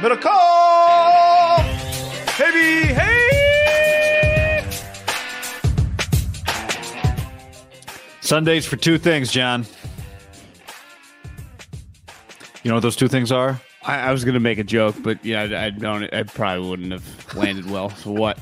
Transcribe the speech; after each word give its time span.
Call! 0.00 1.58
Baby, 2.38 2.94
hey! 2.94 4.64
Sundays 8.20 8.64
for 8.64 8.76
two 8.76 8.96
things, 8.96 9.32
John. 9.32 9.66
You 12.62 12.68
know 12.70 12.76
what 12.76 12.82
those 12.82 12.94
two 12.94 13.08
things 13.08 13.32
are? 13.32 13.60
I, 13.82 13.98
I 13.98 14.12
was 14.12 14.24
gonna 14.24 14.38
make 14.38 14.58
a 14.58 14.64
joke, 14.64 14.94
but 15.02 15.24
yeah, 15.24 15.42
I, 15.42 15.66
I 15.66 15.70
don't. 15.70 16.04
I 16.14 16.22
probably 16.22 16.68
wouldn't 16.68 16.92
have 16.92 17.34
landed 17.34 17.68
well. 17.68 17.90
So 17.90 18.12
what? 18.12 18.38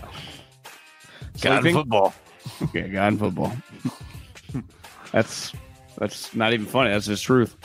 God 1.40 1.62
Sleeping? 1.62 1.74
football. 1.74 2.14
Okay, 2.64 2.88
God 2.88 3.14
in 3.14 3.18
football. 3.18 3.56
that's 5.10 5.54
that's 5.96 6.34
not 6.34 6.52
even 6.52 6.66
funny. 6.66 6.90
That's 6.90 7.06
just 7.06 7.24
truth. 7.24 7.56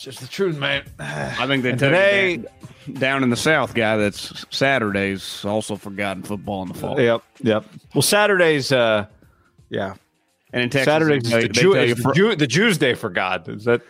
It's 0.00 0.04
just 0.06 0.20
the 0.20 0.28
truth, 0.28 0.56
man. 0.56 0.82
I 0.98 1.46
think 1.46 1.62
they 1.62 1.72
And 1.72 1.78
took 1.78 1.90
today- 1.90 2.36
down, 2.38 2.94
down 2.94 3.22
in 3.22 3.28
the 3.28 3.36
South 3.36 3.74
guy. 3.74 3.98
That's 3.98 4.46
Saturdays 4.48 5.44
also 5.44 5.76
forgotten 5.76 6.22
football 6.22 6.62
in 6.62 6.68
the 6.68 6.74
fall. 6.74 6.98
Yep, 6.98 7.22
yep. 7.42 7.66
Well, 7.94 8.00
Saturdays, 8.00 8.72
uh, 8.72 9.04
yeah. 9.68 9.92
And 10.54 10.62
in 10.62 10.70
Texas, 10.70 10.86
Saturdays 10.90 11.22
they 11.24 11.28
is 11.28 11.42
the, 11.42 11.48
they 11.48 11.48
Jew, 11.48 11.74
tell 11.74 11.84
you 11.84 11.92
is 11.92 11.96
the, 11.98 12.02
fr- 12.02 12.12
Jew, 12.12 12.34
the 12.34 12.46
Jews' 12.46 12.78
day 12.78 12.94
for 12.94 13.10
God. 13.10 13.46
Is 13.50 13.64
that 13.64 13.82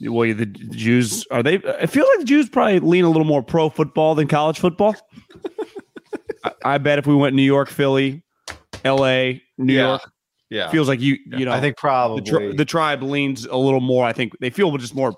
well, 0.00 0.34
the 0.34 0.46
Jews 0.46 1.24
are 1.30 1.44
they? 1.44 1.62
I 1.64 1.86
feel 1.86 2.08
like 2.08 2.18
the 2.18 2.24
Jews 2.24 2.48
probably 2.48 2.80
lean 2.80 3.04
a 3.04 3.08
little 3.08 3.24
more 3.24 3.44
pro 3.44 3.68
football 3.70 4.16
than 4.16 4.26
college 4.26 4.58
football. 4.58 4.96
I, 6.44 6.52
I 6.64 6.78
bet 6.78 6.98
if 6.98 7.06
we 7.06 7.14
went 7.14 7.36
New 7.36 7.42
York, 7.44 7.68
Philly, 7.68 8.24
L.A., 8.84 9.44
New 9.58 9.74
Yeah. 9.74 9.86
York, 9.90 10.10
yeah? 10.50 10.70
feels 10.70 10.88
like 10.88 11.00
you 11.00 11.16
you 11.26 11.44
know 11.44 11.52
I 11.52 11.60
think 11.60 11.76
the, 11.76 11.80
probably 11.80 12.22
tri- 12.22 12.52
the 12.54 12.64
tribe 12.64 13.02
leans 13.02 13.46
a 13.46 13.56
little 13.56 13.80
more. 13.80 14.04
I 14.04 14.12
think 14.12 14.38
they 14.40 14.50
feel 14.50 14.76
just 14.76 14.94
more 14.94 15.14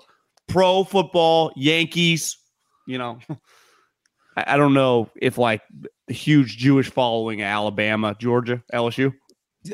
pro 0.47 0.83
football, 0.83 1.51
Yankees. 1.55 2.37
You 2.87 2.97
know, 2.97 3.19
I, 4.37 4.53
I 4.53 4.57
don't 4.57 4.73
know 4.73 5.09
if 5.21 5.37
like 5.37 5.61
the 6.07 6.13
huge 6.13 6.57
Jewish 6.57 6.89
following 6.89 7.41
of 7.41 7.45
Alabama, 7.45 8.15
Georgia, 8.19 8.63
LSU. 8.73 9.13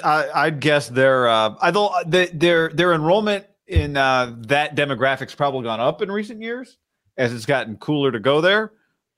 I, 0.04 0.30
I'd 0.34 0.60
guess 0.60 0.88
their 0.90 1.28
uh, 1.28 1.56
I 1.60 1.72
don't 1.72 1.94
their 2.10 2.70
their 2.70 2.94
enrollment 2.94 3.46
in 3.68 3.98
uh, 3.98 4.36
that 4.48 4.76
demographic's 4.76 5.36
probably 5.36 5.64
gone 5.64 5.80
up 5.80 6.02
in 6.02 6.12
recent 6.12 6.42
years 6.42 6.78
as 7.18 7.34
it's 7.34 7.46
gotten 7.46 7.78
cooler 7.78 8.12
to 8.12 8.20
go 8.20 8.42
there. 8.42 8.72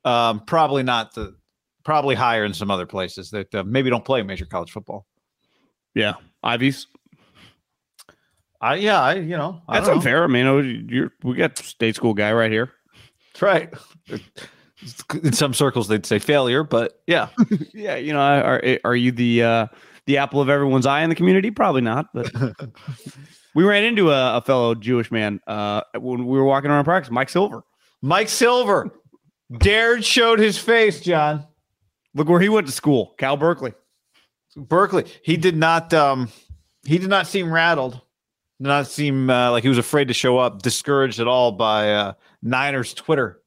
Um, 0.03 0.41
probably 0.46 0.84
not 0.84 1.13
the 1.13 1.35
probably 1.84 2.16
higher 2.16 2.46
in 2.46 2.53
some 2.53 2.72
other 2.72 2.85
places 2.85 3.29
that 3.31 3.53
uh, 3.53 3.63
maybe 3.63 3.90
don't 3.90 4.06
play 4.06 4.22
major 4.23 4.46
college 4.46 4.72
football. 4.72 5.06
Yeah, 5.94 6.13
Ivies. 6.44 6.88
I 8.62 8.75
yeah 8.75 9.02
I 9.02 9.16
you 9.16 9.38
know 9.38 9.62
I 9.68 9.79
That's 9.79 9.90
unfair. 9.90 10.24
I 10.24 10.28
mean, 10.28 10.46
oh, 10.46 10.59
you're 10.59 11.12
we 11.24 11.35
got 11.35 11.57
state 11.57 11.96
school 11.96 12.13
guy 12.13 12.31
right 12.31 12.52
here. 12.52 12.72
That's 13.34 13.41
right. 13.41 13.74
In 15.24 15.34
some 15.34 15.53
circles, 15.53 15.88
they'd 15.88 16.06
say 16.06 16.19
failure, 16.19 16.63
but 16.63 17.02
yeah, 17.07 17.29
yeah, 17.74 17.96
you 17.96 18.13
know, 18.13 18.19
are 18.19 18.62
are 18.84 18.96
you 18.96 19.12
the 19.12 19.44
uh, 19.44 19.68
the 20.06 20.18
apple 20.18 20.41
of 20.41 20.50
everyone's 20.50 20.85
eye 20.85 21.02
in 21.02 21.09
the 21.09 21.16
community? 21.16 21.52
Probably 21.52 21.81
not. 21.81 22.07
But 22.13 22.31
we 23.56 23.63
ran 23.63 23.84
into 23.84 24.12
a, 24.12 24.37
a 24.37 24.41
fellow 24.41 24.76
Jewish 24.76 25.11
man 25.11 25.40
uh, 25.47 25.82
when 25.99 26.26
we 26.26 26.37
were 26.37 26.46
walking 26.46 26.72
around 26.72 26.85
practice, 26.85 27.11
Mike 27.11 27.29
Silver. 27.29 27.64
Mike 28.02 28.29
Silver 28.29 28.90
dared 29.59 30.03
showed 30.03 30.40
his 30.40 30.58
face. 30.58 31.02
John, 31.02 31.46
look 32.16 32.28
where 32.28 32.40
he 32.40 32.49
went 32.49 32.67
to 32.67 32.73
school, 32.73 33.14
Cal 33.17 33.37
Berkeley. 33.37 33.73
Berkeley. 34.56 35.06
He 35.24 35.38
did 35.38 35.56
not. 35.56 35.94
Um, 35.94 36.30
he 36.86 36.98
did 36.98 37.09
not 37.09 37.28
seem 37.28 37.52
rattled. 37.52 37.94
Did 38.59 38.68
not 38.68 38.88
seem 38.88 39.30
uh, 39.30 39.52
like 39.52 39.64
he 39.64 39.70
was 39.70 39.78
afraid 39.78 40.08
to 40.09 40.14
show 40.14 40.38
up. 40.38 40.62
Discouraged 40.62 41.20
at 41.20 41.28
all 41.28 41.52
by 41.52 41.94
uh, 41.94 42.14
Niners 42.44 42.94
Twitter, 42.94 43.40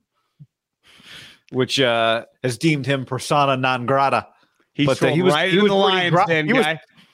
which 1.50 1.80
uh, 1.80 2.24
has 2.42 2.58
deemed 2.58 2.86
him 2.86 3.04
persona 3.04 3.56
non 3.56 3.86
grata. 3.86 4.28
He's 4.72 4.86
But, 4.86 5.02
uh, 5.02 5.08
he 5.08 5.22
was 5.22 5.32
right 5.34 5.48
in 5.50 5.54
the 5.56 5.60
pretty 5.60 5.74
Lions 5.74 6.14
gra- 6.14 6.26
den, 6.26 6.46
he 6.46 6.52
was- 6.52 6.66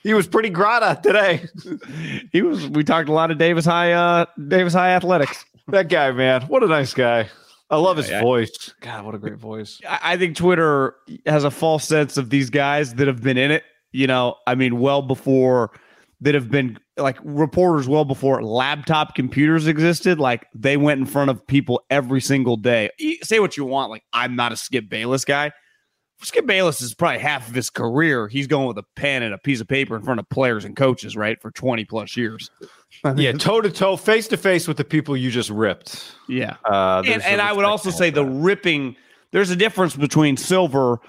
he 0.03 0.15
was 0.15 0.25
pretty 0.27 0.49
grata 0.49 0.99
today. 1.03 1.45
he 2.31 2.41
was. 2.41 2.67
We 2.67 2.83
talked 2.83 3.07
a 3.07 3.13
lot 3.13 3.29
of 3.29 3.37
Davis 3.37 3.65
High, 3.65 3.91
uh, 3.93 4.25
Davis 4.47 4.73
High 4.73 4.95
athletics. 4.95 5.45
That 5.67 5.89
guy, 5.89 6.11
man, 6.11 6.41
what 6.47 6.63
a 6.63 6.67
nice 6.67 6.95
guy. 6.95 7.29
I 7.69 7.77
love 7.77 7.97
his 7.97 8.09
Yeah. 8.09 8.19
voice. 8.21 8.73
God, 8.81 9.05
what 9.05 9.13
a 9.13 9.19
great 9.19 9.37
voice. 9.37 9.79
I 9.87 9.99
I 10.13 10.17
think 10.17 10.35
Twitter 10.35 10.95
has 11.27 11.43
a 11.43 11.51
false 11.51 11.87
sense 11.87 12.17
of 12.17 12.31
these 12.31 12.49
guys 12.49 12.95
that 12.95 13.05
have 13.07 13.21
been 13.21 13.37
in 13.37 13.51
it. 13.51 13.63
You 13.91 14.07
know, 14.07 14.35
I 14.47 14.55
mean, 14.55 14.79
well 14.79 15.01
before 15.01 15.71
that 16.21 16.35
have 16.35 16.49
been 16.49 16.77
like 16.97 17.17
reporters 17.23 17.87
well 17.87 18.05
before 18.05 18.43
laptop 18.43 19.15
computers 19.15 19.67
existed. 19.67 20.19
Like 20.19 20.47
they 20.53 20.77
went 20.77 20.99
in 20.99 21.05
front 21.07 21.31
of 21.31 21.45
people 21.45 21.81
every 21.89 22.21
single 22.21 22.57
day. 22.57 22.89
Say 23.23 23.39
what 23.39 23.57
you 23.57 23.65
want. 23.65 23.89
Like 23.89 24.03
I'm 24.13 24.35
not 24.35 24.51
a 24.51 24.55
Skip 24.55 24.87
Bayless 24.87 25.25
guy. 25.25 25.51
Skip 26.23 26.45
Bayless 26.45 26.81
is 26.81 26.93
probably 26.93 27.17
half 27.17 27.49
of 27.49 27.55
his 27.55 27.71
career. 27.71 28.27
He's 28.27 28.45
going 28.45 28.67
with 28.67 28.77
a 28.77 28.85
pen 28.95 29.23
and 29.23 29.33
a 29.33 29.39
piece 29.39 29.59
of 29.59 29.67
paper 29.67 29.95
in 29.95 30.03
front 30.03 30.19
of 30.19 30.29
players 30.29 30.65
and 30.65 30.75
coaches, 30.75 31.15
right, 31.15 31.41
for 31.41 31.49
20 31.49 31.83
plus 31.85 32.15
years. 32.15 32.51
yeah, 33.15 33.31
toe 33.31 33.59
to 33.59 33.71
toe, 33.71 33.97
face 33.97 34.27
to 34.27 34.37
face 34.37 34.67
with 34.67 34.77
the 34.77 34.83
people 34.83 35.17
you 35.17 35.31
just 35.31 35.49
ripped. 35.49 36.15
Yeah. 36.29 36.57
Uh, 36.63 37.01
and, 37.07 37.23
and 37.23 37.41
I 37.41 37.51
would 37.51 37.65
also 37.65 37.89
say 37.89 38.11
the 38.11 38.23
ripping, 38.23 38.95
there's 39.31 39.49
a 39.49 39.55
difference 39.55 39.95
between 39.95 40.37
Silver 40.37 40.99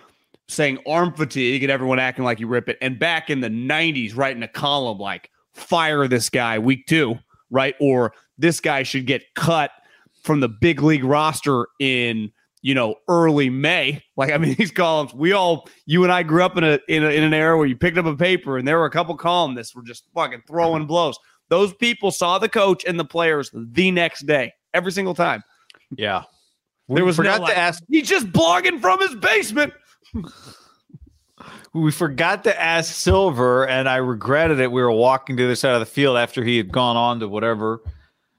saying 0.49 0.79
arm 0.87 1.13
fatigue 1.15 1.63
and 1.63 1.73
everyone 1.73 1.99
acting 1.99 2.25
like 2.25 2.41
you 2.41 2.47
rip 2.47 2.69
it, 2.69 2.79
and 2.81 2.99
back 2.99 3.31
in 3.31 3.41
the 3.41 3.49
90s, 3.49 4.17
writing 4.17 4.43
a 4.43 4.49
column 4.49 4.99
like, 4.99 5.31
fire 5.53 6.09
this 6.09 6.31
guy 6.31 6.59
week 6.59 6.87
two, 6.87 7.19
right? 7.51 7.75
Or 7.81 8.15
this 8.39 8.61
guy 8.61 8.83
should 8.83 9.07
get 9.07 9.35
cut 9.35 9.71
from 10.23 10.41
the 10.41 10.49
big 10.49 10.83
league 10.83 11.05
roster 11.05 11.67
in 11.79 12.33
you 12.63 12.75
know, 12.75 12.95
early 13.09 13.51
May. 13.51 14.03
Like, 14.17 14.33
I 14.33 14.39
mean, 14.39 14.55
these 14.59 14.71
columns, 14.71 15.13
we 15.13 15.33
all, 15.33 15.69
you 15.85 16.05
and 16.05 16.13
I 16.13 16.23
grew 16.23 16.43
up 16.43 16.57
in 16.57 16.65
a, 16.65 16.79
in 16.89 17.05
a, 17.05 17.09
in 17.09 17.25
an 17.25 17.35
era 17.35 17.59
where 17.59 17.67
you 17.67 17.77
picked 17.77 17.99
up 17.99 18.07
a 18.07 18.17
paper 18.17 18.57
and 18.57 18.67
there 18.67 18.79
were 18.79 18.87
a 18.87 18.91
couple 18.91 19.15
columnists 19.17 19.75
were 19.75 19.83
just 19.83 20.05
fucking 20.15 20.43
throwing 20.47 20.87
blows. 20.87 21.19
Those 21.51 21.75
people 21.75 22.11
saw 22.11 22.39
the 22.39 22.49
coach 22.49 22.85
and 22.85 22.99
the 22.99 23.05
players 23.05 23.51
the 23.53 23.91
next 23.91 24.27
day, 24.27 24.53
every 24.73 24.93
single 24.93 25.15
time. 25.15 25.43
Yeah. 25.97 26.23
There 26.89 27.05
was 27.05 27.17
forgot 27.17 27.41
no, 27.43 27.47
to 27.49 27.57
ask. 27.57 27.83
He's 27.89 28.09
just 28.09 28.27
blogging 28.33 28.81
from 28.81 29.01
his 29.01 29.15
basement. 29.15 29.73
We 31.75 31.91
forgot 31.91 32.45
to 32.45 32.61
ask 32.61 32.93
Silver, 32.93 33.67
and 33.67 33.89
I 33.89 33.97
regretted 33.97 34.61
it. 34.61 34.71
We 34.71 34.83
were 34.83 34.93
walking 34.93 35.37
to 35.39 35.49
the 35.49 35.57
side 35.57 35.75
of 35.75 35.81
the 35.81 35.87
field 35.87 36.19
after 36.19 36.45
he 36.45 36.57
had 36.57 36.71
gone 36.71 36.97
on 36.97 37.21
to 37.21 37.29
whatever 37.29 37.81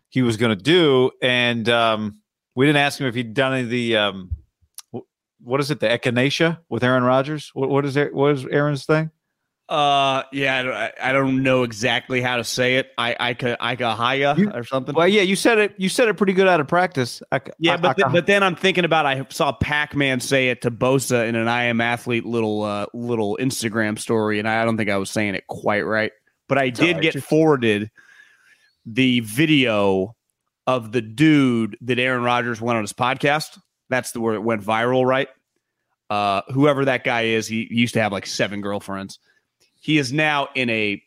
he 0.10 0.22
was 0.22 0.38
going 0.38 0.56
to 0.56 0.64
do, 0.64 1.12
and 1.22 1.68
um, 1.68 2.20
we 2.56 2.66
didn't 2.66 2.78
ask 2.78 3.00
him 3.00 3.08
if 3.08 3.16
he'd 3.16 3.34
done 3.34 3.54
any 3.54 3.64
of 3.64 3.70
the 3.70 3.98
um, 3.98 4.30
what 5.42 5.60
is 5.60 5.72
it, 5.72 5.80
the 5.80 5.88
echinacea 5.88 6.60
with 6.70 6.84
Aaron 6.84 7.04
Rodgers? 7.04 7.52
What, 7.54 7.70
what 7.70 7.86
is 7.86 7.98
what 8.14 8.32
is 8.34 8.46
Aaron's 8.46 8.86
thing? 8.86 9.10
Uh, 9.74 10.22
yeah, 10.32 10.60
I 10.60 10.62
don't, 10.62 10.94
I 11.02 11.12
don't 11.14 11.42
know 11.42 11.64
exactly 11.64 12.22
how 12.22 12.38
to 12.38 12.44
say 12.44 12.76
it. 12.76 12.92
I, 12.96 13.16
I 13.20 13.34
could, 13.34 13.58
I 13.60 13.76
could 13.76 13.88
hire 13.88 14.36
or 14.54 14.64
something. 14.64 14.94
Well, 14.94 15.08
yeah, 15.08 15.24
you 15.24 15.36
said 15.36 15.58
it. 15.58 15.74
You 15.78 15.90
said 15.90 16.08
it 16.10 16.14
pretty 16.14 16.34
good 16.34 16.48
out 16.48 16.60
of 16.60 16.68
practice. 16.68 17.24
I, 17.32 17.42
Yeah, 17.58 17.74
I- 17.74 17.78
but 17.78 17.98
th- 17.98 18.10
but 18.12 18.28
then 18.28 18.44
I'm 18.44 18.56
thinking 18.56 18.86
about 18.86 19.08
I 19.08 19.26
saw 19.32 19.52
Pac 19.52 19.96
Man 19.96 20.20
say 20.20 20.50
it 20.50 20.62
to 20.62 20.70
Bosa 20.70 21.28
in 21.28 21.34
an 21.36 21.48
I 21.48 21.64
am 21.64 21.82
athlete 21.82 22.24
little 22.24 22.62
uh, 22.62 22.86
little 22.94 23.36
Instagram 23.42 23.98
story, 23.98 24.38
and 24.38 24.48
I 24.48 24.64
don't 24.64 24.78
think 24.78 24.92
I 24.92 24.98
was 24.98 25.10
saying 25.10 25.34
it 25.34 25.48
quite 25.48 25.82
right. 25.82 26.12
But 26.48 26.60
I 26.60 26.70
did 26.70 26.98
right. 26.98 27.02
get 27.02 27.24
forwarded 27.24 27.90
the 28.86 29.22
video 29.22 30.16
of 30.68 30.92
the 30.92 31.02
dude 31.02 31.78
that 31.82 31.98
Aaron 31.98 32.22
Rodgers 32.22 32.62
went 32.62 32.78
on 32.78 32.84
his 32.84 32.94
podcast. 32.94 33.60
That's 33.90 34.12
the 34.12 34.22
where 34.22 34.36
it 34.36 34.44
went 34.44 34.62
viral, 34.62 35.04
right? 35.04 35.30
Uh, 36.12 36.44
whoever 36.54 36.86
that 36.86 37.04
guy 37.04 37.22
is, 37.24 37.48
he, 37.48 37.66
he 37.72 37.78
used 37.78 37.96
to 37.96 38.02
have 38.04 38.12
like 38.12 38.28
seven 38.28 38.62
girlfriends. 38.62 39.18
He 39.84 39.98
is 39.98 40.14
now 40.14 40.48
in 40.56 40.70
a 40.70 41.04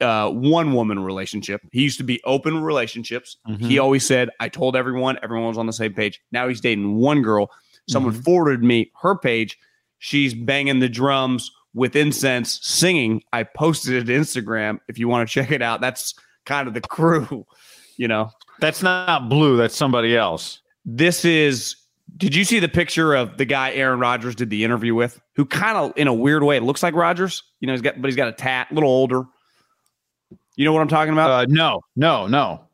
uh, 0.00 0.28
one 0.30 0.72
woman 0.74 0.98
relationship. 0.98 1.60
He 1.70 1.82
used 1.82 1.98
to 1.98 2.04
be 2.04 2.20
open 2.24 2.60
relationships. 2.60 3.36
Mhm. 3.48 3.60
He 3.66 3.78
always 3.78 4.04
said, 4.04 4.30
I 4.40 4.48
told 4.48 4.74
everyone, 4.74 5.16
everyone 5.22 5.46
was 5.48 5.58
on 5.58 5.66
the 5.66 5.72
same 5.72 5.94
page. 5.94 6.20
Now 6.32 6.48
he's 6.48 6.60
dating 6.60 6.96
one 6.96 7.22
girl. 7.22 7.50
Someone 7.88 8.12
Mm-hmm. 8.14 8.22
forwarded 8.22 8.64
me 8.64 8.90
her 9.02 9.16
page. 9.16 9.56
She's 10.00 10.34
banging 10.34 10.80
the 10.80 10.88
drums 10.88 11.52
with 11.72 11.94
incense, 11.94 12.58
singing. 12.62 13.22
I 13.32 13.44
posted 13.44 13.94
it 13.94 14.04
to 14.06 14.12
Instagram. 14.12 14.80
If 14.88 14.98
you 14.98 15.06
want 15.06 15.28
to 15.28 15.32
check 15.32 15.52
it 15.52 15.62
out, 15.62 15.80
that's 15.80 16.14
kind 16.46 16.66
of 16.66 16.74
the 16.74 16.80
crew, 16.80 17.46
you 17.96 18.08
know. 18.08 18.30
that's 18.58 18.82
not 18.82 19.28
blue. 19.28 19.56
That's 19.56 19.76
somebody 19.76 20.16
else. 20.16 20.60
This 20.84 21.24
is. 21.24 21.76
Did 22.16 22.34
you 22.34 22.44
see 22.44 22.60
the 22.60 22.68
picture 22.68 23.14
of 23.14 23.38
the 23.38 23.44
guy 23.44 23.72
Aaron 23.72 23.98
Rodgers 23.98 24.34
did 24.34 24.50
the 24.50 24.62
interview 24.64 24.94
with? 24.94 25.20
Who 25.36 25.44
kind 25.44 25.76
of, 25.76 25.92
in 25.96 26.06
a 26.06 26.14
weird 26.14 26.44
way, 26.44 26.60
looks 26.60 26.82
like 26.82 26.94
Rodgers. 26.94 27.42
You 27.60 27.66
know, 27.66 27.72
he's 27.72 27.82
got, 27.82 28.00
but 28.00 28.06
he's 28.08 28.16
got 28.16 28.28
a 28.28 28.32
tat, 28.32 28.68
a 28.70 28.74
little 28.74 28.90
older. 28.90 29.24
You 30.56 30.64
know 30.64 30.72
what 30.72 30.80
I'm 30.80 30.88
talking 30.88 31.12
about? 31.12 31.30
Uh, 31.30 31.46
no, 31.48 31.80
no, 31.96 32.26
no. 32.28 32.68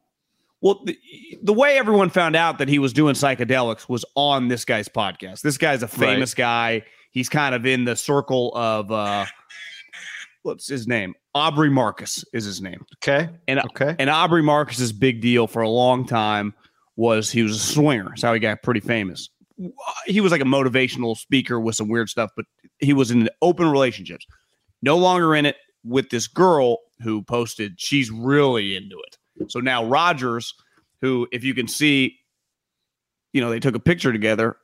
Well, 0.60 0.82
the, 0.84 0.98
the 1.42 1.54
way 1.54 1.78
everyone 1.78 2.10
found 2.10 2.36
out 2.36 2.58
that 2.58 2.68
he 2.68 2.78
was 2.78 2.92
doing 2.92 3.14
psychedelics 3.14 3.88
was 3.88 4.04
on 4.14 4.48
this 4.48 4.66
guy's 4.66 4.88
podcast. 4.88 5.40
This 5.40 5.56
guy's 5.56 5.82
a 5.82 5.88
famous 5.88 6.34
guy. 6.34 6.82
He's 7.12 7.30
kind 7.30 7.54
of 7.54 7.64
in 7.64 7.84
the 7.84 7.96
circle 7.96 8.52
of 8.54 8.92
uh 8.92 9.24
what's 10.42 10.68
his 10.68 10.86
name? 10.86 11.14
Aubrey 11.34 11.70
Marcus 11.70 12.24
is 12.34 12.44
his 12.44 12.60
name. 12.60 12.84
Okay, 12.98 13.30
And 13.48 13.60
okay. 13.60 13.96
and 13.98 14.10
Aubrey 14.10 14.42
Marcus's 14.42 14.92
big 14.92 15.20
deal 15.20 15.46
for 15.46 15.62
a 15.62 15.68
long 15.68 16.06
time 16.06 16.54
was 17.00 17.30
he 17.30 17.42
was 17.42 17.56
a 17.56 17.58
swinger. 17.58 18.04
That's 18.10 18.22
how 18.22 18.34
he 18.34 18.40
got 18.40 18.62
pretty 18.62 18.80
famous. 18.80 19.30
He 20.06 20.20
was 20.20 20.30
like 20.32 20.40
a 20.42 20.44
motivational 20.44 21.16
speaker 21.16 21.58
with 21.58 21.74
some 21.74 21.88
weird 21.88 22.08
stuff, 22.10 22.30
but 22.36 22.44
he 22.78 22.92
was 22.92 23.10
in 23.10 23.28
open 23.40 23.70
relationships. 23.70 24.26
No 24.82 24.96
longer 24.98 25.34
in 25.34 25.46
it 25.46 25.56
with 25.82 26.10
this 26.10 26.26
girl 26.26 26.78
who 27.02 27.22
posted 27.22 27.80
she's 27.80 28.10
really 28.10 28.76
into 28.76 28.98
it. 28.98 29.50
So 29.50 29.60
now 29.60 29.84
Rodgers, 29.86 30.52
who 31.00 31.26
if 31.32 31.42
you 31.42 31.54
can 31.54 31.68
see, 31.68 32.18
you 33.32 33.40
know, 33.40 33.48
they 33.50 33.60
took 33.60 33.74
a 33.74 33.80
picture 33.80 34.12
together. 34.12 34.56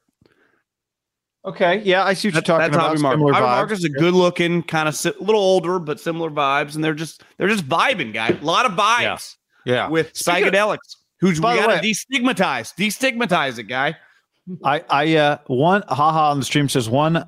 Okay, 1.45 1.81
yeah, 1.85 2.05
I 2.05 2.13
see 2.15 2.29
what 2.29 2.35
That's, 2.35 2.49
you're 2.49 2.59
talking 2.59 2.75
about. 2.75 2.97
Similar 2.99 3.15
Aubrey 3.15 3.35
vibes. 3.35 3.41
Marcus 3.41 3.79
is 3.79 3.85
a 3.85 3.89
good 3.89 4.15
looking, 4.15 4.63
kind 4.63 4.89
of 4.89 4.97
si- 4.97 5.13
a 5.19 5.23
little 5.23 5.41
older, 5.41 5.79
but 5.79 6.01
similar 6.01 6.29
vibes, 6.29 6.75
and 6.75 6.83
they're 6.83 6.93
just 6.95 7.23
they're 7.39 7.49
just 7.49 7.67
vibing, 7.69 8.13
guy. 8.13 8.29
A 8.29 8.45
lot 8.45 8.67
of 8.67 8.73
vibes 8.73 9.37
Yeah, 9.65 9.89
with 9.89 10.15
Speaking 10.17 10.49
of- 10.49 10.53
psychedelics. 10.53 10.97
Who's 11.21 11.41
By 11.41 11.55
we 11.55 11.61
the 11.61 11.67
gotta 11.67 11.81
way- 11.83 11.93
destigmatize, 11.93 12.75
destigmatize 12.75 13.59
it, 13.59 13.65
guy. 13.65 13.97
I, 14.65 14.85
I, 14.91 15.17
uh, 15.17 15.39
one 15.49 15.83
haha 15.89 16.31
on 16.31 16.39
the 16.39 16.45
stream 16.45 16.69
says 16.69 16.89
one 16.89 17.25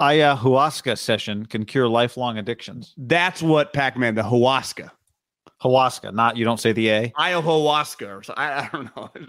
ayahuasca 0.00 0.96
session 0.98 1.46
can 1.46 1.64
cure 1.64 1.88
lifelong 1.88 2.38
addictions. 2.38 2.94
That's 2.96 3.42
what 3.42 3.72
Pac-Man, 3.72 4.14
the 4.14 4.22
Hawaska, 4.22 4.90
Hawaska, 5.62 6.12
not 6.14 6.36
you 6.36 6.44
don't 6.44 6.60
say 6.60 6.72
the 6.72 6.88
A. 6.90 7.08
ayahuasca, 7.18 8.18
or 8.18 8.22
so, 8.22 8.34
I, 8.36 8.60
I 8.60 8.68
don't 8.72 8.96
know. 8.96 9.10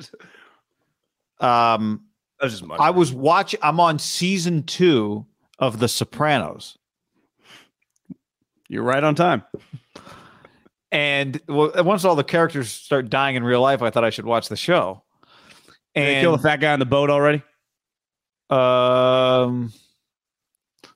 Um, 1.39 2.03
That's 2.39 2.59
just. 2.59 2.71
I 2.79 2.91
was 2.91 3.11
watching. 3.11 3.59
I'm 3.63 3.79
on 3.79 3.97
season 3.97 4.61
two 4.61 5.25
of 5.57 5.79
The 5.79 5.87
Sopranos, 5.87 6.77
You're 8.69 8.83
right 8.83 9.03
on 9.03 9.15
time. 9.15 9.41
And 10.91 11.39
well, 11.47 11.71
once 11.83 12.03
all 12.05 12.15
the 12.15 12.23
characters 12.23 12.69
start 12.71 13.09
dying 13.09 13.35
in 13.35 13.43
real 13.43 13.61
life, 13.61 13.81
I 13.81 13.89
thought 13.89 14.03
I 14.03 14.09
should 14.09 14.25
watch 14.25 14.49
the 14.49 14.55
show. 14.57 15.03
Did 15.95 16.05
they 16.05 16.15
And 16.15 16.23
kill 16.23 16.31
the 16.37 16.41
fat 16.43 16.57
guy 16.57 16.71
on 16.73 16.79
the 16.79 16.85
boat 16.85 17.09
already? 17.09 17.41
um, 18.49 19.71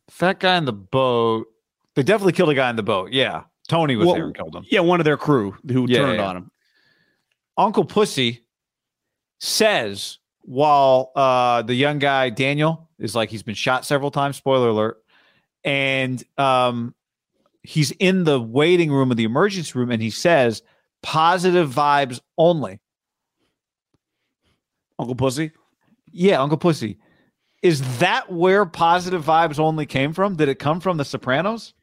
fat 0.09 0.39
guy 0.39 0.57
in 0.57 0.65
the 0.65 0.73
boat. 0.73 1.47
They 1.95 2.03
definitely 2.03 2.33
killed 2.33 2.49
a 2.49 2.55
guy 2.55 2.69
in 2.69 2.75
the 2.75 2.83
boat. 2.83 3.11
Yeah, 3.13 3.43
Tony 3.69 3.95
was 3.95 4.07
Well, 4.07 4.15
there 4.15 4.25
and 4.25 4.35
killed 4.35 4.55
him. 4.55 4.65
Yeah, 4.69 4.81
one 4.81 4.99
of 4.99 5.05
their 5.05 5.17
crew 5.17 5.55
who 5.67 5.85
Yeah, 5.87 5.99
turned 5.99 6.17
yeah. 6.19 6.27
on 6.27 6.37
him. 6.37 6.51
Uncle 7.57 7.85
Pussy 7.85 8.45
says 9.39 10.19
while 10.41 11.11
uh, 11.15 11.61
the 11.61 11.73
young 11.73 11.99
guy 11.99 12.29
Daniel 12.29 12.89
is 12.99 13.15
like 13.15 13.29
he's 13.29 13.43
been 13.43 13.55
shot 13.55 13.85
several 13.85 14.11
times. 14.11 14.35
Spoiler 14.35 14.69
alert, 14.69 14.97
and 15.63 16.21
um, 16.37 16.93
he's 17.67 17.91
in 17.91 18.23
the 18.23 18.39
waiting 18.41 18.91
room 18.91 19.11
of 19.11 19.17
the 19.17 19.23
emergency 19.23 19.77
room, 19.77 19.91
and 19.91 20.01
he 20.01 20.09
says 20.09 20.61
positive 21.03 21.69
vibes 21.69 22.19
only. 22.37 22.79
Uncle 24.97 25.15
Pussy. 25.15 25.51
Yeah, 26.11 26.41
Uncle 26.41 26.57
Pussy. 26.57 26.97
Is 27.61 27.99
that 27.99 28.31
where 28.31 28.65
positive 28.65 29.23
vibes 29.25 29.59
only 29.59 29.85
came 29.85 30.13
from? 30.13 30.35
Did 30.35 30.49
it 30.49 30.59
come 30.59 30.79
from 30.79 30.97
The 30.97 31.05
Sopranos? 31.05 31.73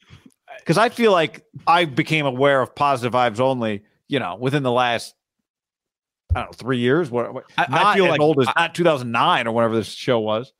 Because 0.58 0.78
I 0.78 0.88
feel 0.90 1.12
like 1.12 1.44
I 1.66 1.84
became 1.86 2.24
aware 2.26 2.60
of 2.62 2.74
positive 2.74 3.12
vibes 3.12 3.40
only, 3.40 3.82
you 4.08 4.18
know, 4.18 4.36
within 4.36 4.62
the 4.62 4.70
last, 4.70 5.14
I 6.34 6.40
don't 6.40 6.46
know, 6.48 6.52
three 6.52 6.78
years. 6.78 7.10
What, 7.10 7.44
I- 7.58 7.66
I 7.68 7.94
feel 7.96 8.06
like- 8.06 8.20
old 8.20 8.40
as 8.40 8.48
not 8.56 8.74
2009 8.74 9.46
or 9.46 9.52
whatever 9.52 9.74
this 9.76 9.88
show 9.88 10.20
was. 10.20 10.52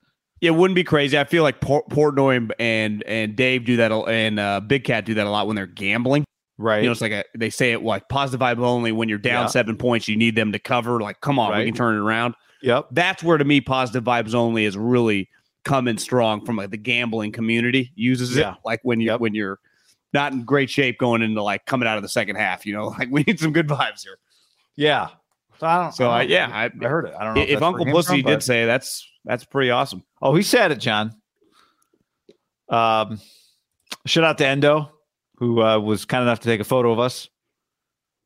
It 0.42 0.50
wouldn't 0.50 0.74
be 0.74 0.84
crazy. 0.84 1.16
I 1.18 1.24
feel 1.24 1.42
like 1.44 1.60
Portnoy 1.60 2.50
and- 2.58 3.02
and 3.06 3.34
Dave 3.36 3.64
do 3.64 3.76
that, 3.76 3.92
and 3.92 4.38
uh, 4.38 4.60
Big 4.60 4.84
Cat 4.84 5.06
do 5.06 5.14
that 5.14 5.26
a 5.26 5.30
lot 5.30 5.46
when 5.46 5.56
they're 5.56 5.66
gambling. 5.66 6.24
Right. 6.58 6.82
You 6.82 6.86
know, 6.88 6.92
it's 6.92 7.00
like 7.00 7.12
a, 7.12 7.24
they 7.36 7.48
say 7.48 7.72
it 7.72 7.82
like 7.82 8.08
positive 8.08 8.40
vibe 8.40 8.58
only. 8.58 8.92
When 8.92 9.08
you're 9.08 9.18
down 9.18 9.44
Yeah. 9.44 9.46
seven 9.46 9.76
points, 9.76 10.06
you 10.08 10.16
need 10.16 10.36
them 10.36 10.52
to 10.52 10.58
cover. 10.58 11.00
Like, 11.00 11.20
come 11.20 11.38
on, 11.38 11.56
we 11.56 11.64
can 11.64 11.74
turn 11.74 11.94
it 11.94 11.98
around. 12.00 12.34
yep. 12.60 12.86
That's 12.92 13.22
where 13.22 13.38
to 13.38 13.44
me, 13.44 13.60
positive 13.60 14.04
vibes 14.04 14.34
only 14.34 14.64
is 14.64 14.76
really 14.76 15.28
coming 15.64 15.96
strong 15.96 16.44
from 16.44 16.56
like 16.56 16.70
the 16.70 16.76
gambling 16.76 17.32
community 17.32 17.92
uses 17.94 18.36
Yeah. 18.36 18.52
it. 18.52 18.58
Like 18.64 18.80
when 18.82 19.00
you 19.00 19.06
Yep. 19.08 19.20
when 19.20 19.34
you're 19.34 19.58
not 20.12 20.32
in 20.32 20.44
great 20.44 20.68
shape 20.70 20.98
going 20.98 21.22
into 21.22 21.42
like 21.42 21.64
coming 21.66 21.88
out 21.88 21.96
of 21.96 22.02
the 22.02 22.08
second 22.08 22.36
half. 22.36 22.66
You 22.66 22.74
know, 22.74 22.86
like 22.98 23.08
we 23.10 23.22
need 23.26 23.38
some 23.40 23.52
good 23.52 23.68
vibes 23.68 24.02
here. 24.04 24.18
Yeah. 24.76 25.08
So 25.58 25.66
I 25.66 25.82
don't. 25.82 25.94
So 25.94 26.10
I 26.10 26.16
I, 26.16 26.20
don't- 26.22 26.30
yeah, 26.30 26.48
I, 26.52 26.64
I 26.84 26.88
heard 26.88 27.06
it. 27.06 27.14
I 27.18 27.24
don't 27.24 27.34
know 27.34 27.42
if, 27.42 27.60
where 27.60 27.64
Uncle 27.68 27.86
Pussy 27.86 28.22
from, 28.22 28.30
did 28.32 28.42
say 28.42 28.66
that's 28.66 29.08
that's 29.24 29.44
pretty 29.44 29.70
awesome. 29.70 30.02
Oh, 30.20 30.34
he 30.34 30.42
said 30.42 30.72
it, 30.72 30.78
John. 30.78 31.14
Um, 32.68 33.20
shout 34.06 34.24
out 34.24 34.38
to 34.38 34.46
Endo, 34.46 34.90
who 35.36 35.62
uh, 35.62 35.78
was 35.78 36.04
kind 36.04 36.22
enough 36.22 36.40
to 36.40 36.48
take 36.48 36.60
a 36.60 36.64
photo 36.64 36.92
of 36.92 36.98
us 36.98 37.28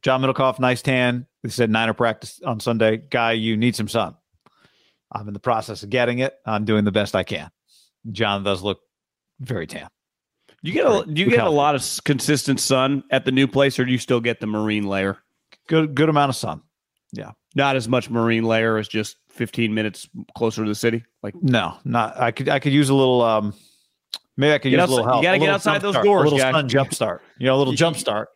John 0.07 0.23
Middlekauff, 0.23 0.61
nice 0.61 0.83
tan. 0.83 1.27
He 1.43 1.49
said 1.49 1.69
Niner 1.69 1.93
practice 1.93 2.41
on 2.47 2.61
Sunday. 2.61 2.97
Guy, 2.97 3.33
you 3.33 3.57
need 3.57 3.75
some 3.75 3.89
sun. 3.89 4.15
I'm 5.11 5.27
in 5.27 5.35
the 5.35 5.41
process 5.41 5.83
of 5.83 5.91
getting 5.91 6.21
it. 6.21 6.35
I'm 6.47 6.65
doing 6.65 6.85
the 6.85 6.93
best 6.93 7.17
I 7.17 7.25
can. 7.25 7.51
John 8.13 8.45
does 8.45 8.63
look 8.63 8.79
very 9.41 9.67
tan. 9.67 9.89
You 10.63 10.73
get 10.73 10.87
a 10.87 11.05
do 11.13 11.21
you 11.21 11.29
get 11.29 11.45
a 11.45 11.51
lot 11.51 11.75
of 11.75 11.85
consistent 12.05 12.61
sun 12.61 13.03
at 13.11 13.25
the 13.25 13.33
new 13.33 13.49
place, 13.49 13.81
or 13.81 13.85
do 13.85 13.91
you 13.91 13.99
still 13.99 14.21
get 14.21 14.39
the 14.39 14.47
marine 14.47 14.87
layer? 14.87 15.19
Good 15.67 15.97
good 15.97 16.09
amount 16.09 16.31
of 16.31 16.37
sun. 16.37 16.63
Yeah, 17.13 17.33
not 17.57 17.75
as 17.75 17.89
much 17.89 18.09
marine 18.09 18.45
layer 18.45 18.79
as 18.79 18.87
just 18.87 19.17
15 19.37 19.73
minutes 19.75 20.09
closer 20.37 20.63
to 20.65 20.69
the 20.69 20.75
city. 20.75 21.05
Like 21.23 21.35
No, 21.43 21.77
not 21.85 22.17
I 22.21 22.31
could 22.31 22.49
I 22.49 22.59
could 22.59 22.73
use 22.73 22.89
a 22.89 22.95
little 22.95 23.23
um 23.23 23.55
maybe 24.37 24.55
I 24.55 24.59
could 24.59 24.71
Get 24.71 24.77
use 24.77 24.81
outside- 24.83 24.93
a 24.93 24.97
little 24.97 25.07
help. 25.07 25.23
you 25.23 25.29
gotta 25.29 25.39
get 25.39 25.49
outside 25.51 25.81
those 25.83 25.93
start, 25.95 26.05
doors, 26.07 26.21
A 26.23 26.25
little 26.25 26.39
guy. 26.39 26.53
sun 26.53 26.69
jump 26.69 26.95
start. 26.95 27.23
You 27.39 27.47
know, 27.47 27.57
a 27.57 27.59
little 27.59 27.73
jump 27.75 27.97
start. 27.97 28.29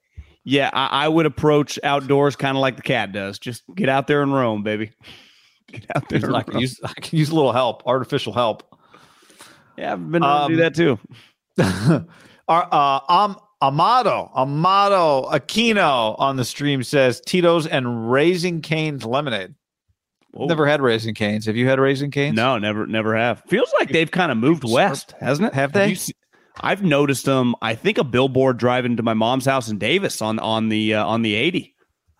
Yeah, 0.44 0.70
I, 0.72 1.04
I 1.04 1.08
would 1.08 1.26
approach 1.26 1.78
outdoors 1.84 2.34
kind 2.36 2.56
of 2.56 2.60
like 2.62 2.76
the 2.76 2.82
cat 2.82 3.12
does. 3.12 3.38
Just 3.38 3.62
get 3.74 3.88
out 3.90 4.06
there 4.06 4.22
and 4.22 4.32
roam, 4.32 4.62
baby. 4.62 4.92
Get 5.70 5.84
out 5.94 6.08
there. 6.08 6.24
And 6.24 6.34
I 6.36 6.42
can 6.42 6.54
roam. 6.54 6.60
use 6.62 6.80
I 6.82 6.92
can 6.94 7.18
use 7.18 7.30
a 7.30 7.34
little 7.34 7.52
help, 7.52 7.82
artificial 7.86 8.32
help. 8.32 8.74
yeah, 9.78 9.92
I've 9.92 10.10
been 10.10 10.24
able 10.24 10.48
to 10.48 10.54
do 10.54 10.54
Um, 10.54 10.56
that 10.60 10.74
too. 10.74 10.98
Our 12.48 12.68
uh 12.72 13.00
um 13.12 13.36
Amado, 13.62 14.30
Amado 14.34 15.28
Aquino 15.30 16.16
on 16.18 16.36
the 16.36 16.44
stream 16.46 16.82
says 16.82 17.20
Tito's 17.20 17.66
and 17.66 18.10
Raising 18.10 18.62
Cane's 18.62 19.04
lemonade. 19.04 19.54
Whoa. 20.32 20.46
Never 20.46 20.66
had 20.66 20.80
Raising 20.80 21.14
Cane's. 21.14 21.46
Have 21.46 21.56
you 21.56 21.68
had 21.68 21.80
Raising 21.80 22.10
Cane's? 22.10 22.36
No, 22.36 22.56
never, 22.58 22.86
never 22.86 23.16
have. 23.16 23.42
Feels 23.48 23.72
like 23.78 23.90
they've 23.90 24.10
kind 24.10 24.30
of 24.30 24.38
moved 24.38 24.62
west, 24.64 25.14
hasn't 25.18 25.48
it? 25.48 25.54
Have 25.54 25.72
they? 25.72 25.94
se- 25.94 26.12
I've 26.60 26.82
noticed 26.82 27.24
them. 27.24 27.54
I 27.62 27.74
think 27.74 27.98
a 27.98 28.04
billboard 28.04 28.58
driving 28.58 28.96
to 28.96 29.02
my 29.02 29.14
mom's 29.14 29.46
house 29.46 29.68
in 29.68 29.78
Davis 29.78 30.22
on 30.22 30.38
on 30.38 30.68
the 30.68 30.94
uh, 30.94 31.04
on 31.06 31.22
the 31.22 31.34
eighty. 31.34 31.74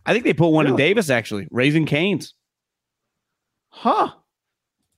I 0.07 0.13
think 0.13 0.25
they 0.25 0.33
put 0.33 0.49
one 0.49 0.67
in 0.67 0.77
Davis 0.77 1.11
actually, 1.11 1.47
raising 1.51 1.87
canes. 1.87 2.35
Huh. 3.69 4.13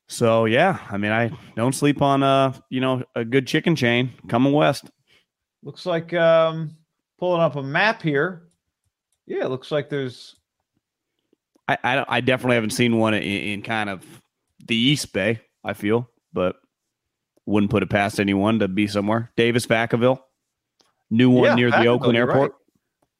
So 0.08 0.44
yeah, 0.44 0.78
I 0.90 0.96
mean, 0.96 1.12
I 1.12 1.30
don't 1.56 1.74
sleep 1.74 2.02
on 2.02 2.22
uh 2.22 2.54
you 2.70 2.80
know 2.80 3.02
a 3.14 3.24
good 3.24 3.46
chicken 3.46 3.76
chain 3.76 4.12
coming 4.28 4.52
west. 4.52 4.90
Looks 5.62 5.86
like 5.86 6.14
um 6.14 6.76
pulling 7.18 7.42
up 7.42 7.56
a 7.56 7.62
map 7.62 8.00
here. 8.00 8.48
Yeah, 9.26 9.44
it 9.44 9.50
looks 9.50 9.70
like 9.70 9.88
there's 9.88 10.36
I 11.72 11.92
I, 11.92 11.94
don't- 11.96 12.08
I 12.10 12.20
definitely 12.20 12.54
haven't 12.56 12.70
seen 12.70 12.98
one 12.98 13.14
in, 13.14 13.22
in 13.22 13.62
kind 13.62 13.90
of 13.90 14.04
the 14.66 14.76
East 14.76 15.12
Bay. 15.12 15.40
I 15.64 15.74
feel, 15.74 16.08
but 16.32 16.56
wouldn't 17.46 17.70
put 17.70 17.82
it 17.82 17.90
past 17.90 18.18
anyone 18.20 18.58
to 18.60 18.68
be 18.68 18.86
somewhere. 18.86 19.30
Davis, 19.36 19.66
Vacaville, 19.66 20.18
new 21.10 21.30
one 21.30 21.44
Yeah, 21.44 21.54
near 21.54 21.70
the 21.70 21.86
Oakland 21.86 22.16
Airport. 22.16 22.54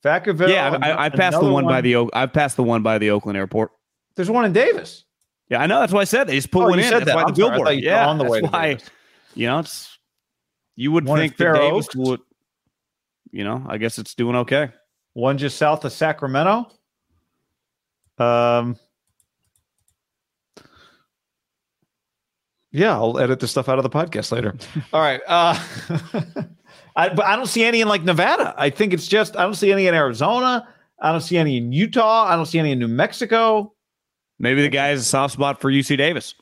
Vacaville. 0.04 0.48
Yeah, 0.48 0.76
I, 0.82 0.90
I, 0.90 1.04
I 1.04 1.08
passed 1.08 1.34
the 1.34 1.38
another 1.40 1.52
one, 1.52 1.64
by 1.66 1.80
the 1.80 2.08
I've 2.12 2.32
passed 2.32 2.56
the 2.56 2.62
one 2.64 2.82
by 2.82 2.98
the 2.98 3.10
Oakland 3.10 3.36
Airport. 3.38 3.70
There's 4.16 4.30
one 4.30 4.44
in 4.44 4.52
Davis. 4.52 5.04
Yeah, 5.48 5.60
I 5.62 5.66
know. 5.66 5.80
That's 5.80 5.92
why 5.92 6.00
I 6.00 6.04
said 6.04 6.26
they 6.26 6.34
just 6.34 6.50
put 6.50 6.64
Oh, 6.64 6.68
one 6.70 6.78
in. 6.80 6.90
that's 6.90 7.04
that. 7.04 7.14
why 7.14 7.22
I'm 7.22 7.28
the 7.34 7.36
sorry. 7.36 7.46
I 7.46 7.50
billboard. 7.50 7.66
thought 7.68 7.76
you 7.76 7.88
were 7.88 7.94
yeah, 7.94 8.06
on 8.08 8.18
the 8.18 8.24
way 8.24 8.40
that's 8.40 8.52
why. 8.52 8.68
Davis. 8.74 8.90
You 9.34 9.46
know, 9.46 9.58
it's 9.60 9.98
you 10.76 10.92
would 10.92 11.06
One 11.06 11.18
think 11.18 11.36
that 11.36 11.44
Fair 11.44 11.54
Davis 11.54 11.86
Oaks? 11.86 11.96
would. 11.96 12.20
You 13.30 13.44
know, 13.44 13.64
I 13.68 13.78
guess 13.78 13.98
it's 13.98 14.14
doing 14.14 14.36
okay. 14.36 14.70
One 15.14 15.38
just 15.38 15.56
south 15.58 15.84
of 15.84 15.92
Sacramento. 15.92 16.70
Um 18.22 18.76
Yeah, 22.70 22.92
I'll 22.94 23.18
edit 23.18 23.40
this 23.40 23.50
stuff 23.50 23.68
out 23.68 23.78
of 23.78 23.82
the 23.82 23.90
podcast 23.90 24.32
later. 24.32 24.54
All 24.92 25.00
right. 25.00 25.20
Uh 25.26 25.58
I, 26.96 27.08
but 27.08 27.24
I 27.24 27.36
don't 27.36 27.46
see 27.46 27.64
any 27.64 27.80
in 27.80 27.88
like 27.88 28.02
Nevada. 28.02 28.54
I 28.58 28.68
think 28.70 28.92
it's 28.92 29.06
just 29.08 29.36
I 29.36 29.42
don't 29.42 29.54
see 29.54 29.72
any 29.72 29.86
in 29.86 29.94
Arizona. 29.94 30.68
I 31.00 31.10
don't 31.10 31.20
see 31.22 31.36
any 31.38 31.56
in 31.56 31.72
Utah. 31.72 32.24
I 32.28 32.36
don't 32.36 32.46
see 32.46 32.58
any 32.58 32.72
in 32.72 32.78
New 32.78 32.88
Mexico. 32.88 33.72
Maybe 34.38 34.62
the 34.62 34.68
guy 34.68 34.90
is 34.90 35.00
a 35.00 35.04
soft 35.04 35.34
spot 35.34 35.60
for 35.60 35.70
UC 35.70 35.96
Davis. 35.98 36.34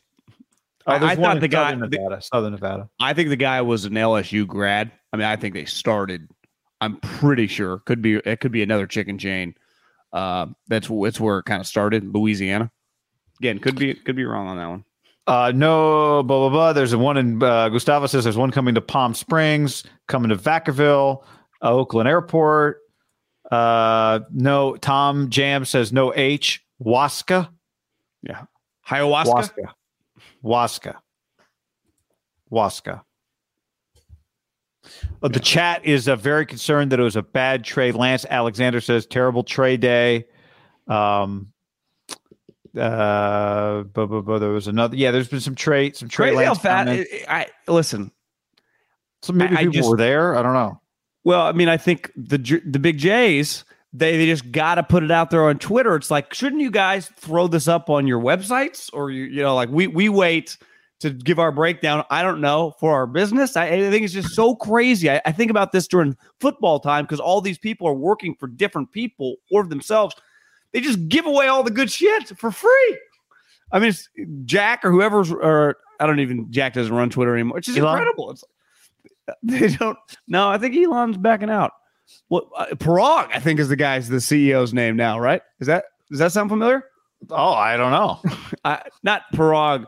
Oh, 0.87 0.93
I- 0.93 1.11
I 1.11 1.17
thought 1.17 1.41
the 1.41 1.49
guy- 1.49 1.71
Southern 1.73 1.91
Nevada, 1.91 2.23
Southern 2.23 2.53
Nevada. 2.53 2.89
I 2.99 3.13
think 3.15 3.29
the 3.29 3.37
guy 3.37 3.61
was 3.61 3.85
an 3.85 3.93
LSU 3.93 4.47
grad. 4.47 4.91
I 5.13 5.17
mean, 5.17 5.27
I 5.27 5.37
think 5.37 5.55
they 5.55 5.65
started. 5.67 6.29
I'm 6.81 6.97
pretty 7.01 7.47
sure 7.47 7.79
could 7.81 8.01
be 8.03 8.17
it 8.17 8.41
could 8.41 8.53
be 8.53 8.63
another 8.63 8.87
chicken 8.87 9.19
chain. 9.19 9.55
Uh, 10.13 10.47
that's 10.69 10.89
that's 10.89 11.21
where 11.21 11.39
it 11.39 11.45
kind 11.45 11.61
of 11.61 11.67
started, 11.67 12.15
Louisiana. 12.15 12.71
Again, 13.41 13.59
could 13.59 13.79
be 13.79 13.95
could 13.95 14.17
be 14.17 14.25
wrong 14.25 14.49
on 14.49 14.57
that 14.57 14.69
one. 14.69 14.85
Uh, 15.27 15.53
no, 15.55 16.23
blah 16.23 16.39
blah 16.39 16.49
blah. 16.49 16.73
There's 16.73 16.93
a 16.93 16.99
one 16.99 17.17
in 17.17 17.43
uh, 17.43 17.69
Gustavo 17.69 18.07
says 18.07 18.25
there's 18.25 18.37
one 18.37 18.51
coming 18.51 18.75
to 18.75 18.81
Palm 18.81 19.15
Springs, 19.15 19.85
coming 20.09 20.31
to 20.31 20.37
Vacaville, 20.37 21.23
uh, 21.63 21.71
Oakland 21.71 22.09
Airport. 22.09 22.79
Uh, 23.51 24.21
no, 24.33 24.77
Tom 24.77 25.31
Jam 25.31 25.65
says 25.65 25.93
no 25.93 26.13
H. 26.15 26.65
Waska, 26.85 27.51
Yeah, 28.23 28.45
ayahuasca. 28.89 29.27
Waska, 29.33 29.75
Waska, 30.43 30.97
Waska. 32.51 33.03
Uh, 35.23 35.29
the 35.29 35.41
chat 35.41 35.85
is 35.85 36.09
uh, 36.09 36.17
very 36.17 36.47
concerned 36.47 36.93
that 36.93 37.01
it 37.01 37.03
was 37.03 37.17
a 37.17 37.23
bad 37.23 37.65
trade. 37.65 37.95
Lance 37.95 38.25
Alexander 38.29 38.81
says 38.81 39.07
terrible 39.07 39.43
trade 39.45 39.81
day. 39.81 40.27
Um, 40.89 41.53
uh, 42.77 43.83
but, 43.83 44.07
but, 44.07 44.23
but 44.23 44.39
there 44.39 44.51
was 44.51 44.69
another. 44.69 44.97
Yeah, 44.97 45.11
there's 45.11 45.29
been 45.29 45.41
some 45.41 45.55
trade, 45.55 45.97
some 45.97 46.09
trade. 46.09 46.35
Crazy 46.35 46.45
how 46.45 46.55
fat. 46.55 46.89
I, 46.89 47.07
I 47.29 47.47
listen. 47.71 48.13
So 49.23 49.33
maybe 49.33 49.57
I- 49.57 49.61
I 49.61 49.63
people 49.65 49.73
just- 49.73 49.91
were 49.91 49.97
there. 49.97 50.37
I 50.37 50.43
don't 50.43 50.55
know. 50.55 50.81
Well, 51.23 51.43
I 51.43 51.53
mean, 51.53 51.69
I 51.69 51.77
think 51.77 52.11
the 52.17 52.39
the 52.65 52.79
big 52.79 52.97
Jays 52.97 53.65
they, 53.93 54.17
they 54.17 54.27
just 54.27 54.53
got 54.53 54.77
to 54.77 54.83
put 54.83 55.03
it 55.03 55.11
out 55.11 55.31
there 55.31 55.45
on 55.45 55.59
Twitter. 55.59 55.97
It's 55.97 56.11
like, 56.11 56.33
shouldn't 56.33 56.63
you 56.63 56.71
guys 56.71 57.09
throw 57.17 57.49
this 57.49 57.67
up 57.69 57.91
on 57.91 58.07
your 58.07 58.21
websites 58.21 58.89
or 58.93 59.11
you 59.11 59.25
you 59.25 59.43
know, 59.43 59.55
like 59.55 59.69
we 59.69 59.87
we 59.87 60.09
wait 60.09 60.57
to 61.01 61.11
give 61.11 61.39
our 61.39 61.51
breakdown. 61.51 62.05
I 62.11 62.23
don't 62.23 62.41
know 62.41 62.75
for 62.79 62.93
our 62.93 63.07
business. 63.07 63.57
I, 63.57 63.67
I 63.67 63.91
think 63.91 64.05
it's 64.05 64.15
just 64.15 64.35
so 64.35 64.55
crazy. 64.55 65.11
I, 65.11 65.21
I 65.25 65.33
think 65.33 65.51
about 65.51 65.73
this 65.73 65.89
during 65.89 66.17
football 66.41 66.79
time 66.79 67.05
because 67.05 67.21
all 67.21 67.41
these 67.41 67.59
people 67.59 67.87
are 67.89 67.95
working 67.95 68.35
for 68.35 68.47
different 68.47 68.93
people 68.93 69.37
or 69.51 69.65
themselves. 69.65 70.15
They 70.73 70.81
just 70.81 71.09
give 71.09 71.27
away 71.27 71.49
all 71.49 71.63
the 71.63 71.71
good 71.71 71.91
shit 71.91 72.29
for 72.39 72.51
free. 72.51 72.99
I 73.73 73.79
mean, 73.79 73.89
it's 73.89 74.09
Jack 74.45 74.85
or 74.85 74.91
whoever's 74.91 75.33
or 75.33 75.79
I 75.99 76.07
don't 76.07 76.21
even 76.21 76.51
Jack 76.51 76.75
doesn't 76.75 76.95
run 76.95 77.11
Twitter 77.11 77.35
anymore. 77.35 77.59
It's 77.59 77.67
just 77.67 77.79
Elon? 77.79 77.99
incredible. 77.99 78.31
It's 78.31 78.45
they 79.43 79.69
don't. 79.69 79.99
No, 80.29 80.49
I 80.49 80.59
think 80.59 80.77
Elon's 80.77 81.17
backing 81.17 81.51
out. 81.51 81.73
What 82.29 82.47
uh, 82.57 82.67
Parag? 82.75 83.31
I 83.33 83.39
think 83.39 83.61
is 83.61 83.69
the 83.69 83.77
guy's 83.77 84.09
the 84.09 84.17
CEO's 84.17 84.75
name 84.75 84.97
now, 84.97 85.19
right? 85.19 85.43
Is 85.61 85.67
that 85.67 85.85
does 86.11 86.19
that 86.19 86.33
sound 86.33 86.51
familiar? 86.51 86.85
Oh, 87.31 87.53
I 87.53 87.77
don't 87.77 87.93
know. 87.93 88.21
Uh, 88.63 88.77
not 89.03 89.23
Parag, 89.33 89.87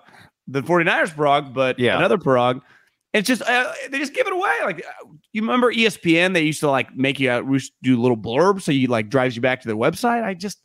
the 0.52 0.62
49ers 0.62 1.14
Parag, 1.14 1.52
but 1.52 1.78
Yeah. 1.78 1.96
another 1.96 2.18
Parag. 2.18 2.60
It's 3.12 3.28
just 3.28 3.42
uh, 3.42 3.72
they 3.90 3.98
just 3.98 4.14
give 4.14 4.26
it 4.26 4.32
away. 4.32 4.52
Like 4.64 4.78
uh, 4.86 5.08
you 5.32 5.42
remember 5.42 5.72
ESPN? 5.72 6.32
They 6.32 6.42
used 6.44 6.60
to 6.60 6.70
like 6.70 6.94
make 6.96 7.20
you 7.20 7.30
uh, 7.30 7.42
do 7.82 8.00
little 8.00 8.16
blurbs, 8.16 8.62
so 8.62 8.72
you 8.72 8.88
like 8.88 9.10
drives 9.10 9.36
you 9.36 9.42
back 9.42 9.60
to 9.62 9.68
their 9.68 9.76
website. 9.76 10.24
I 10.24 10.32
just 10.32 10.62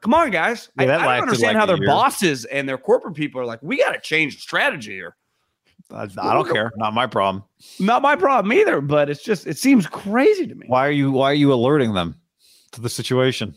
come 0.00 0.14
on, 0.14 0.30
guys. 0.30 0.70
Yeah, 0.78 0.84
I, 0.84 0.94
I 0.94 0.98
don't 1.16 1.22
understand 1.24 1.54
like 1.54 1.56
how 1.56 1.66
their 1.66 1.76
year. 1.76 1.86
bosses 1.86 2.46
and 2.46 2.66
their 2.66 2.78
corporate 2.78 3.14
people 3.14 3.42
are 3.42 3.44
like, 3.44 3.62
we 3.62 3.76
got 3.76 3.92
to 3.92 4.00
change 4.00 4.36
the 4.36 4.40
strategy 4.40 4.92
here. 4.92 5.16
I, 5.90 6.04
I 6.04 6.32
don't 6.32 6.50
care. 6.50 6.72
Not 6.76 6.94
my 6.94 7.06
problem. 7.06 7.44
Not 7.78 8.00
my 8.00 8.16
problem 8.16 8.52
either, 8.54 8.80
but 8.80 9.10
it's 9.10 9.22
just 9.22 9.46
it 9.46 9.58
seems 9.58 9.86
crazy 9.86 10.46
to 10.46 10.54
me. 10.54 10.66
Why 10.68 10.86
are 10.86 10.92
you 10.92 11.10
Why 11.12 11.30
are 11.30 11.34
you 11.34 11.52
alerting 11.52 11.92
them 11.92 12.16
to 12.70 12.80
the 12.80 12.88
situation? 12.88 13.54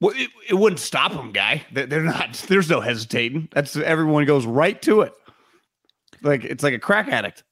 Well, 0.00 0.14
it, 0.16 0.30
it 0.48 0.54
wouldn't 0.54 0.80
stop 0.80 1.12
them, 1.12 1.32
guy. 1.32 1.62
They- 1.72 1.86
They're 1.86 2.02
not. 2.02 2.32
There's 2.48 2.70
no 2.70 2.80
hesitating. 2.80 3.48
That's 3.52 3.76
everyone 3.76 4.24
goes 4.24 4.46
right 4.46 4.80
to 4.82 5.02
it. 5.02 5.12
Like 6.22 6.44
it's 6.44 6.62
like 6.62 6.74
a 6.74 6.78
crack 6.78 7.08
addict. 7.08 7.44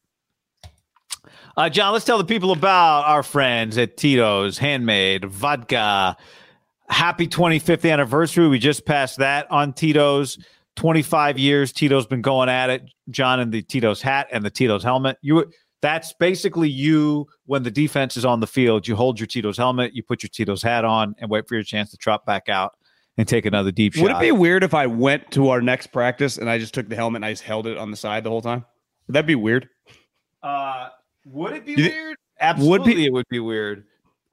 Uh, 1.56 1.68
John, 1.68 1.92
let's 1.92 2.04
tell 2.04 2.18
the 2.18 2.24
people 2.24 2.52
about 2.52 3.04
our 3.06 3.22
friends 3.22 3.78
at 3.78 3.96
Tito's 3.96 4.58
Handmade 4.58 5.24
Vodka. 5.24 6.16
Happy 6.88 7.26
25th 7.26 7.90
anniversary. 7.90 8.48
We 8.48 8.58
just 8.58 8.86
passed 8.86 9.18
that 9.18 9.50
on 9.50 9.72
Tito's. 9.72 10.38
25 10.76 11.38
years 11.38 11.72
Tito's 11.72 12.06
been 12.06 12.22
going 12.22 12.48
at 12.48 12.70
it. 12.70 12.84
John 13.10 13.40
in 13.40 13.50
the 13.50 13.62
Tito's 13.62 14.00
hat 14.00 14.28
and 14.30 14.44
the 14.44 14.50
Tito's 14.50 14.84
helmet. 14.84 15.18
You 15.20 15.50
that's 15.80 16.12
basically 16.12 16.68
you 16.68 17.26
when 17.46 17.62
the 17.62 17.70
defense 17.70 18.16
is 18.16 18.24
on 18.24 18.40
the 18.40 18.46
field. 18.46 18.86
You 18.88 18.96
hold 18.96 19.20
your 19.20 19.26
Tito's 19.26 19.56
helmet, 19.56 19.94
you 19.94 20.02
put 20.02 20.22
your 20.22 20.30
Tito's 20.30 20.62
hat 20.62 20.84
on, 20.84 21.14
and 21.18 21.30
wait 21.30 21.46
for 21.48 21.54
your 21.54 21.64
chance 21.64 21.90
to 21.90 21.96
trot 21.96 22.26
back 22.26 22.48
out 22.48 22.76
and 23.16 23.26
take 23.26 23.46
another 23.46 23.70
deep 23.70 23.94
shot. 23.94 24.02
Would 24.02 24.12
it 24.12 24.20
be 24.20 24.32
weird 24.32 24.64
if 24.64 24.74
I 24.74 24.86
went 24.86 25.30
to 25.32 25.48
our 25.50 25.60
next 25.60 25.88
practice 25.88 26.38
and 26.38 26.48
I 26.48 26.58
just 26.58 26.74
took 26.74 26.88
the 26.88 26.96
helmet 26.96 27.18
and 27.18 27.24
I 27.24 27.32
just 27.32 27.42
held 27.42 27.66
it 27.66 27.76
on 27.76 27.90
the 27.90 27.96
side 27.96 28.24
the 28.24 28.30
whole 28.30 28.42
time? 28.42 28.64
Would 29.06 29.14
that 29.14 29.26
be 29.26 29.34
weird? 29.34 29.68
Uh, 30.42 30.88
would 31.24 31.52
it 31.52 31.66
be 31.66 31.72
You 31.72 31.90
weird? 31.90 32.16
Absolutely, 32.40 32.94
would 32.94 33.04
it 33.04 33.12
would 33.12 33.28
be 33.28 33.40
weird. 33.40 33.84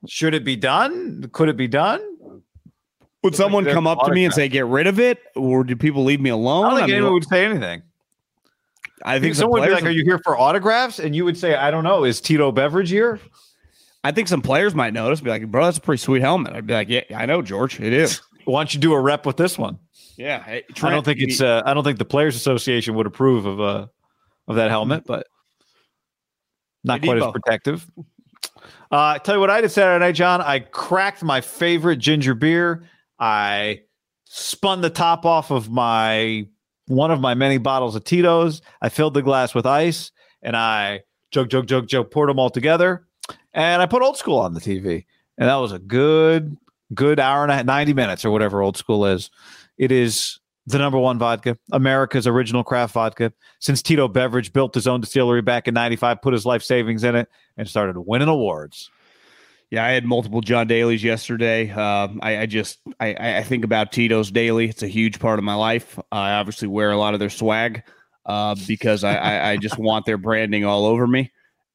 Should 0.07 0.35
it 0.35 0.43
be 0.43 0.55
done? 0.55 1.29
Could 1.33 1.49
it 1.49 1.57
be 1.57 1.67
done? 1.67 2.01
Would 3.23 3.35
someone 3.35 3.65
come 3.65 3.87
up 3.87 4.05
to 4.05 4.11
me 4.11 4.23
and 4.23 4.31
say, 4.31 4.47
"Get 4.47 4.67
rid 4.67 4.85
of 4.85 4.99
it," 4.99 5.17
or 5.35 5.63
do 5.63 5.75
people 5.75 6.03
leave 6.03 6.21
me 6.21 6.29
alone? 6.29 6.65
I 6.65 6.69
don't 6.69 6.77
think 6.77 6.83
I, 6.83 6.87
mean, 6.87 6.95
anyone 6.97 7.13
would 7.13 7.27
say 7.27 7.43
anything. 7.43 7.81
I 9.03 9.19
think 9.19 9.35
someone 9.35 9.61
would 9.61 9.67
be 9.67 9.73
like, 9.73 9.83
"Are 9.83 9.89
you 9.89 10.03
here 10.03 10.19
for 10.19 10.37
autographs?" 10.37 10.99
And 10.99 11.15
you 11.15 11.25
would 11.25 11.37
say, 11.37 11.55
"I 11.55 11.69
don't 11.69 11.83
know. 11.83 12.03
Is 12.05 12.21
Tito 12.21 12.51
Beveridge 12.51 12.89
here?" 12.89 13.19
I 14.05 14.11
think 14.11 14.27
some 14.27 14.43
players 14.43 14.75
might 14.75 14.93
notice, 14.93 15.19
be 15.19 15.31
like, 15.31 15.49
bro, 15.49 15.65
that's 15.65 15.79
a 15.79 15.81
pretty 15.81 15.99
sweet 15.99 16.21
helmet. 16.21 16.53
I'd 16.53 16.67
be 16.67 16.73
like, 16.73 16.89
yeah, 16.89 17.01
I 17.15 17.25
know, 17.25 17.41
George, 17.41 17.79
it 17.79 17.91
is. 17.91 18.21
Why 18.45 18.59
don't 18.59 18.71
you 18.71 18.79
do 18.79 18.93
a 18.93 18.99
rep 18.99 19.25
with 19.25 19.35
this 19.35 19.57
one? 19.57 19.79
Yeah, 20.15 20.43
hey, 20.43 20.63
I 20.83 20.91
don't 20.91 21.03
think 21.03 21.19
it's. 21.19 21.41
Uh, 21.41 21.63
I 21.65 21.73
don't 21.73 21.83
think 21.83 21.97
the 21.97 22.05
Players 22.05 22.35
Association 22.35 22.93
would 22.93 23.07
approve 23.07 23.45
of 23.45 23.59
uh 23.59 23.87
of 24.47 24.55
that 24.55 24.69
helmet, 24.69 25.03
but 25.05 25.25
not 26.83 27.01
quite 27.01 27.17
as 27.17 27.31
protective. 27.31 27.85
Uh, 28.91 29.17
tell 29.17 29.35
you 29.35 29.41
what 29.41 29.49
I 29.49 29.59
did 29.59 29.71
Saturday 29.71 30.05
night, 30.05 30.13
John. 30.13 30.39
I 30.39 30.59
cracked 30.59 31.23
my 31.23 31.41
favorite 31.41 31.97
ginger 31.97 32.35
beer. 32.35 32.83
I 33.19 33.81
spun 34.25 34.81
the 34.81 34.91
top 34.91 35.25
off 35.25 35.51
of 35.51 35.69
my 35.69 36.47
one 36.87 37.11
of 37.11 37.19
my 37.19 37.33
many 37.33 37.57
bottles 37.57 37.95
of 37.95 38.03
Tito's. 38.03 38.61
I 38.81 38.89
filled 38.89 39.13
the 39.13 39.21
glass 39.21 39.55
with 39.55 39.65
ice, 39.65 40.11
and 40.41 40.55
I 40.55 41.01
jug, 41.31 41.49
jug, 41.49 41.67
jug, 41.67 41.87
jug, 41.87 42.11
poured 42.11 42.29
them 42.29 42.39
all 42.39 42.49
together. 42.49 43.05
And 43.53 43.81
I 43.81 43.85
put 43.85 44.01
old 44.01 44.17
school 44.17 44.39
on 44.39 44.53
the 44.53 44.59
TV, 44.59 45.05
and 45.37 45.49
that 45.49 45.55
was 45.55 45.71
a 45.71 45.79
good, 45.79 46.57
good 46.93 47.19
hour 47.19 47.43
and 47.43 47.51
a 47.51 47.55
half, 47.55 47.65
ninety 47.65 47.93
minutes 47.93 48.25
or 48.25 48.31
whatever 48.31 48.61
old 48.61 48.77
school 48.77 49.05
is. 49.05 49.31
It 49.77 49.91
is 49.91 50.39
the 50.67 50.77
number 50.77 50.97
one 50.97 51.19
vodka, 51.19 51.57
America's 51.71 52.27
original 52.27 52.63
craft 52.63 52.93
vodka. 52.93 53.31
Since 53.59 53.81
Tito 53.81 54.07
Beveridge 54.07 54.51
built 54.51 54.73
his 54.73 54.87
own 54.87 55.01
distillery 55.01 55.41
back 55.41 55.67
in 55.67 55.73
'95, 55.73 56.21
put 56.21 56.33
his 56.33 56.45
life 56.45 56.63
savings 56.63 57.03
in 57.03 57.15
it, 57.15 57.29
and 57.57 57.67
started 57.67 57.97
winning 57.99 58.27
awards. 58.27 58.89
Yeah, 59.71 59.83
I 59.83 59.89
had 59.89 60.05
multiple 60.05 60.41
John 60.41 60.67
Dalys 60.67 61.03
yesterday. 61.03 61.69
Um, 61.71 62.19
I, 62.21 62.39
I 62.39 62.45
just 62.45 62.79
I- 62.99 63.37
I, 63.39 63.43
think 63.43 63.65
about 63.65 63.91
Tito's 63.91 64.29
daily. 64.31 64.69
It's 64.69 64.83
a 64.83 64.87
huge 64.87 65.19
part 65.19 65.39
of 65.39 65.45
my 65.45 65.55
life. 65.55 65.99
I 66.11 66.33
obviously 66.33 66.67
wear 66.67 66.91
a 66.91 66.97
lot 66.97 67.13
of 67.13 67.19
their 67.19 67.31
swag 67.31 67.83
uh, 68.25 68.55
because 68.67 69.03
I, 69.03 69.51
I, 69.51 69.57
just 69.57 69.77
want 69.77 70.05
their 70.05 70.17
branding 70.17 70.65
all 70.65 70.85
over 70.85 71.07
me, 71.07 71.31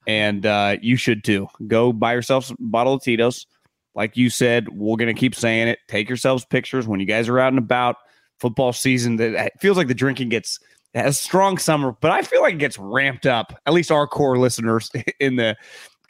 and 0.07 0.47
uh, 0.47 0.77
you 0.81 0.97
should 0.97 1.25
too. 1.25 1.49
Go 1.67 1.93
buy 1.93 2.15
yourself 2.15 2.51
a 2.51 2.55
bottle 2.59 2.95
of 2.95 3.03
Tito's. 3.03 3.47
Like 3.95 4.17
you 4.17 4.31
said, 4.31 4.69
we're 4.69 4.97
gonna 4.97 5.13
keep 5.13 5.35
saying 5.35 5.69
it. 5.69 5.81
Take 5.89 6.09
yourselves 6.09 6.45
pictures 6.45 6.87
when 6.87 7.01
you 7.01 7.07
guys 7.07 7.29
are 7.29 7.39
out 7.39 7.53
and 7.53 7.59
about. 7.59 7.97
Football 8.39 8.73
season 8.73 9.17
that 9.17 9.61
feels 9.61 9.77
like 9.77 9.89
the 9.89 9.95
drinking 9.95 10.31
gets 10.31 10.59
a 10.95 11.13
strong 11.13 11.59
summer, 11.59 11.95
but 12.01 12.11
I 12.11 12.23
feel 12.23 12.41
like 12.41 12.55
it 12.55 12.59
gets 12.59 12.79
ramped 12.79 13.27
up. 13.27 13.53
At 13.67 13.75
least 13.75 13.91
our 13.91 14.07
core 14.07 14.39
listeners 14.39 14.91
in 15.21 15.37
the 15.37 15.57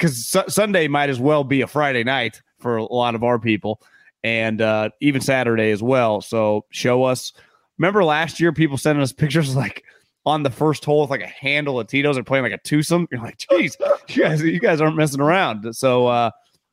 because 0.00 0.26
su- 0.26 0.48
Sunday 0.48 0.88
might 0.88 1.10
as 1.10 1.20
well 1.20 1.44
be 1.44 1.60
a 1.60 1.66
Friday 1.66 2.02
night 2.02 2.40
for 2.58 2.78
a 2.78 2.84
lot 2.84 3.14
of 3.14 3.22
our 3.22 3.38
people, 3.38 3.82
and 4.24 4.60
uh, 4.62 4.88
even 5.00 5.20
Saturday 5.20 5.70
as 5.70 5.82
well. 5.82 6.22
So 6.22 6.64
show 6.70 7.04
us. 7.04 7.32
Remember 7.78 8.02
last 8.02 8.40
year, 8.40 8.52
people 8.52 8.78
sending 8.78 9.02
us 9.02 9.12
pictures 9.12 9.54
like 9.54 9.84
on 10.26 10.42
the 10.42 10.50
first 10.50 10.84
hole 10.84 11.02
with 11.02 11.10
like 11.10 11.22
a 11.22 11.26
handle 11.26 11.78
of 11.78 11.86
Tito's 11.86 12.16
and 12.16 12.26
playing 12.26 12.44
like 12.44 12.52
a 12.52 12.58
twosome. 12.58 13.08
You're 13.10 13.20
like, 13.20 13.38
geez, 13.38 13.76
you 14.08 14.22
guys, 14.22 14.42
you 14.42 14.60
guys 14.60 14.80
aren't 14.80 14.96
messing 14.96 15.20
around. 15.20 15.74
So 15.74 16.06
uh, 16.06 16.30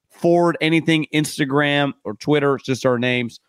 forward 0.09 0.57
anything 0.61 1.07
Instagram 1.13 1.93
or 2.03 2.15
Twitter, 2.15 2.55
it's 2.55 2.65
just 2.65 2.85
our 2.85 2.97
names. 2.97 3.39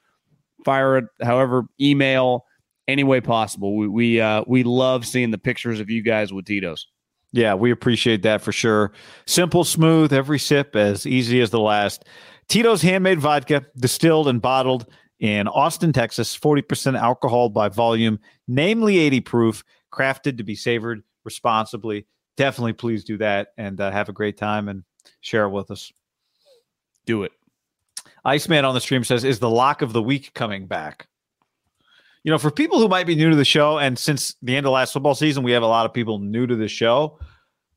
Fire 0.65 0.99
it, 0.99 1.05
however, 1.23 1.65
email 1.81 2.45
any 2.89 3.05
way 3.05 3.21
possible. 3.21 3.77
We 3.77 3.87
we 3.87 4.21
uh, 4.21 4.43
we 4.47 4.65
love 4.65 5.07
seeing 5.07 5.31
the 5.31 5.39
pictures 5.39 5.79
of 5.79 5.89
you 5.89 6.03
guys 6.03 6.33
with 6.33 6.47
Tito's. 6.47 6.89
Yeah, 7.33 7.55
we 7.55 7.71
appreciate 7.71 8.23
that 8.23 8.41
for 8.41 8.53
sure. 8.53 8.93
Simple, 9.27 9.65
smooth, 9.65 10.13
every 10.13 10.39
sip 10.39 10.75
as 10.75 11.07
easy 11.07 11.41
as 11.41 11.51
the 11.51 11.61
last. 11.61 12.05
Tito's 12.49 12.81
handmade 12.81 13.21
vodka, 13.21 13.67
distilled 13.77 14.29
and 14.29 14.41
bottled 14.41 14.87
in 15.21 15.49
Austin, 15.49 15.93
Texas, 15.93 16.37
40% 16.37 16.99
alcohol 16.99 17.51
by 17.51 17.69
volume, 17.69 18.19
namely 18.47 18.99
80 18.99 19.21
proof, 19.21 19.65
crafted 19.93 20.39
to 20.39 20.45
be 20.45 20.55
savored 20.55 21.03
responsibly. 21.25 22.07
Definitely 22.37 22.75
please 22.75 23.05
do 23.05 23.19
that 23.19 23.49
and 23.59 23.81
uh, 23.81 23.91
have 23.91 24.09
a 24.09 24.13
great 24.13 24.39
time 24.39 24.69
and 24.69 24.85
share 25.21 25.45
it 25.45 25.51
with 25.51 25.71
us. 25.71 25.93
Do 27.05 27.25
it. 27.25 27.33
Iceman 28.25 28.65
on 28.65 28.75
the 28.75 28.81
stream 28.81 29.05
says, 29.05 29.25
Is 29.25 29.39
the 29.39 29.51
lock 29.51 29.83
of 29.83 29.93
the 29.93 30.03
week 30.03 30.33
coming 30.35 30.67
back? 30.67 31.09
You 32.29 32.33
know, 32.33 32.37
for 32.39 32.51
people 32.51 32.79
who 32.79 32.89
might 32.89 33.07
be 33.07 33.15
new 33.15 33.31
to 33.31 33.37
the 33.37 33.45
show, 33.47 33.79
and 33.79 33.99
since 33.99 34.35
the 34.43 34.55
end 34.55 34.67
of 34.67 34.73
last 34.73 34.93
football 34.93 35.14
season, 35.14 35.43
we 35.45 35.53
have 35.53 35.62
a 35.62 35.67
lot 35.67 35.87
of 35.87 35.95
people 35.95 36.19
new 36.19 36.47
to 36.47 36.57
the 36.57 36.69
show. 36.69 37.19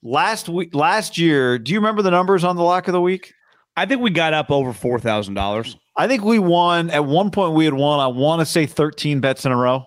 Last 0.04 0.50
week, 0.50 0.76
last 0.76 1.18
year, 1.18 1.58
do 1.58 1.72
you 1.72 1.80
remember 1.80 2.02
the 2.02 2.12
numbers 2.12 2.44
on 2.44 2.58
the 2.58 2.62
lock 2.62 2.90
of 2.90 2.92
the 2.92 3.00
week? 3.00 3.34
I 3.78 3.86
think 3.86 4.02
we 4.02 4.10
got 4.10 4.34
up 4.34 4.52
over 4.52 4.74
four 4.74 5.00
thousand 5.00 5.36
dollars. 5.36 5.78
I 5.96 6.10
think 6.10 6.26
we 6.26 6.38
won 6.38 6.90
at 6.90 7.06
one 7.06 7.32
point. 7.32 7.54
We 7.54 7.64
had 7.64 7.74
won. 7.76 8.02
I 8.02 8.08
want 8.08 8.42
to 8.42 8.46
say 8.46 8.66
thirteen 8.66 9.22
bets 9.22 9.46
in 9.46 9.54
a 9.54 9.56
row. 9.56 9.86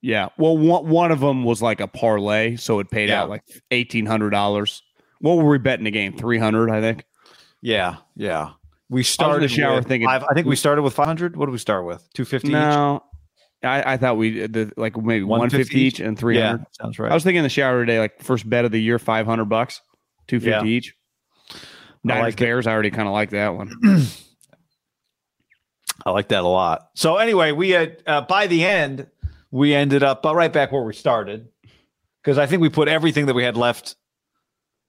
Yeah. 0.00 0.30
Well, 0.38 0.56
one 0.56 0.88
one 0.88 1.12
of 1.12 1.20
them 1.20 1.44
was 1.44 1.60
like 1.60 1.80
a 1.80 1.86
parlay, 1.86 2.56
so 2.56 2.78
it 2.78 2.90
paid 2.90 3.10
Yeah. 3.10 3.20
out 3.24 3.28
like 3.28 3.42
eighteen 3.70 4.06
hundred 4.06 4.30
dollars. 4.30 4.82
What 5.20 5.36
were 5.36 5.50
we 5.50 5.58
betting 5.58 5.84
the 5.84 5.90
game? 5.90 6.16
Three 6.16 6.38
hundred, 6.38 6.70
I 6.70 6.80
think. 6.80 7.04
Yeah, 7.60 7.96
yeah. 8.16 8.52
We 8.88 9.02
the 9.02 9.04
started. 9.04 9.50
shower 9.50 9.74
with 9.74 9.88
thinking- 9.88 10.08
five, 10.08 10.24
I 10.24 10.32
think 10.32 10.46
we 10.46 10.56
started 10.56 10.80
with 10.80 10.94
five 10.94 11.06
hundred. 11.06 11.36
What 11.36 11.44
did 11.46 11.52
we 11.52 11.58
start 11.58 11.84
with? 11.84 12.02
Two 12.14 12.24
fifty. 12.24 12.48
No, 12.48 13.02
I, 13.64 13.92
I 13.94 13.96
thought 13.96 14.16
we 14.16 14.46
the 14.46 14.72
like 14.76 14.96
maybe 14.96 15.22
one 15.24 15.40
150 15.40 15.78
each 15.80 16.00
and 16.00 16.18
three 16.18 16.36
Yeah, 16.38 16.50
hundred. 16.50 16.66
sounds 16.72 17.00
I 17.00 17.14
was 17.14 17.22
thinking 17.22 17.38
in 17.38 17.42
the 17.44 17.48
shower 17.48 17.80
today, 17.80 17.98
like 18.00 18.20
first 18.22 18.48
bet 18.48 18.64
of 18.64 18.72
the 18.72 18.80
year, 18.80 18.98
five 18.98 19.26
hundred 19.26 19.46
bucks, 19.46 19.80
two 20.26 20.40
fifty 20.40 20.50
Yeah. 20.50 20.76
each. 20.76 20.94
Niners 22.04 22.22
like 22.34 22.40
it. 22.40 22.66
I 22.66 22.72
already 22.72 22.90
kind 22.90 23.06
of 23.06 23.12
like 23.14 23.30
that 23.30 23.54
one. 23.54 23.72
I 26.04 26.10
like 26.10 26.28
that 26.28 26.42
a 26.42 26.48
lot. 26.48 26.88
So 26.94 27.16
anyway, 27.16 27.52
we 27.52 27.70
had 27.70 28.02
uh, 28.06 28.22
by 28.22 28.46
the 28.46 28.64
end 28.64 29.06
we 29.50 29.74
ended 29.74 30.02
up 30.02 30.24
uh, 30.26 30.34
right 30.34 30.52
back 30.52 30.72
where 30.72 30.82
we 30.82 30.94
started 30.94 31.48
because 32.22 32.38
I 32.38 32.46
think 32.46 32.62
we 32.62 32.68
put 32.70 32.88
everything 32.88 33.26
that 33.26 33.34
we 33.34 33.44
had 33.44 33.56
left. 33.56 33.96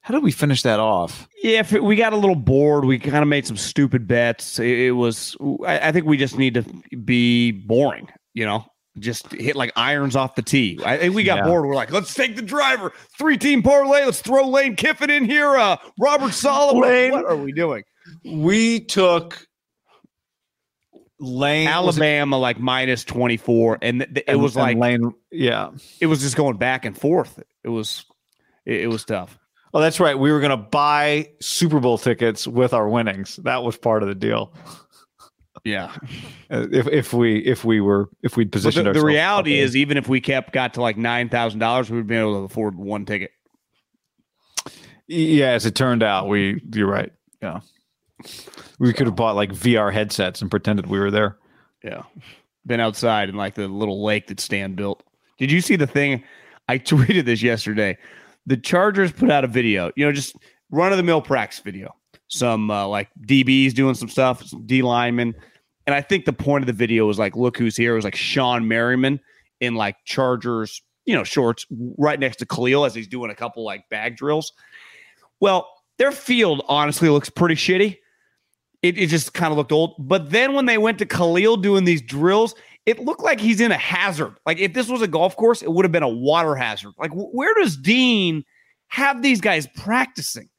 How 0.01 0.13
did 0.13 0.23
we 0.23 0.31
finish 0.31 0.63
that 0.63 0.79
off? 0.79 1.27
Yeah, 1.43 1.59
if 1.59 1.71
it, 1.71 1.83
we 1.83 1.95
got 1.95 2.11
a 2.13 2.17
little 2.17 2.35
bored, 2.35 2.83
we 2.83 2.99
kind 2.99 3.21
of 3.21 3.27
made 3.29 3.45
some 3.47 3.55
stupid 3.55 4.05
bets. 4.07 4.59
It, 4.59 4.67
it 4.87 4.91
was, 4.91 5.37
I, 5.65 5.89
I 5.89 5.91
think 5.93 6.05
we 6.05 6.17
just 6.17 6.37
need 6.37 6.55
to 6.55 6.63
be 6.97 7.51
boring, 7.51 8.09
you 8.33 8.45
know, 8.45 8.65
just 8.99 9.31
hit 9.31 9.55
like 9.55 9.71
irons 9.75 10.15
off 10.15 10.35
the 10.35 10.41
tee. 10.41 10.79
I 10.85 11.09
we 11.09 11.23
got 11.23 11.37
Yeah. 11.39 11.45
bored. 11.45 11.65
We're 11.65 11.75
like, 11.75 11.91
let's 11.91 12.13
take 12.13 12.35
the 12.35 12.41
driver, 12.41 12.91
three 13.17 13.37
team 13.37 13.63
parlay. 13.63 14.05
Let's 14.05 14.21
throw 14.21 14.47
Lane 14.47 14.75
Kiffin 14.75 15.09
in 15.09 15.25
here. 15.25 15.55
Uh, 15.57 15.77
Robert 15.99 16.33
Solomon. 16.33 16.81
Lane- 16.83 17.11
What 17.11 17.25
are 17.25 17.37
we 17.37 17.51
doing? 17.51 17.83
We 18.23 18.81
took 18.81 19.47
Lane 21.19 21.67
Alabama 21.67 22.37
like 22.37 22.59
minus 22.59 23.03
24. 23.05 23.79
And 23.81 23.99
th- 24.01 24.13
th- 24.13 24.25
it 24.27 24.31
and- 24.33 24.41
was 24.41 24.55
like, 24.55 24.77
Lane. 24.77 25.13
Yeah. 25.31 25.69
it 26.01 26.07
was 26.07 26.21
just 26.21 26.35
going 26.35 26.57
back 26.57 26.85
and 26.85 26.97
forth. 26.97 27.41
It 27.63 27.69
was, 27.69 28.05
it, 28.65 28.81
it 28.81 28.87
was 28.87 29.05
tough. 29.05 29.37
Oh, 29.73 29.79
that's 29.81 29.99
right. 29.99 30.17
We 30.19 30.31
were 30.31 30.39
going 30.39 30.51
to 30.51 30.57
buy 30.57 31.31
Super 31.41 31.79
Bowl 31.79 31.97
tickets 31.97 32.45
with 32.47 32.73
our 32.73 32.87
winnings. 32.87 33.37
That 33.37 33.63
was 33.63 33.75
part 33.77 34.03
of 34.03 34.09
the 34.09 34.13
deal. 34.15 34.53
Yeah. 35.63 35.95
Uh, 36.51 36.67
If 36.71 36.87
if 36.87 37.13
we 37.13 37.39
if 37.39 37.63
we 37.63 37.79
were 37.79 38.09
if 38.21 38.35
we'd 38.35 38.51
But 38.51 38.57
positioned 38.57 38.87
the, 38.87 38.93
the 38.93 39.05
reality 39.05 39.59
is, 39.59 39.75
even 39.75 39.97
if 39.97 40.09
we 40.09 40.19
kept 40.19 40.51
got 40.51 40.73
to 40.73 40.81
like 40.81 40.97
$9,000, 40.97 41.89
we 41.89 41.97
would 41.97 42.07
be 42.07 42.15
able 42.15 42.39
to 42.39 42.43
afford 42.45 42.75
one 42.75 43.05
ticket. 43.05 43.31
Yeah, 45.07 45.51
as 45.51 45.65
it 45.65 45.75
turned 45.75 46.03
out, 46.03 46.27
we 46.27 46.61
you're 46.73 46.87
right. 46.87 47.11
Yeah. 47.41 47.59
We 48.79 48.93
could 48.93 49.07
have 49.07 49.15
bought 49.15 49.35
like 49.35 49.51
VR 49.51 49.91
headsets 49.93 50.41
and 50.41 50.49
pretended 50.49 50.87
we 50.87 50.99
were 50.99 51.11
there. 51.11 51.37
Yeah. 51.83 52.03
Been 52.65 52.79
outside 52.79 53.29
in 53.29 53.35
like 53.35 53.55
the 53.55 53.67
little 53.67 54.03
lake 54.03 54.27
that 54.27 54.39
Stan 54.39 54.75
built. 54.75 55.03
Did 55.37 55.51
you 55.51 55.61
see 55.61 55.75
the 55.75 55.87
thing? 55.87 56.23
I 56.67 56.77
tweeted 56.79 57.25
this 57.25 57.41
yesterday. 57.41 57.97
The 58.45 58.57
Chargers 58.57 59.11
put 59.11 59.29
out 59.29 59.43
a 59.43 59.47
video, 59.47 59.91
you 59.95 60.05
know, 60.05 60.11
just 60.11 60.35
run 60.71 60.91
of 60.91 60.97
the 60.97 61.03
mill 61.03 61.21
practice 61.21 61.59
video. 61.59 61.95
Some 62.27 62.71
uh, 62.71 62.87
like 62.87 63.09
DBs 63.25 63.73
doing 63.73 63.95
some 63.95 64.09
stuff, 64.09 64.43
some 64.43 64.65
D 64.65 64.81
linemen. 64.81 65.35
And 65.85 65.95
I 65.95 66.01
think 66.01 66.25
the 66.25 66.33
point 66.33 66.63
of 66.63 66.67
the 66.67 66.73
video 66.73 67.05
was 67.05 67.19
like, 67.19 67.35
look 67.35 67.57
who's 67.57 67.75
here. 67.75 67.93
It 67.93 67.95
was 67.95 68.05
like 68.05 68.15
Shawne 68.15 68.65
Merriman 68.65 69.19
in 69.59 69.75
like 69.75 69.97
Chargers, 70.05 70.81
you 71.05 71.15
know, 71.15 71.23
shorts 71.23 71.65
right 71.97 72.19
next 72.19 72.37
to 72.37 72.45
Khalil 72.45 72.85
as 72.85 72.95
he's 72.95 73.07
doing 73.07 73.31
a 73.31 73.35
couple 73.35 73.63
like 73.63 73.87
bag 73.89 74.15
drills. 74.15 74.53
Well, 75.39 75.69
their 75.97 76.11
field 76.11 76.63
honestly 76.67 77.09
looks 77.09 77.29
pretty 77.29 77.55
shitty. 77.55 77.97
It, 78.81 78.97
it 78.97 79.07
just 79.07 79.33
kind 79.33 79.51
of 79.51 79.57
looked 79.57 79.71
old. 79.71 79.95
But 79.99 80.31
then 80.31 80.53
when 80.53 80.65
they 80.65 80.77
went 80.77 80.99
to 80.99 81.05
Khalil 81.05 81.57
doing 81.57 81.85
these 81.85 82.01
drills, 82.01 82.55
it 82.85 82.99
looked 82.99 83.23
like 83.23 83.39
he's 83.39 83.61
in 83.61 83.71
a 83.71 83.77
hazard. 83.77 84.35
Like 84.45 84.59
if 84.59 84.73
this 84.73 84.89
was 84.89 85.01
a 85.01 85.07
golf 85.07 85.35
course, 85.35 85.61
it 85.61 85.71
would 85.71 85.85
have 85.85 85.91
been 85.91 86.03
a 86.03 86.09
water 86.09 86.55
hazard. 86.55 86.93
Like 86.97 87.11
where 87.13 87.53
does 87.55 87.77
Dean 87.77 88.43
have 88.87 89.21
these 89.21 89.41
guys 89.41 89.67
practicing? 89.75 90.49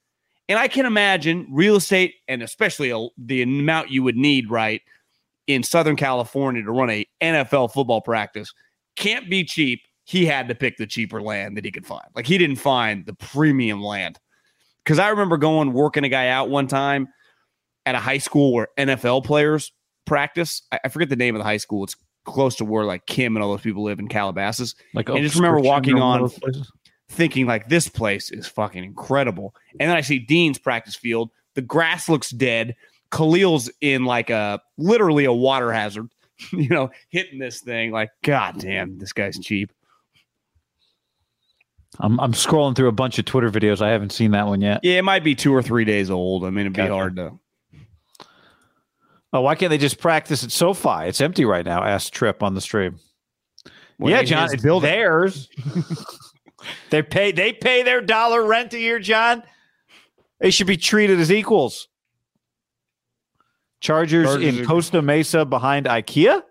And 0.49 0.59
I 0.59 0.69
can 0.69 0.85
imagine 0.85 1.47
real 1.51 1.77
estate 1.77 2.15
and 2.29 2.43
especially 2.43 2.91
a, 2.91 3.07
the 3.17 3.43
amount 3.43 3.91
you 3.91 4.03
would 4.03 4.17
need, 4.17 4.51
right, 4.51 4.83
in 5.46 5.62
Southern 5.62 5.96
California 5.96 6.62
to 6.62 6.70
run 6.70 6.90
a 6.90 7.07
NFL 7.20 7.72
football 7.72 8.00
practice 8.00 8.52
can't 8.96 9.28
be 9.28 9.44
cheap. 9.44 9.80
He 10.04 10.26
had 10.26 10.48
to 10.48 10.54
pick 10.54 10.76
the 10.76 10.87
cheaper 10.87 11.20
land 11.22 11.57
that 11.57 11.64
he 11.64 11.72
could 11.72 11.87
find. 11.87 12.04
Like 12.14 12.26
he 12.26 12.38
didn't 12.38 12.57
find 12.57 13.07
the 13.07 13.14
premium 13.14 13.83
land. 13.83 14.18
Because 14.85 14.98
I 14.98 15.09
remember 15.09 15.37
going 15.38 15.72
working 15.72 16.04
a 16.04 16.09
guy 16.11 16.28
out 16.28 16.50
one 16.50 16.66
time 16.66 17.09
at 17.87 17.94
a 17.94 17.98
high 17.98 18.18
school 18.18 18.52
where 18.52 18.68
NFL 18.78 19.24
players 19.24 19.72
practice. 20.04 20.62
I, 20.70 20.80
I 20.85 20.88
forget 20.88 21.09
the 21.09 21.16
name 21.16 21.35
of 21.35 21.40
the 21.40 21.44
high 21.44 21.57
school. 21.57 21.85
It's 21.85 21.96
close 22.24 22.54
to 22.57 22.64
where 22.64 22.85
like 22.85 23.07
Kim 23.07 23.35
and 23.37 23.42
all 23.42 23.50
those 23.50 23.62
people 23.62 23.83
live 23.83 23.98
in 23.98 24.09
Calabasas. 24.09 24.74
Like 24.94 25.09
I 25.09 25.20
just 25.20 25.37
remember 25.37 25.61
walking 25.61 25.98
on- 25.98 26.30
Thinking 27.11 27.46
like 27.46 27.68
this 27.68 27.87
place 27.88 28.30
is 28.30 28.46
fucking 28.46 28.83
incredible. 28.83 29.54
And 29.78 29.88
then 29.90 29.96
I 29.96 30.00
see 30.00 30.18
Dean's 30.18 30.59
practice 30.59 30.96
field 30.96 31.30
The 31.54 31.62
grass 31.62 32.09
looks 32.09 32.30
dead. 32.30 32.74
Khalil's 33.14 33.70
in 33.81 34.05
like 34.05 34.31
a 34.31 34.61
literally 34.77 35.24
a 35.24 35.33
water 35.33 35.72
hazard, 35.72 36.09
you 36.53 36.68
know, 36.68 36.90
hitting 37.11 37.38
this 37.38 37.61
thing. 37.61 37.92
Like, 37.92 38.11
God 38.22 38.59
damn, 38.59 38.98
this 38.98 39.12
guy's 39.12 39.38
cheap. 39.38 39.72
I'm 42.00 42.18
I'm 42.18 42.33
scrolling 42.33 42.74
through 42.74 42.88
a 42.88 42.92
bunch 42.92 43.20
of 43.20 43.24
Twitter 43.24 43.50
videos. 43.50 43.81
I 43.81 43.90
haven't 43.90 44.11
seen 44.11 44.33
that 44.33 44.48
one 44.48 44.61
yet. 44.61 44.81
Yeah, 44.83 44.98
it 44.98 45.05
might 45.05 45.22
be 45.22 45.37
two 45.37 45.55
or 45.55 45.62
three 45.62 45.85
days 45.85 46.11
old. 46.11 46.44
I 46.44 46.50
mean, 46.50 46.61
it'd 46.62 46.72
be 46.72 46.79
Gotcha. 46.79 46.92
hard 46.92 47.16
to. 47.16 47.38
Oh, 49.33 49.40
why 49.42 49.55
can't 49.55 49.70
they 49.70 49.79
just 49.79 49.98
practice 49.98 50.42
at 50.44 50.50
SoFi? 50.50 51.07
It's 51.07 51.20
empty 51.20 51.44
right 51.44 51.64
now. 51.64 51.83
Asked 51.85 52.12
Trip 52.12 52.42
on 52.42 52.55
the 52.55 52.61
stream. 52.61 52.98
Well, 53.98 54.11
yeah, 54.12 54.22
John, 54.22 54.53
it's 54.53 54.62
building. 54.62 54.90
theirs. 54.90 55.48
they 56.90 57.03
pay 57.03 57.31
they 57.31 57.53
pay 57.53 57.85
their 57.85 58.00
dollar 58.00 58.44
rent 58.44 58.74
a 58.74 58.79
year, 58.79 58.98
John. 58.98 59.44
They 60.40 60.50
should 60.50 60.66
be 60.66 60.77
treated 60.77 61.20
as 61.20 61.31
equals. 61.31 61.87
Chargers, 63.85 64.27
Chargers 64.27 64.42
in 64.57 64.62
are- 64.62 64.64
Costa 64.64 65.03
Mesa 65.03 65.44
behind 65.44 65.85
IKEA, 65.85 66.42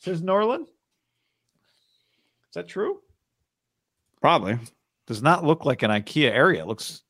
says 0.00 0.22
Norland. 0.22 0.68
Is 0.68 2.54
that 2.54 2.68
true? 2.68 3.00
Probably. 4.20 4.56
Does 5.08 5.20
not 5.20 5.42
look 5.44 5.64
like 5.64 5.82
an 5.82 5.90
IKEA 5.90 6.30
area. 6.30 6.62
It 6.62 6.68
looks 6.68 7.02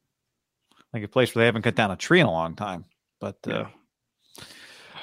like 0.94 1.02
a 1.02 1.08
place 1.08 1.34
where 1.34 1.42
they 1.42 1.46
haven't 1.46 1.60
cut 1.62 1.74
down 1.74 1.90
a 1.90 1.96
tree 1.96 2.20
in 2.20 2.26
a 2.26 2.30
long 2.30 2.54
time. 2.56 2.86
But 3.20 3.36
uh, 3.46 3.50
Yeah. 3.50 4.44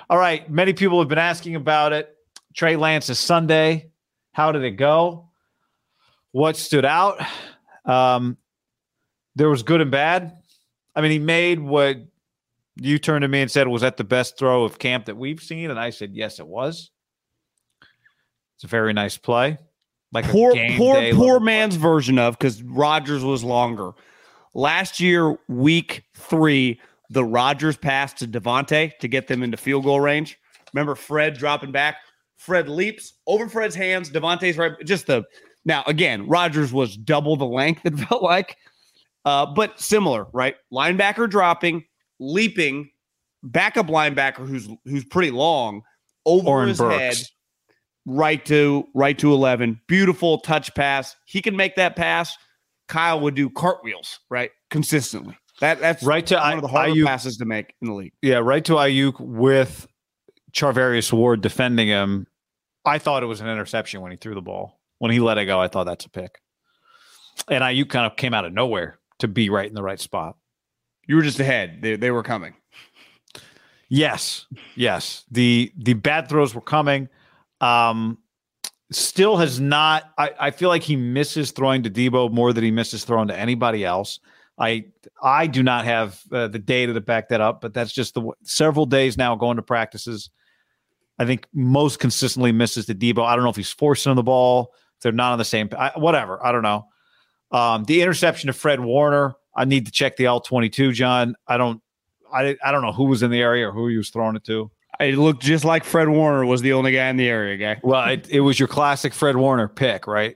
all 0.09 0.17
right, 0.17 0.49
many 0.49 0.73
people 0.73 0.97
have 0.99 1.07
been 1.07 1.19
asking 1.19 1.55
about 1.55 1.93
it. 1.93 2.09
Trey 2.55 2.77
Lance 2.77 3.09
is 3.11 3.19
Sunday. 3.19 3.91
How 4.31 4.51
did 4.51 4.63
it 4.63 4.71
go? 4.71 5.29
What 6.31 6.57
stood 6.57 6.83
out? 6.85 7.21
Um, 7.85 8.37
there 9.35 9.49
was 9.49 9.61
good 9.61 9.81
and 9.81 9.91
bad. 9.91 10.35
I 10.95 11.01
mean, 11.01 11.11
he 11.11 11.19
made 11.19 11.59
what 11.59 11.97
you 12.75 12.99
turned 12.99 13.23
to 13.23 13.27
me 13.27 13.41
and 13.41 13.51
said 13.51 13.67
was 13.67 13.81
that 13.81 13.97
the 13.97 14.03
best 14.03 14.37
throw 14.37 14.63
of 14.63 14.79
camp 14.79 15.05
that 15.05 15.17
we've 15.17 15.41
seen, 15.41 15.69
and 15.69 15.79
I 15.79 15.89
said 15.89 16.13
yes, 16.13 16.39
it 16.39 16.47
was. 16.47 16.91
It's 18.55 18.63
a 18.63 18.67
very 18.67 18.93
nice 18.93 19.17
play, 19.17 19.57
like 20.11 20.25
a 20.25 20.29
poor 20.29 20.55
poor 20.77 21.13
poor 21.13 21.39
man's 21.39 21.75
version 21.75 22.17
of 22.19 22.37
because 22.37 22.63
Rodgers 22.63 23.23
was 23.23 23.43
longer. 23.43 23.91
Last 24.53 25.01
year, 25.01 25.37
week 25.49 26.03
three, 26.15 26.79
the 27.09 27.25
Rodgers 27.25 27.75
pass 27.75 28.13
to 28.13 28.27
Davante 28.27 28.97
to 28.99 29.07
get 29.07 29.27
them 29.27 29.43
into 29.43 29.57
field 29.57 29.83
goal 29.83 29.99
range. 29.99 30.37
Remember 30.73 30.95
Fred 30.95 31.37
dropping 31.37 31.71
back? 31.71 31.97
Fred 32.37 32.69
leaps 32.69 33.13
over 33.27 33.49
Fred's 33.49 33.75
hands. 33.75 34.09
Davante's 34.09 34.57
right. 34.57 34.73
Just 34.85 35.07
the 35.07 35.23
now 35.65 35.83
again, 35.87 36.27
Rodgers 36.27 36.71
was 36.71 36.95
double 36.95 37.35
the 37.35 37.45
length, 37.45 37.81
it 37.85 37.97
felt 37.97 38.23
like. 38.23 38.57
Uh, 39.25 39.45
but 39.45 39.79
similar, 39.79 40.27
right? 40.33 40.55
Linebacker 40.71 41.29
dropping, 41.29 41.83
leaping, 42.19 42.89
backup 43.43 43.87
linebacker 43.87 44.47
who's 44.47 44.67
who's 44.85 45.05
pretty 45.05 45.31
long 45.31 45.81
over 46.25 46.47
Oren 46.49 46.69
his 46.69 46.77
Burks. 46.79 46.97
head 46.99 47.17
right 48.07 48.43
to 48.45 48.85
right 48.95 49.17
to 49.19 49.33
11 49.33 49.79
beautiful 49.87 50.39
touch 50.39 50.73
pass 50.75 51.15
he 51.25 51.41
can 51.41 51.55
make 51.55 51.75
that 51.75 51.95
pass 51.95 52.35
kyle 52.87 53.19
would 53.19 53.33
do 53.35 53.49
cartwheels 53.49 54.19
right 54.29 54.51
consistently 54.69 55.35
that 55.61 55.79
that's 55.79 56.03
Right 56.03 56.25
to 56.27 56.35
one 56.35 56.43
I- 56.43 56.53
of 56.53 56.61
the 56.61 56.67
harder 56.67 56.91
Aiyuk. 56.93 57.05
passes 57.05 57.37
to 57.37 57.45
make 57.45 57.73
in 57.81 57.87
the 57.87 57.93
league 57.95 58.13
Yeah, 58.21 58.37
right 58.37 58.63
to 58.65 58.73
Aiyuk 58.73 59.19
with 59.19 59.87
Charvarius 60.53 61.11
Ward 61.13 61.41
defending 61.41 61.87
him. 61.87 62.27
I 62.85 62.97
thought 62.99 63.23
it 63.23 63.27
was 63.27 63.41
an 63.41 63.47
interception 63.47 64.01
when 64.01 64.11
he 64.11 64.17
threw 64.17 64.35
the 64.35 64.41
ball. 64.41 64.79
When 64.99 65.11
he 65.11 65.19
let 65.19 65.37
it 65.37 65.45
go, 65.45 65.59
I 65.61 65.67
thought 65.67 65.85
that's 65.85 66.05
a 66.05 66.09
pick. 66.09 66.39
And 67.49 67.63
Aiyuk 67.63 67.89
kind 67.89 68.05
of 68.05 68.15
came 68.17 68.33
out 68.33 68.45
of 68.45 68.53
nowhere 68.53 68.99
to 69.19 69.27
be 69.27 69.49
right 69.49 69.67
in 69.67 69.73
the 69.75 69.83
right 69.83 69.99
spot. 69.99 70.35
You 71.07 71.15
were 71.15 71.21
just 71.21 71.39
ahead 71.39 71.79
they, 71.81 71.95
they 71.95 72.11
were 72.11 72.23
coming 72.23 72.53
Yes, 73.89 74.47
yes. 74.75 75.25
The 75.31 75.71
the 75.77 75.93
bad 75.93 76.27
throws 76.27 76.55
were 76.55 76.61
coming. 76.61 77.07
Um, 77.61 78.17
still 78.91 79.37
has 79.37 79.59
not. 79.59 80.11
I, 80.17 80.31
I 80.39 80.51
feel 80.51 80.69
like 80.69 80.83
he 80.83 80.95
misses 80.95 81.51
throwing 81.51 81.83
to 81.83 81.89
Deebo 81.89 82.31
more 82.31 82.51
than 82.53 82.63
he 82.63 82.71
misses 82.71 83.03
throwing 83.03 83.27
to 83.27 83.37
anybody 83.37 83.85
else. 83.85 84.19
I 84.57 84.85
I 85.21 85.47
do 85.47 85.61
not 85.61 85.85
have 85.85 86.19
uh, 86.31 86.47
the 86.47 86.59
data 86.59 86.93
to 86.93 87.01
back 87.01 87.29
that 87.29 87.41
up, 87.41 87.61
but 87.61 87.73
that's 87.73 87.93
just 87.93 88.15
the 88.15 88.31
several 88.43 88.85
days 88.85 89.17
now 89.17 89.35
going 89.35 89.57
to 89.57 89.63
practices. 89.63 90.29
I 91.19 91.25
think 91.25 91.47
most 91.53 91.99
consistently 91.99 92.51
misses 92.51 92.87
to 92.87 92.95
Deebo. 92.95 93.23
I 93.23 93.35
don't 93.35 93.43
know 93.43 93.49
if 93.49 93.55
he's 93.55 93.71
forcing 93.71 94.15
the 94.15 94.23
ball. 94.23 94.73
They're 95.01 95.11
not 95.11 95.31
on 95.33 95.37
the 95.37 95.45
same. 95.45 95.69
I, 95.77 95.91
whatever. 95.95 96.43
I 96.43 96.51
don't 96.51 96.63
know. 96.63 96.87
Um, 97.51 97.83
the 97.83 98.01
interception 98.01 98.47
to 98.47 98.53
Fred 98.53 98.79
Warner. 98.79 99.35
I 99.55 99.65
need 99.65 99.85
to 99.85 99.91
check 99.91 100.17
the 100.17 100.27
All-22, 100.27 100.93
John. 100.93 101.35
I 101.47 101.57
don't. 101.57 101.81
I 102.33 102.55
I 102.63 102.71
don't 102.71 102.81
know 102.81 102.91
who 102.91 103.05
was 103.05 103.23
in 103.23 103.31
the 103.31 103.41
area 103.41 103.69
or 103.69 103.71
who 103.71 103.87
he 103.87 103.97
was 103.97 104.09
throwing 104.09 104.35
it 104.35 104.43
to. 104.45 104.69
it 104.99 105.17
looked 105.17 105.41
just 105.41 105.63
like 105.63 105.83
fred 105.83 106.09
warner 106.09 106.45
was 106.45 106.61
the 106.61 106.73
only 106.73 106.91
guy 106.91 107.07
in 107.07 107.17
the 107.17 107.27
area 107.27 107.55
guy 107.57 107.79
Well, 107.83 108.09
it, 108.09 108.27
it 108.29 108.41
was 108.41 108.59
your 108.59 108.67
classic 108.67 109.13
Fred 109.13 109.37
Warner 109.37 109.67
pick, 109.67 110.07
right? 110.07 110.35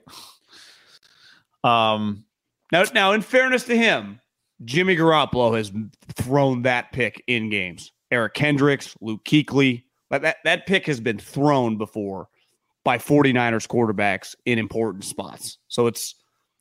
Um, 1.63 2.23
now 2.71 2.84
now 2.93 3.12
in 3.12 3.21
fairness 3.21 3.63
to 3.65 3.77
him 3.77 4.19
jimmy 4.65 4.95
garoppolo 4.95 5.55
has 5.55 5.71
thrown 6.13 6.62
that 6.63 6.91
pick 6.91 7.23
in 7.27 7.49
games 7.49 7.91
eric 8.12 8.34
kendricks 8.34 8.95
luke 9.01 9.23
that, 9.25 10.21
that, 10.21 10.38
that 10.43 10.65
pick 10.65 10.86
has 10.86 10.99
been 10.99 11.19
thrown 11.19 11.77
before 11.77 12.27
by 12.84 12.97
49ers 12.97 13.67
quarterbacks 13.67 14.36
in 14.45 14.60
important 14.60 15.03
spots 15.03 15.58
so 15.67 15.88
it's 15.88 16.15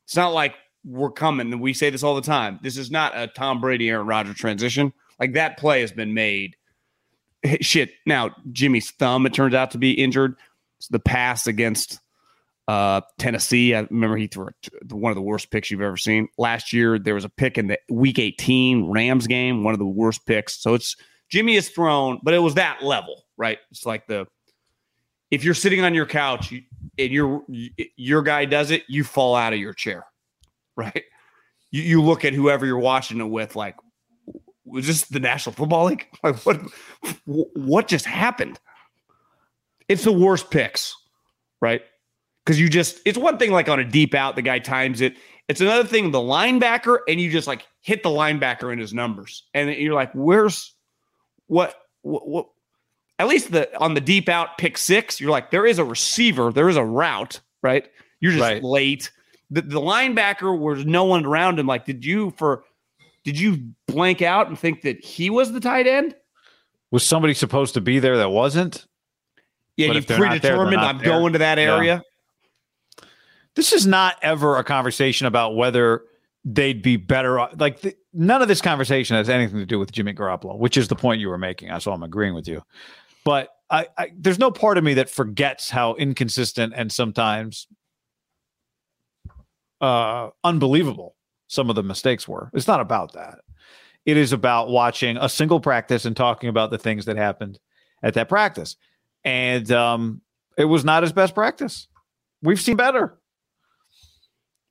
it's 0.05 0.15
not 0.15 0.33
like 0.33 0.55
we're 0.85 1.11
coming 1.11 1.59
we 1.59 1.73
say 1.73 1.89
this 1.89 2.03
all 2.03 2.15
the 2.15 2.21
time 2.21 2.59
this 2.63 2.77
is 2.77 2.89
not 2.89 3.17
a 3.17 3.27
tom 3.27 3.59
brady 3.59 3.89
aaron 3.89 4.07
rodgers 4.07 4.35
transition 4.35 4.93
like 5.19 5.33
that 5.33 5.57
play 5.57 5.81
has 5.81 5.91
been 5.91 6.13
made 6.13 6.55
shit 7.61 7.91
now 8.05 8.33
jimmy's 8.51 8.91
thumb 8.91 9.25
it 9.25 9.33
turns 9.33 9.53
out 9.53 9.71
to 9.71 9.77
be 9.77 9.91
injured 9.91 10.35
the 10.89 10.99
pass 10.99 11.47
against 11.47 11.99
uh, 12.69 13.01
Tennessee. 13.17 13.73
I 13.73 13.87
remember 13.89 14.15
he 14.15 14.27
threw 14.27 14.47
a- 14.47 14.95
one 14.95 15.09
of 15.09 15.15
the 15.15 15.23
worst 15.23 15.49
picks 15.49 15.71
you've 15.71 15.81
ever 15.81 15.97
seen. 15.97 16.27
Last 16.37 16.71
year, 16.71 16.99
there 16.99 17.15
was 17.15 17.25
a 17.25 17.29
pick 17.29 17.57
in 17.57 17.65
the 17.65 17.79
Week 17.89 18.19
18 18.19 18.91
Rams 18.91 19.25
game, 19.25 19.63
one 19.63 19.73
of 19.73 19.79
the 19.79 19.87
worst 19.87 20.27
picks. 20.27 20.61
So 20.61 20.75
it's 20.75 20.95
Jimmy 21.29 21.55
is 21.55 21.69
thrown, 21.69 22.19
but 22.21 22.35
it 22.35 22.39
was 22.39 22.53
that 22.55 22.83
level, 22.83 23.23
right? 23.37 23.57
It's 23.71 23.87
like 23.87 24.05
the 24.05 24.27
if 25.31 25.43
you're 25.43 25.55
sitting 25.55 25.81
on 25.83 25.95
your 25.95 26.05
couch 26.05 26.51
and 26.51 27.11
your 27.11 27.41
your 27.95 28.21
guy 28.21 28.45
does 28.45 28.69
it, 28.69 28.83
you 28.87 29.03
fall 29.03 29.35
out 29.35 29.51
of 29.51 29.57
your 29.57 29.73
chair, 29.73 30.05
right? 30.79 31.03
You, 31.71 31.81
you 31.83 32.01
look 32.01 32.25
at 32.25 32.33
whoever 32.33 32.65
you're 32.65 32.79
watching 32.79 33.19
it 33.19 33.25
with, 33.29 33.55
like, 33.55 33.75
was 34.65 34.87
this 34.87 35.05
the 35.05 35.19
National 35.19 35.53
Football 35.53 35.85
League? 35.85 36.07
Like, 36.23 36.35
what 36.45 36.59
what 37.25 37.87
just 37.87 38.05
happened? 38.05 38.59
It's 39.87 40.03
the 40.03 40.11
worst 40.11 40.51
picks, 40.51 40.95
right? 41.61 41.81
Because 42.45 42.59
you 42.59 42.69
just, 42.69 42.99
it's 43.05 43.17
one 43.17 43.37
thing 43.37 43.51
like 43.51 43.69
on 43.69 43.79
a 43.79 43.83
deep 43.83 44.13
out, 44.13 44.35
the 44.35 44.41
guy 44.41 44.59
times 44.59 45.01
it. 45.01 45.15
It's 45.47 45.61
another 45.61 45.83
thing, 45.87 46.11
the 46.11 46.19
linebacker, 46.19 46.99
and 47.07 47.19
you 47.19 47.31
just 47.31 47.47
like 47.47 47.65
hit 47.81 48.03
the 48.03 48.09
linebacker 48.09 48.71
in 48.71 48.77
his 48.77 48.93
numbers. 48.93 49.47
And 49.55 49.71
you're 49.71 49.95
like, 49.95 50.11
where's 50.13 50.75
what, 51.47 51.73
what, 52.03 52.27
what? 52.27 52.49
At 53.17 53.27
least 53.27 53.51
the 53.51 53.75
on 53.79 53.95
the 53.95 54.01
deep 54.01 54.29
out 54.29 54.57
pick 54.59 54.77
six, 54.77 55.19
you're 55.19 55.31
like, 55.31 55.49
there 55.51 55.65
is 55.65 55.79
a 55.79 55.83
receiver, 55.83 56.51
there 56.53 56.69
is 56.69 56.77
a 56.77 56.83
route, 56.83 57.39
right? 57.63 57.87
You're 58.19 58.31
just 58.33 58.41
Right. 58.41 58.63
late. 58.63 59.11
The, 59.51 59.61
the 59.61 59.79
linebacker 59.81 60.57
was 60.57 60.85
no 60.85 61.05
one 61.05 61.25
around 61.25 61.59
him. 61.59 61.65
Like, 61.67 61.85
did 61.85 62.05
you 62.05 62.31
for 62.37 62.63
did 63.23 63.39
you 63.39 63.71
blank 63.87 64.21
out 64.21 64.47
and 64.47 64.57
think 64.57 64.81
that 64.83 65.03
he 65.03 65.29
was 65.29 65.51
the 65.51 65.59
tight 65.59 65.87
end? 65.87 66.15
was 66.91 67.05
somebody 67.05 67.35
supposed 67.35 67.75
to 67.75 67.81
be 67.81 67.99
there 67.99 68.17
that 68.17 68.29
wasn't? 68.31 68.87
Yeah, 69.77 69.87
But 69.89 69.95
you 69.97 70.01
there, 70.01 70.17
predetermined. 70.17 70.71
not 70.77 70.95
I'm 70.95 70.97
there. 70.97 71.05
going 71.07 71.33
to 71.33 71.39
that 71.39 71.57
Yeah. 71.59 71.75
area. 71.75 72.03
This 73.55 73.73
is 73.73 73.85
not 73.85 74.15
ever 74.21 74.57
a 74.57 74.63
conversation 74.63 75.27
about 75.27 75.55
whether 75.55 76.03
they'd 76.45 76.81
be 76.81 76.95
better. 76.97 77.39
off- 77.39 77.53
Like 77.59 77.81
th- 77.81 77.95
none 78.13 78.41
of 78.41 78.47
this 78.47 78.61
conversation 78.61 79.15
has 79.17 79.29
anything 79.29 79.59
to 79.59 79.65
do 79.65 79.77
with 79.77 79.91
Jimmy 79.91 80.13
Garoppolo, 80.13 80.57
which 80.57 80.77
is 80.77 80.87
the 80.87 80.95
point 80.95 81.19
you 81.21 81.29
were 81.29 81.37
making. 81.37 81.77
So 81.79 81.91
I'm 81.91 82.03
agreeing 82.03 82.33
with 82.33 82.47
you. 82.47 82.63
But 83.25 83.49
I, 83.69 83.87
I 83.97 84.11
there's 84.17 84.39
no 84.39 84.49
part 84.49 84.77
of 84.77 84.83
me 84.83 84.95
that 84.95 85.09
forgets 85.09 85.69
how 85.69 85.93
inconsistent 85.95 86.73
and 86.75 86.91
sometimes 86.91 87.67
uh, 89.81 90.29
unbelievable 90.43 91.15
some 91.47 91.69
of 91.69 91.75
the 91.75 91.83
mistakes 91.83 92.27
were. 92.27 92.51
It's 92.53 92.67
not 92.67 92.79
about 92.79 93.13
that. 93.13 93.39
It 94.05 94.17
is 94.17 94.31
about 94.33 94.69
watching 94.69 95.17
a 95.17 95.27
single 95.27 95.59
practice 95.59 96.05
and 96.05 96.15
talking 96.15 96.49
about 96.49 96.71
the 96.71 96.77
things 96.77 97.05
that 97.05 97.17
happened 97.17 97.59
at 98.01 98.13
that 98.13 98.29
practice. 98.29 98.77
And 99.23 99.69
um, 99.71 100.21
it 100.57 100.65
was 100.65 100.85
not 100.85 101.03
his 101.03 101.11
best 101.11 101.35
practice. 101.35 101.87
We've 102.41 102.59
seen 102.59 102.77
better. 102.77 103.19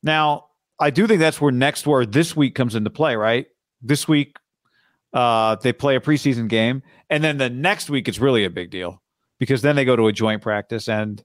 Now, 0.01 0.45
I 0.79 0.89
do 0.89 1.05
think 1.05 1.19
that's 1.19 1.41
where 1.41 1.51
next 1.51 1.85
where 1.85 2.05
this 2.05 2.35
week 2.35 2.55
comes 2.55 2.75
into 2.75 2.89
play, 2.89 3.15
right? 3.15 3.47
This 3.81 4.07
week, 4.07 4.37
uh, 5.13 5.57
they 5.57 5.73
play 5.73 5.95
a 5.95 5.99
preseason 5.99 6.47
game, 6.47 6.83
and 7.09 7.23
then 7.23 7.37
the 7.37 7.49
next 7.49 7.89
week 7.89 8.07
it's 8.07 8.19
really 8.19 8.45
a 8.45 8.49
big 8.49 8.71
deal 8.71 9.01
because 9.39 9.61
then 9.61 9.75
they 9.75 9.85
go 9.85 9.95
to 9.95 10.07
a 10.07 10.13
joint 10.13 10.41
practice, 10.41 10.87
and 10.87 11.23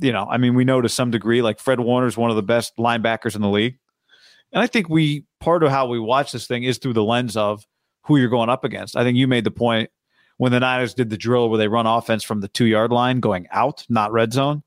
you 0.00 0.12
know, 0.12 0.26
I 0.28 0.38
mean, 0.38 0.54
we 0.54 0.64
know 0.64 0.80
to 0.80 0.88
some 0.88 1.10
degree, 1.10 1.42
like 1.42 1.60
Fred 1.60 1.80
Warner 1.80 2.06
is 2.06 2.16
one 2.16 2.30
of 2.30 2.36
the 2.36 2.42
best 2.42 2.76
linebackers 2.76 3.34
in 3.34 3.42
the 3.42 3.48
league, 3.48 3.78
and 4.52 4.62
I 4.62 4.66
think 4.66 4.88
we 4.88 5.24
part 5.40 5.62
of 5.62 5.70
how 5.70 5.86
we 5.86 5.98
watch 5.98 6.32
this 6.32 6.46
thing 6.46 6.64
is 6.64 6.78
through 6.78 6.94
the 6.94 7.04
lens 7.04 7.36
of 7.36 7.66
who 8.02 8.16
you're 8.16 8.28
going 8.28 8.48
up 8.48 8.64
against. 8.64 8.96
I 8.96 9.04
think 9.04 9.16
you 9.16 9.28
made 9.28 9.44
the 9.44 9.50
point 9.50 9.90
when 10.38 10.52
the 10.52 10.60
Niners 10.60 10.94
did 10.94 11.10
the 11.10 11.16
drill 11.16 11.50
where 11.50 11.58
they 11.58 11.68
run 11.68 11.86
offense 11.86 12.24
from 12.24 12.40
the 12.40 12.48
two 12.48 12.64
yard 12.64 12.90
line 12.90 13.20
going 13.20 13.46
out, 13.50 13.84
not 13.88 14.12
red 14.12 14.32
zone. 14.32 14.62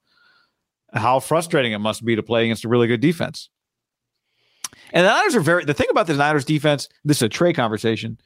How 0.94 1.20
frustrating 1.20 1.72
it 1.72 1.80
must 1.80 2.06
be 2.06 2.16
to 2.16 2.24
play 2.24 2.44
against 2.44 2.66
a 2.66 2.70
really 2.70 2.88
good 2.88 3.00
defense. 3.00 3.50
And 4.94 5.06
the 5.06 5.10
Niners 5.10 5.36
are 5.36 5.42
very 5.42 5.66
the 5.66 5.74
thing 5.74 5.88
about 5.90 6.08
the 6.08 6.16
Niners 6.16 6.46
defense, 6.46 6.88
this 7.04 7.18
is 7.18 7.24
a 7.24 7.30
Trey 7.30 7.54
conversation, 7.54 8.20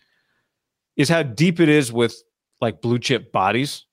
is 0.95 1.09
how 1.09 1.23
deep 1.23 1.59
it 1.59 1.69
is 1.69 1.93
with 1.93 2.15
like 2.61 2.81
blue 2.81 2.99
chip 2.99 3.31
bodies. 3.31 3.84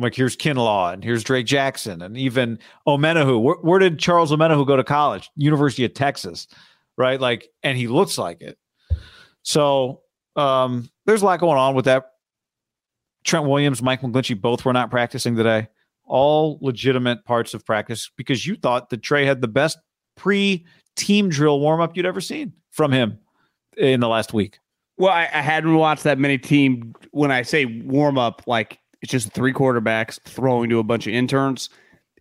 Like 0.00 0.14
here's 0.14 0.36
Kinlaw 0.36 0.92
and 0.92 1.04
here's 1.04 1.24
Drake 1.24 1.46
Jackson 1.46 2.02
and 2.02 2.16
even 2.16 2.58
Omenihu. 2.86 3.40
Where, 3.40 3.56
where 3.56 3.78
did 3.78 3.98
Charles 3.98 4.32
Omenihu 4.32 4.66
go 4.66 4.76
to 4.76 4.84
college? 4.84 5.30
University 5.36 5.84
of 5.84 5.94
Texas, 5.94 6.48
right? 6.96 7.20
Like, 7.20 7.48
and 7.62 7.76
he 7.76 7.86
looks 7.86 8.18
like 8.18 8.40
it. 8.40 8.58
So 9.42 10.02
um, 10.36 10.90
there's 11.06 11.22
a 11.22 11.26
lot 11.26 11.40
going 11.40 11.58
on 11.58 11.74
with 11.74 11.84
that. 11.84 12.12
Trent 13.24 13.46
Williams, 13.46 13.82
Mike 13.82 14.00
McGlinchey, 14.00 14.40
both 14.40 14.64
were 14.64 14.72
not 14.72 14.90
practicing 14.90 15.36
today. 15.36 15.68
All 16.04 16.58
legitimate 16.60 17.24
parts 17.24 17.54
of 17.54 17.64
practice 17.64 18.10
because 18.16 18.46
you 18.46 18.56
thought 18.56 18.90
that 18.90 19.02
Trey 19.02 19.24
had 19.24 19.40
the 19.40 19.48
best 19.48 19.78
pre 20.16 20.66
team 20.96 21.28
drill 21.28 21.60
warm 21.60 21.80
up 21.80 21.96
you'd 21.96 22.06
ever 22.06 22.20
seen 22.20 22.52
from 22.70 22.90
him 22.90 23.18
in 23.76 24.00
the 24.00 24.08
last 24.08 24.32
week. 24.32 24.58
Well, 24.96 25.12
I, 25.12 25.22
I 25.32 25.40
hadn't 25.40 25.74
watched 25.74 26.04
that 26.04 26.18
many 26.18 26.36
team. 26.36 26.94
When 27.12 27.30
I 27.30 27.42
say 27.42 27.64
warm 27.64 28.18
up, 28.18 28.42
like 28.46 28.79
it's 29.02 29.10
just 29.10 29.32
three 29.32 29.52
quarterbacks 29.52 30.20
throwing 30.22 30.70
to 30.70 30.78
a 30.78 30.84
bunch 30.84 31.06
of 31.06 31.14
interns. 31.14 31.70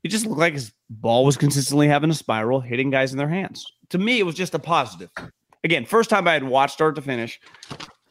It 0.03 0.09
just 0.09 0.25
looked 0.25 0.39
like 0.39 0.53
his 0.53 0.71
ball 0.89 1.25
was 1.25 1.37
consistently 1.37 1.87
having 1.87 2.09
a 2.09 2.13
spiral, 2.13 2.61
hitting 2.61 2.89
guys 2.89 3.11
in 3.11 3.17
their 3.17 3.29
hands. 3.29 3.65
To 3.89 3.97
me, 3.97 4.19
it 4.19 4.23
was 4.23 4.35
just 4.35 4.53
a 4.53 4.59
positive. 4.59 5.09
Again, 5.63 5.85
first 5.85 6.09
time 6.09 6.27
I 6.27 6.33
had 6.33 6.43
watched 6.43 6.73
start 6.73 6.95
to 6.95 7.01
finish, 7.01 7.39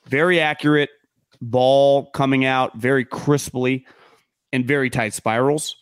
very 0.06 0.40
accurate 0.40 0.90
ball 1.40 2.10
coming 2.10 2.44
out 2.44 2.76
very 2.76 3.04
crisply 3.04 3.86
and 4.52 4.66
very 4.66 4.90
tight 4.90 5.14
spirals. 5.14 5.76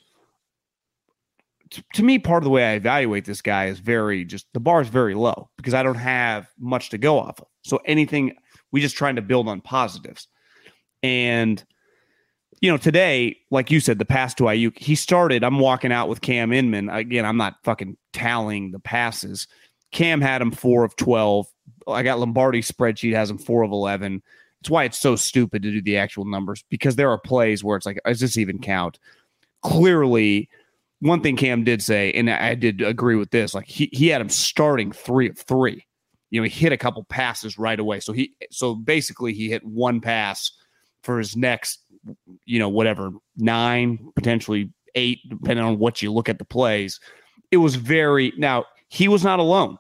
To, 1.94 2.02
me, 2.04 2.20
part 2.20 2.42
of 2.42 2.44
the 2.44 2.50
way 2.50 2.64
I 2.64 2.74
evaluate 2.74 3.24
this 3.24 3.42
guy 3.42 3.66
is 3.66 3.80
very 3.80 4.24
just 4.24 4.46
the 4.52 4.60
bar 4.60 4.80
is 4.80 4.88
very 4.88 5.14
low 5.14 5.50
because 5.56 5.74
I 5.74 5.82
don't 5.82 5.96
have 5.96 6.48
much 6.58 6.90
to 6.90 6.98
go 6.98 7.18
off 7.18 7.40
of. 7.40 7.48
So 7.62 7.80
anything 7.84 8.36
we 8.70 8.80
just 8.80 8.96
trying 8.96 9.16
to 9.16 9.22
build 9.22 9.48
on 9.48 9.60
positives. 9.60 10.28
And 11.02 11.64
you 12.60 12.70
know, 12.70 12.78
today, 12.78 13.36
like 13.50 13.70
you 13.70 13.80
said, 13.80 13.98
the 13.98 14.04
pass 14.04 14.34
to 14.34 14.44
Aiyuk, 14.44 14.78
he 14.78 14.94
started. 14.94 15.44
I'm 15.44 15.58
walking 15.58 15.92
out 15.92 16.08
with 16.08 16.20
Cam 16.20 16.52
Inman. 16.52 16.88
Again, 16.88 17.24
I'm 17.24 17.36
not 17.36 17.56
fucking 17.64 17.96
tallying 18.12 18.70
the 18.70 18.78
passes. 18.78 19.46
Cam 19.92 20.20
had 20.20 20.42
him 20.42 20.50
four 20.50 20.84
of 20.84 20.96
12. 20.96 21.46
I 21.88 22.02
got 22.02 22.18
Lombardi's 22.18 22.70
spreadsheet 22.70 23.14
has 23.14 23.30
him 23.30 23.38
four 23.38 23.62
of 23.62 23.70
11. 23.70 24.22
It's 24.60 24.70
why 24.70 24.84
it's 24.84 24.98
so 24.98 25.16
stupid 25.16 25.62
to 25.62 25.70
do 25.70 25.82
the 25.82 25.98
actual 25.98 26.24
numbers 26.24 26.64
because 26.70 26.96
there 26.96 27.10
are 27.10 27.18
plays 27.18 27.62
where 27.62 27.76
it's 27.76 27.86
like, 27.86 28.00
does 28.04 28.20
this 28.20 28.38
even 28.38 28.58
count? 28.58 28.98
Clearly, 29.62 30.48
one 31.00 31.20
thing 31.20 31.36
Cam 31.36 31.62
did 31.62 31.82
say, 31.82 32.10
and 32.12 32.30
I 32.30 32.54
did 32.54 32.80
agree 32.80 33.16
with 33.16 33.30
this, 33.30 33.54
like 33.54 33.66
he, 33.66 33.90
he 33.92 34.08
had 34.08 34.20
him 34.20 34.30
starting 34.30 34.92
three 34.92 35.28
of 35.28 35.38
three. 35.38 35.84
You 36.30 36.40
know, 36.40 36.48
he 36.48 36.60
hit 36.60 36.72
a 36.72 36.78
couple 36.78 37.04
passes 37.04 37.58
right 37.58 37.78
away. 37.78 38.00
So 38.00 38.12
he 38.12 38.32
so 38.50 38.74
basically 38.74 39.32
he 39.32 39.48
hit 39.48 39.64
one 39.64 40.00
pass 40.00 40.50
for 41.02 41.18
his 41.18 41.36
next, 41.36 41.84
you 42.44 42.58
know, 42.58 42.68
whatever, 42.68 43.10
nine, 43.36 44.10
potentially 44.14 44.72
eight, 44.94 45.20
depending 45.28 45.64
on 45.64 45.78
what 45.78 46.02
you 46.02 46.12
look 46.12 46.28
at 46.28 46.38
the 46.38 46.44
plays. 46.44 47.00
It 47.50 47.58
was 47.58 47.76
very 47.76 48.32
now 48.36 48.64
he 48.88 49.08
was 49.08 49.24
not 49.24 49.38
alone 49.38 49.78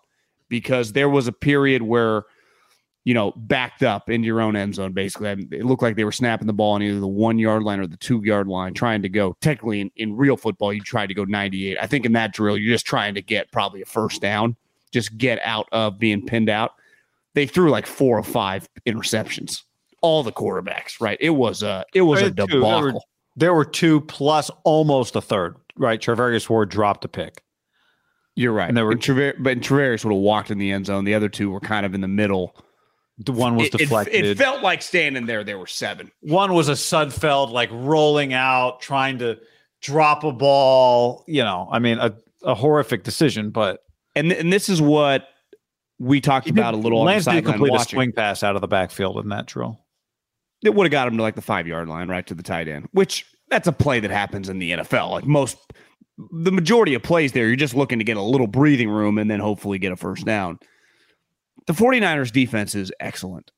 because 0.48 0.92
there 0.92 1.08
was 1.08 1.26
a 1.26 1.32
period 1.32 1.82
where 1.82 2.24
you 3.06 3.14
know, 3.14 3.32
backed 3.36 3.84
up 3.84 4.10
into 4.10 4.26
your 4.26 4.40
own 4.40 4.56
end 4.56 4.74
zone, 4.74 4.92
basically. 4.92 5.28
It 5.52 5.64
looked 5.64 5.80
like 5.80 5.94
they 5.94 6.02
were 6.02 6.10
snapping 6.10 6.48
the 6.48 6.52
ball 6.52 6.72
on 6.72 6.82
either 6.82 6.98
the 6.98 7.06
one 7.06 7.38
yard 7.38 7.62
line 7.62 7.78
or 7.78 7.86
the 7.86 7.96
two 7.96 8.20
yard 8.24 8.48
line, 8.48 8.74
trying 8.74 9.00
to 9.02 9.08
go. 9.08 9.36
Technically, 9.40 9.80
in, 9.80 9.92
in 9.94 10.16
real 10.16 10.36
football, 10.36 10.72
you 10.72 10.80
try 10.80 11.06
to 11.06 11.14
go 11.14 11.22
98. 11.22 11.78
I 11.80 11.86
think 11.86 12.04
in 12.04 12.14
that 12.14 12.32
drill, 12.34 12.58
you're 12.58 12.74
just 12.74 12.84
trying 12.84 13.14
to 13.14 13.22
get 13.22 13.52
probably 13.52 13.80
a 13.80 13.84
first 13.84 14.20
down, 14.20 14.56
just 14.90 15.16
get 15.16 15.38
out 15.42 15.68
of 15.70 16.00
being 16.00 16.26
pinned 16.26 16.48
out. 16.48 16.72
They 17.34 17.46
threw 17.46 17.70
like 17.70 17.86
four 17.86 18.18
or 18.18 18.24
five 18.24 18.68
interceptions, 18.88 19.62
all 20.06 20.22
the 20.22 20.32
quarterbacks, 20.32 21.00
right? 21.00 21.18
It 21.20 21.30
was 21.30 21.62
a, 21.62 21.84
it 21.94 22.02
was 22.02 22.22
a 22.22 22.30
debacle. 22.30 22.60
There 22.60 22.80
were, 22.80 23.00
there 23.36 23.54
were 23.54 23.64
two 23.64 24.00
plus 24.02 24.50
almost 24.64 25.16
a 25.16 25.20
third, 25.20 25.56
right? 25.76 26.00
Charvarius 26.00 26.48
Ward 26.48 26.68
dropped 26.68 27.04
a 27.04 27.08
pick. 27.08 27.42
You're 28.34 28.52
right. 28.52 28.68
And 28.68 28.76
there 28.76 28.84
were, 28.84 28.92
and 28.92 29.00
Traver- 29.00 29.34
but 29.38 29.58
Travarius 29.60 30.04
would 30.04 30.12
have 30.12 30.22
walked 30.22 30.50
in 30.50 30.58
the 30.58 30.70
end 30.70 30.86
zone. 30.86 31.04
The 31.04 31.14
other 31.14 31.28
two 31.28 31.50
were 31.50 31.60
kind 31.60 31.86
of 31.86 31.94
in 31.94 32.02
the 32.02 32.08
middle 32.08 32.54
the 33.18 33.32
one 33.32 33.56
was 33.56 33.68
it, 33.68 33.72
deflected. 33.78 34.14
It, 34.14 34.24
it, 34.26 34.38
felt 34.38 34.62
like 34.62 34.82
standing 34.82 35.26
there. 35.26 35.42
There 35.42 35.58
were 35.58 35.66
seven. 35.66 36.10
One 36.20 36.52
was 36.52 36.68
a 36.68 36.72
Sudfeld, 36.72 37.50
like 37.50 37.70
rolling 37.72 38.34
out, 38.34 38.80
trying 38.80 39.18
to 39.18 39.38
drop 39.80 40.22
a 40.24 40.32
ball. 40.32 41.24
You 41.26 41.42
know, 41.42 41.68
I 41.70 41.78
mean, 41.78 41.98
a, 41.98 42.14
a 42.42 42.54
horrific 42.54 43.04
decision. 43.04 43.50
But 43.50 43.80
and 44.14 44.30
and 44.32 44.52
this 44.52 44.68
is 44.68 44.82
what 44.82 45.28
we 45.98 46.20
talked 46.20 46.50
about 46.50 46.74
a 46.74 46.76
little. 46.76 47.04
Lance 47.04 47.24
did 47.24 47.44
complete 47.44 47.74
a 47.74 47.78
swing 47.80 48.12
pass 48.12 48.42
out 48.42 48.54
of 48.54 48.60
the 48.60 48.68
backfield 48.68 49.18
in 49.18 49.30
that 49.30 49.46
drill. 49.46 49.80
It 50.64 50.74
would 50.74 50.84
have 50.84 50.92
got 50.92 51.08
him 51.08 51.16
to 51.16 51.22
like 51.22 51.34
the 51.34 51.42
five 51.42 51.66
yard 51.66 51.88
line, 51.88 52.08
right 52.08 52.26
to 52.26 52.34
the 52.34 52.42
tight 52.42 52.68
end. 52.68 52.88
Which 52.92 53.26
that's 53.48 53.68
a 53.68 53.72
play 53.72 54.00
that 54.00 54.10
happens 54.10 54.48
in 54.48 54.58
the 54.58 54.72
NFL. 54.72 55.10
Like 55.10 55.26
most, 55.26 55.58
the 56.32 56.52
majority 56.52 56.94
of 56.94 57.02
plays 57.02 57.32
there, 57.32 57.46
you're 57.46 57.56
just 57.56 57.74
looking 57.74 57.98
to 57.98 58.04
get 58.04 58.16
a 58.16 58.22
little 58.22 58.46
breathing 58.46 58.88
room 58.88 59.18
and 59.18 59.30
then 59.30 59.40
hopefully 59.40 59.78
get 59.78 59.92
a 59.92 59.96
first 59.96 60.24
down 60.24 60.58
the 61.66 61.72
49ers 61.72 62.32
defense 62.32 62.74
is 62.74 62.92
excellent. 63.00 63.50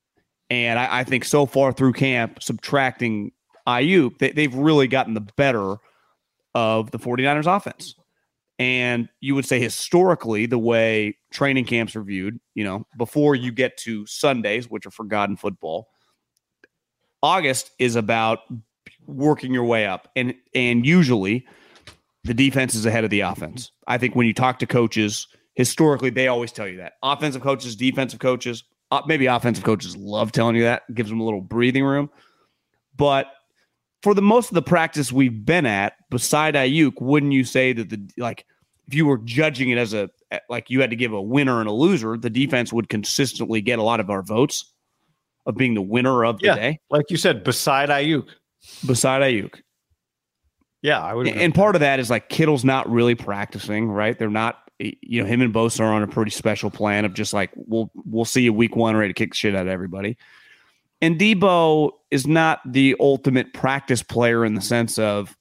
And 0.50 0.78
I, 0.78 1.00
I 1.00 1.04
think 1.04 1.24
so 1.24 1.46
far 1.46 1.72
through 1.72 1.92
camp, 1.92 2.42
subtracting 2.42 3.32
Aiyuk, 3.66 4.18
they, 4.18 4.32
they've 4.32 4.54
really 4.54 4.88
gotten 4.88 5.14
the 5.14 5.20
better 5.20 5.76
of 6.54 6.90
the 6.90 6.98
49ers 6.98 7.54
offense. 7.54 7.94
And 8.58 9.08
you 9.20 9.34
would 9.34 9.46
say 9.46 9.60
historically, 9.60 10.46
the 10.46 10.58
way 10.58 11.16
training 11.30 11.66
camps 11.66 11.94
are 11.94 12.02
viewed, 12.02 12.40
you 12.54 12.64
know, 12.64 12.86
before 12.96 13.34
you 13.34 13.52
get 13.52 13.76
to 13.78 14.04
Sundays, 14.06 14.68
which 14.68 14.86
are 14.86 14.90
forgotten 14.90 15.36
football, 15.36 15.88
August 17.22 17.70
is 17.78 17.96
about 17.96 18.40
working 19.06 19.52
your 19.52 19.64
way 19.64 19.86
up. 19.86 20.08
And 20.16 20.34
and 20.54 20.86
usually 20.86 21.46
the 22.24 22.34
defense 22.34 22.74
is 22.74 22.86
ahead 22.86 23.04
of 23.04 23.10
the 23.10 23.20
offense. 23.20 23.70
I 23.86 23.98
think 23.98 24.14
when 24.14 24.26
you 24.26 24.34
talk 24.34 24.58
to 24.58 24.66
coaches, 24.66 25.26
historically 25.58 26.08
they 26.08 26.28
always 26.28 26.52
tell 26.52 26.68
you 26.68 26.76
that 26.78 26.94
offensive 27.02 27.42
coaches 27.42 27.74
defensive 27.76 28.20
coaches 28.20 28.62
uh, 28.92 29.02
maybe 29.06 29.26
offensive 29.26 29.64
coaches 29.64 29.96
love 29.96 30.32
telling 30.32 30.54
you 30.54 30.62
that 30.62 30.82
gives 30.94 31.10
them 31.10 31.20
a 31.20 31.24
little 31.24 31.40
breathing 31.40 31.84
room 31.84 32.08
but 32.96 33.26
for 34.02 34.14
the 34.14 34.22
most 34.22 34.50
of 34.50 34.54
the 34.54 34.62
practice 34.62 35.10
we've 35.10 35.44
been 35.44 35.66
at 35.66 35.94
beside 36.10 36.54
Aiyuk, 36.54 37.00
wouldn't 37.00 37.32
you 37.32 37.42
say 37.42 37.72
that 37.72 37.90
the 37.90 38.00
like 38.16 38.46
if 38.86 38.94
you 38.94 39.04
were 39.04 39.18
judging 39.18 39.70
it 39.70 39.78
as 39.78 39.92
a 39.92 40.08
like 40.48 40.70
you 40.70 40.80
had 40.80 40.90
to 40.90 40.96
give 40.96 41.12
a 41.12 41.20
winner 41.20 41.58
and 41.58 41.68
a 41.68 41.72
loser 41.72 42.16
the 42.16 42.30
defense 42.30 42.72
would 42.72 42.88
consistently 42.88 43.60
get 43.60 43.80
a 43.80 43.82
lot 43.82 43.98
of 43.98 44.10
our 44.10 44.22
votes 44.22 44.72
of 45.48 45.56
being 45.56 45.74
the 45.74 45.82
winner 45.82 46.24
of 46.24 46.38
the 46.38 46.46
yeah, 46.46 46.54
day 46.54 46.80
like 46.90 47.06
you 47.10 47.16
said 47.16 47.42
beside 47.42 47.88
Aiyuk. 47.88 48.28
beside 48.86 49.22
Aiyuk. 49.22 49.60
yeah 50.82 51.00
I 51.00 51.14
would 51.14 51.26
and 51.26 51.52
part 51.52 51.74
of 51.74 51.80
that 51.80 51.98
is 51.98 52.10
like 52.10 52.28
Kittle's 52.28 52.64
not 52.64 52.88
really 52.88 53.16
practicing 53.16 53.88
right 53.88 54.16
they're 54.16 54.30
not 54.30 54.68
you 54.78 55.22
know, 55.22 55.26
him 55.26 55.40
and 55.40 55.52
Bosa 55.52 55.80
are 55.80 55.92
on 55.92 56.02
a 56.02 56.06
pretty 56.06 56.30
special 56.30 56.70
plan 56.70 57.04
of 57.04 57.14
just 57.14 57.32
like 57.32 57.50
we'll 57.56 57.90
we'll 58.06 58.24
see 58.24 58.42
you 58.42 58.52
week 58.52 58.76
one 58.76 58.96
ready 58.96 59.12
to 59.12 59.14
kick 59.14 59.34
shit 59.34 59.54
out 59.54 59.62
of 59.62 59.68
everybody. 59.68 60.16
And 61.00 61.18
Deebo 61.18 61.92
is 62.10 62.26
not 62.26 62.60
the 62.66 62.96
ultimate 62.98 63.52
practice 63.52 64.02
player 64.02 64.44
in 64.44 64.54
the 64.54 64.60
sense 64.60 64.98
of 64.98 65.36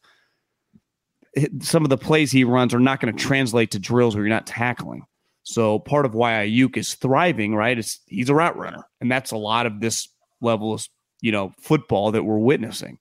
some 1.61 1.83
of 1.83 1.89
the 1.89 1.97
plays 1.97 2.31
he 2.31 2.43
runs 2.43 2.73
are 2.73 2.79
not 2.79 2.99
going 2.99 3.15
to 3.15 3.23
translate 3.23 3.71
to 3.71 3.79
drills 3.79 4.15
where 4.15 4.23
you're 4.23 4.33
not 4.33 4.47
tackling. 4.47 5.03
So 5.47 5.79
part 5.79 6.05
of 6.05 6.13
why 6.13 6.33
Aiyuk 6.33 6.77
is 6.77 6.95
thriving, 6.95 7.55
right, 7.55 7.77
is 7.77 7.99
he's 8.07 8.29
a 8.29 8.35
route 8.35 8.57
runner, 8.57 8.83
and 8.99 9.11
that's 9.11 9.31
a 9.31 9.37
lot 9.37 9.65
of 9.65 9.79
this 9.79 10.09
level 10.41 10.73
of 10.73 10.85
you 11.21 11.31
know 11.31 11.53
football 11.59 12.11
that 12.11 12.23
we're 12.23 12.37
witnessing. 12.37 12.99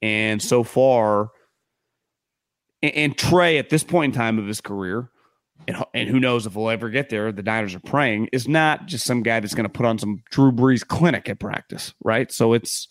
And 0.00 0.42
so 0.42 0.64
far, 0.64 1.30
and, 2.82 2.94
and 2.94 3.18
Trey 3.18 3.58
at 3.58 3.70
this 3.70 3.84
point 3.84 4.14
in 4.14 4.18
time 4.18 4.38
of 4.38 4.46
his 4.46 4.60
career 4.60 5.10
and, 5.68 5.76
and 5.94 6.08
who 6.08 6.20
knows 6.20 6.46
if 6.46 6.54
we'll 6.54 6.70
ever 6.70 6.90
get 6.90 7.10
there, 7.10 7.32
the 7.32 7.42
Niners 7.42 7.74
are 7.74 7.80
praying, 7.80 8.28
is 8.32 8.48
not 8.48 8.86
just 8.86 9.04
some 9.04 9.22
guy 9.22 9.40
that's 9.40 9.54
going 9.54 9.68
to 9.68 9.72
put 9.72 9.86
on 9.86 9.98
some 9.98 10.22
Drew 10.30 10.52
Brees 10.52 10.86
clinic 10.86 11.28
at 11.28 11.38
practice, 11.38 11.94
right? 12.02 12.30
So 12.30 12.52
it's 12.52 12.88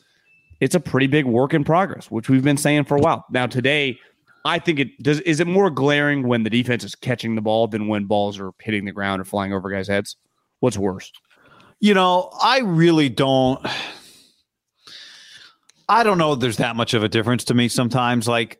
it's 0.60 0.76
a 0.76 0.80
pretty 0.80 1.08
big 1.08 1.26
work 1.26 1.54
in 1.54 1.64
progress, 1.64 2.10
which 2.10 2.30
we've 2.30 2.44
been 2.44 2.58
saying 2.58 2.86
for 2.86 2.98
a 2.98 3.02
while. 3.02 3.26
Now 3.32 3.48
today, 3.48 4.00
I 4.46 4.60
think 4.60 4.80
it 4.80 5.02
does. 5.02 5.20
Is 5.22 5.40
it 5.40 5.48
more 5.48 5.72
glaring 5.72 6.28
when 6.28 6.44
the 6.44 6.52
defense 6.52 6.84
is 6.84 6.94
catching 6.94 7.34
the 7.34 7.42
ball 7.42 7.68
than 7.68 7.88
when 7.88 8.06
balls 8.06 8.40
are 8.40 8.52
hitting 8.62 8.86
the 8.86 8.92
ground 8.92 9.20
or 9.20 9.26
flying 9.26 9.52
over 9.52 9.70
guys' 9.72 9.88
heads? 9.88 10.16
What's 10.60 10.78
worse? 10.78 11.12
You 11.80 11.96
know, 11.96 12.30
I 12.40 12.60
really 12.60 13.10
don't. 13.10 13.66
I 15.90 16.04
don't 16.04 16.20
know. 16.20 16.36
There's 16.36 16.58
that 16.58 16.76
much 16.76 16.94
of 16.94 17.04
a 17.04 17.10
difference 17.10 17.44
to 17.46 17.54
me 17.56 17.68
sometimes. 17.68 18.28
Like, 18.28 18.60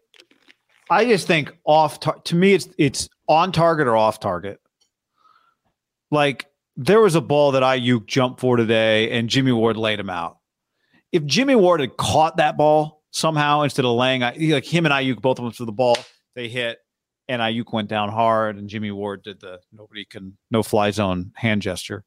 I 0.90 1.06
just 1.06 1.28
think 1.28 1.56
off. 1.66 2.00
Tar- 2.00 2.20
to 2.26 2.36
me, 2.36 2.54
it's 2.54 2.68
it's 2.80 3.08
on 3.28 3.52
target 3.52 3.88
or 3.88 3.96
off 3.96 4.20
target. 4.20 4.60
Like 6.10 6.48
there 6.76 7.00
was 7.00 7.16
a 7.16 7.22
ball 7.22 7.52
that 7.52 7.64
Aiyuk 7.64 8.08
jumped 8.08 8.40
for 8.40 8.58
today, 8.58 9.12
and 9.12 9.30
Jimmy 9.30 9.52
Ward 9.52 9.78
laid 9.78 10.00
him 10.00 10.10
out. 10.10 10.40
If 11.12 11.26
Jimmy 11.26 11.56
Ward 11.56 11.80
had 11.80 11.96
caught 11.98 12.38
that 12.38 12.58
ball 12.58 13.04
somehow 13.16 13.62
instead 13.62 13.86
of 13.86 13.96
laying, 13.96 14.22
like 14.22 14.66
him 14.66 14.86
and 14.86 14.94
Aiyuk, 14.94 15.22
both 15.22 15.40
of 15.40 15.46
them 15.46 15.54
threw 15.54 15.66
the 15.66 15.72
ball, 15.72 15.98
they 16.36 16.50
hit, 16.50 16.80
and 17.28 17.42
Aiyuk 17.42 17.72
went 17.72 17.88
down 17.88 18.10
hard, 18.10 18.58
and 18.58 18.70
Jimmy 18.70 18.92
Ward 18.92 19.24
did 19.24 19.40
the 19.40 19.60
nobody 19.72 20.06
can 20.06 20.38
no 20.52 20.62
fly 20.62 20.92
zone 20.92 21.32
hand 21.36 21.62
gesture. 21.62 22.04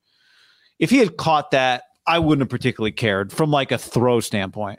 If 0.78 0.90
he 0.90 0.98
had 0.98 1.16
caught 1.16 1.50
that, 1.52 1.84
I 2.06 2.18
wouldn't 2.18 2.42
have 2.42 2.50
particularly 2.50 2.92
cared 2.92 3.32
from 3.32 3.50
like 3.50 3.72
a 3.72 3.78
throw 3.78 4.20
standpoint. 4.20 4.78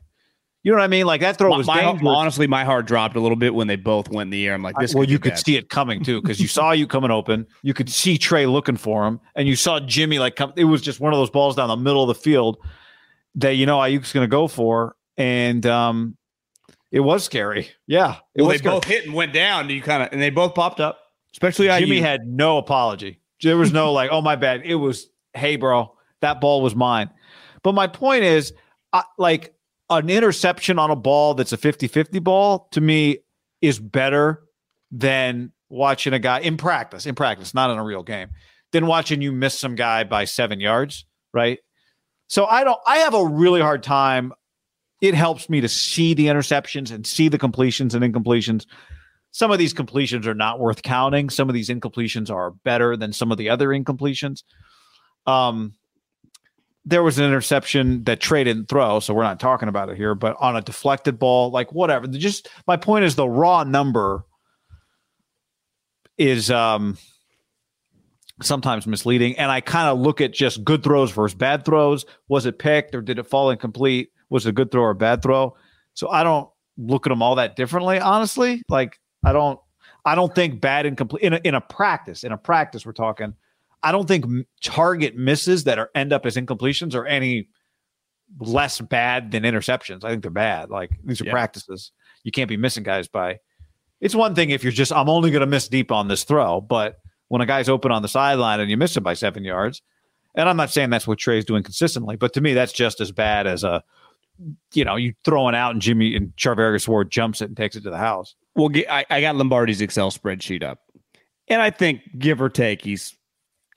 You 0.63 0.71
know 0.71 0.77
what 0.77 0.83
I 0.83 0.87
mean? 0.87 1.05
Like 1.05 1.21
that 1.21 1.37
throw 1.37 1.55
was 1.55 1.67
my, 1.67 1.81
dangerous. 1.81 2.13
honestly, 2.15 2.45
my 2.45 2.63
heart 2.63 2.85
dropped 2.85 3.15
a 3.15 3.19
little 3.19 3.37
bit 3.37 3.53
when 3.55 3.67
they 3.67 3.77
both 3.77 4.09
went 4.09 4.27
in 4.27 4.31
the 4.31 4.45
air. 4.45 4.53
I'm 4.53 4.61
like, 4.61 4.75
this. 4.77 4.93
well, 4.93 5.05
you 5.05 5.17
could 5.17 5.31
bad. 5.31 5.39
see 5.39 5.55
it 5.55 5.69
coming 5.69 6.03
too 6.03 6.21
because 6.21 6.39
you 6.39 6.47
saw 6.47 6.71
you 6.71 6.85
coming 6.85 7.11
open. 7.11 7.47
You 7.63 7.73
could 7.73 7.89
see 7.89 8.17
Trey 8.17 8.45
looking 8.45 8.77
for 8.77 9.07
him, 9.07 9.19
and 9.35 9.47
you 9.47 9.55
saw 9.55 9.79
Jimmy 9.79 10.19
like 10.19 10.35
come. 10.35 10.53
It 10.55 10.65
was 10.65 10.81
just 10.81 10.99
one 10.99 11.13
of 11.13 11.19
those 11.19 11.29
balls 11.29 11.55
down 11.55 11.69
the 11.69 11.77
middle 11.77 12.03
of 12.03 12.07
the 12.09 12.21
field 12.21 12.57
that 13.35 13.55
you 13.55 13.65
know 13.65 13.77
Aiyuk's 13.79 14.11
going 14.11 14.25
to 14.25 14.29
go 14.29 14.47
for, 14.47 14.95
and 15.17 15.65
um, 15.65 16.17
it 16.91 16.99
was 17.01 17.23
scary. 17.23 17.69
Yeah, 17.87 18.15
it 18.35 18.41
Well, 18.41 18.47
was 18.49 18.55
they 18.55 18.57
scary. 18.59 18.75
both 18.75 18.83
hit 18.85 19.05
and 19.05 19.13
went 19.13 19.33
down. 19.33 19.69
You 19.69 19.81
kind 19.81 20.03
of 20.03 20.09
and 20.11 20.21
they 20.21 20.29
both 20.29 20.55
popped 20.55 20.79
up. 20.79 20.99
Especially 21.33 21.67
Jimmy 21.67 21.99
Aiyuk. 21.99 22.01
had 22.01 22.21
no 22.27 22.57
apology. 22.57 23.21
There 23.43 23.57
was 23.57 23.71
no 23.71 23.93
like, 23.99 24.09
oh 24.11 24.21
my 24.21 24.35
bad. 24.35 24.61
It 24.65 24.75
was, 24.75 25.09
hey 25.33 25.55
bro, 25.55 25.95
that 26.21 26.41
ball 26.41 26.61
was 26.61 26.75
mine. 26.75 27.09
But 27.63 27.75
my 27.75 27.87
point 27.87 28.23
is, 28.23 28.53
I, 28.93 29.03
like 29.17 29.53
an 29.89 30.09
interception 30.09 30.79
on 30.79 30.89
a 30.91 30.95
ball 30.95 31.33
that's 31.35 31.53
a 31.53 31.57
50-50 31.57 32.23
ball 32.23 32.67
to 32.71 32.81
me 32.81 33.19
is 33.61 33.79
better 33.79 34.43
than 34.91 35.51
watching 35.69 36.13
a 36.13 36.19
guy 36.19 36.39
in 36.39 36.57
practice, 36.57 37.05
in 37.05 37.13
practice, 37.15 37.53
not 37.53 37.69
in 37.69 37.77
a 37.77 37.83
real 37.83 38.01
game, 38.03 38.29
than 38.71 38.87
watching 38.87 39.21
you 39.21 39.31
miss 39.31 39.57
some 39.59 39.75
guy 39.75 40.03
by 40.03 40.25
seven 40.25 40.59
yards, 40.59 41.05
right? 41.33 41.59
So 42.27 42.45
I 42.45 42.63
don't 42.63 42.79
I 42.87 42.97
have 42.99 43.13
a 43.13 43.25
really 43.25 43.61
hard 43.61 43.83
time. 43.83 44.33
It 45.01 45.13
helps 45.13 45.49
me 45.49 45.61
to 45.61 45.69
see 45.69 46.13
the 46.13 46.27
interceptions 46.27 46.91
and 46.91 47.07
see 47.07 47.29
the 47.29 47.37
completions 47.37 47.95
and 47.95 48.03
incompletions 48.03 48.65
some 49.31 49.51
of 49.51 49.59
these 49.59 49.73
completions 49.73 50.27
are 50.27 50.33
not 50.33 50.59
worth 50.59 50.81
counting. 50.81 51.29
Some 51.29 51.49
of 51.49 51.53
these 51.53 51.69
incompletions 51.69 52.29
are 52.31 52.51
better 52.51 52.97
than 52.97 53.13
some 53.13 53.31
of 53.31 53.37
the 53.37 53.49
other 53.49 53.69
incompletions. 53.69 54.43
Um, 55.27 55.73
there 56.85 57.03
was 57.03 57.19
an 57.19 57.25
interception 57.25 58.03
that 58.05 58.21
Trey 58.21 58.43
didn't 58.43 58.67
throw, 58.67 58.99
so 58.99 59.13
we're 59.13 59.23
not 59.23 59.39
talking 59.39 59.69
about 59.69 59.89
it 59.89 59.97
here. 59.97 60.15
But 60.15 60.35
on 60.39 60.55
a 60.55 60.61
deflected 60.61 61.19
ball, 61.19 61.51
like 61.51 61.71
whatever. 61.71 62.07
Just 62.07 62.49
my 62.65 62.77
point 62.77 63.05
is 63.05 63.15
the 63.15 63.29
raw 63.29 63.63
number 63.63 64.25
is 66.17 66.49
um, 66.49 66.97
sometimes 68.41 68.87
misleading, 68.87 69.37
and 69.37 69.51
I 69.51 69.61
kind 69.61 69.89
of 69.89 69.99
look 69.99 70.21
at 70.21 70.31
just 70.33 70.63
good 70.63 70.83
throws 70.83 71.11
versus 71.11 71.35
bad 71.35 71.65
throws. 71.65 72.05
Was 72.27 72.45
it 72.45 72.59
picked 72.59 72.95
or 72.95 73.01
did 73.01 73.19
it 73.19 73.23
fall 73.27 73.49
incomplete? 73.51 74.11
Was 74.29 74.45
it 74.45 74.49
a 74.49 74.53
good 74.53 74.71
throw 74.71 74.83
or 74.83 74.91
a 74.91 74.95
bad 74.95 75.21
throw? 75.21 75.55
So 75.93 76.09
I 76.09 76.23
don't 76.23 76.49
look 76.77 77.05
at 77.05 77.09
them 77.09 77.21
all 77.21 77.35
that 77.35 77.55
differently, 77.55 77.99
honestly. 77.99 78.61
Like 78.69 78.99
I 79.25 79.33
don't, 79.33 79.59
I 80.05 80.15
don't 80.15 80.33
think 80.33 80.61
bad 80.61 80.85
and 80.85 80.95
complete 80.95 81.23
in 81.23 81.33
a, 81.33 81.41
in 81.43 81.55
a 81.55 81.61
practice. 81.61 82.23
In 82.23 82.31
a 82.31 82.37
practice, 82.37 82.85
we're 82.85 82.93
talking. 82.93 83.33
I 83.83 83.91
don't 83.91 84.07
think 84.07 84.25
target 84.61 85.15
misses 85.15 85.63
that 85.65 85.79
are 85.79 85.89
end 85.95 86.11
up 86.13 86.25
as 86.25 86.35
incompletions 86.35 86.95
are 86.95 87.05
any 87.05 87.47
less 88.39 88.79
bad 88.79 89.31
than 89.31 89.43
interceptions. 89.43 90.03
I 90.03 90.09
think 90.09 90.21
they're 90.21 90.31
bad. 90.31 90.69
Like 90.69 90.91
these 91.03 91.21
are 91.21 91.25
Yeah. 91.25 91.31
practices. 91.31 91.91
You 92.23 92.31
can't 92.31 92.49
be 92.49 92.57
missing 92.57 92.83
guys 92.83 93.07
by. 93.07 93.39
It's 94.01 94.15
one 94.15 94.35
thing 94.35 94.49
if 94.51 94.63
you're 94.63 94.71
just 94.71 94.91
I'm 94.93 95.09
only 95.09 95.31
going 95.31 95.41
to 95.41 95.47
miss 95.47 95.67
deep 95.67 95.91
on 95.91 96.07
this 96.07 96.23
throw, 96.23 96.61
but 96.61 96.99
when 97.29 97.41
a 97.41 97.45
guy's 97.45 97.69
open 97.69 97.91
on 97.91 98.01
the 98.01 98.07
sideline 98.07 98.59
and 98.59 98.69
you 98.69 98.77
miss 98.77 98.95
him 98.95 99.03
by 99.03 99.13
seven 99.13 99.43
yards, 99.43 99.81
and 100.35 100.47
I'm 100.49 100.57
not 100.57 100.69
saying 100.69 100.89
that's 100.89 101.07
what 101.07 101.17
Trey's 101.17 101.45
doing 101.45 101.63
consistently, 101.63 102.15
but 102.15 102.33
to 102.33 102.41
me 102.41 102.53
that's 102.53 102.73
just 102.73 102.99
as 103.01 103.11
bad 103.11 103.47
as 103.47 103.63
a, 103.63 103.83
you 104.73 104.85
know, 104.85 104.95
you 104.95 105.13
throwing 105.25 105.55
out 105.55 105.71
and 105.71 105.81
Jimmy 105.81 106.15
and 106.15 106.33
Charvarius 106.35 106.87
Ward 106.87 107.09
jumps 107.11 107.41
it 107.41 107.45
and 107.45 107.57
takes 107.57 107.75
it 107.75 107.81
to 107.83 107.89
the 107.89 107.97
house. 107.97 108.35
Well, 108.55 108.69
I, 108.89 109.05
I 109.09 109.21
got 109.21 109.35
Lombardi's 109.35 109.81
Excel 109.81 110.11
spreadsheet 110.11 110.63
up, 110.63 110.79
and 111.47 111.61
I 111.61 111.69
think 111.71 112.01
give 112.17 112.41
or 112.41 112.49
take, 112.49 112.83
he's 112.83 113.15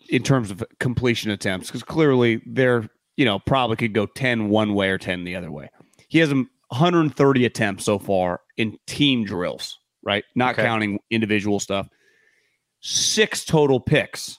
in 0.08 0.22
terms 0.22 0.50
of 0.50 0.62
completion 0.80 1.30
attempts 1.30 1.68
because 1.68 1.82
clearly 1.82 2.42
they're 2.46 2.88
you 3.16 3.24
know 3.24 3.38
probably 3.38 3.76
could 3.76 3.92
go 3.94 4.06
10 4.06 4.48
one 4.48 4.74
way 4.74 4.90
or 4.90 4.98
10 4.98 5.24
the 5.24 5.36
other 5.36 5.50
way. 5.50 5.68
He 6.08 6.18
has 6.18 6.32
um, 6.32 6.50
130 6.68 7.44
attempts 7.44 7.84
so 7.84 7.98
far 7.98 8.40
in 8.56 8.78
team 8.86 9.24
drills, 9.24 9.78
right? 10.02 10.24
Not 10.34 10.54
Okay. 10.54 10.62
counting 10.64 10.98
individual 11.10 11.60
stuff. 11.60 11.88
Six 12.82 13.44
total 13.44 13.80
picks, 13.80 14.38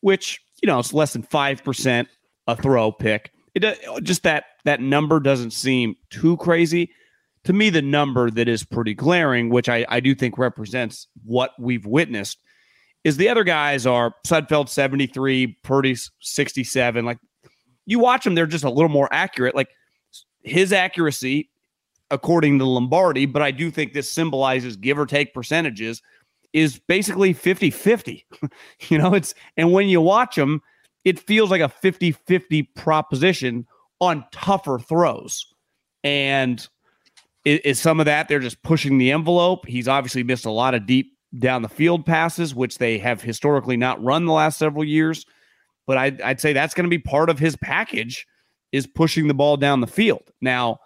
which 0.00 0.40
you 0.62 0.66
know 0.66 0.78
it's 0.78 0.94
less 0.94 1.12
than 1.12 1.22
five 1.22 1.62
percent 1.62 2.08
a 2.46 2.56
throw 2.56 2.90
pick. 2.90 3.32
It 3.54 4.02
just 4.02 4.22
that 4.22 4.44
that 4.64 4.80
number 4.80 5.20
doesn't 5.20 5.50
seem 5.50 5.96
too 6.08 6.36
crazy 6.38 6.90
to 7.44 7.52
me, 7.52 7.70
the 7.70 7.82
number 7.82 8.30
that 8.30 8.48
is 8.48 8.62
pretty 8.62 8.94
glaring, 8.94 9.50
which 9.50 9.68
I, 9.68 9.84
I 9.88 10.00
do 10.00 10.14
think 10.14 10.38
represents 10.38 11.08
what 11.24 11.50
we've 11.58 11.84
witnessed, 11.84 12.38
is 13.02 13.16
the 13.16 13.28
other 13.28 13.42
guys 13.42 13.84
are 13.84 14.14
Sudfeld 14.26 14.68
73, 14.68 15.58
Purdy 15.64 15.96
67. 16.20 17.04
Like 17.04 17.18
you 17.84 17.98
watch 17.98 18.24
them, 18.24 18.34
they're 18.34 18.46
just 18.46 18.64
a 18.64 18.70
little 18.70 18.88
more 18.88 19.08
accurate. 19.12 19.56
Like 19.56 19.70
his 20.44 20.72
accuracy, 20.72 21.50
according 22.12 22.60
to 22.60 22.64
Lombardi, 22.64 23.26
but 23.26 23.42
I 23.42 23.50
do 23.50 23.70
think 23.70 23.92
this 23.92 24.08
symbolizes 24.08 24.76
give 24.76 24.98
or 24.98 25.06
take 25.06 25.34
percentages, 25.34 26.00
is 26.52 26.78
basically 26.78 27.32
50 27.32 27.70
50. 27.70 28.26
you 28.88 28.98
know, 28.98 29.14
it's, 29.14 29.34
and 29.56 29.72
when 29.72 29.88
you 29.88 30.00
watch 30.00 30.36
them, 30.36 30.60
it 31.04 31.18
feels 31.18 31.50
like 31.50 31.60
a 31.60 31.68
50 31.68 32.12
50 32.12 32.62
proposition 32.74 33.66
on 34.00 34.24
tougher 34.32 34.78
throws. 34.78 35.46
And 36.04 36.66
is, 37.44 37.60
is 37.60 37.80
some 37.80 38.00
of 38.00 38.06
that 38.06 38.28
they're 38.28 38.40
just 38.40 38.62
pushing 38.62 38.98
the 38.98 39.12
envelope. 39.12 39.66
He's 39.66 39.88
obviously 39.88 40.22
missed 40.22 40.44
a 40.44 40.50
lot 40.50 40.74
of 40.74 40.86
deep 40.86 41.16
down 41.38 41.62
the 41.62 41.68
field 41.68 42.04
passes, 42.04 42.54
which 42.54 42.78
they 42.78 42.98
have 42.98 43.22
historically 43.22 43.76
not 43.76 44.02
run 44.02 44.26
the 44.26 44.32
last 44.32 44.58
several 44.58 44.84
years. 44.84 45.24
But 45.86 45.98
I'd, 45.98 46.20
I'd 46.20 46.40
say 46.40 46.52
that's 46.52 46.74
going 46.74 46.84
to 46.84 46.90
be 46.90 46.98
part 46.98 47.30
of 47.30 47.38
his 47.38 47.56
package 47.56 48.26
is 48.70 48.86
pushing 48.86 49.28
the 49.28 49.34
ball 49.34 49.56
down 49.56 49.80
the 49.80 49.86
field. 49.86 50.22
Now, 50.40 50.78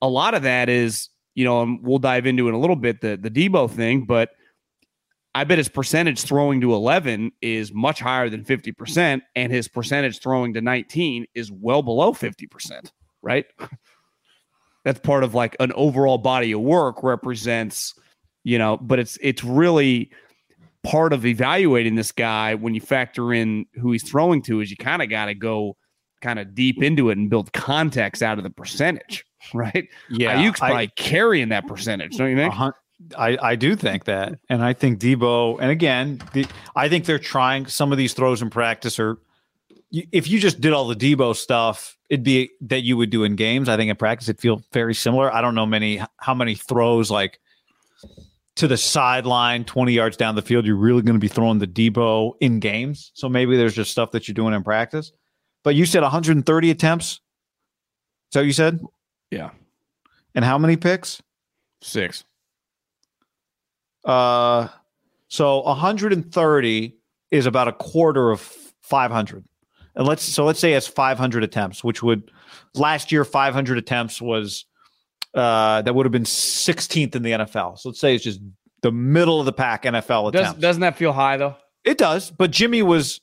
a 0.00 0.08
lot 0.08 0.34
of 0.34 0.42
that 0.42 0.68
is, 0.68 1.08
you 1.34 1.44
know, 1.44 1.78
we'll 1.82 1.98
dive 1.98 2.26
into 2.26 2.48
in 2.48 2.54
a 2.54 2.58
little 2.58 2.76
bit 2.76 3.00
the 3.00 3.16
the 3.16 3.30
Deebo 3.30 3.70
thing, 3.70 4.04
but 4.04 4.30
I 5.38 5.44
bet 5.44 5.58
his 5.58 5.68
percentage 5.68 6.20
throwing 6.22 6.60
to 6.62 6.74
11 6.74 7.30
is 7.42 7.72
much 7.72 8.00
higher 8.00 8.28
than 8.28 8.44
50%, 8.44 9.22
and 9.36 9.52
his 9.52 9.68
percentage 9.68 10.18
throwing 10.18 10.52
to 10.54 10.60
19 10.60 11.26
is 11.32 11.52
well 11.52 11.80
below 11.80 12.12
50%, 12.12 12.90
right? 13.22 13.46
That's 14.84 14.98
part 14.98 15.22
of 15.22 15.36
like 15.36 15.54
an 15.60 15.70
overall 15.76 16.18
body 16.18 16.50
of 16.50 16.60
work 16.60 17.04
represents, 17.04 17.94
you 18.42 18.58
know, 18.58 18.78
but 18.78 18.98
it's 18.98 19.16
it's 19.22 19.44
really 19.44 20.10
part 20.82 21.12
of 21.12 21.24
evaluating 21.24 21.94
this 21.94 22.10
guy 22.10 22.56
when 22.56 22.74
you 22.74 22.80
factor 22.80 23.32
in 23.32 23.64
who 23.74 23.92
he's 23.92 24.02
throwing 24.02 24.42
to 24.42 24.60
is 24.60 24.72
you 24.72 24.76
kind 24.76 25.02
of 25.02 25.08
got 25.08 25.26
to 25.26 25.34
go 25.34 25.76
kind 26.20 26.40
of 26.40 26.52
deep 26.52 26.82
into 26.82 27.10
it 27.10 27.18
and 27.18 27.30
build 27.30 27.52
context 27.52 28.24
out 28.24 28.38
of 28.38 28.44
the 28.44 28.50
percentage, 28.50 29.24
right? 29.54 29.86
Yeah, 30.10 30.42
Aiyuk's 30.42 30.60
I- 30.60 30.68
probably 30.70 30.92
carrying 30.96 31.50
that 31.50 31.68
percentage, 31.68 32.16
don't 32.16 32.28
you 32.28 32.36
think? 32.36 32.52
I, 33.16 33.38
I 33.40 33.56
do 33.56 33.76
think 33.76 34.04
that. 34.04 34.38
And 34.48 34.62
I 34.62 34.72
think 34.72 34.98
Deebo, 34.98 35.58
and 35.60 35.70
again, 35.70 36.20
the, 36.32 36.46
I 36.74 36.88
think 36.88 37.04
they're 37.04 37.18
trying 37.18 37.66
some 37.66 37.92
of 37.92 37.98
these 37.98 38.12
throws 38.12 38.42
in 38.42 38.50
practice 38.50 38.98
are, 38.98 39.18
if 39.90 40.28
you 40.28 40.38
just 40.38 40.60
did 40.60 40.72
all 40.72 40.88
the 40.88 40.96
Deebo 40.96 41.34
stuff, 41.34 41.96
it'd 42.10 42.24
be 42.24 42.50
that 42.60 42.82
you 42.82 42.96
would 42.96 43.10
do 43.10 43.24
in 43.24 43.36
games. 43.36 43.68
I 43.68 43.76
think 43.76 43.90
in 43.90 43.96
practice, 43.96 44.28
it'd 44.28 44.40
feel 44.40 44.62
very 44.72 44.94
similar. 44.94 45.32
I 45.32 45.40
don't 45.40 45.54
know 45.54 45.66
many, 45.66 46.02
how 46.18 46.34
many 46.34 46.54
throws 46.54 47.10
like 47.10 47.38
to 48.56 48.66
the 48.66 48.76
sideline, 48.76 49.64
20 49.64 49.92
yards 49.92 50.16
down 50.16 50.34
the 50.34 50.42
field, 50.42 50.66
you're 50.66 50.74
really 50.74 51.02
going 51.02 51.14
to 51.14 51.20
be 51.20 51.28
throwing 51.28 51.60
the 51.60 51.66
Deebo 51.66 52.32
in 52.40 52.58
games. 52.58 53.12
So 53.14 53.28
maybe 53.28 53.56
there's 53.56 53.74
just 53.74 53.92
stuff 53.92 54.10
that 54.10 54.26
you're 54.26 54.34
doing 54.34 54.52
in 54.52 54.64
practice. 54.64 55.12
But 55.62 55.76
you 55.76 55.86
said 55.86 56.02
130 56.02 56.70
attempts. 56.70 57.20
So 58.32 58.40
you 58.40 58.52
said? 58.52 58.80
Yeah. 59.30 59.50
And 60.34 60.44
how 60.44 60.58
many 60.58 60.76
picks? 60.76 61.22
Six. 61.82 62.24
Uh, 64.08 64.68
so 65.28 65.60
130 65.60 66.96
is 67.30 67.46
about 67.46 67.68
a 67.68 67.72
quarter 67.72 68.30
of 68.30 68.40
500. 68.80 69.44
And 69.94 70.06
let's 70.06 70.22
so 70.22 70.44
let's 70.44 70.60
say 70.60 70.72
it's 70.74 70.86
500 70.86 71.42
attempts, 71.44 71.82
which 71.84 72.02
would 72.02 72.30
last 72.74 73.12
year 73.12 73.24
500 73.24 73.78
attempts 73.78 74.20
was 74.22 74.64
uh 75.34 75.82
that 75.82 75.94
would 75.94 76.06
have 76.06 76.12
been 76.12 76.22
16th 76.24 77.14
in 77.14 77.22
the 77.22 77.32
NFL. 77.32 77.78
So 77.78 77.90
let's 77.90 78.00
say 78.00 78.14
it's 78.14 78.24
just 78.24 78.40
the 78.82 78.92
middle 78.92 79.40
of 79.40 79.46
the 79.46 79.52
pack 79.52 79.82
NFL 79.82 80.32
Does, 80.32 80.40
attempts. 80.42 80.60
doesn't 80.60 80.80
that 80.80 80.96
feel 80.96 81.12
high 81.12 81.36
though? 81.36 81.56
it 81.84 81.98
does, 81.98 82.30
but 82.30 82.50
Jimmy 82.50 82.82
was 82.82 83.20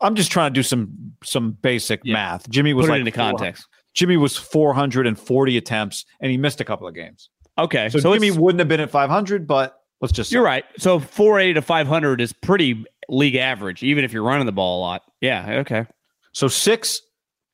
I'm 0.00 0.14
just 0.16 0.32
trying 0.32 0.50
to 0.52 0.54
do 0.54 0.62
some 0.64 1.12
some 1.22 1.52
basic 1.52 2.00
Yeah. 2.04 2.14
math. 2.14 2.48
Jimmy 2.48 2.72
was 2.74 2.86
Put 2.86 2.92
like 2.92 2.98
into 3.00 3.12
context. 3.12 3.68
Jimmy 3.94 4.16
was 4.16 4.36
440 4.36 5.56
attempts 5.58 6.06
and 6.20 6.30
he 6.30 6.38
missed 6.38 6.60
a 6.60 6.64
couple 6.64 6.88
of 6.88 6.94
games. 6.94 7.28
Okay, 7.58 7.90
So, 7.90 7.98
so, 7.98 8.14
Jimmy 8.14 8.30
wouldn't 8.30 8.60
have 8.60 8.68
been 8.68 8.80
at 8.80 8.90
500, 8.90 9.46
but 9.46 9.78
let's 10.02 10.12
just 10.12 10.30
you're 10.30 10.42
right. 10.42 10.64
So 10.76 10.98
480 10.98 11.54
to 11.54 11.62
500 11.62 12.20
is 12.20 12.34
pretty 12.34 12.84
league 13.08 13.36
average, 13.36 13.82
even 13.82 14.04
if 14.04 14.12
you're 14.12 14.22
running 14.22 14.44
the 14.44 14.52
ball 14.52 14.78
a 14.78 14.82
lot. 14.82 15.02
Yeah, 15.22 15.60
okay. 15.60 15.86
So 16.32 16.48
six, 16.48 17.00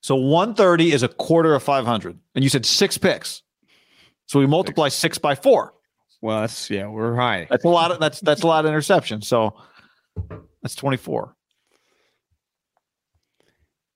so 0.00 0.16
130 0.16 0.92
is 0.92 1.04
a 1.04 1.08
quarter 1.08 1.54
of 1.54 1.62
500. 1.62 2.18
And 2.34 2.42
you 2.42 2.50
said 2.50 2.66
six 2.66 2.98
picks. 2.98 3.42
So 4.26 4.40
we 4.40 4.46
multiply 4.46 4.88
six, 4.88 5.18
by 5.18 5.34
four. 5.34 5.74
Well, 6.20 6.40
that's 6.40 6.68
yeah, 6.68 6.88
we're 6.88 7.14
high. 7.14 7.46
That's 7.48 7.64
a 7.64 7.68
lot 7.68 7.92
of 7.92 8.00
that's 8.00 8.20
that's 8.20 8.42
a 8.42 8.46
lot 8.46 8.64
of 8.66 8.72
interceptions. 8.72 9.24
So 9.24 9.54
that's 10.62 10.74
24. 10.74 11.34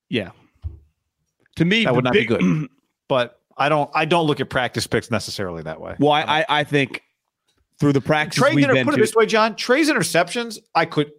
Yeah. 0.08 0.30
To 1.56 1.64
me, 1.64 1.84
That 1.84 1.94
would 1.94 2.04
not 2.04 2.12
be 2.12 2.24
good. 2.24 2.68
But 3.08 3.40
I 3.58 3.68
don't 3.68 3.90
I 3.94 4.06
don't 4.06 4.26
look 4.26 4.40
at 4.40 4.48
practice 4.48 4.86
picks 4.86 5.10
necessarily 5.10 5.62
that 5.64 5.82
way. 5.82 5.96
Well, 5.98 6.12
I, 6.12 6.22
I, 6.22 6.46
I 6.60 6.64
think 6.64 7.02
through 7.78 7.92
the 7.92 8.00
practice 8.00 8.38
Trey 8.38 8.54
we've 8.54 8.68
inter- 8.68 8.84
put 8.84 8.94
it 8.94 9.00
this 9.00 9.14
way, 9.14 9.26
John. 9.26 9.56
Trey's 9.56 9.90
interceptions, 9.90 10.58
I 10.74 10.84
could. 10.84 11.10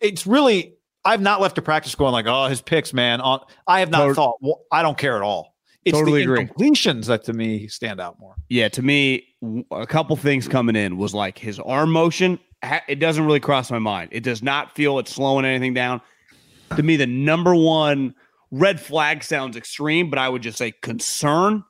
It's 0.00 0.26
really. 0.26 0.74
I've 1.04 1.20
not 1.20 1.40
left 1.40 1.58
a 1.58 1.62
practice 1.62 1.94
going 1.96 2.12
like, 2.12 2.26
oh, 2.28 2.46
his 2.46 2.60
picks, 2.62 2.92
man. 2.92 3.20
I 3.66 3.80
have 3.80 3.90
not 3.90 4.06
Tot- 4.06 4.14
thought. 4.16 4.36
Well, 4.40 4.62
I 4.70 4.82
don't 4.82 4.96
care 4.96 5.16
at 5.16 5.22
all. 5.22 5.56
It's 5.84 5.98
Totally 5.98 6.24
the 6.24 6.32
agree. 6.32 6.46
incompletions 6.46 7.06
that 7.06 7.24
to 7.24 7.32
me 7.32 7.66
stand 7.66 8.00
out 8.00 8.20
more. 8.20 8.36
yeah, 8.48 8.68
to 8.68 8.82
me, 8.82 9.26
a 9.72 9.84
couple 9.84 10.14
things 10.14 10.46
coming 10.46 10.76
in 10.76 10.96
was 10.96 11.12
like 11.12 11.38
his 11.38 11.58
arm 11.58 11.90
motion. 11.90 12.38
It 12.86 13.00
doesn't 13.00 13.24
really 13.26 13.40
cross 13.40 13.68
my 13.68 13.80
mind. 13.80 14.10
It 14.12 14.20
does 14.22 14.44
not 14.44 14.76
feel 14.76 15.00
it's 15.00 15.12
slowing 15.12 15.44
anything 15.44 15.74
down. 15.74 16.00
To 16.76 16.82
me, 16.84 16.96
the 16.96 17.06
number 17.08 17.52
one 17.56 18.14
red 18.52 18.80
flag 18.80 19.24
sounds 19.24 19.56
extreme, 19.56 20.08
but 20.08 20.20
I 20.20 20.28
would 20.28 20.42
just 20.42 20.56
say 20.56 20.70
concern 20.82 21.64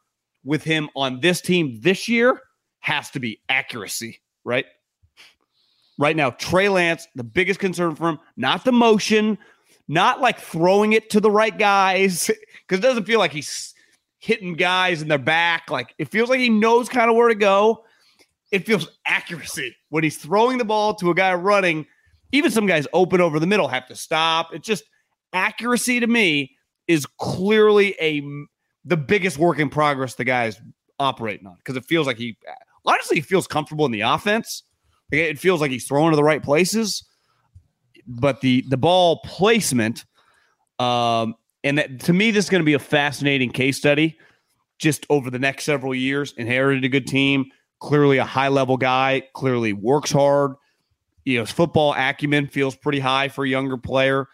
with 0.45 0.62
him 0.62 0.91
on 0.95 1.20
this 1.20 1.41
team 1.41 1.78
this 1.80 2.07
year 2.07 2.39
has 2.80 3.09
to 3.12 3.20
be 3.20 3.41
accuracy, 3.49 4.20
right? 4.45 4.66
Right 5.99 6.16
now, 6.16 6.30
Trey 6.30 6.68
Lance, 6.68 7.07
the 7.14 7.24
biggest 7.24 7.61
concern 7.61 7.95
for 7.95 8.09
him, 8.09 8.18
not 8.36 8.64
the 8.64 8.72
motion, 8.72 9.38
not 9.88 10.20
like 10.20 10.38
throwing 10.38 10.95
it 10.95 11.11
to 11.11 11.20
the 11.20 11.30
right 11.30 11.57
guys, 11.57 12.26
because 12.66 12.78
it 12.78 12.82
doesn't 12.82 13.05
feel 13.05 13.18
like 13.18 13.32
he's 13.32 13.74
hitting 14.18 14.55
guys 14.55 15.03
in 15.03 15.09
their 15.09 15.18
back. 15.18 15.70
Like 15.70 15.95
it 15.99 16.09
feels 16.09 16.30
like 16.30 16.40
he 16.40 16.49
knows 16.49 16.88
kind 16.88 17.11
of 17.11 17.16
where 17.16 17.28
to 17.28 17.34
go. 17.34 17.84
It 18.51 18.66
feels 18.66 18.88
accuracy 19.07 19.74
when 19.88 20.05
he's 20.05 20.16
throwing 20.16 20.59
the 20.59 20.64
ball 20.64 20.95
to 20.97 21.11
a 21.11 21.14
guy 21.14 21.34
running. 21.34 21.86
Even 22.32 22.51
some 22.51 22.66
guys 22.66 22.86
open 22.93 23.20
over 23.20 23.38
the 23.38 23.47
middle 23.47 23.68
have 23.68 23.86
to 23.88 23.97
stop. 23.97 24.55
It's 24.55 24.66
just 24.66 24.84
accuracy 25.32 26.01
to 26.01 26.07
me 26.07 26.57
is 26.86 27.07
clearly 27.18 27.95
a 28.01 28.22
the 28.84 28.97
biggest 28.97 29.38
work 29.38 29.59
in 29.59 29.68
progress 29.68 30.14
the 30.14 30.24
guy 30.24 30.47
is 30.47 30.61
operating 30.99 31.47
on 31.47 31.57
because 31.57 31.76
it 31.76 31.84
feels 31.84 32.07
like 32.07 32.18
he 32.18 32.36
honestly 32.85 33.16
he 33.16 33.22
feels 33.22 33.47
comfortable 33.47 33.87
in 33.87 33.93
the 33.93 34.01
offense. 34.01 34.62
It 35.11 35.39
feels 35.39 35.61
like 35.61 35.70
he's 35.70 35.87
throwing 35.87 36.11
to 36.11 36.16
the 36.16 36.24
right 36.24 36.43
places, 36.43 37.05
but 38.07 38.41
the 38.41 38.64
the 38.68 38.78
ball 38.78 39.20
placement, 39.24 40.05
um, 40.78 41.35
and 41.62 41.78
that, 41.78 42.01
to 42.01 42.12
me, 42.12 42.30
this 42.30 42.47
is 42.47 42.51
going 42.51 42.62
to 42.62 42.66
be 42.66 42.74
a 42.74 42.78
fascinating 42.78 43.51
case 43.51 43.76
study. 43.76 44.18
Just 44.78 45.07
over 45.11 45.30
the 45.30 45.39
next 45.39 45.64
several 45.64 45.95
years, 45.95 46.35
inherited 46.37 46.85
a 46.85 46.89
good 46.89 47.07
team, 47.07 47.45
clearly 47.78 48.18
a 48.18 48.24
high 48.24 48.49
level 48.49 48.76
guy, 48.76 49.22
clearly 49.35 49.72
works 49.72 50.11
hard. 50.11 50.55
You 51.24 51.37
know, 51.37 51.43
his 51.43 51.53
football 51.53 51.95
acumen 51.95 52.49
feels 52.49 52.74
pretty 52.74 52.99
high 52.99 53.28
for 53.28 53.45
a 53.45 53.49
younger 53.49 53.76
player. 53.76 54.26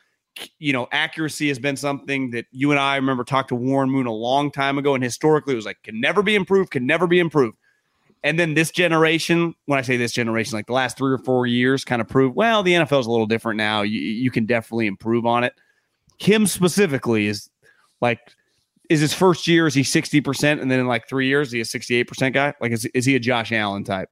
You 0.58 0.72
know, 0.72 0.88
accuracy 0.92 1.48
has 1.48 1.58
been 1.58 1.76
something 1.76 2.30
that 2.30 2.46
you 2.50 2.70
and 2.70 2.80
I 2.80 2.96
remember 2.96 3.24
talked 3.24 3.48
to 3.48 3.56
Warren 3.56 3.90
Moon 3.90 4.06
a 4.06 4.12
long 4.12 4.50
time 4.50 4.78
ago, 4.78 4.94
and 4.94 5.02
historically 5.02 5.52
it 5.54 5.56
was 5.56 5.66
like 5.66 5.82
can 5.82 6.00
never 6.00 6.22
be 6.22 6.34
improved, 6.34 6.70
can 6.70 6.86
never 6.86 7.06
be 7.06 7.18
improved. 7.18 7.56
And 8.24 8.38
then 8.38 8.54
this 8.54 8.70
generation, 8.70 9.54
when 9.66 9.78
I 9.78 9.82
say 9.82 9.96
this 9.96 10.12
generation, 10.12 10.56
like 10.56 10.66
the 10.66 10.72
last 10.72 10.98
three 10.98 11.12
or 11.12 11.18
four 11.18 11.46
years, 11.46 11.84
kind 11.84 12.02
of 12.02 12.08
proved, 12.08 12.34
well, 12.34 12.62
the 12.62 12.72
NFL 12.72 13.00
is 13.00 13.06
a 13.06 13.10
little 13.10 13.26
different 13.26 13.58
now. 13.58 13.82
You, 13.82 14.00
you 14.00 14.30
can 14.30 14.44
definitely 14.46 14.86
improve 14.86 15.24
on 15.24 15.44
it. 15.44 15.54
Him 16.18 16.46
specifically 16.46 17.28
is 17.28 17.48
like, 18.00 18.18
is 18.90 19.00
his 19.00 19.14
first 19.14 19.46
year, 19.46 19.66
is 19.66 19.74
he 19.74 19.82
60%? 19.82 20.60
And 20.60 20.70
then 20.70 20.80
in 20.80 20.86
like 20.86 21.08
three 21.08 21.28
years, 21.28 21.48
is 21.48 21.52
he 21.52 21.60
a 21.60 21.64
68% 21.64 22.32
guy? 22.32 22.54
Like, 22.60 22.72
is, 22.72 22.86
is 22.86 23.04
he 23.04 23.14
a 23.14 23.20
Josh 23.20 23.52
Allen 23.52 23.84
type? 23.84 24.08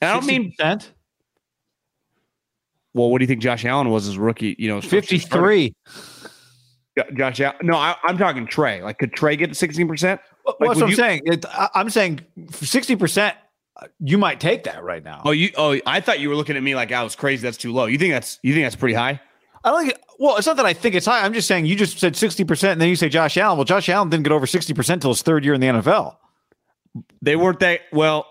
And 0.00 0.10
I 0.10 0.14
don't 0.14 0.26
mean, 0.26 0.52
60%? 0.60 0.90
well, 2.94 3.10
what 3.10 3.18
do 3.18 3.24
you 3.24 3.26
think 3.26 3.40
Josh 3.40 3.64
Allen 3.64 3.90
was 3.90 4.06
as 4.06 4.16
a 4.16 4.20
rookie? 4.20 4.54
You 4.58 4.68
know, 4.68 4.76
his 4.76 4.84
first 4.84 5.10
year 5.10 5.20
53. 5.20 5.74
Jo- 6.96 7.04
Josh 7.14 7.40
Allen. 7.40 7.56
No, 7.62 7.76
I, 7.76 7.96
I'm 8.04 8.18
talking 8.18 8.46
Trey. 8.46 8.82
Like, 8.82 8.98
could 8.98 9.12
Trey 9.12 9.36
get 9.36 9.52
to 9.52 9.66
16%? 9.68 9.88
Well, 10.44 10.56
Like, 10.60 10.68
that's 10.70 10.76
what 10.76 10.82
I'm 10.84 10.88
you- 10.90 10.96
saying. 10.96 11.22
It, 11.24 11.44
I, 11.46 11.68
I'm 11.74 11.90
saying 11.90 12.20
60%, 12.38 13.32
uh, 13.76 13.86
you 14.00 14.18
might 14.18 14.40
take 14.40 14.64
that 14.64 14.82
right 14.84 15.02
now. 15.02 15.22
Oh, 15.24 15.30
you, 15.30 15.50
oh, 15.56 15.78
I 15.86 16.00
thought 16.00 16.20
you 16.20 16.28
were 16.28 16.34
looking 16.36 16.56
at 16.56 16.62
me 16.62 16.74
like 16.74 16.92
I 16.92 17.02
was 17.02 17.16
crazy. 17.16 17.42
That's 17.42 17.56
too 17.56 17.72
low. 17.72 17.86
You 17.86 17.98
think 17.98 18.12
that's, 18.12 18.38
you 18.42 18.52
think 18.52 18.64
that's 18.66 18.76
pretty 18.76 18.94
high? 18.94 19.20
I 19.64 19.70
don't 19.70 19.86
think, 19.86 19.98
well, 20.18 20.36
it's 20.36 20.46
not 20.46 20.56
that 20.56 20.66
I 20.66 20.72
think 20.74 20.94
it's 20.94 21.06
high. 21.06 21.24
I'm 21.24 21.32
just 21.32 21.48
saying 21.48 21.66
you 21.66 21.76
just 21.76 21.98
said 21.98 22.14
60% 22.14 22.72
and 22.72 22.80
then 22.80 22.88
you 22.88 22.96
say 22.96 23.08
Josh 23.08 23.36
Allen. 23.36 23.56
Well, 23.56 23.64
Josh 23.64 23.88
Allen 23.88 24.10
didn't 24.10 24.24
get 24.24 24.32
over 24.32 24.44
60% 24.46 24.90
until 24.92 25.10
his 25.10 25.22
third 25.22 25.44
year 25.44 25.54
in 25.54 25.60
the 25.60 25.68
NFL. 25.68 26.16
They 27.22 27.36
weren't 27.36 27.60
that 27.60 27.80
well. 27.92 28.26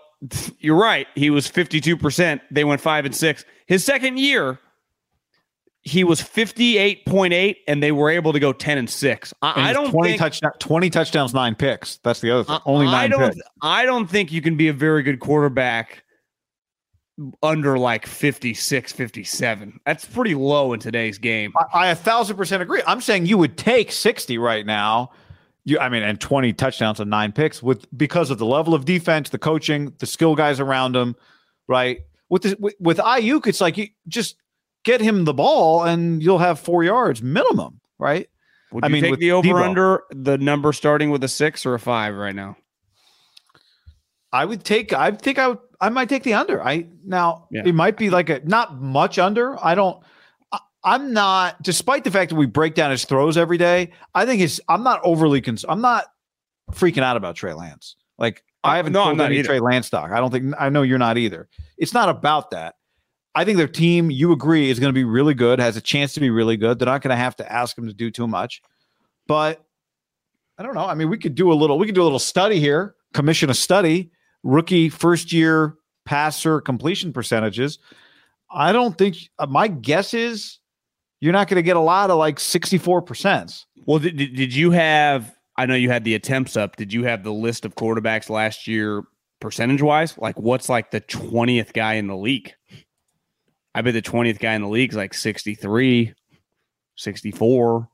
You're 0.60 0.76
right. 0.76 1.08
He 1.16 1.30
was 1.32 1.48
52%. 1.50 2.42
They 2.52 2.64
went 2.64 2.80
five 2.82 3.06
and 3.06 3.16
six. 3.16 3.44
His 3.66 3.84
second 3.84 4.20
year, 4.20 4.60
he 5.84 6.04
was 6.04 6.22
58.8, 6.22 7.56
and 7.68 7.82
they 7.82 7.92
were 7.92 8.10
able 8.10 8.34
to 8.34 8.40
go 8.40 8.54
10 8.54 8.78
and 8.78 8.90
six. 8.90 9.34
And 9.42 9.62
I, 9.62 9.70
I 9.70 9.74
don't 9.74 9.90
20 9.92 10.10
think 10.10 10.20
touchdown, 10.20 10.52
20 10.60 10.90
touchdowns, 10.92 11.34
nine 11.34 11.56
picks. 11.56 11.98
That's 12.04 12.20
the 12.20 12.30
other 12.32 12.44
thing. 12.44 12.56
I- 12.56 12.62
Only 12.66 12.88
I 12.88 12.92
nine 12.92 13.10
don't. 13.12 13.34
picks. 13.34 13.42
I 13.62 13.86
don't 13.86 14.08
think 14.10 14.32
you 14.32 14.42
can 14.42 14.56
be 14.58 14.68
a 14.68 14.74
very 14.74 15.02
good 15.02 15.20
quarterback 15.20 16.04
under 17.44 17.78
like 17.78 18.06
56, 18.06 18.92
57. 18.94 19.80
That's 19.86 20.06
pretty 20.06 20.36
low 20.36 20.74
in 20.74 20.80
today's 20.80 21.18
game. 21.18 21.52
I, 21.74 21.80
I 21.80 21.88
a 21.90 21.96
thousand 21.96 22.38
percent 22.38 22.62
agree. 22.62 22.82
I'm 22.88 23.02
saying 23.02 23.26
you 23.26 23.38
would 23.38 23.58
take 23.58 23.92
60 23.92 24.38
right 24.38 24.66
now. 24.66 25.12
You, 25.64 25.78
I 25.80 25.90
mean, 25.90 26.02
and 26.04 26.20
20 26.20 26.54
touchdowns 26.54 27.00
and 27.00 27.10
nine 27.10 27.32
picks 27.32 27.62
with 27.62 27.86
because 27.96 28.32
of 28.32 28.38
the 28.40 28.46
level 28.46 28.74
of 28.74 28.86
defense, 28.86 29.30
the 29.30 29.38
coaching, 29.38 29.94
the 30.00 30.08
skill 30.08 30.36
guys 30.36 30.60
around 30.60 30.96
him, 30.96 31.16
right? 31.68 32.00
With 32.30 32.42
this, 32.44 32.56
with, 32.60 32.74
with 32.80 32.98
Aiyuk, 32.98 33.46
it's 33.46 33.62
like 33.62 33.78
you 33.78 33.88
just 34.08 34.38
get 34.84 35.02
him 35.02 35.26
the 35.26 35.34
ball 35.34 35.84
and 35.84 36.22
you'll 36.24 36.40
have 36.40 36.60
four 36.60 36.84
yards 36.84 37.22
minimum, 37.22 37.80
right? 38.00 38.28
Would 38.72 38.84
I 38.86 38.88
you 38.88 38.94
mean, 38.94 39.04
take 39.04 39.20
the 39.20 39.32
over 39.32 39.48
Deebo. 39.50 39.62
under 39.68 40.04
the 40.12 40.38
number 40.38 40.72
starting 40.74 41.10
with 41.12 41.24
a 41.24 41.28
six 41.28 41.66
or 41.66 41.74
a 41.74 41.80
five 41.80 42.16
right 42.16 42.36
now? 42.36 42.56
I 44.32 44.46
would 44.46 44.64
take. 44.64 44.94
I 44.94 45.12
think 45.12 45.40
I 45.40 45.50
would. 45.50 45.60
I 45.82 45.90
might 45.90 46.08
take 46.10 46.24
the 46.24 46.34
under. 46.36 46.64
I 46.64 46.88
now 47.04 47.48
Yeah. 47.52 47.64
it 47.66 47.76
might 47.76 47.98
be 47.98 48.10
like 48.10 48.30
a 48.30 48.40
not 48.46 48.80
much 48.82 49.20
under. 49.20 49.58
I 49.64 49.76
don't. 49.76 50.02
I, 50.52 50.60
I'm 50.86 51.12
not. 51.12 51.62
Despite 51.62 52.04
the 52.06 52.12
fact 52.12 52.30
that 52.30 52.36
we 52.36 52.46
break 52.46 52.76
down 52.76 52.92
his 52.92 53.04
throws 53.04 53.36
every 53.38 53.58
day, 53.58 53.92
I 54.16 54.26
think 54.26 54.40
his. 54.40 54.62
I'm 54.70 54.84
not 54.84 55.02
overly. 55.04 55.42
Cons- 55.42 55.66
I'm 55.68 55.82
not 55.82 56.06
freaking 56.72 57.04
out 57.04 57.18
about 57.18 57.36
Trey 57.36 57.54
Lance. 57.54 57.98
Like 58.18 58.44
I 58.64 58.74
uh, 58.74 58.76
haven't 58.78 58.94
no, 58.94 59.04
I'm 59.04 59.18
not 59.18 59.26
any 59.26 59.40
either. 59.40 59.48
Trey 59.50 59.60
Lance 59.60 59.88
stock. 59.88 60.12
I 60.12 60.20
don't 60.22 60.32
think. 60.32 60.54
I 60.58 60.70
know 60.70 60.84
you're 60.84 60.98
not 60.98 61.18
either. 61.18 61.50
It's 61.78 61.94
not 61.94 62.08
about 62.08 62.52
that. 62.52 62.76
I 63.34 63.46
think 63.46 63.58
their 63.58 63.68
team, 63.68 64.12
you 64.12 64.32
agree, 64.32 64.70
is 64.70 64.80
going 64.80 64.90
to 64.90 64.98
be 64.98 65.06
really 65.06 65.34
good. 65.34 65.60
Has 65.60 65.78
a 65.78 65.82
chance 65.82 66.14
to 66.14 66.20
be 66.20 66.30
really 66.30 66.58
good. 66.58 66.80
They're 66.80 66.86
not 66.86 67.02
going 67.02 67.12
to 67.12 67.16
have 67.16 67.36
to 67.38 67.52
ask 67.52 67.78
him 67.78 67.88
to 67.88 67.94
do 67.94 68.12
too 68.12 68.28
much, 68.28 68.62
but 69.28 69.64
I 70.58 70.64
don't 70.64 70.76
know. 70.76 70.86
I 70.86 70.94
mean, 70.94 71.10
we 71.10 71.18
could 71.18 71.36
do 71.36 71.52
a 71.52 71.56
little. 71.56 71.80
We 71.80 71.86
could 71.86 71.96
do 71.96 72.04
a 72.04 72.04
little 72.04 72.20
study 72.20 72.60
here. 72.60 72.96
Commission 73.14 73.50
a 73.50 73.54
study. 73.54 74.12
Rookie 74.44 74.90
first 74.90 75.32
year 75.32 75.76
passer 76.06 76.62
completion 76.62 77.14
percentages. 77.14 77.80
I 78.52 78.72
don't 78.72 78.98
think. 78.98 79.18
Uh, 79.40 79.48
my 79.48 79.68
guess 79.68 80.14
is 80.14 80.60
you're 81.20 81.34
not 81.34 81.48
going 81.48 81.56
to 81.56 81.64
get 81.64 81.78
a 81.78 81.82
lot 81.82 82.10
of 82.10 82.18
like 82.18 82.40
64 82.40 83.02
percent. 83.02 83.66
Well, 83.86 84.00
did, 84.00 84.18
did 84.18 84.54
you 84.54 84.72
have? 84.72 85.34
I 85.58 85.66
know 85.66 85.76
you 85.76 85.90
had 85.90 86.04
the 86.04 86.16
attempts 86.16 86.58
up. 86.58 86.76
Did 86.76 86.92
you 86.92 87.04
have 87.06 87.24
the 87.24 87.34
list 87.34 87.66
of 87.66 87.76
quarterbacks 87.76 88.30
last 88.30 88.68
year, 88.68 89.04
percentage 89.40 89.82
wise? 89.82 90.18
Like, 90.18 90.38
what's 90.38 90.70
like 90.70 90.92
the 90.92 91.00
twentieth 91.00 91.74
guy 91.74 91.94
in 91.94 92.08
the 92.08 92.18
league? 92.18 92.54
I 93.74 93.82
bet 93.82 93.94
the 93.94 94.02
twentieth 94.02 94.40
guy 94.40 94.54
in 94.54 94.62
the 94.62 94.68
league 94.68 94.92
is 94.92 94.98
like 94.98 95.14
63, 95.14 96.14
64. 96.96 97.88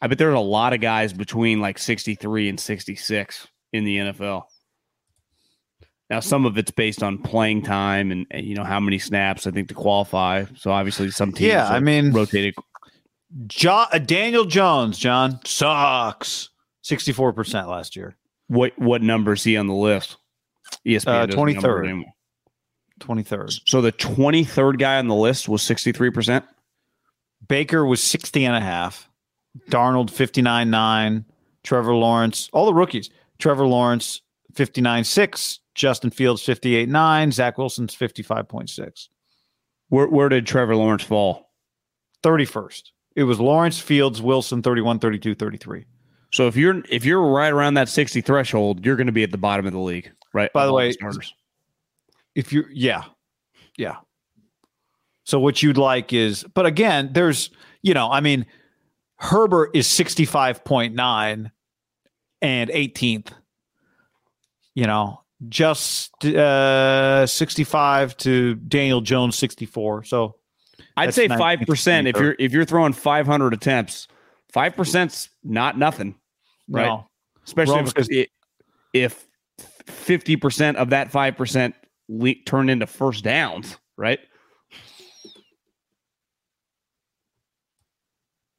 I 0.00 0.06
bet 0.06 0.18
there's 0.18 0.34
a 0.34 0.38
lot 0.38 0.72
of 0.72 0.80
guys 0.80 1.12
between 1.12 1.60
like 1.60 1.78
63 1.78 2.48
and 2.48 2.58
66 2.60 3.46
in 3.72 3.84
the 3.84 3.96
NFL. 3.98 4.44
Now, 6.10 6.20
some 6.20 6.44
of 6.44 6.58
it's 6.58 6.70
based 6.72 7.02
on 7.02 7.18
playing 7.18 7.62
time 7.62 8.10
and, 8.10 8.26
and, 8.30 8.44
you 8.44 8.54
know 8.54 8.64
how 8.64 8.80
many 8.80 8.98
snaps 8.98 9.46
I 9.46 9.50
think 9.50 9.68
to 9.68 9.74
qualify. 9.74 10.44
So 10.56 10.70
obviously, 10.70 11.10
some 11.10 11.32
teams 11.32 11.52
Yeah, 11.52 11.68
I 11.68 11.80
mean- 11.80 12.12
rotated 12.12 12.54
Jo- 13.46 13.86
uh, 13.90 13.98
Daniel 13.98 14.44
Jones, 14.44 14.98
John 14.98 15.40
sucks. 15.46 16.50
64 16.82 17.32
percent 17.32 17.68
last 17.68 17.94
year. 17.96 18.16
What 18.48 18.76
what 18.78 19.00
number 19.02 19.32
is 19.32 19.44
he 19.44 19.56
on 19.56 19.68
the 19.68 19.74
list? 19.74 20.16
ESPN 20.86 21.06
Uh, 21.06 21.26
23rd. 23.02 23.22
it 23.22 23.32
anymore. 23.32 23.46
23rd. 23.46 23.60
So 23.66 23.80
the 23.80 23.92
23rd 23.92 24.78
guy 24.78 24.98
on 24.98 25.08
the 25.08 25.14
list 25.14 25.48
was 25.48 25.62
63%. 25.62 26.44
Baker 27.48 27.84
was 27.84 28.02
60 28.02 28.44
and 28.44 28.56
a 28.56 28.60
half. 28.60 29.08
Darnold 29.70 30.10
59 30.10 30.70
9. 30.70 31.24
Trevor 31.64 31.94
Lawrence, 31.94 32.48
all 32.52 32.66
the 32.66 32.74
rookies. 32.74 33.10
Trevor 33.38 33.66
Lawrence 33.66 34.22
59 34.54 35.04
6. 35.04 35.58
Justin 35.74 36.10
Fields 36.10 36.42
58 36.42 36.88
9. 36.88 37.32
Zach 37.32 37.58
Wilson's 37.58 37.94
55.6. 37.94 39.08
Where 39.88 40.06
where 40.08 40.28
did 40.28 40.46
Trevor 40.46 40.76
Lawrence 40.76 41.02
fall? 41.02 41.50
31st. 42.22 42.82
It 43.14 43.24
was 43.24 43.40
Lawrence, 43.40 43.78
Fields, 43.78 44.22
Wilson, 44.22 44.62
31, 44.62 44.98
32, 44.98 45.34
33. 45.34 45.84
So 46.32 46.46
if 46.46 46.56
you're 46.56 46.82
if 46.88 47.04
you're 47.04 47.20
right 47.20 47.52
around 47.52 47.74
that 47.74 47.88
60 47.88 48.22
threshold, 48.22 48.84
you're 48.86 48.96
going 48.96 49.06
to 49.06 49.12
be 49.12 49.22
at 49.22 49.30
the 49.30 49.38
bottom 49.38 49.66
of 49.66 49.72
the 49.72 49.78
league, 49.78 50.10
right? 50.32 50.50
By 50.52 50.66
the 50.66 50.72
way, 50.72 50.92
starters. 50.92 51.34
If 52.34 52.52
you're, 52.52 52.70
yeah, 52.70 53.04
yeah. 53.76 53.96
So 55.24 55.38
what 55.38 55.62
you'd 55.62 55.76
like 55.78 56.12
is, 56.12 56.44
but 56.54 56.66
again, 56.66 57.10
there's, 57.12 57.50
you 57.82 57.94
know, 57.94 58.10
I 58.10 58.20
mean, 58.20 58.46
Herbert 59.16 59.70
is 59.74 59.86
65.9 59.86 61.50
and 62.42 62.70
18th. 62.70 63.28
You 64.74 64.86
know, 64.86 65.20
just 65.48 66.24
uh 66.24 67.26
65 67.26 68.16
to 68.18 68.54
Daniel 68.54 69.00
Jones 69.00 69.36
64. 69.36 70.04
So 70.04 70.36
I'd 70.96 71.12
say 71.14 71.28
five 71.28 71.60
percent 71.66 72.06
if 72.08 72.16
you're 72.16 72.36
if 72.38 72.52
you're 72.52 72.64
throwing 72.64 72.92
500 72.94 73.52
attempts, 73.52 74.08
five 74.52 74.74
percent's 74.76 75.28
not 75.44 75.76
nothing, 75.78 76.14
right? 76.68 76.86
no. 76.86 77.08
Especially 77.44 77.74
Rome 77.76 77.92
if, 77.96 78.08
it- 78.10 78.30
if 78.94 79.26
50 79.86 80.36
percent 80.36 80.76
of 80.78 80.90
that 80.90 81.10
five 81.10 81.36
percent 81.36 81.74
le- 82.08 82.34
turned 82.46 82.70
into 82.70 82.86
first 82.86 83.24
downs, 83.24 83.78
right? 83.96 84.18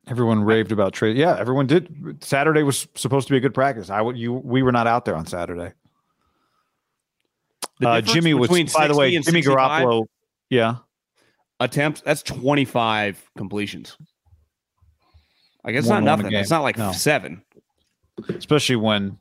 Everyone 0.08 0.44
raved 0.44 0.72
about 0.74 0.94
trade. 0.94 1.16
Yeah, 1.16 1.38
everyone 1.40 1.66
did. 1.66 2.18
Saturday 2.22 2.64
was 2.64 2.88
supposed 2.96 3.28
to 3.28 3.34
be 3.34 3.38
a 3.38 3.40
good 3.40 3.54
practice. 3.54 3.90
I 3.90 4.02
would 4.02 4.18
you 4.18 4.34
we 4.34 4.62
were 4.62 4.74
not 4.74 4.86
out 4.86 5.06
there 5.06 5.16
on 5.16 5.26
Saturday. 5.26 5.72
Uh, 7.84 8.02
Jimmy 8.02 8.34
was 8.34 8.50
by 8.74 8.88
the 8.88 8.96
way, 8.96 9.18
Jimmy 9.18 9.42
Garoppolo. 9.42 10.06
Yeah. 10.50 10.78
attempts. 11.60 12.02
That's 12.02 12.22
25 12.22 13.30
completions. 13.38 13.98
Like 15.64 15.76
it's 15.76 15.88
One 15.88 16.04
not 16.04 16.18
nothing. 16.18 16.34
It's 16.34 16.50
not 16.50 16.62
like 16.64 16.78
No. 16.78 16.92
seven. 16.92 17.44
especially 18.30 18.76
when 18.76 19.18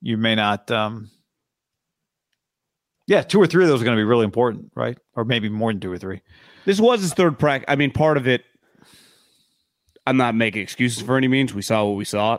you 0.00 0.16
may 0.16 0.34
not 0.34 0.70
um 0.70 1.10
yeah 3.10 3.20
two 3.22 3.40
or 3.40 3.46
three 3.46 3.64
of 3.64 3.68
those 3.68 3.82
are 3.82 3.84
going 3.84 3.96
to 3.96 4.00
be 4.00 4.04
really 4.04 4.24
important 4.24 4.70
right 4.74 4.96
or 5.14 5.24
maybe 5.24 5.48
more 5.50 5.72
than 5.72 5.80
two 5.80 5.92
or 5.92 5.98
three 5.98 6.22
This 6.64 6.80
was 6.80 7.00
his 7.00 7.12
third 7.12 7.38
practice. 7.38 7.66
I 7.68 7.76
mean, 7.76 7.90
part 7.90 8.16
of 8.16 8.28
it. 8.28 8.44
I'm 10.06 10.16
not 10.16 10.34
making 10.34 10.62
excuses 10.62 11.02
for 11.02 11.16
any 11.16 11.28
means. 11.28 11.52
We 11.54 11.62
saw 11.62 11.84
what 11.84 11.96
we 11.96 12.04
saw. 12.04 12.38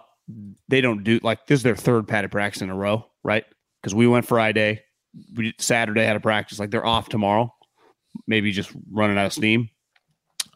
They 0.68 0.82
don't 0.82 1.04
do 1.04 1.20
like 1.24 1.46
this 1.48 1.60
is 1.60 1.64
their 1.64 1.76
third 1.76 2.08
padded 2.08 2.32
practice 2.32 2.62
in 2.62 2.70
a 2.70 2.76
row, 2.76 3.06
right? 3.24 3.46
Because 3.82 3.94
we 3.96 4.08
went 4.08 4.26
Friday, 4.26 4.84
we 5.36 5.54
Saturday 5.60 6.06
had 6.06 6.16
a 6.16 6.20
practice. 6.20 6.60
Like 6.60 6.72
they're 6.72 6.86
off 6.86 7.10
tomorrow, 7.10 7.54
maybe 8.28 8.52
just 8.52 8.72
running 8.92 9.18
out 9.18 9.26
of 9.26 9.34
steam. 9.34 9.70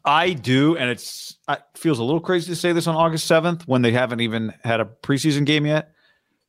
i 0.05 0.34
do 0.34 0.78
and 0.78 0.89
it's 0.89 1.38
it 1.49 1.61
feels 1.76 1.99
a 1.99 2.03
little 2.03 2.22
crazy 2.22 2.47
to 2.47 2.55
say 2.55 2.72
this 2.72 2.88
on 2.88 2.95
august 2.95 3.30
7th 3.30 3.63
when 3.66 3.82
they 3.82 3.91
haven't 3.91 4.22
even 4.22 4.53
had 4.63 4.80
a 4.80 4.86
preseason 4.86 5.45
game 5.45 5.66
yet 5.66 5.91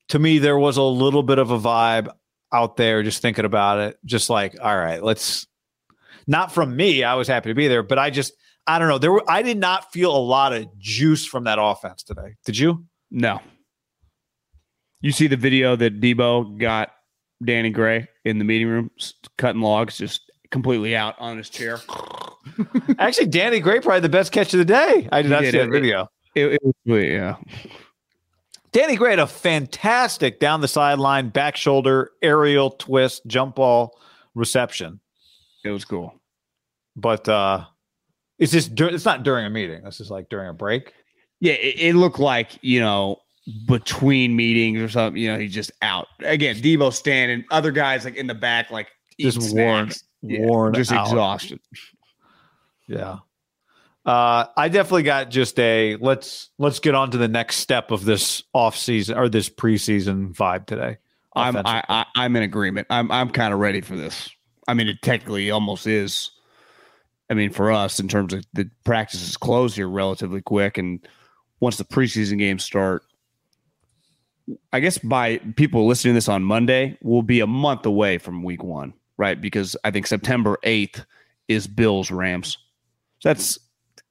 to 0.08 0.18
me 0.18 0.38
there 0.38 0.58
was 0.58 0.76
a 0.76 0.82
little 0.82 1.22
bit 1.22 1.38
of 1.38 1.50
a 1.50 1.58
vibe 1.58 2.08
out 2.52 2.76
there 2.76 3.02
just 3.02 3.20
thinking 3.22 3.44
about 3.44 3.78
it 3.78 3.98
just 4.04 4.30
like 4.30 4.54
all 4.62 4.76
right 4.76 5.02
let's 5.02 5.46
not 6.26 6.52
from 6.52 6.74
me 6.76 7.02
i 7.04 7.14
was 7.14 7.26
happy 7.28 7.48
to 7.50 7.54
be 7.54 7.68
there 7.68 7.82
but 7.82 7.98
i 7.98 8.08
just 8.10 8.32
i 8.66 8.78
don't 8.78 8.88
know 8.88 8.98
there 8.98 9.12
were 9.12 9.24
i 9.28 9.42
did 9.42 9.58
not 9.58 9.92
feel 9.92 10.14
a 10.14 10.18
lot 10.18 10.52
of 10.52 10.66
juice 10.78 11.26
from 11.26 11.44
that 11.44 11.58
offense 11.60 12.02
today 12.02 12.34
did 12.44 12.56
you 12.56 12.84
No. 13.10 13.40
You 15.02 15.12
see 15.12 15.26
the 15.26 15.36
video 15.36 15.76
that 15.76 16.00
Deebo 16.00 16.58
got 16.58 16.90
Danny 17.44 17.70
Gray 17.70 18.08
in 18.24 18.38
the 18.38 18.44
meeting 18.44 18.66
room 18.66 18.90
cutting 19.36 19.60
logs, 19.60 19.98
just 19.98 20.32
completely 20.50 20.96
out 20.96 21.14
on 21.18 21.36
his 21.36 21.50
chair. 21.50 21.78
Actually, 22.98 23.26
Danny 23.26 23.60
Gray 23.60 23.78
probably 23.80 24.00
the 24.00 24.08
best 24.08 24.32
catch 24.32 24.54
of 24.54 24.58
the 24.58 24.64
day. 24.64 25.06
I 25.12 25.22
did 25.22 25.26
He 25.28 25.32
not 25.34 25.40
did 25.42 25.52
see 25.52 25.58
it. 25.58 25.64
that 25.66 25.70
video. 25.70 26.08
It, 26.34 26.54
it 26.54 26.60
was 26.64 27.04
yeah. 27.04 27.36
Danny 28.76 28.94
Gray 28.96 29.08
had 29.08 29.18
a 29.20 29.26
fantastic 29.26 30.38
down 30.38 30.60
the 30.60 30.68
sideline, 30.68 31.30
back 31.30 31.56
shoulder, 31.56 32.10
aerial 32.20 32.72
twist, 32.72 33.22
jump 33.26 33.56
ball 33.56 33.98
reception. 34.34 35.00
It 35.64 35.70
was 35.70 35.86
cool. 35.86 36.12
But 36.94 37.26
uh 37.26 37.64
it's 38.38 38.52
just 38.52 38.74
dur- 38.74 38.90
it's 38.90 39.06
not 39.06 39.22
during 39.22 39.46
a 39.46 39.50
meeting. 39.50 39.82
This 39.82 39.98
is 39.98 40.10
like 40.10 40.28
during 40.28 40.50
a 40.50 40.52
break. 40.52 40.92
Yeah, 41.40 41.54
it, 41.54 41.76
it 41.80 41.94
looked 41.94 42.18
like, 42.18 42.58
you 42.60 42.80
know, 42.80 43.16
between 43.66 44.36
meetings 44.36 44.78
or 44.78 44.90
something, 44.90 45.22
you 45.22 45.32
know, 45.32 45.38
he's 45.38 45.54
just 45.54 45.72
out. 45.80 46.08
Again, 46.20 46.56
Deebo 46.56 46.92
standing, 46.92 47.46
other 47.50 47.70
guys 47.70 48.04
like 48.04 48.16
in 48.16 48.26
the 48.26 48.34
back, 48.34 48.70
like 48.70 48.88
Just 49.18 49.54
worn- 49.56 49.90
Yeah, 50.20 50.40
worn 50.40 50.74
just 50.74 50.92
out. 50.92 51.06
exhausted. 51.06 51.60
Yeah. 52.88 53.16
Uh, 54.06 54.46
I 54.56 54.68
definitely 54.68 55.02
got 55.02 55.30
just 55.30 55.58
a 55.58 55.96
let's 55.96 56.50
let's 56.58 56.78
get 56.78 56.94
on 56.94 57.10
to 57.10 57.18
the 57.18 57.26
next 57.26 57.56
step 57.56 57.90
of 57.90 58.04
this 58.04 58.44
off 58.54 58.76
season 58.76 59.18
or 59.18 59.28
this 59.28 59.50
preseason 59.50 60.32
vibe 60.32 60.66
today. 60.66 60.98
I'm 61.34 61.56
I, 61.56 61.82
I, 61.88 62.06
I'm 62.14 62.36
in 62.36 62.44
agreement. 62.44 62.86
I'm 62.88 63.10
I'm 63.10 63.30
kind 63.30 63.52
of 63.52 63.58
ready 63.58 63.80
for 63.80 63.96
this. 63.96 64.30
I 64.68 64.74
mean, 64.74 64.86
it 64.86 65.02
technically 65.02 65.50
almost 65.50 65.88
is. 65.88 66.30
I 67.28 67.34
mean, 67.34 67.50
for 67.50 67.72
us, 67.72 67.98
in 67.98 68.06
terms 68.06 68.32
of 68.32 68.44
the 68.52 68.70
practices 68.84 69.36
close 69.36 69.74
here 69.74 69.88
relatively 69.88 70.40
quick, 70.40 70.78
and 70.78 71.04
once 71.58 71.76
the 71.76 71.84
preseason 71.84 72.38
games 72.38 72.62
start, 72.62 73.02
I 74.72 74.78
guess 74.78 74.98
by 74.98 75.38
people 75.56 75.84
listening 75.88 76.14
to 76.14 76.18
this 76.18 76.28
on 76.28 76.44
Monday, 76.44 76.96
we'll 77.02 77.22
be 77.22 77.40
a 77.40 77.46
month 77.48 77.84
away 77.84 78.18
from 78.18 78.44
Week 78.44 78.62
One, 78.62 78.94
right? 79.16 79.40
Because 79.40 79.76
I 79.82 79.90
think 79.90 80.06
September 80.06 80.58
eighth 80.62 81.04
is 81.48 81.66
Bills 81.66 82.12
Rams. 82.12 82.56
So 83.18 83.30
that's 83.30 83.58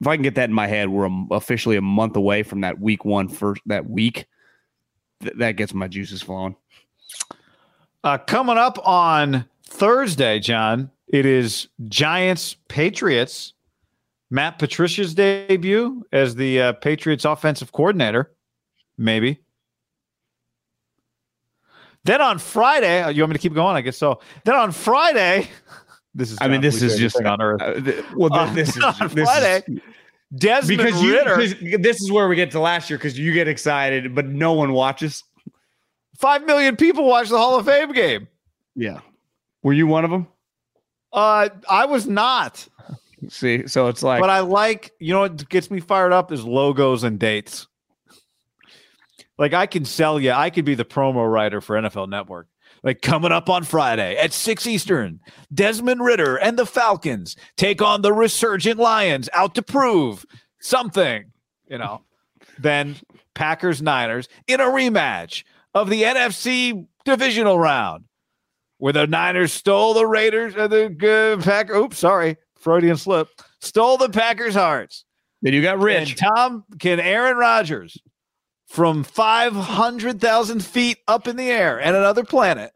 if 0.00 0.06
I 0.06 0.16
can 0.16 0.22
get 0.22 0.34
that 0.34 0.48
in 0.48 0.54
my 0.54 0.66
head, 0.66 0.88
we're 0.88 1.08
officially 1.30 1.76
a 1.76 1.82
month 1.82 2.16
away 2.16 2.42
from 2.42 2.60
that 2.60 2.80
Week 2.80 3.04
One 3.04 3.28
first 3.28 3.62
that 3.66 3.88
week. 3.88 4.26
Th- 5.22 5.34
that 5.36 5.52
gets 5.52 5.72
my 5.72 5.88
juices 5.88 6.22
flowing. 6.22 6.56
Uh, 8.04 8.18
coming 8.18 8.58
up 8.58 8.78
on 8.86 9.46
Thursday, 9.64 10.38
John, 10.38 10.90
it 11.08 11.26
is 11.26 11.68
Giants 11.88 12.56
Patriots. 12.68 13.54
Matt 14.30 14.58
Patricia's 14.58 15.14
debut 15.14 16.04
as 16.12 16.34
the 16.34 16.60
uh, 16.60 16.72
Patriots 16.74 17.24
offensive 17.24 17.72
coordinator, 17.72 18.32
maybe. 18.98 19.40
Then 22.04 22.20
on 22.20 22.38
Friday, 22.38 23.02
uh, 23.02 23.08
you 23.08 23.22
want 23.22 23.30
me 23.30 23.34
to 23.34 23.42
keep 23.42 23.54
going? 23.54 23.76
I 23.76 23.80
guess 23.80 23.96
so. 23.96 24.20
Then 24.44 24.54
on 24.56 24.72
Friday, 24.72 25.48
this 26.16 26.32
is 26.32 26.38
I 26.40 26.48
mean, 26.48 26.62
this 26.62 26.80
is 26.82 26.98
just 26.98 27.20
on 27.22 27.42
earth. 27.42 27.60
Uh, 27.60 27.74
th- 27.74 28.04
well, 28.14 28.32
Uh, 28.32 28.52
this 28.54 28.76
is 28.76 28.82
this 29.12 29.28
is, 29.28 29.80
Desmond 30.34 30.78
because 30.78 31.02
you 31.02 31.12
Ridder, 31.12 31.78
this 31.78 32.00
is 32.00 32.10
where 32.10 32.26
we 32.26 32.34
get 32.36 32.50
to 32.52 32.60
last 32.60 32.90
year 32.90 32.98
because 32.98 33.18
you 33.18 33.32
get 33.32 33.46
excited, 33.48 34.14
but 34.14 34.26
no 34.26 34.54
one 34.54 34.72
watches. 34.72 35.22
five 36.18 36.44
million 36.46 36.74
people 36.76 37.06
watch 37.06 37.28
the 37.28 37.38
Hall 37.38 37.58
of 37.58 37.66
Fame 37.66 37.92
game. 37.92 38.28
Yeah, 38.74 39.00
were 39.62 39.74
you 39.74 39.86
one 39.86 40.04
of 40.04 40.10
them? 40.10 40.26
Uh, 41.12 41.50
I 41.68 41.84
was 41.84 42.06
not. 42.06 42.66
See, 43.28 43.66
so 43.66 43.88
it's 43.88 44.02
like 44.02 44.20
but 44.20 44.30
I 44.30 44.40
like, 44.40 44.92
you 44.98 45.12
know 45.12 45.20
what 45.20 45.48
gets 45.48 45.70
me 45.70 45.80
fired 45.80 46.12
up 46.12 46.32
is 46.32 46.44
logos 46.44 47.04
and 47.04 47.18
dates. 47.18 47.66
Like 49.38 49.52
I 49.52 49.66
can 49.66 49.84
sell 49.84 50.18
you, 50.18 50.32
I 50.32 50.50
could 50.50 50.64
be 50.64 50.74
the 50.74 50.84
promo 50.84 51.30
writer 51.30 51.60
for 51.60 51.76
NFL 51.76 52.08
Network. 52.08 52.48
Like 52.86 53.02
coming 53.02 53.32
up 53.32 53.50
on 53.50 53.64
Friday 53.64 54.16
at 54.16 54.32
6 54.32 54.64
Eastern, 54.64 55.18
Desmond 55.52 56.04
Ridder 56.04 56.36
and 56.36 56.56
the 56.56 56.64
Falcons 56.64 57.34
take 57.56 57.82
on 57.82 58.02
the 58.02 58.12
resurgent 58.12 58.78
Lions 58.78 59.28
out 59.32 59.56
to 59.56 59.62
prove 59.62 60.24
something, 60.60 61.24
you 61.68 61.78
know. 61.78 62.02
Then 62.60 62.94
Packers 63.34 63.82
Niners 63.82 64.28
in 64.46 64.60
a 64.60 64.66
rematch 64.66 65.42
of 65.74 65.90
the 65.90 66.04
NFC 66.04 66.86
divisional 67.04 67.58
round 67.58 68.04
where 68.78 68.92
the 68.92 69.08
Niners 69.08 69.52
stole 69.52 69.92
the 69.92 70.06
Raiders 70.06 70.54
and 70.54 70.70
the 70.70 71.38
uh, 71.40 71.42
Packer. 71.42 71.74
Oops, 71.74 71.98
sorry, 71.98 72.36
Freudian 72.54 72.96
slip. 72.96 73.28
Stole 73.58 73.96
the 73.96 74.10
Packers' 74.10 74.54
hearts. 74.54 75.04
then 75.42 75.54
you 75.54 75.60
got 75.60 75.80
rich. 75.80 76.10
And 76.10 76.18
Tom 76.18 76.64
can 76.78 77.00
Aaron 77.00 77.36
Rodgers 77.36 77.98
from 78.68 79.02
five 79.02 79.54
hundred 79.54 80.20
thousand 80.20 80.64
feet 80.64 80.98
up 81.08 81.26
in 81.26 81.34
the 81.34 81.50
air 81.50 81.80
and 81.80 81.96
another 81.96 82.22
planet. 82.22 82.70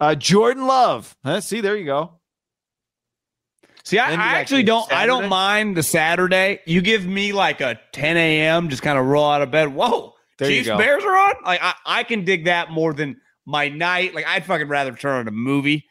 Uh, 0.00 0.14
Jordan 0.14 0.66
Love. 0.66 1.14
Uh, 1.22 1.40
see, 1.40 1.60
there 1.60 1.76
you 1.76 1.84
go. 1.84 2.20
See, 3.84 3.98
I, 3.98 4.12
I 4.12 4.38
actually 4.38 4.62
don't. 4.62 4.90
I 4.92 5.06
don't 5.06 5.28
mind 5.28 5.76
the 5.76 5.82
Saturday. 5.82 6.60
You 6.66 6.80
give 6.80 7.06
me 7.06 7.32
like 7.32 7.60
a 7.60 7.78
10 7.92 8.16
a.m. 8.16 8.68
Just 8.68 8.82
kind 8.82 8.98
of 8.98 9.06
roll 9.06 9.28
out 9.28 9.42
of 9.42 9.50
bed. 9.50 9.74
Whoa, 9.74 10.14
There 10.38 10.48
Chiefs. 10.48 10.68
Bears 10.68 11.02
are 11.04 11.16
on. 11.16 11.34
Like 11.44 11.60
I, 11.62 11.74
I 11.86 12.04
can 12.04 12.24
dig 12.24 12.44
that 12.44 12.70
more 12.70 12.92
than 12.92 13.20
my 13.46 13.68
night. 13.68 14.14
Like 14.14 14.26
I'd 14.26 14.44
fucking 14.44 14.68
rather 14.68 14.92
turn 14.92 15.20
on 15.20 15.28
a 15.28 15.32
movie 15.32 15.86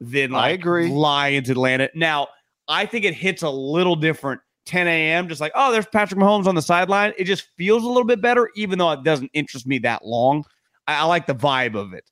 than 0.00 0.34
I 0.34 0.50
agree. 0.50 0.88
Lions 0.88 1.50
Atlanta. 1.50 1.90
Now 1.94 2.28
I 2.68 2.86
think 2.86 3.04
it 3.04 3.14
hits 3.14 3.42
a 3.42 3.50
little 3.50 3.96
different. 3.96 4.40
10 4.66 4.86
a.m. 4.86 5.28
Just 5.28 5.40
like 5.40 5.52
oh, 5.56 5.72
there's 5.72 5.86
Patrick 5.86 6.20
Mahomes 6.20 6.46
on 6.46 6.54
the 6.54 6.62
sideline. 6.62 7.12
It 7.18 7.24
just 7.24 7.48
feels 7.56 7.82
a 7.82 7.88
little 7.88 8.04
bit 8.04 8.22
better, 8.22 8.48
even 8.54 8.78
though 8.78 8.92
it 8.92 9.02
doesn't 9.02 9.30
interest 9.34 9.66
me 9.66 9.78
that 9.80 10.06
long. 10.06 10.44
I, 10.86 11.00
I 11.00 11.02
like 11.04 11.26
the 11.26 11.34
vibe 11.34 11.74
of 11.74 11.92
it. 11.92 12.04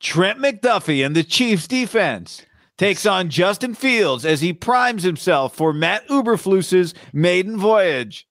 Trent 0.00 0.38
McDuffie 0.38 1.04
and 1.04 1.14
the 1.14 1.22
Chiefs 1.22 1.68
defense 1.68 2.44
takes 2.78 3.04
on 3.04 3.28
Justin 3.28 3.74
Fields 3.74 4.24
as 4.24 4.40
he 4.40 4.54
primes 4.54 5.02
himself 5.02 5.54
for 5.54 5.72
Matt 5.72 6.08
Eberflus's 6.08 6.94
maiden 7.12 7.58
voyage. 7.58 8.26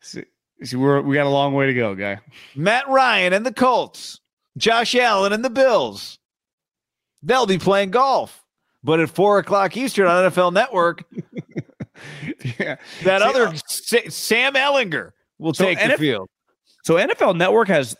See, 0.00 0.24
see, 0.62 0.76
we're 0.76 1.02
we 1.02 1.14
got 1.14 1.26
a 1.26 1.30
long 1.30 1.52
way 1.52 1.66
to 1.66 1.74
go, 1.74 1.94
guy. 1.94 2.18
Matt 2.54 2.88
Ryan 2.88 3.34
and 3.34 3.44
the 3.44 3.52
Colts, 3.52 4.20
Josh 4.56 4.94
Allen 4.94 5.32
and 5.34 5.44
the 5.44 5.50
Bills. 5.50 6.18
They'll 7.22 7.46
be 7.46 7.58
playing 7.58 7.90
golf, 7.90 8.42
but 8.82 8.98
at 8.98 9.10
four 9.10 9.38
o'clock 9.38 9.76
Eastern 9.76 10.06
on 10.06 10.30
NFL 10.30 10.54
Network, 10.54 11.04
yeah. 12.58 12.76
that 13.04 13.20
See, 13.20 13.28
other 13.28 13.48
uh, 13.48 14.10
Sam 14.10 14.54
Ehlinger 14.54 15.10
will 15.38 15.52
So 15.52 15.64
take 15.64 15.78
the 15.78 15.98
field. 15.98 16.30
So 16.84 16.94
NFL 16.94 17.36
Network 17.36 17.68
has 17.68 17.94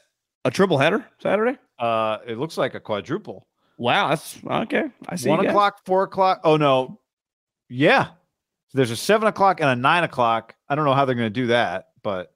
a 0.44 0.50
triple 0.50 0.78
header 0.78 1.04
Saturday. 1.20 1.58
Uh, 1.78 2.18
it 2.26 2.38
looks 2.38 2.56
like 2.56 2.74
a 2.74 2.80
quadruple. 2.80 3.46
Wow, 3.78 4.08
that's 4.08 4.38
okay. 4.44 4.84
I 5.08 5.16
see. 5.16 5.28
One 5.28 5.44
o'clock, 5.44 5.80
four 5.84 6.04
o'clock. 6.04 6.40
Oh 6.44 6.56
no, 6.56 7.00
yeah. 7.68 8.08
There's 8.72 8.90
a 8.90 8.96
seven 8.96 9.28
o'clock 9.28 9.60
and 9.60 9.68
a 9.70 9.76
nine 9.76 10.04
o'clock. 10.04 10.54
I 10.68 10.74
don't 10.74 10.84
know 10.84 10.94
how 10.94 11.04
they're 11.04 11.14
going 11.14 11.26
to 11.26 11.40
do 11.40 11.48
that, 11.48 11.88
but 12.02 12.32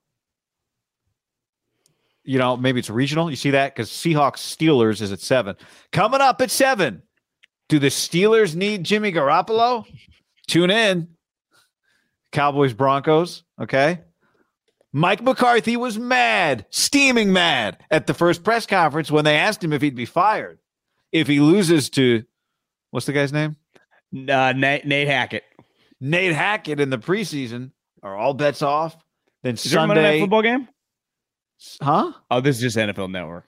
you 2.24 2.38
know, 2.38 2.56
maybe 2.56 2.78
it's 2.78 2.90
regional. 2.90 3.30
You 3.30 3.36
see 3.36 3.50
that 3.50 3.74
because 3.74 3.90
Seahawks 3.90 4.38
Steelers 4.38 5.00
is 5.00 5.12
at 5.12 5.20
seven. 5.20 5.56
Coming 5.92 6.20
up 6.20 6.40
at 6.40 6.50
seven. 6.50 7.02
Do 7.68 7.78
the 7.78 7.88
Steelers 7.88 8.54
need 8.54 8.84
Jimmy 8.84 9.12
Garoppolo? 9.12 9.84
Tune 10.48 10.70
in. 10.70 11.08
Cowboys 12.32 12.72
Broncos. 12.72 13.44
Okay. 13.60 14.00
Mike 14.92 15.22
McCarthy 15.22 15.76
was 15.76 15.98
mad, 15.98 16.66
steaming 16.70 17.32
mad 17.32 17.78
at 17.90 18.06
the 18.06 18.14
first 18.14 18.42
press 18.42 18.66
conference 18.66 19.10
when 19.10 19.24
they 19.24 19.36
asked 19.36 19.62
him 19.62 19.72
if 19.72 19.82
he'd 19.82 19.94
be 19.94 20.04
fired 20.04 20.58
if 21.12 21.26
he 21.26 21.40
loses 21.40 21.90
to 21.90 22.24
what's 22.90 23.06
the 23.06 23.12
guy's 23.12 23.32
name? 23.32 23.56
Uh, 24.12 24.52
Nate, 24.56 24.84
Nate 24.84 25.08
Hackett. 25.08 25.44
Nate 26.00 26.32
Hackett 26.32 26.80
in 26.80 26.90
the 26.90 26.98
preseason. 26.98 27.70
Are 28.02 28.16
all 28.16 28.34
bets 28.34 28.62
off? 28.62 28.96
Then 29.42 29.54
Is 29.54 29.64
there 29.64 29.80
a 29.80 29.86
Monday 29.86 30.02
Night 30.02 30.08
Sunday, 30.08 30.20
football 30.20 30.42
game? 30.42 30.68
huh? 31.82 32.12
Oh, 32.30 32.40
this 32.40 32.56
is 32.56 32.62
just 32.62 32.76
NFL 32.76 33.10
Network. 33.10 33.46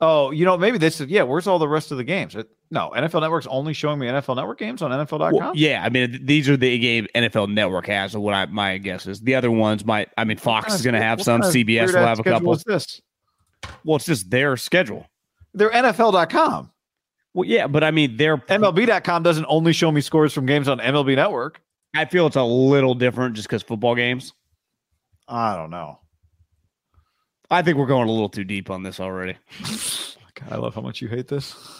Oh, 0.00 0.30
you 0.30 0.44
know, 0.44 0.56
maybe 0.56 0.78
this 0.78 1.00
is 1.00 1.08
yeah. 1.08 1.24
Where's 1.24 1.46
all 1.46 1.58
the 1.58 1.68
rest 1.68 1.90
of 1.90 1.98
the 1.98 2.04
games? 2.04 2.34
No, 2.72 2.92
NFL 2.94 3.20
Network's 3.22 3.48
only 3.48 3.72
showing 3.72 3.98
me 3.98 4.06
NFL 4.06 4.36
Network 4.36 4.58
games 4.58 4.80
on 4.80 4.92
NFL.com. 4.92 5.32
Well, 5.32 5.52
yeah, 5.56 5.82
I 5.84 5.88
mean 5.88 6.24
these 6.24 6.48
are 6.48 6.56
the 6.56 6.78
game 6.78 7.08
NFL 7.14 7.52
Network 7.52 7.86
has. 7.88 8.14
Or 8.14 8.20
what 8.20 8.34
I 8.34 8.46
my 8.46 8.78
guess 8.78 9.06
is 9.06 9.20
the 9.20 9.34
other 9.34 9.50
ones 9.50 9.84
might. 9.84 10.08
I 10.16 10.24
mean 10.24 10.36
Fox 10.36 10.74
is 10.74 10.82
going 10.82 10.94
to 10.94 11.02
have 11.02 11.20
some. 11.20 11.40
kind 11.40 11.50
of 11.50 11.54
CBS 11.54 11.92
will 11.92 12.06
have 12.06 12.20
a 12.20 12.22
couple. 12.22 12.52
is 12.52 12.62
this? 12.64 13.00
Well, 13.84 13.96
it's 13.96 14.06
just 14.06 14.30
their 14.30 14.56
schedule. 14.56 15.06
They're 15.52 15.70
NFL.com. 15.70 16.70
Well, 17.34 17.48
yeah, 17.48 17.66
but 17.66 17.82
I 17.82 17.90
mean 17.90 18.16
they're 18.16 18.36
MLB.com 18.38 19.24
doesn't 19.24 19.46
only 19.48 19.72
show 19.72 19.90
me 19.90 20.00
scores 20.00 20.32
from 20.32 20.46
games 20.46 20.68
on 20.68 20.78
MLB 20.78 21.16
Network. 21.16 21.60
I 21.94 22.04
feel 22.04 22.28
it's 22.28 22.36
a 22.36 22.42
little 22.44 22.94
different 22.94 23.34
just 23.34 23.48
because 23.48 23.64
football 23.64 23.96
games. 23.96 24.32
I 25.26 25.56
don't 25.56 25.70
know. 25.70 25.98
I 27.50 27.62
think 27.62 27.78
we're 27.78 27.86
going 27.86 28.08
a 28.08 28.12
little 28.12 28.28
too 28.28 28.44
deep 28.44 28.70
on 28.70 28.84
this 28.84 29.00
already. 29.00 29.36
God, 30.34 30.52
I 30.52 30.56
love 30.56 30.74
how 30.76 30.82
much 30.82 31.02
you 31.02 31.08
hate 31.08 31.26
this. 31.26 31.79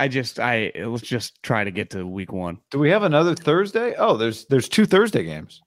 I 0.00 0.08
just 0.08 0.40
I 0.40 0.72
let's 0.78 1.02
just 1.02 1.42
try 1.42 1.62
to 1.62 1.70
get 1.70 1.90
to 1.90 2.06
week 2.06 2.32
one. 2.32 2.58
Do 2.70 2.78
we 2.78 2.88
have 2.88 3.02
another 3.02 3.34
Thursday? 3.34 3.94
Oh, 3.98 4.16
there's 4.16 4.46
there's 4.46 4.66
two 4.66 4.86
Thursday 4.86 5.24
games. 5.24 5.60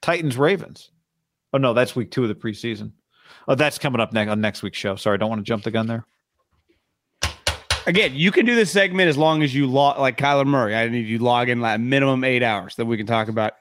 Titans 0.00 0.36
Ravens. 0.36 0.92
Oh 1.52 1.58
no, 1.58 1.74
that's 1.74 1.96
week 1.96 2.12
two 2.12 2.22
of 2.22 2.28
the 2.28 2.36
preseason. 2.36 2.92
Oh, 3.48 3.56
that's 3.56 3.76
coming 3.76 4.00
up 4.00 4.12
next 4.12 4.30
on 4.30 4.40
next 4.40 4.62
week's 4.62 4.78
show. 4.78 4.94
Sorry, 4.94 5.14
I 5.14 5.16
don't 5.16 5.28
want 5.28 5.40
to 5.40 5.44
jump 5.44 5.64
the 5.64 5.72
gun 5.72 5.88
there. 5.88 6.06
Again, 7.88 8.12
you 8.14 8.30
can 8.30 8.46
do 8.46 8.54
this 8.54 8.70
segment 8.70 9.08
as 9.08 9.16
long 9.16 9.42
as 9.42 9.52
you 9.52 9.66
log 9.66 9.98
like 9.98 10.18
Kyler 10.18 10.46
Murray. 10.46 10.76
I 10.76 10.86
need 10.88 11.08
you 11.08 11.18
log 11.18 11.48
in 11.48 11.60
like 11.60 11.80
minimum 11.80 12.22
eight 12.22 12.44
hours 12.44 12.76
that 12.76 12.86
we 12.86 12.96
can 12.96 13.06
talk 13.06 13.26
about 13.26 13.54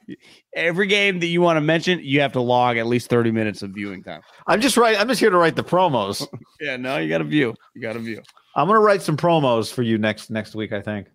every 0.54 0.86
game 0.86 1.20
that 1.22 1.28
you 1.28 1.41
want 1.41 1.58
to 1.58 1.62
mention. 1.62 2.02
You 2.04 2.20
have 2.22 2.34
to 2.34 2.41
log 2.41 2.78
at 2.78 2.86
least 2.86 3.10
thirty 3.10 3.32
minutes 3.32 3.64
of 3.64 3.72
viewing 3.72 4.04
time. 4.04 4.22
I'm 4.45 4.62
just 4.62 4.78
right. 4.78 5.00
I'm 5.00 5.08
just 5.08 5.20
here 5.20 5.32
to 5.32 5.38
write 5.38 5.56
the 5.56 5.64
promos. 5.64 6.28
yeah, 6.62 6.78
no, 6.78 6.98
you 6.98 7.10
got 7.10 7.18
to 7.18 7.24
view. 7.24 7.56
You 7.74 7.82
got 7.82 7.93
to 7.93 8.00
view. 8.00 8.22
I'm 8.58 8.68
gonna 8.68 8.80
write 8.80 9.01
some 9.01 9.16
promos 9.16 9.72
for 9.72 9.84
you 9.84 9.97
next 9.97 10.30
next 10.30 10.55
week. 10.55 10.74
I 10.74 10.82
think. 10.82 11.08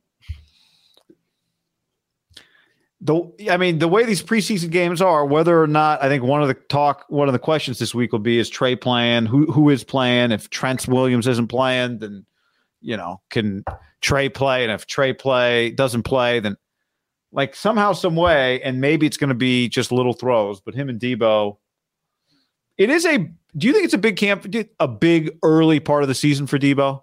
The 3.03 3.21
I 3.51 3.57
mean 3.57 3.81
the 3.81 3.89
way 3.89 4.05
these 4.05 4.23
preseason 4.23 4.71
games 4.71 5.03
are, 5.03 5.27
whether 5.27 5.61
or 5.61 5.67
not 5.67 6.03
I 6.03 6.09
think 6.09 6.23
one 6.23 6.41
of 6.41 6.49
the 6.49 6.55
talk, 6.55 7.05
one 7.09 7.29
of 7.29 7.33
the 7.33 7.39
questions 7.39 7.79
this 7.79 7.95
week 7.95 8.13
will 8.13 8.21
be 8.21 8.39
is 8.39 8.49
Trey 8.49 8.77
playing? 8.77 9.27
Who 9.27 9.51
who 9.53 9.69
is 9.69 9.85
playing? 9.85 10.31
If 10.31 10.49
Trent 10.51 10.87
Williams 10.89 11.27
isn't 11.27 11.49
playing, 11.49 11.99
then 11.99 12.25
you 12.81 12.97
know 12.97 13.21
can 13.29 13.65
Trey 14.01 14.29
play? 14.29 14.63
And 14.63 14.73
if 14.73 14.87
Trey 14.87 15.13
play 15.13 15.71
doesn't 15.71 16.05
play, 16.05 16.39
then 16.39 16.57
like 17.33 17.55
somehow, 17.55 17.93
some 17.93 18.15
way, 18.15 18.63
and 18.63 18.81
maybe 18.81 19.07
it's 19.07 19.17
going 19.17 19.29
to 19.29 19.35
be 19.35 19.69
just 19.69 19.91
little 19.91 20.13
throws. 20.13 20.61
But 20.61 20.75
him 20.75 20.89
and 20.89 21.01
Deebo. 21.01 21.57
it 22.79 22.91
is 22.91 23.05
a. 23.07 23.19
Do 23.57 23.67
you 23.67 23.73
think 23.73 23.85
it's 23.85 23.95
a 23.95 23.99
big 23.99 24.17
camp, 24.17 24.47
a 24.81 24.89
big 24.89 25.37
early 25.43 25.81
part 25.81 26.03
of 26.03 26.09
the 26.09 26.15
season 26.15 26.47
for 26.47 26.59
Deebo? 26.59 27.03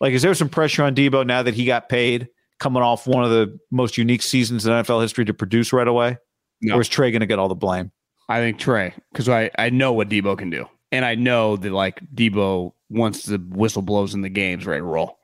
Like, 0.00 0.12
is 0.12 0.22
there 0.22 0.34
some 0.34 0.48
pressure 0.48 0.82
on 0.82 0.94
Deebo 0.94 1.26
now 1.26 1.42
that 1.42 1.54
he 1.54 1.64
got 1.64 1.88
paid, 1.88 2.28
coming 2.58 2.82
off 2.82 3.06
one 3.06 3.24
of 3.24 3.30
the 3.30 3.58
most 3.70 3.96
unique 3.96 4.22
seasons 4.22 4.66
in 4.66 4.72
NFL 4.72 5.02
history 5.02 5.24
to 5.24 5.34
produce 5.34 5.72
right 5.72 5.88
away? 5.88 6.18
No. 6.62 6.76
Or 6.76 6.80
is 6.80 6.88
Trey 6.88 7.10
going 7.10 7.20
to 7.20 7.26
get 7.26 7.38
all 7.38 7.48
the 7.48 7.54
blame? 7.54 7.92
I 8.28 8.40
think 8.40 8.58
Trey, 8.58 8.94
because 9.12 9.28
I, 9.28 9.50
I 9.58 9.70
know 9.70 9.92
what 9.92 10.08
Deebo 10.08 10.36
can 10.36 10.50
do. 10.50 10.66
And 10.92 11.04
I 11.04 11.14
know 11.14 11.56
that, 11.56 11.72
like, 11.72 12.00
Deebo, 12.14 12.72
once 12.90 13.24
the 13.24 13.38
whistle 13.38 13.82
blows 13.82 14.14
in 14.14 14.22
the 14.22 14.28
games, 14.28 14.66
ready 14.66 14.80
to 14.80 14.84
roll. 14.84 15.18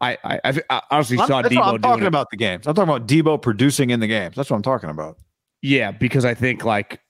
I, 0.00 0.16
I, 0.22 0.40
I, 0.44 0.62
I 0.70 0.82
honestly 0.90 1.18
I'm, 1.18 1.26
saw 1.26 1.42
Deebo. 1.42 1.46
I'm 1.46 1.80
talking 1.80 1.80
doing 1.80 2.02
it. 2.02 2.06
about 2.06 2.30
the 2.30 2.36
games. 2.36 2.66
I'm 2.66 2.74
talking 2.74 2.88
about 2.88 3.08
Deebo 3.08 3.42
producing 3.42 3.90
in 3.90 4.00
the 4.00 4.06
games. 4.06 4.36
That's 4.36 4.50
what 4.50 4.56
I'm 4.56 4.62
talking 4.62 4.90
about. 4.90 5.18
Yeah, 5.62 5.90
because 5.90 6.24
I 6.24 6.34
think, 6.34 6.64
like, 6.64 7.00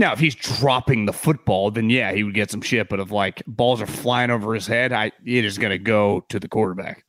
now 0.00 0.12
if 0.12 0.18
he's 0.18 0.34
dropping 0.34 1.04
the 1.04 1.12
football, 1.12 1.70
then 1.70 1.90
yeah, 1.90 2.12
he 2.12 2.24
would 2.24 2.34
get 2.34 2.50
some 2.50 2.62
shit. 2.62 2.88
But 2.88 2.98
if, 2.98 3.12
like, 3.12 3.42
balls 3.46 3.80
are 3.82 3.86
flying 3.86 4.30
over 4.30 4.54
his 4.54 4.66
head, 4.66 4.92
I 4.92 5.12
it 5.24 5.44
is 5.44 5.58
going 5.58 5.70
to 5.70 5.78
go 5.78 6.24
to 6.30 6.40
the 6.40 6.48
quarterback. 6.48 7.04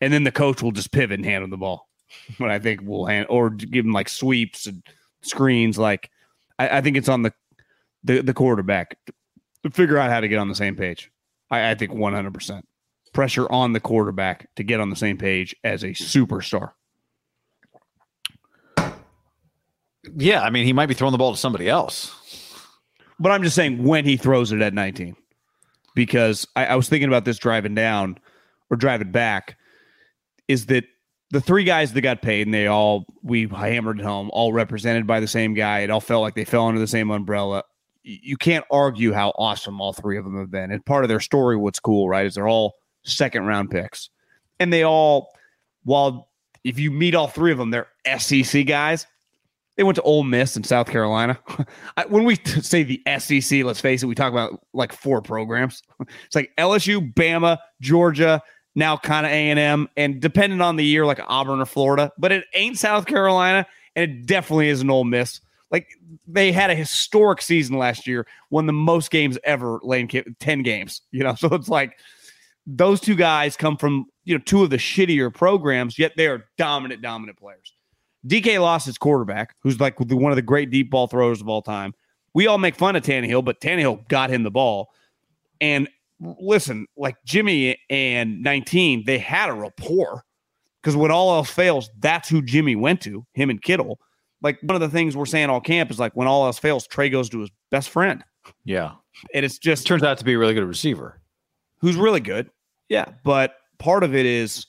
And 0.00 0.12
then 0.12 0.24
the 0.24 0.32
coach 0.32 0.60
will 0.60 0.72
just 0.72 0.92
pivot 0.92 1.18
and 1.18 1.24
hand 1.24 1.44
him 1.44 1.50
the 1.50 1.56
ball. 1.56 1.88
But 2.38 2.50
I 2.50 2.58
think 2.58 2.80
we'll 2.84 3.06
hand, 3.06 3.26
or 3.30 3.50
give 3.50 3.84
him, 3.84 3.92
like, 3.92 4.08
sweeps 4.08 4.66
and 4.66 4.82
screens. 5.22 5.78
Like, 5.78 6.10
I, 6.58 6.78
I 6.78 6.80
think 6.80 6.96
it's 6.96 7.08
on 7.08 7.22
the, 7.22 7.32
the, 8.04 8.22
the 8.22 8.34
quarterback 8.34 8.96
to 9.62 9.70
figure 9.70 9.98
out 9.98 10.10
how 10.10 10.20
to 10.20 10.28
get 10.28 10.38
on 10.38 10.48
the 10.48 10.54
same 10.54 10.76
page. 10.76 11.10
I, 11.50 11.70
I 11.70 11.74
think 11.74 11.92
100% 11.92 12.62
pressure 13.12 13.50
on 13.50 13.72
the 13.72 13.80
quarterback 13.80 14.48
to 14.56 14.62
get 14.62 14.80
on 14.80 14.90
the 14.90 14.96
same 14.96 15.16
page 15.16 15.54
as 15.64 15.82
a 15.82 15.88
superstar. 15.88 16.72
Yeah, 20.16 20.42
I 20.42 20.50
mean, 20.50 20.64
he 20.64 20.72
might 20.72 20.86
be 20.86 20.94
throwing 20.94 21.12
the 21.12 21.18
ball 21.18 21.32
to 21.32 21.38
somebody 21.38 21.68
else. 21.68 22.12
But 23.18 23.32
I'm 23.32 23.42
just 23.42 23.56
saying 23.56 23.82
when 23.82 24.04
he 24.04 24.16
throws 24.16 24.52
it 24.52 24.60
at 24.60 24.74
19, 24.74 25.16
because 25.94 26.46
I, 26.54 26.66
I 26.66 26.76
was 26.76 26.88
thinking 26.88 27.08
about 27.08 27.24
this 27.24 27.38
driving 27.38 27.74
down 27.74 28.18
or 28.70 28.76
driving 28.76 29.10
back, 29.10 29.56
is 30.48 30.66
that 30.66 30.84
the 31.30 31.40
three 31.40 31.64
guys 31.64 31.92
that 31.92 32.00
got 32.02 32.22
paid 32.22 32.46
and 32.46 32.54
they 32.54 32.66
all 32.66 33.06
we 33.22 33.48
hammered 33.48 34.00
home, 34.00 34.30
all 34.32 34.52
represented 34.52 35.06
by 35.06 35.20
the 35.20 35.26
same 35.26 35.54
guy. 35.54 35.80
It 35.80 35.90
all 35.90 36.00
felt 36.00 36.22
like 36.22 36.34
they 36.34 36.44
fell 36.44 36.66
under 36.66 36.80
the 36.80 36.86
same 36.86 37.10
umbrella. 37.10 37.64
You 38.02 38.36
can't 38.36 38.64
argue 38.70 39.12
how 39.12 39.30
awesome 39.36 39.80
all 39.80 39.92
three 39.92 40.16
of 40.16 40.24
them 40.24 40.38
have 40.38 40.50
been. 40.50 40.70
And 40.70 40.84
part 40.84 41.04
of 41.04 41.08
their 41.08 41.20
story, 41.20 41.56
what's 41.56 41.80
cool, 41.80 42.08
right, 42.08 42.26
is 42.26 42.34
they're 42.34 42.46
all 42.46 42.76
second 43.04 43.46
round 43.46 43.70
picks. 43.70 44.10
And 44.60 44.72
they 44.72 44.84
all, 44.84 45.34
while 45.82 46.28
if 46.62 46.78
you 46.78 46.92
meet 46.92 47.16
all 47.16 47.26
three 47.26 47.50
of 47.50 47.58
them, 47.58 47.70
they're 47.70 47.88
SEC 48.18 48.64
guys. 48.66 49.06
They 49.76 49.82
went 49.82 49.96
to 49.96 50.02
Ole 50.02 50.24
Miss 50.24 50.56
in 50.56 50.64
South 50.64 50.88
Carolina. 50.88 51.38
When 52.08 52.24
we 52.24 52.36
say 52.44 52.82
the 52.82 53.02
SEC, 53.18 53.64
let's 53.64 53.80
face 53.80 54.02
it, 54.02 54.06
we 54.06 54.14
talk 54.14 54.32
about 54.32 54.60
like 54.72 54.92
four 54.92 55.20
programs. 55.22 55.82
It's 56.26 56.34
like 56.34 56.50
LSU, 56.58 57.12
Bama, 57.14 57.58
Georgia, 57.80 58.42
now 58.74 58.96
kind 58.96 59.26
of 59.26 59.32
A 59.32 59.88
and 59.96 60.20
depending 60.20 60.60
on 60.60 60.76
the 60.76 60.84
year, 60.84 61.04
like 61.04 61.20
Auburn 61.26 61.60
or 61.60 61.66
Florida. 61.66 62.12
But 62.18 62.32
it 62.32 62.44
ain't 62.54 62.78
South 62.78 63.06
Carolina, 63.06 63.66
and 63.96 64.10
it 64.10 64.26
definitely 64.26 64.68
isn't 64.68 64.88
Ole 64.88 65.04
Miss. 65.04 65.40
Like 65.70 65.88
they 66.28 66.52
had 66.52 66.70
a 66.70 66.74
historic 66.74 67.42
season 67.42 67.76
last 67.76 68.06
year, 68.06 68.26
won 68.50 68.66
the 68.66 68.72
most 68.72 69.10
games 69.10 69.38
ever, 69.44 69.80
Lane 69.82 70.08
ten 70.38 70.62
games. 70.62 71.02
You 71.10 71.24
know, 71.24 71.34
so 71.38 71.48
it's 71.54 71.68
like 71.68 71.98
those 72.66 73.00
two 73.00 73.14
guys 73.14 73.56
come 73.56 73.76
from 73.76 74.06
you 74.24 74.34
know 74.34 74.42
two 74.44 74.62
of 74.62 74.70
the 74.70 74.76
shittier 74.76 75.34
programs, 75.34 75.98
yet 75.98 76.12
they 76.16 76.26
are 76.26 76.44
dominant, 76.56 77.02
dominant 77.02 77.38
players. 77.38 77.72
DK 78.26 78.60
lost 78.60 78.86
his 78.86 78.98
quarterback, 78.98 79.54
who's 79.60 79.80
like 79.80 79.98
one 80.00 80.32
of 80.32 80.36
the 80.36 80.42
great 80.42 80.70
deep 80.70 80.90
ball 80.90 81.06
throwers 81.06 81.40
of 81.40 81.48
all 81.48 81.62
time. 81.62 81.94
We 82.34 82.46
all 82.46 82.58
make 82.58 82.74
fun 82.74 82.96
of 82.96 83.02
Tannehill, 83.02 83.44
but 83.44 83.60
Tannehill 83.60 84.08
got 84.08 84.30
him 84.30 84.42
the 84.42 84.50
ball. 84.50 84.90
And 85.60 85.88
listen, 86.20 86.86
like 86.96 87.16
Jimmy 87.24 87.78
and 87.88 88.42
19, 88.42 89.04
they 89.06 89.18
had 89.18 89.48
a 89.48 89.54
rapport 89.54 90.24
because 90.82 90.96
when 90.96 91.10
all 91.10 91.34
else 91.34 91.50
fails, 91.50 91.90
that's 91.98 92.28
who 92.28 92.42
Jimmy 92.42 92.76
went 92.76 93.00
to, 93.02 93.24
him 93.34 93.50
and 93.50 93.62
Kittle. 93.62 93.98
Like 94.42 94.58
one 94.62 94.74
of 94.74 94.80
the 94.80 94.88
things 94.88 95.16
we're 95.16 95.26
saying 95.26 95.48
all 95.48 95.60
camp 95.60 95.90
is 95.90 95.98
like 95.98 96.12
when 96.14 96.28
all 96.28 96.44
else 96.46 96.58
fails, 96.58 96.86
Trey 96.86 97.08
goes 97.08 97.28
to 97.30 97.40
his 97.40 97.50
best 97.70 97.88
friend. 97.90 98.22
Yeah. 98.64 98.92
And 99.34 99.44
it's 99.44 99.58
just 99.58 99.86
Turns 99.86 100.02
out 100.02 100.18
to 100.18 100.24
be 100.24 100.34
a 100.34 100.38
really 100.38 100.54
good 100.54 100.64
receiver. 100.64 101.20
who's 101.80 101.96
really 101.96 102.20
good. 102.20 102.50
Yeah. 102.88 103.06
But 103.24 103.56
part 103.78 104.04
of 104.04 104.14
it 104.14 104.26
is 104.26 104.66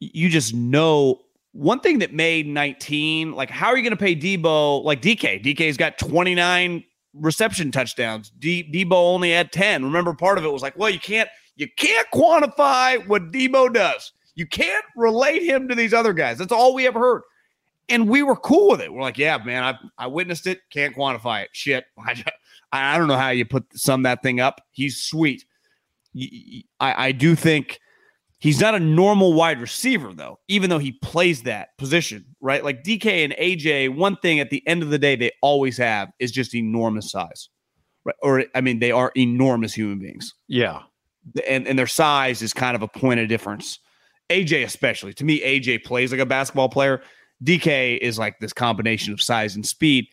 you 0.00 0.28
just 0.28 0.54
know 0.54 1.20
one 1.54 1.78
thing 1.78 2.00
that 2.00 2.12
made 2.12 2.48
19, 2.48 3.32
like 3.32 3.48
how 3.48 3.68
are 3.68 3.76
you 3.76 3.82
going 3.82 3.96
to 3.96 3.96
pay 3.96 4.16
Deebo 4.16 4.84
like 4.84 5.00
DK? 5.00 5.42
DK's 5.42 5.76
got 5.76 5.98
29 5.98 6.84
reception 7.14 7.70
touchdowns. 7.70 8.30
D- 8.38 8.68
Deebo 8.72 8.92
only 8.92 9.30
had 9.30 9.52
10. 9.52 9.84
Remember, 9.84 10.14
part 10.14 10.36
of 10.36 10.44
it 10.44 10.52
was 10.52 10.62
like, 10.62 10.76
well, 10.76 10.90
you 10.90 10.98
can't 10.98 11.28
you 11.56 11.68
can't 11.76 12.08
quantify 12.12 13.06
what 13.06 13.30
Deebo 13.30 13.72
does. 13.72 14.12
You 14.34 14.46
can't 14.46 14.84
relate 14.96 15.42
him 15.42 15.68
to 15.68 15.76
these 15.76 15.94
other 15.94 16.12
guys. 16.12 16.38
That's 16.38 16.50
all 16.50 16.74
we 16.74 16.88
ever 16.88 16.98
heard. 16.98 17.22
And 17.88 18.08
we 18.08 18.24
were 18.24 18.34
cool 18.34 18.70
with 18.70 18.80
it. 18.80 18.92
We're 18.92 19.02
like, 19.02 19.18
yeah, 19.18 19.38
man, 19.38 19.62
I, 19.62 20.04
I 20.04 20.06
witnessed 20.08 20.48
it. 20.48 20.62
Can't 20.70 20.96
quantify 20.96 21.44
it. 21.44 21.50
Shit. 21.52 21.84
I, 21.98 22.24
I 22.72 22.98
don't 22.98 23.06
know 23.06 23.16
how 23.16 23.30
you 23.30 23.44
put 23.44 23.64
sum 23.78 24.02
that 24.02 24.22
thing 24.24 24.40
up. 24.40 24.60
He's 24.72 25.00
sweet. 25.00 25.44
I, 26.80 27.06
I 27.06 27.12
do 27.12 27.36
think 27.36 27.78
he's 28.44 28.60
not 28.60 28.74
a 28.74 28.78
normal 28.78 29.32
wide 29.32 29.58
receiver, 29.58 30.12
though, 30.12 30.38
even 30.48 30.68
though 30.68 30.78
he 30.78 30.92
plays 30.92 31.44
that 31.44 31.70
position, 31.78 32.26
right? 32.42 32.62
Like 32.62 32.84
DK 32.84 33.24
and 33.24 33.32
AJ, 33.40 33.96
one 33.96 34.16
thing 34.16 34.38
at 34.38 34.50
the 34.50 34.62
end 34.68 34.82
of 34.82 34.90
the 34.90 34.98
day 34.98 35.16
they 35.16 35.32
always 35.40 35.78
have 35.78 36.10
is 36.18 36.30
just 36.30 36.54
enormous 36.54 37.10
size. 37.10 37.48
Right? 38.04 38.14
Or, 38.22 38.44
I 38.54 38.60
mean, 38.60 38.80
they 38.80 38.92
are 38.92 39.10
enormous 39.16 39.72
human 39.72 39.98
beings 39.98 40.34
Yeah. 40.46 40.82
and, 41.48 41.66
and 41.66 41.78
their 41.78 41.86
size 41.86 42.42
is 42.42 42.52
kind 42.52 42.76
of 42.76 42.82
a 42.82 42.88
point 42.88 43.18
of 43.18 43.28
difference. 43.28 43.78
AJ, 44.28 44.64
especially 44.64 45.14
to 45.14 45.24
me, 45.24 45.40
AJ 45.40 45.84
plays 45.84 46.12
like 46.12 46.20
a 46.20 46.26
basketball 46.26 46.68
player. 46.68 47.00
DK 47.42 47.96
is 47.98 48.18
like 48.18 48.38
this 48.40 48.52
combination 48.52 49.14
of 49.14 49.22
size 49.22 49.56
and 49.56 49.64
speed. 49.64 50.04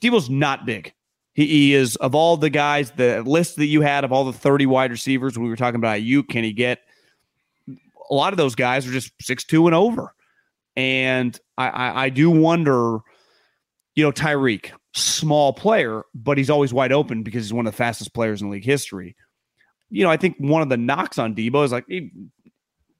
Deebo's 0.00 0.30
not 0.30 0.66
big. 0.66 0.92
He, 1.34 1.46
he 1.46 1.74
is 1.74 1.96
of 1.96 2.14
all 2.14 2.36
the 2.36 2.48
guys, 2.50 2.92
the 2.92 3.24
list 3.26 3.56
that 3.56 3.66
you 3.66 3.80
had 3.80 4.04
of 4.04 4.12
all 4.12 4.24
the 4.24 4.32
30 4.32 4.66
wide 4.66 4.92
receivers 4.92 5.36
when 5.36 5.42
we 5.44 5.50
were 5.50 5.56
talking 5.56 5.80
about 5.80 6.02
you, 6.02 6.22
can 6.22 6.44
he 6.44 6.52
get 6.52 6.78
a 8.10 8.14
lot 8.14 8.32
of 8.32 8.36
those 8.36 8.54
guys 8.54 8.86
are 8.86 8.92
just 8.92 9.12
six 9.20 9.44
two 9.44 9.66
and 9.66 9.74
over. 9.74 10.12
And 10.76 11.38
I, 11.56 11.68
I, 11.68 12.04
I 12.04 12.08
do 12.10 12.30
wonder, 12.30 12.98
you 13.94 14.04
know, 14.04 14.12
Tyreek, 14.12 14.72
small 14.94 15.52
player, 15.52 16.02
but 16.14 16.36
he's 16.36 16.50
always 16.50 16.72
wide 16.72 16.92
open 16.92 17.22
because 17.22 17.44
he's 17.44 17.52
one 17.52 17.66
of 17.66 17.72
the 17.72 17.76
fastest 17.76 18.12
players 18.12 18.42
in 18.42 18.50
league 18.50 18.64
history 18.64 19.16
you 19.90 20.02
know, 20.02 20.10
I 20.10 20.16
think 20.16 20.36
one 20.38 20.62
of 20.62 20.68
the 20.68 20.76
knocks 20.76 21.18
on 21.18 21.34
Deebo 21.34 21.64
is 21.64 21.72
like 21.72 21.84
he 21.88 22.10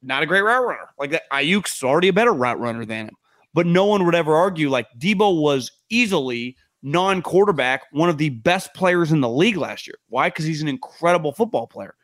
not 0.02 0.22
a 0.22 0.26
great 0.26 0.42
route 0.42 0.64
runner. 0.64 0.88
Like 0.98 1.10
that, 1.10 1.22
Aiyuk's 1.32 1.82
already 1.82 2.08
a 2.08 2.12
better 2.12 2.32
route 2.32 2.60
runner 2.60 2.84
than 2.84 3.06
him. 3.06 3.16
But 3.54 3.66
no 3.66 3.86
one 3.86 4.04
would 4.04 4.14
ever 4.14 4.34
argue 4.34 4.68
like 4.68 4.86
Deebo 4.98 5.40
was 5.40 5.72
easily 5.88 6.56
non-quarterback, 6.82 7.82
one 7.90 8.08
of 8.08 8.18
the 8.18 8.28
best 8.28 8.72
players 8.74 9.10
in 9.10 9.20
the 9.20 9.28
league 9.28 9.56
last 9.56 9.86
year. 9.86 9.96
Why? 10.08 10.28
Because 10.28 10.44
he's 10.44 10.62
an 10.62 10.68
incredible 10.68 11.32
football 11.32 11.66
player. 11.66 11.94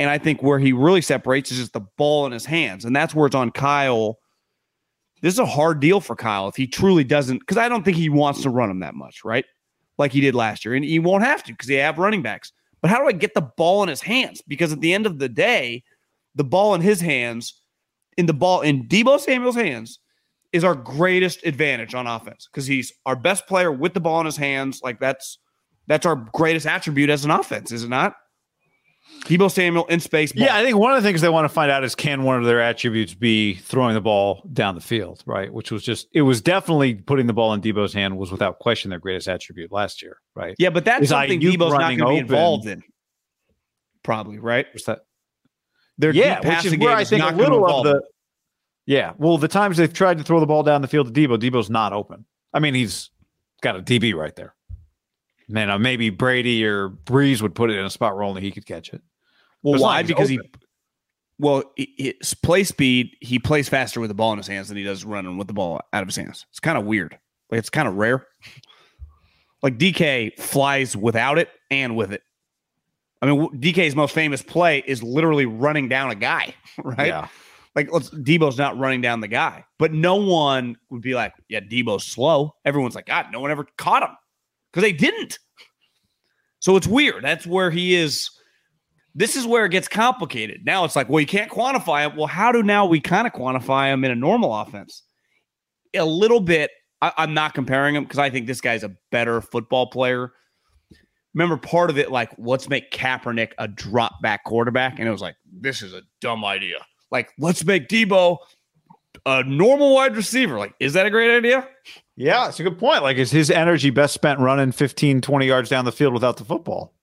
And 0.00 0.10
I 0.10 0.18
think 0.18 0.42
where 0.42 0.58
he 0.58 0.72
really 0.72 1.00
separates 1.00 1.52
is 1.52 1.58
just 1.58 1.72
the 1.72 1.86
ball 1.96 2.26
in 2.26 2.32
his 2.32 2.44
hands. 2.44 2.84
And 2.84 2.94
that's 2.94 3.14
where 3.14 3.26
it's 3.26 3.34
on 3.34 3.50
Kyle. 3.50 4.18
This 5.22 5.34
is 5.34 5.38
a 5.38 5.46
hard 5.46 5.80
deal 5.80 6.00
for 6.00 6.16
Kyle 6.16 6.48
if 6.48 6.56
he 6.56 6.66
truly 6.66 7.04
doesn't, 7.04 7.38
because 7.38 7.56
I 7.56 7.68
don't 7.68 7.84
think 7.84 7.96
he 7.96 8.08
wants 8.08 8.42
to 8.42 8.50
run 8.50 8.70
him 8.70 8.80
that 8.80 8.94
much, 8.94 9.24
right? 9.24 9.44
Like 9.96 10.12
he 10.12 10.20
did 10.20 10.34
last 10.34 10.64
year. 10.64 10.74
And 10.74 10.84
he 10.84 10.98
won't 10.98 11.24
have 11.24 11.42
to 11.44 11.52
because 11.52 11.68
they 11.68 11.76
have 11.76 11.98
running 11.98 12.22
backs. 12.22 12.52
But 12.82 12.90
how 12.90 12.98
do 12.98 13.06
I 13.06 13.12
get 13.12 13.34
the 13.34 13.40
ball 13.40 13.82
in 13.82 13.88
his 13.88 14.02
hands? 14.02 14.42
Because 14.46 14.72
at 14.72 14.80
the 14.80 14.92
end 14.92 15.06
of 15.06 15.18
the 15.18 15.28
day, 15.28 15.84
the 16.34 16.44
ball 16.44 16.74
in 16.74 16.80
his 16.80 17.00
hands, 17.00 17.54
in 18.18 18.26
the 18.26 18.34
ball 18.34 18.60
in 18.60 18.86
Deebo 18.88 19.20
Samuel's 19.20 19.54
hands, 19.54 20.00
is 20.52 20.64
our 20.64 20.74
greatest 20.74 21.44
advantage 21.46 21.94
on 21.94 22.06
offense 22.06 22.48
because 22.50 22.66
he's 22.66 22.92
our 23.06 23.16
best 23.16 23.46
player 23.46 23.72
with 23.72 23.94
the 23.94 24.00
ball 24.00 24.20
in 24.20 24.26
his 24.26 24.36
hands. 24.36 24.80
Like 24.84 25.00
that's 25.00 25.38
that's 25.86 26.06
our 26.06 26.14
greatest 26.14 26.66
attribute 26.66 27.10
as 27.10 27.24
an 27.24 27.30
offense, 27.30 27.72
is 27.72 27.84
it 27.84 27.88
not? 27.88 28.14
Deebo 29.24 29.50
Samuel 29.50 29.86
in 29.86 30.00
space. 30.00 30.32
Ball. 30.32 30.44
Yeah, 30.44 30.56
I 30.56 30.62
think 30.62 30.76
one 30.76 30.92
of 30.92 31.02
the 31.02 31.08
things 31.08 31.22
they 31.22 31.28
want 31.30 31.46
to 31.46 31.48
find 31.48 31.70
out 31.70 31.82
is 31.82 31.94
can 31.94 32.24
one 32.24 32.38
of 32.38 32.44
their 32.44 32.60
attributes 32.60 33.14
be 33.14 33.54
throwing 33.54 33.94
the 33.94 34.00
ball 34.00 34.46
down 34.52 34.74
the 34.74 34.80
field, 34.80 35.22
right? 35.24 35.52
Which 35.52 35.70
was 35.70 35.82
just 35.82 36.08
it 36.12 36.22
was 36.22 36.40
definitely 36.42 36.94
putting 36.94 37.26
the 37.26 37.32
ball 37.32 37.54
in 37.54 37.62
Deebo's 37.62 37.94
hand 37.94 38.18
was 38.18 38.30
without 38.30 38.58
question 38.58 38.90
their 38.90 38.98
greatest 38.98 39.26
attribute 39.26 39.72
last 39.72 40.02
year, 40.02 40.18
right? 40.34 40.54
Yeah, 40.58 40.70
but 40.70 40.84
that's 40.84 41.04
Is 41.04 41.08
something 41.08 41.40
Aiyuk 41.40 41.54
Deebo's 41.54 41.72
not 41.72 41.80
going 41.80 41.98
to 41.98 42.06
be 42.06 42.16
involved 42.18 42.66
in. 42.66 42.82
Probably 44.02 44.38
right. 44.38 44.66
What's 44.72 44.84
that? 44.84 45.00
Their 45.96 46.10
yeah, 46.10 46.40
deep 46.40 46.50
which 46.50 46.64
is 46.66 46.76
where 46.76 46.94
I 46.94 47.04
think 47.04 47.22
a 47.22 47.34
little 47.34 47.64
of 47.66 47.84
the. 47.84 48.02
Yeah, 48.86 49.12
well, 49.16 49.38
the 49.38 49.48
times 49.48 49.78
they've 49.78 49.92
tried 49.92 50.18
to 50.18 50.24
throw 50.24 50.40
the 50.40 50.46
ball 50.46 50.62
down 50.62 50.82
the 50.82 50.88
field 50.88 51.12
to 51.12 51.28
Deebo, 51.28 51.38
Deebo's 51.38 51.70
not 51.70 51.94
open. 51.94 52.26
I 52.52 52.60
mean, 52.60 52.74
he's 52.74 53.10
got 53.62 53.76
a 53.76 53.82
DB 53.82 54.14
right 54.14 54.36
there. 54.36 54.54
Man, 55.48 55.70
uh, 55.70 55.78
maybe 55.78 56.10
Brady 56.10 56.64
or 56.64 56.88
Brees 56.90 57.42
would 57.42 57.54
put 57.54 57.70
it 57.70 57.78
in 57.78 57.84
a 57.84 57.90
spot 57.90 58.14
where 58.14 58.24
only 58.24 58.40
he 58.40 58.50
could 58.50 58.66
catch 58.66 58.92
it. 58.92 59.02
Well, 59.62 59.80
why? 59.80 60.02
Because 60.02 60.28
he, 60.28 60.38
well, 61.38 61.64
his 61.76 62.34
play 62.42 62.64
speed, 62.64 63.16
he 63.20 63.38
plays 63.38 63.68
faster 63.68 64.00
with 64.00 64.08
the 64.08 64.14
ball 64.14 64.32
in 64.32 64.38
his 64.38 64.46
hands 64.46 64.68
than 64.68 64.76
he 64.76 64.84
does 64.84 65.04
running 65.04 65.36
with 65.36 65.48
the 65.48 65.54
ball 65.54 65.80
out 65.92 66.02
of 66.02 66.08
his 66.08 66.16
hands. 66.16 66.46
It's 66.50 66.60
kind 66.60 66.78
of 66.78 66.84
weird. 66.84 67.18
Like 67.50 67.58
it's 67.58 67.70
kind 67.70 67.88
of 67.88 67.94
rare. 67.94 68.26
Like 69.62 69.78
DK 69.78 70.38
flies 70.38 70.96
without 70.96 71.38
it 71.38 71.48
and 71.70 71.96
with 71.96 72.12
it. 72.12 72.22
I 73.22 73.26
mean, 73.26 73.48
DK's 73.60 73.96
most 73.96 74.14
famous 74.14 74.42
play 74.42 74.84
is 74.86 75.02
literally 75.02 75.46
running 75.46 75.88
down 75.88 76.10
a 76.10 76.14
guy, 76.14 76.54
right? 76.84 77.08
Yeah. 77.08 77.28
Like 77.74 77.90
let's, 77.90 78.10
Deebo's 78.10 78.58
not 78.58 78.78
running 78.78 79.00
down 79.00 79.20
the 79.20 79.28
guy, 79.28 79.64
but 79.78 79.92
no 79.92 80.16
one 80.16 80.76
would 80.90 81.02
be 81.02 81.14
like, 81.14 81.32
"Yeah, 81.48 81.58
Deebo's 81.60 82.04
slow." 82.04 82.54
Everyone's 82.64 82.94
like, 82.94 83.06
"God, 83.06 83.26
no 83.32 83.40
one 83.40 83.50
ever 83.50 83.66
caught 83.76 84.04
him," 84.04 84.16
because 84.74 84.82
they 84.82 84.92
didn't. 84.92 85.38
So 86.58 86.76
it's 86.76 86.88
weird. 86.88 87.22
That's 87.22 87.46
where 87.46 87.70
he 87.70 87.94
is. 87.94 88.28
This 89.14 89.36
is 89.36 89.46
where 89.46 89.64
it 89.64 89.68
gets 89.68 89.86
complicated. 89.86 90.62
Now 90.64 90.84
it's 90.84 90.96
like, 90.96 91.08
well, 91.08 91.20
you 91.20 91.26
can't 91.28 91.48
quantify 91.48 92.10
him. 92.10 92.16
Well, 92.16 92.26
how 92.26 92.50
do 92.50 92.60
now 92.64 92.84
we 92.84 92.98
kind 92.98 93.28
of 93.28 93.32
quantify 93.32 93.92
him 93.92 94.04
in 94.04 94.10
a 94.10 94.16
normal 94.16 94.52
offense? 94.52 95.04
A 95.94 96.04
little 96.04 96.40
bit. 96.40 96.72
I, 97.00 97.12
I'm 97.18 97.34
not 97.34 97.54
comparing 97.54 97.94
him 97.94 98.02
because 98.02 98.18
I 98.18 98.30
think 98.30 98.48
this 98.48 98.60
guy's 98.60 98.82
a 98.82 98.96
better 99.12 99.40
football 99.40 99.86
player. 99.86 100.32
Remember, 101.34 101.56
part 101.56 101.90
of 101.90 101.98
it, 101.98 102.10
like, 102.10 102.30
let's 102.36 102.68
make 102.68 102.90
Kaepernick 102.90 103.52
a 103.58 103.68
drop 103.68 104.20
back 104.22 104.42
quarterback. 104.42 104.98
And 104.98 105.06
it 105.06 105.12
was 105.12 105.22
like, 105.22 105.36
this 105.60 105.82
is 105.82 105.94
a 105.94 106.02
dumb 106.20 106.44
idea. 106.44 106.78
Like, 107.12 107.30
let's 107.38 107.64
make 107.64 107.88
Deebo 107.88 108.38
a 109.26 109.42
normal 109.44 109.94
wide 109.94 110.16
receiver. 110.16 110.58
Like, 110.58 110.74
is 110.80 110.92
that 110.94 111.06
a 111.06 111.10
great 111.10 111.36
idea? 111.36 111.66
Yeah, 112.16 112.48
it's 112.48 112.60
a 112.60 112.62
good 112.62 112.78
point. 112.78 113.02
Like, 113.02 113.16
is 113.16 113.30
his 113.30 113.50
energy 113.50 113.90
best 113.90 114.14
spent 114.14 114.38
running 114.38 114.72
15, 114.72 115.20
20 115.20 115.46
yards 115.46 115.68
down 115.68 115.84
the 115.84 115.92
field 115.92 116.12
without 116.12 116.36
the 116.36 116.44
football? 116.44 116.94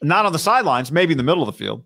Not 0.00 0.26
on 0.26 0.32
the 0.32 0.38
sidelines, 0.38 0.92
maybe 0.92 1.12
in 1.12 1.18
the 1.18 1.24
middle 1.24 1.42
of 1.42 1.46
the 1.46 1.58
field. 1.58 1.84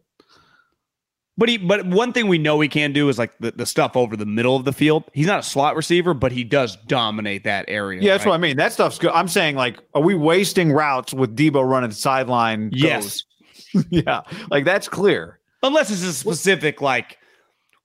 But 1.38 1.48
he, 1.48 1.56
but 1.56 1.86
one 1.86 2.12
thing 2.12 2.28
we 2.28 2.36
know 2.36 2.60
he 2.60 2.68
can 2.68 2.92
do 2.92 3.08
is 3.08 3.18
like 3.18 3.32
the, 3.38 3.52
the 3.52 3.64
stuff 3.64 3.96
over 3.96 4.18
the 4.18 4.26
middle 4.26 4.54
of 4.54 4.66
the 4.66 4.72
field. 4.72 5.04
He's 5.14 5.26
not 5.26 5.40
a 5.40 5.42
slot 5.42 5.76
receiver, 5.76 6.12
but 6.12 6.30
he 6.30 6.44
does 6.44 6.76
dominate 6.86 7.44
that 7.44 7.64
area. 7.68 8.02
Yeah, 8.02 8.12
that's 8.12 8.26
right? 8.26 8.32
what 8.32 8.34
I 8.36 8.38
mean. 8.38 8.58
That 8.58 8.72
stuff's 8.72 8.98
good. 8.98 9.12
I'm 9.12 9.28
saying, 9.28 9.56
like, 9.56 9.78
are 9.94 10.02
we 10.02 10.14
wasting 10.14 10.72
routes 10.72 11.14
with 11.14 11.34
Deebo 11.34 11.66
running 11.66 11.90
sideline? 11.92 12.70
Yes. 12.74 13.24
yeah, 13.88 14.20
like 14.50 14.66
that's 14.66 14.88
clear. 14.88 15.38
Unless 15.62 15.90
it's 15.90 16.02
a 16.02 16.12
specific 16.12 16.82
like 16.82 17.16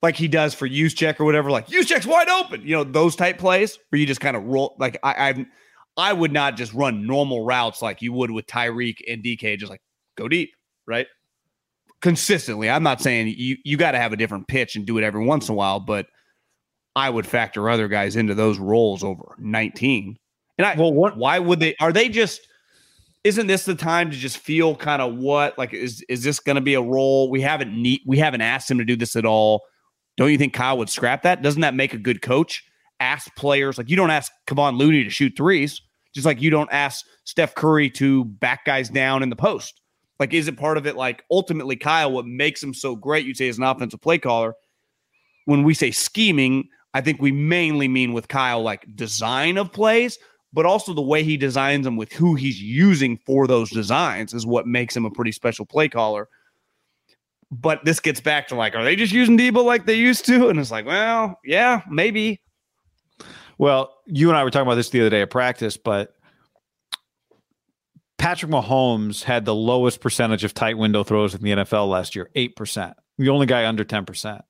like 0.02 0.16
he 0.16 0.28
does 0.28 0.54
for 0.54 0.68
Juszczyk 0.68 1.18
or 1.20 1.24
whatever, 1.24 1.50
like 1.50 1.66
Juszczyk's 1.68 2.06
wide 2.06 2.28
open. 2.28 2.62
You 2.62 2.76
know, 2.76 2.84
those 2.84 3.16
type 3.16 3.38
plays 3.38 3.78
where 3.90 3.98
you 4.00 4.06
just 4.06 4.20
kind 4.20 4.36
of 4.36 4.44
roll 4.44 4.76
like 4.78 4.98
I 5.02 5.30
I 5.30 5.46
I 5.96 6.12
would 6.12 6.32
not 6.32 6.56
just 6.56 6.72
run 6.72 7.06
normal 7.06 7.44
routes 7.44 7.82
like 7.82 8.00
you 8.02 8.12
would 8.12 8.30
with 8.30 8.46
Tyreek 8.46 8.98
and 9.08 9.22
DK, 9.22 9.58
just 9.58 9.70
like 9.70 9.82
go 10.16 10.28
deep, 10.28 10.50
right? 10.86 11.06
Consistently. 12.00 12.70
I'm 12.70 12.84
not 12.84 13.00
saying 13.00 13.34
you 13.36 13.56
you 13.64 13.76
got 13.76 13.92
to 13.92 13.98
have 13.98 14.12
a 14.12 14.16
different 14.16 14.46
pitch 14.46 14.76
and 14.76 14.86
do 14.86 14.98
it 14.98 15.04
every 15.04 15.24
once 15.24 15.48
in 15.48 15.52
a 15.54 15.56
while, 15.56 15.80
but 15.80 16.06
I 16.94 17.10
would 17.10 17.26
factor 17.26 17.68
other 17.68 17.88
guys 17.88 18.14
into 18.14 18.34
those 18.34 18.58
roles 18.58 19.02
over 19.02 19.34
19. 19.38 20.16
And 20.58 20.66
I 20.66 20.74
Well, 20.76 20.92
what- 20.92 21.16
why 21.16 21.38
would 21.40 21.58
they 21.58 21.74
are 21.80 21.92
they 21.92 22.08
just 22.08 22.40
isn't 23.24 23.48
this 23.48 23.64
the 23.64 23.74
time 23.74 24.12
to 24.12 24.16
just 24.16 24.38
feel 24.38 24.76
kind 24.76 25.02
of 25.02 25.16
what 25.16 25.58
like 25.58 25.74
is 25.74 26.04
is 26.08 26.22
this 26.22 26.38
going 26.38 26.54
to 26.54 26.62
be 26.62 26.74
a 26.74 26.80
role 26.80 27.30
we 27.30 27.40
haven't 27.40 27.72
need 27.72 28.00
we 28.06 28.16
haven't 28.18 28.40
asked 28.42 28.70
him 28.70 28.78
to 28.78 28.84
do 28.84 28.94
this 28.94 29.16
at 29.16 29.26
all 29.26 29.62
don't 30.18 30.30
you 30.30 30.36
think 30.36 30.52
kyle 30.52 30.76
would 30.76 30.90
scrap 30.90 31.22
that? 31.22 31.40
Doesn't 31.40 31.62
that 31.62 31.74
make 31.74 31.94
a 31.94 31.98
good 31.98 32.20
coach? 32.20 32.62
Ask 33.00 33.34
players 33.36 33.78
like 33.78 33.88
you 33.88 33.96
don't 33.96 34.10
ask 34.10 34.30
Kevon 34.46 34.76
looney 34.76 35.04
to 35.04 35.10
shoot 35.10 35.32
threes 35.36 35.80
just 36.14 36.26
like 36.26 36.42
you 36.42 36.50
don't 36.50 36.70
ask 36.70 37.06
steph 37.24 37.54
curry 37.54 37.88
to 37.90 38.24
back 38.26 38.64
guys 38.66 38.90
down 38.90 39.22
in 39.22 39.30
the 39.30 39.36
post. 39.36 39.80
Like 40.20 40.34
is 40.34 40.48
it 40.48 40.58
part 40.58 40.76
of 40.76 40.86
it 40.86 40.96
like 40.96 41.22
ultimately 41.30 41.76
kyle 41.76 42.12
what 42.12 42.26
makes 42.26 42.62
him 42.62 42.74
so 42.74 42.94
great 42.94 43.24
you 43.24 43.34
say 43.34 43.48
as 43.48 43.56
an 43.56 43.64
offensive 43.64 44.02
play 44.02 44.18
caller. 44.18 44.54
When 45.46 45.62
we 45.62 45.72
say 45.72 45.90
scheming 45.90 46.68
i 46.94 47.00
think 47.00 47.20
we 47.20 47.30
mainly 47.30 47.86
mean 47.86 48.12
with 48.12 48.28
kyle 48.28 48.62
like 48.62 48.84
design 48.96 49.58
of 49.58 49.72
plays 49.72 50.18
but 50.52 50.66
also 50.66 50.94
the 50.94 51.02
way 51.02 51.22
he 51.22 51.36
designs 51.36 51.84
them 51.84 51.96
with 51.96 52.12
who 52.12 52.34
he's 52.34 52.60
using 52.60 53.18
for 53.26 53.46
those 53.46 53.70
designs 53.70 54.32
is 54.32 54.46
what 54.46 54.66
makes 54.66 54.96
him 54.96 55.04
a 55.04 55.10
pretty 55.10 55.32
special 55.32 55.66
play 55.66 55.88
caller. 55.88 56.28
But 57.50 57.84
this 57.84 58.00
gets 58.00 58.20
back 58.20 58.48
to 58.48 58.54
like, 58.54 58.74
are 58.74 58.84
they 58.84 58.96
just 58.96 59.12
using 59.12 59.38
Deebo 59.38 59.64
like 59.64 59.86
they 59.86 59.94
used 59.94 60.26
to? 60.26 60.48
And 60.48 60.58
it's 60.58 60.70
like, 60.70 60.84
well, 60.84 61.38
yeah, 61.44 61.80
maybe. 61.88 62.42
Well, 63.56 63.94
you 64.06 64.28
and 64.28 64.36
I 64.36 64.44
were 64.44 64.50
talking 64.50 64.66
about 64.66 64.76
this 64.76 64.90
the 64.90 65.00
other 65.00 65.10
day 65.10 65.22
at 65.22 65.30
practice, 65.30 65.76
but 65.76 66.14
Patrick 68.18 68.50
Mahomes 68.50 69.22
had 69.22 69.44
the 69.44 69.54
lowest 69.54 70.00
percentage 70.00 70.44
of 70.44 70.52
tight 70.52 70.76
window 70.76 71.04
throws 71.04 71.34
in 71.34 71.42
the 71.42 71.50
NFL 71.50 71.88
last 71.88 72.14
year, 72.14 72.30
8%. 72.36 72.94
The 73.16 73.28
only 73.28 73.46
guy 73.46 73.66
under 73.66 73.84
10%. 73.84 74.42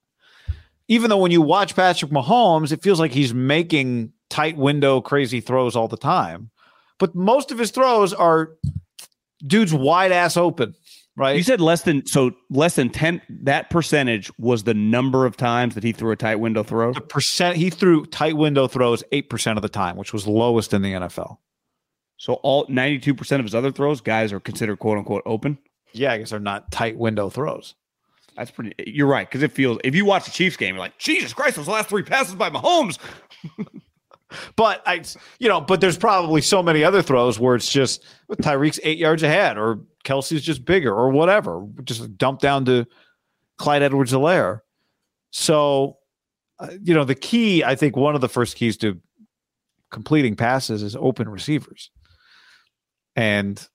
Even 0.89 1.11
though 1.11 1.19
when 1.19 1.31
you 1.31 1.43
watch 1.43 1.77
Patrick 1.77 2.11
Mahomes, 2.11 2.73
it 2.73 2.83
feels 2.83 2.99
like 2.99 3.13
he's 3.13 3.33
making 3.33 4.13
tight 4.31 4.57
window 4.57 5.01
crazy 5.01 5.41
throws 5.41 5.77
all 5.77 5.89
the 5.89 5.97
time. 5.99 6.51
But 6.99 7.15
most 7.15 7.51
of 7.53 7.59
his 7.59 7.71
throws 7.71 8.13
are 8.13 8.53
dudes 9.47 9.73
wide 9.73 10.13
ass 10.13 10.37
open, 10.37 10.75
right? 11.19 11.37
You 11.37 11.43
said 11.43 11.61
less 11.61 11.83
than 11.83 12.07
so 12.07 12.33
less 12.49 12.77
than 12.77 12.89
10 12.89 13.21
that 13.43 13.69
percentage 13.69 14.31
was 14.39 14.63
the 14.63 14.75
number 14.75 15.27
of 15.27 15.37
times 15.37 15.75
that 15.75 15.85
he 15.85 15.93
threw 15.93 16.13
a 16.13 16.17
tight 16.17 16.37
window 16.37 16.63
throw. 16.63 16.93
the 16.93 17.01
percent 17.01 17.57
he 17.57 17.69
threw 17.69 18.07
tight 18.07 18.37
window 18.37 18.69
throws 18.69 19.03
8% 19.13 19.57
of 19.57 19.63
the 19.63 19.69
time, 19.69 19.97
which 19.97 20.13
was 20.13 20.27
lowest 20.27 20.73
in 20.73 20.83
the 20.83 20.93
NFL. 20.93 21.39
So 22.17 22.35
all 22.35 22.67
92% 22.67 23.39
of 23.39 23.45
his 23.45 23.55
other 23.55 23.71
throws, 23.71 24.01
guys 24.01 24.33
are 24.33 24.41
considered 24.41 24.79
quote 24.79 24.99
unquote 24.99 25.23
open. 25.27 25.59
Yeah, 25.93 26.13
I 26.13 26.19
guess 26.19 26.31
they're 26.31 26.41
not 26.41 26.71
tight 26.71 26.97
window 26.97 27.29
throws. 27.31 27.75
That's 28.37 28.51
pretty 28.53 28.73
you're 28.87 29.09
right. 29.09 29.29
Because 29.29 29.43
it 29.43 29.53
feels 29.53 29.79
if 29.83 29.95
you 29.95 30.05
watch 30.05 30.25
the 30.25 30.31
Chiefs 30.31 30.57
game, 30.57 30.77
you're 30.77 30.85
like, 30.85 30.97
Jesus 30.99 31.33
Christ, 31.33 31.57
those 31.57 31.69
last 31.69 31.89
three 31.89 32.05
passes 32.05 32.37
by 32.37 32.51
Mahomes. 32.51 32.99
But 34.57 34.83
I, 34.87 35.03
you 35.39 35.49
know, 35.49 35.61
but 35.61 35.81
there's 35.81 35.97
probably 35.97 36.41
so 36.41 36.63
many 36.63 36.85
other 36.85 37.03
throws 37.03 37.39
where 37.39 37.55
it's 37.55 37.71
just 37.71 38.05
Tyreek's 38.31 38.81
eight 38.83 38.99
yards 38.99 39.23
ahead, 39.23 39.57
or 39.57 39.81
Kelce's 40.05 40.43
just 40.43 40.65
bigger, 40.65 40.95
or 40.95 41.11
whatever. 41.11 41.67
Just 41.85 42.17
dump 42.19 42.41
down 42.41 42.65
to 42.67 42.87
Clyde 43.57 43.83
Edwards-Helaire. 43.83 44.61
So, 45.31 45.99
uh, 46.59 46.69
you 46.83 46.95
know, 46.95 47.05
the 47.05 47.15
key, 47.15 47.65
I 47.65 47.75
think, 47.75 47.97
one 47.97 48.15
of 48.15 48.21
the 48.21 48.29
first 48.29 48.57
keys 48.57 48.77
to 48.79 49.01
completing 49.91 50.37
passes 50.37 50.83
is 50.83 50.95
open 50.97 51.29
receivers, 51.29 51.91
and 53.17 53.67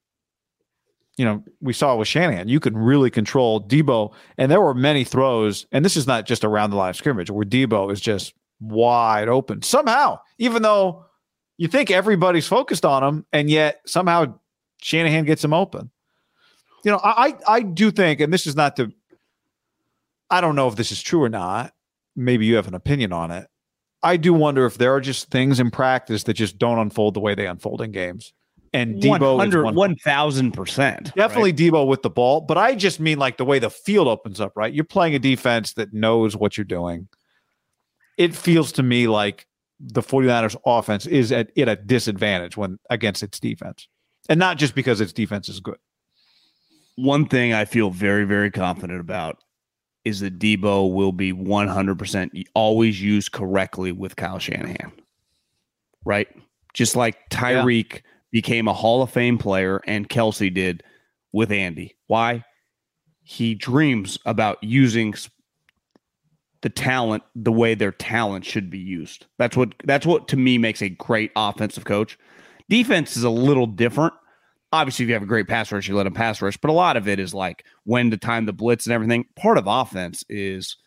you 1.18 1.26
know, 1.26 1.43
we 1.62 1.74
saw 1.74 1.93
it 1.93 1.97
with 1.97 2.08
Shanahan. 2.08 2.47
You 2.47 2.60
can 2.60 2.76
really 2.76 3.12
control 3.12 3.62
Deebo, 3.62 4.14
and 4.38 4.51
there 4.51 4.62
were 4.62 4.74
many 4.74 5.04
throws, 5.04 5.68
and 5.72 5.86
this 5.86 5.95
is 5.95 6.08
not 6.08 6.26
just 6.26 6.43
around 6.43 6.72
the 6.72 6.76
line 6.76 6.89
of 6.89 6.95
scrimmage 6.95 7.30
where 7.30 7.45
Deebo 7.45 7.91
is 7.91 8.01
just 8.01 8.34
wide 8.60 9.28
open 9.28 9.62
somehow, 9.62 10.20
even 10.38 10.62
though 10.62 11.06
you 11.58 11.68
think 11.68 11.91
everybody's 11.91 12.47
focused 12.47 12.86
on 12.86 13.04
him, 13.04 13.26
and 13.32 13.49
yet 13.49 13.82
somehow 13.86 14.39
Shanahan 14.82 15.26
gets 15.26 15.43
him 15.43 15.54
open. 15.54 15.91
You 16.84 16.91
know, 16.91 16.99
I 17.04 17.36
I, 17.47 17.62
do 17.62 17.91
think, 17.91 18.20
and 18.20 18.34
this 18.34 18.45
is 18.45 18.56
not 18.56 18.76
to. 18.76 18.91
I 20.30 20.41
don't 20.41 20.56
know 20.56 20.68
if 20.68 20.76
this 20.76 20.91
is 20.91 21.01
true 21.01 21.24
or 21.24 21.30
not. 21.30 21.74
Maybe 22.16 22.45
you 22.45 22.56
have 22.56 22.68
an 22.68 22.74
opinion 22.74 23.14
on 23.14 23.32
it. 23.32 23.47
I 24.01 24.18
do 24.18 24.34
wonder 24.34 24.66
if 24.66 24.78
there 24.78 24.93
are 24.93 24.99
just 24.99 25.32
things 25.32 25.60
in 25.60 25.72
practice 25.72 26.24
that 26.24 26.34
just 26.34 26.58
don't 26.58 26.78
unfold 26.78 27.14
the 27.14 27.22
way 27.22 27.36
they 27.36 27.47
unfold 27.47 27.82
in 27.82 27.91
games. 27.91 28.34
And 28.74 28.95
Deebo 28.95 29.34
is 29.34 29.54
100, 29.54 29.76
one, 29.76 29.95
1000%. 29.95 31.14
definitely 31.14 31.54
Deebo 31.54 31.88
with 31.88 32.01
the 32.01 32.10
ball, 32.10 32.41
but 32.41 32.58
I 32.58 32.74
just 32.74 32.99
mean 32.99 33.20
like 33.20 33.38
the 33.38 33.45
way 33.45 33.60
the 33.60 33.70
field 33.70 34.08
opens 34.08 34.41
up, 34.41 34.51
right? 34.56 34.74
You're 34.74 34.84
playing 34.84 35.14
a 35.14 35.20
defense 35.20 35.74
that 35.74 35.93
knows 35.93 36.36
what 36.36 36.58
you're 36.58 36.66
doing. 36.66 37.08
It 38.18 38.36
feels 38.36 38.72
to 38.74 38.84
me 38.84 39.07
like 39.07 39.47
the 39.80 40.01
49ers 40.01 40.55
offense 40.66 41.05
is 41.05 41.32
at, 41.32 41.57
at 41.57 41.68
a 41.68 41.76
disadvantage 41.76 42.55
when 42.55 42.80
against 42.89 43.24
its 43.24 43.39
defense. 43.39 43.88
And 44.30 44.39
not 44.39 44.57
just 44.57 44.76
because 44.76 45.01
its 45.01 45.14
defense 45.14 45.49
is 45.49 45.59
good. 45.59 45.78
One 46.95 47.28
thing 47.28 47.53
I 47.53 47.66
feel 47.66 47.89
very, 47.89 48.24
very 48.24 48.51
confident 48.51 48.99
about 48.99 49.39
is 50.05 50.20
that 50.20 50.38
Deebo 50.38 50.93
will 50.93 51.11
be 51.11 51.34
100% 51.34 52.43
always 52.53 53.01
used 53.01 53.32
correctly 53.32 53.91
with 53.91 54.16
Kyle 54.16 54.39
Shanahan. 54.39 54.91
Right? 56.05 56.28
Just 56.74 56.95
like 56.95 57.30
Tyreek 57.30 58.01
became 58.32 58.68
a 58.68 58.74
Hall 58.74 59.01
of 59.01 59.11
Fame 59.11 59.38
player 59.38 59.82
and 59.86 60.09
Kelce 60.09 60.53
did 60.53 60.84
with 61.32 61.51
Andy. 61.51 61.95
Why? 62.07 62.43
He 63.22 63.55
dreams 63.55 64.18
about 64.26 64.61
using 64.61 65.14
the 66.64 66.70
talent 66.70 67.24
the 67.36 67.51
way 67.51 67.76
their 67.76 67.91
talent 67.91 68.45
should 68.45 68.70
be 68.70 68.80
used. 68.80 69.28
That's 69.38 69.55
what 69.55 69.76
that's 69.84 70.05
what 70.05 70.28
to 70.30 70.38
me 70.38 70.57
makes 70.57 70.82
a 70.82 70.89
great 70.89 71.32
offensive 71.36 71.84
coach. 71.84 72.18
Defense 72.70 73.16
is 73.18 73.24
a 73.24 73.30
little 73.30 73.68
different. 73.68 74.14
Obviously, 74.72 75.03
if 75.03 75.09
you 75.09 75.14
have 75.14 75.24
a 75.24 75.28
great 75.28 75.47
pass 75.47 75.72
rush, 75.72 75.88
you 75.88 75.95
let 75.95 76.03
them 76.05 76.14
pass 76.14 76.41
rush, 76.41 76.57
but 76.57 76.72
a 76.72 76.74
lot 76.74 76.97
of 76.97 77.07
it 77.07 77.20
is 77.20 77.34
like 77.34 77.66
when 77.84 78.09
to 78.09 78.18
time 78.18 78.45
the 78.45 78.53
blitz 78.53 78.86
and 78.86 78.93
everything. 78.93 79.26
Part 79.36 79.57
of 79.57 79.68
offense 79.68 80.24
is 80.30 80.78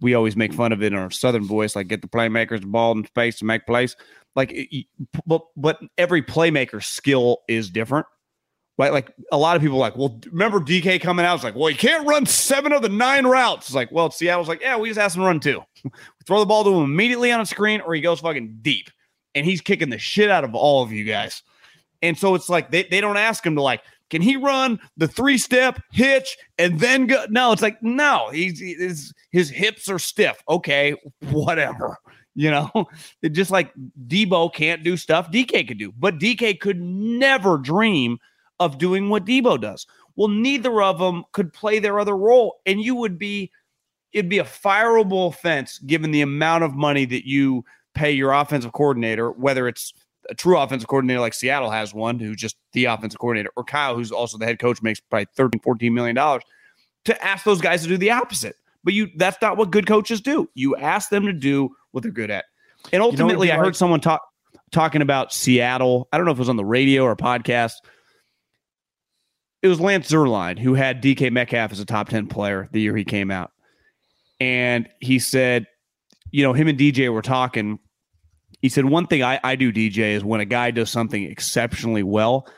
we 0.00 0.14
always 0.14 0.36
make 0.36 0.54
fun 0.54 0.72
of 0.72 0.82
it 0.82 0.92
in 0.92 0.98
our 0.98 1.10
southern 1.10 1.44
voice, 1.44 1.74
like 1.74 1.88
get 1.88 2.02
the 2.02 2.08
playmakers 2.08 2.60
the 2.60 2.68
ball 2.68 2.92
in 2.92 3.04
space 3.04 3.40
to 3.40 3.44
make 3.44 3.66
plays. 3.66 3.96
Like, 4.36 4.56
but 5.26 5.42
but 5.56 5.80
every 5.98 6.22
playmaker 6.22 6.82
skill 6.82 7.38
is 7.48 7.68
different. 7.68 8.06
Right? 8.80 8.94
Like 8.94 9.12
a 9.30 9.36
lot 9.36 9.56
of 9.56 9.62
people 9.62 9.76
like, 9.76 9.94
well, 9.94 10.18
remember 10.32 10.58
DK 10.58 11.02
coming 11.02 11.26
out? 11.26 11.34
It's 11.34 11.44
like, 11.44 11.54
well, 11.54 11.66
he 11.66 11.74
can't 11.74 12.08
run 12.08 12.24
seven 12.24 12.72
of 12.72 12.80
the 12.80 12.88
nine 12.88 13.26
routes. 13.26 13.66
It's 13.66 13.74
like, 13.74 13.92
well, 13.92 14.10
Seattle's 14.10 14.48
like, 14.48 14.62
yeah, 14.62 14.78
we 14.78 14.88
just 14.88 14.98
asked 14.98 15.16
him 15.16 15.20
to 15.20 15.26
run 15.26 15.38
two. 15.38 15.62
we 15.84 15.90
throw 16.24 16.40
the 16.40 16.46
ball 16.46 16.64
to 16.64 16.72
him 16.72 16.84
immediately 16.84 17.30
on 17.30 17.42
a 17.42 17.46
screen, 17.46 17.82
or 17.82 17.94
he 17.94 18.00
goes 18.00 18.20
fucking 18.20 18.60
deep, 18.62 18.88
and 19.34 19.44
he's 19.44 19.60
kicking 19.60 19.90
the 19.90 19.98
shit 19.98 20.30
out 20.30 20.44
of 20.44 20.54
all 20.54 20.82
of 20.82 20.92
you 20.92 21.04
guys. 21.04 21.42
And 22.00 22.16
so 22.16 22.34
it's 22.34 22.48
like 22.48 22.70
they, 22.70 22.84
they 22.84 23.02
don't 23.02 23.18
ask 23.18 23.44
him 23.44 23.54
to 23.56 23.60
like, 23.60 23.82
can 24.08 24.22
he 24.22 24.36
run 24.36 24.80
the 24.96 25.06
three 25.06 25.36
step 25.36 25.78
hitch 25.92 26.38
and 26.56 26.80
then 26.80 27.06
go? 27.06 27.26
No, 27.28 27.52
it's 27.52 27.60
like, 27.60 27.82
no, 27.82 28.30
he's 28.32 28.60
his 28.60 29.12
his 29.30 29.50
hips 29.50 29.90
are 29.90 29.98
stiff. 29.98 30.42
Okay, 30.48 30.96
whatever. 31.28 31.98
You 32.34 32.50
know, 32.50 32.70
it 33.22 33.34
just 33.34 33.50
like 33.50 33.74
Deebo 34.06 34.54
can't 34.54 34.82
do 34.82 34.96
stuff 34.96 35.30
DK 35.30 35.68
could 35.68 35.78
do, 35.78 35.92
but 35.98 36.18
DK 36.18 36.58
could 36.58 36.80
never 36.80 37.58
dream 37.58 38.18
of 38.60 38.78
doing 38.78 39.08
what 39.08 39.24
Deebo 39.24 39.60
does. 39.60 39.86
Well, 40.16 40.28
neither 40.28 40.82
of 40.82 40.98
them 40.98 41.24
could 41.32 41.52
play 41.52 41.78
their 41.80 41.98
other 41.98 42.16
role, 42.16 42.60
and 42.66 42.80
you 42.80 42.94
would 42.94 43.18
be 43.18 43.50
it'd 44.12 44.28
be 44.28 44.38
a 44.38 44.44
fireable 44.44 45.28
offense 45.28 45.78
given 45.80 46.10
the 46.10 46.20
amount 46.20 46.64
of 46.64 46.74
money 46.74 47.04
that 47.06 47.26
you 47.28 47.64
pay 47.94 48.10
your 48.10 48.32
offensive 48.32 48.72
coordinator, 48.72 49.30
whether 49.30 49.66
it's 49.68 49.92
a 50.28 50.34
true 50.34 50.58
offensive 50.58 50.88
coordinator 50.88 51.20
like 51.20 51.32
Seattle 51.32 51.70
has 51.70 51.94
one, 51.94 52.18
who's 52.18 52.36
just 52.36 52.56
the 52.72 52.84
offensive 52.86 53.18
coordinator, 53.18 53.50
or 53.56 53.64
Kyle, 53.64 53.94
who's 53.96 54.12
also 54.12 54.36
the 54.36 54.46
head 54.46 54.58
coach, 54.58 54.82
makes 54.82 55.00
probably 55.00 55.26
13, 55.36 55.60
14 55.60 55.94
million 55.94 56.14
dollars, 56.14 56.42
to 57.04 57.24
ask 57.24 57.44
those 57.44 57.60
guys 57.60 57.82
to 57.82 57.88
do 57.88 57.96
the 57.96 58.10
opposite. 58.10 58.56
But 58.84 58.94
you 58.94 59.08
that's 59.16 59.40
not 59.40 59.56
what 59.56 59.70
good 59.70 59.86
coaches 59.86 60.20
do. 60.20 60.48
You 60.54 60.76
ask 60.76 61.08
them 61.10 61.24
to 61.26 61.32
do 61.32 61.70
what 61.92 62.02
they're 62.02 62.12
good 62.12 62.30
at. 62.30 62.44
And 62.92 63.02
ultimately, 63.02 63.48
be 63.48 63.52
I 63.52 63.56
like- 63.56 63.64
heard 63.64 63.76
someone 63.76 64.00
talk 64.00 64.22
talking 64.72 65.02
about 65.02 65.32
Seattle. 65.32 66.08
I 66.12 66.16
don't 66.16 66.26
know 66.26 66.32
if 66.32 66.38
it 66.38 66.40
was 66.40 66.48
on 66.48 66.56
the 66.56 66.64
radio 66.64 67.04
or 67.04 67.14
podcast. 67.16 67.74
It 69.62 69.68
was 69.68 69.80
Lance 69.80 70.10
Zierlein 70.10 70.58
who 70.58 70.74
had 70.74 71.02
DK 71.02 71.30
Metcalf 71.30 71.72
as 71.72 71.80
a 71.80 71.84
top 71.84 72.08
10 72.08 72.28
player 72.28 72.68
the 72.72 72.80
year 72.80 72.96
he 72.96 73.04
came 73.04 73.30
out. 73.30 73.52
And 74.40 74.88
he 75.00 75.18
said, 75.18 75.66
you 76.30 76.42
know, 76.42 76.52
him 76.52 76.68
and 76.68 76.78
DJ 76.78 77.12
were 77.12 77.22
talking. 77.22 77.78
He 78.62 78.68
said, 78.68 78.86
one 78.86 79.06
thing 79.06 79.22
I, 79.22 79.38
I 79.44 79.56
do, 79.56 79.72
DJ, 79.72 80.14
is 80.14 80.24
when 80.24 80.40
a 80.40 80.46
guy 80.46 80.70
does 80.70 80.90
something 80.90 81.24
exceptionally 81.24 82.02
well, 82.02 82.48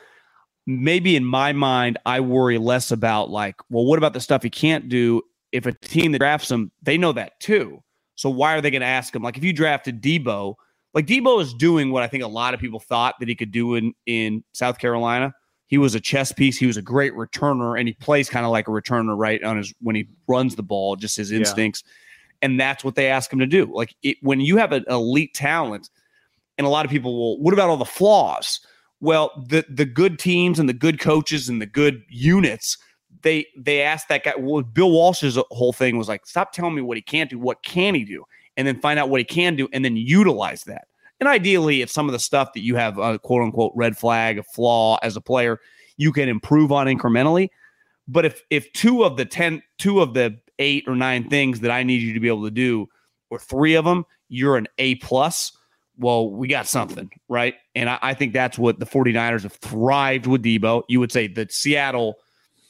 maybe 0.65 1.15
in 1.15 1.25
my 1.25 1.51
mind, 1.51 1.97
I 2.05 2.21
worry 2.21 2.57
less 2.57 2.91
about 2.91 3.29
like, 3.29 3.55
well, 3.69 3.85
what 3.85 3.97
about 3.97 4.13
the 4.13 4.21
stuff 4.21 4.43
he 4.43 4.49
can't 4.49 4.87
do? 4.87 5.21
If 5.51 5.65
a 5.65 5.73
team 5.73 6.13
that 6.13 6.19
drafts 6.19 6.49
him, 6.49 6.71
they 6.81 6.97
know 6.97 7.11
that 7.13 7.39
too. 7.39 7.83
So 8.15 8.29
why 8.29 8.55
are 8.55 8.61
they 8.61 8.71
going 8.71 8.81
to 8.81 8.87
ask 8.87 9.13
him? 9.13 9.23
Like 9.23 9.37
if 9.37 9.43
you 9.43 9.53
drafted 9.53 10.01
Deebo, 10.01 10.55
like 10.93 11.07
Deebo 11.07 11.41
is 11.41 11.53
doing 11.53 11.91
what 11.91 12.03
I 12.03 12.07
think 12.07 12.23
a 12.23 12.27
lot 12.27 12.53
of 12.53 12.59
people 12.59 12.79
thought 12.79 13.15
that 13.19 13.27
he 13.27 13.35
could 13.35 13.51
do 13.51 13.75
in 13.75 13.93
in 14.05 14.43
South 14.53 14.77
Carolina. 14.77 15.33
He 15.67 15.77
was 15.77 15.95
a 15.95 15.99
chess 15.99 16.31
piece. 16.31 16.57
He 16.57 16.67
was 16.67 16.77
a 16.77 16.81
great 16.81 17.13
returner, 17.13 17.79
and 17.79 17.87
he 17.87 17.93
plays 17.95 18.29
kind 18.29 18.45
of 18.45 18.51
like 18.51 18.67
a 18.67 18.71
returner, 18.71 19.17
right? 19.17 19.43
On 19.43 19.57
his 19.57 19.73
when 19.81 19.95
he 19.95 20.07
runs 20.27 20.55
the 20.55 20.63
ball, 20.63 20.95
just 20.95 21.17
his 21.17 21.31
instincts, 21.31 21.83
and 22.41 22.59
that's 22.59 22.83
what 22.83 22.95
they 22.95 23.07
ask 23.07 23.31
him 23.31 23.39
to 23.39 23.47
do. 23.47 23.71
Like 23.73 23.95
it, 24.03 24.17
when 24.21 24.39
you 24.39 24.57
have 24.57 24.71
an 24.71 24.85
elite 24.87 25.33
talent, 25.33 25.89
and 26.57 26.67
a 26.67 26.69
lot 26.69 26.85
of 26.85 26.91
people 26.91 27.17
will, 27.17 27.41
what 27.41 27.53
about 27.53 27.69
all 27.69 27.77
the 27.77 27.85
flaws? 27.85 28.59
Well, 28.99 29.31
the 29.49 29.65
the 29.69 29.85
good 29.85 30.19
teams 30.19 30.59
and 30.59 30.69
the 30.69 30.73
good 30.73 30.99
coaches 30.99 31.49
and 31.49 31.61
the 31.61 31.65
good 31.65 32.03
units, 32.09 32.77
they 33.21 33.47
they 33.57 33.81
asked 33.81 34.09
that 34.09 34.23
guy. 34.23 34.33
Well, 34.37 34.63
Bill 34.63 34.91
Walsh's 34.91 35.37
whole 35.51 35.73
thing 35.73 35.97
was 35.97 36.07
like, 36.07 36.25
stop 36.25 36.51
telling 36.51 36.75
me 36.75 36.81
what 36.81 36.97
he 36.97 37.01
can't 37.01 37.29
do. 37.29 37.39
What 37.39 37.63
can 37.63 37.95
he 37.95 38.03
do? 38.03 38.23
And 38.55 38.67
then 38.67 38.79
find 38.79 38.99
out 38.99 39.09
what 39.09 39.19
he 39.19 39.25
can 39.25 39.55
do, 39.55 39.67
and 39.73 39.83
then 39.83 39.95
utilize 39.95 40.63
that. 40.65 40.87
And 41.19 41.29
ideally, 41.29 41.81
if 41.81 41.89
some 41.89 42.07
of 42.07 42.13
the 42.13 42.19
stuff 42.19 42.53
that 42.53 42.61
you 42.61 42.75
have 42.75 42.97
a 42.97 43.19
quote 43.19 43.43
unquote 43.43 43.73
red 43.75 43.97
flag, 43.97 44.43
flaw 44.53 44.97
as 45.03 45.15
a 45.15 45.21
player, 45.21 45.59
you 45.97 46.11
can 46.11 46.27
improve 46.27 46.71
on 46.71 46.87
incrementally. 46.87 47.49
But 48.07 48.25
if 48.25 48.43
if 48.49 48.71
two 48.73 49.03
of 49.03 49.17
the 49.17 49.25
ten, 49.25 49.61
two 49.77 50.01
of 50.01 50.13
the 50.13 50.37
eight 50.59 50.83
or 50.87 50.95
nine 50.95 51.29
things 51.29 51.61
that 51.61 51.71
I 51.71 51.83
need 51.83 52.01
you 52.01 52.13
to 52.13 52.19
be 52.19 52.27
able 52.27 52.43
to 52.43 52.51
do, 52.51 52.87
or 53.29 53.39
three 53.39 53.75
of 53.75 53.85
them, 53.85 54.05
you're 54.29 54.57
an 54.57 54.67
A 54.77 54.95
plus. 54.95 55.51
Well, 55.97 56.31
we 56.31 56.47
got 56.47 56.67
something, 56.67 57.11
right? 57.29 57.55
And 57.75 57.89
I, 57.89 57.99
I 58.01 58.13
think 58.15 58.33
that's 58.33 58.57
what 58.57 58.79
the 58.79 58.85
49ers 58.85 59.43
have 59.43 59.53
thrived 59.53 60.25
with 60.25 60.43
Deebo. 60.43 60.83
You 60.89 60.99
would 60.99 61.11
say 61.11 61.27
that 61.27 61.53
Seattle, 61.53 62.15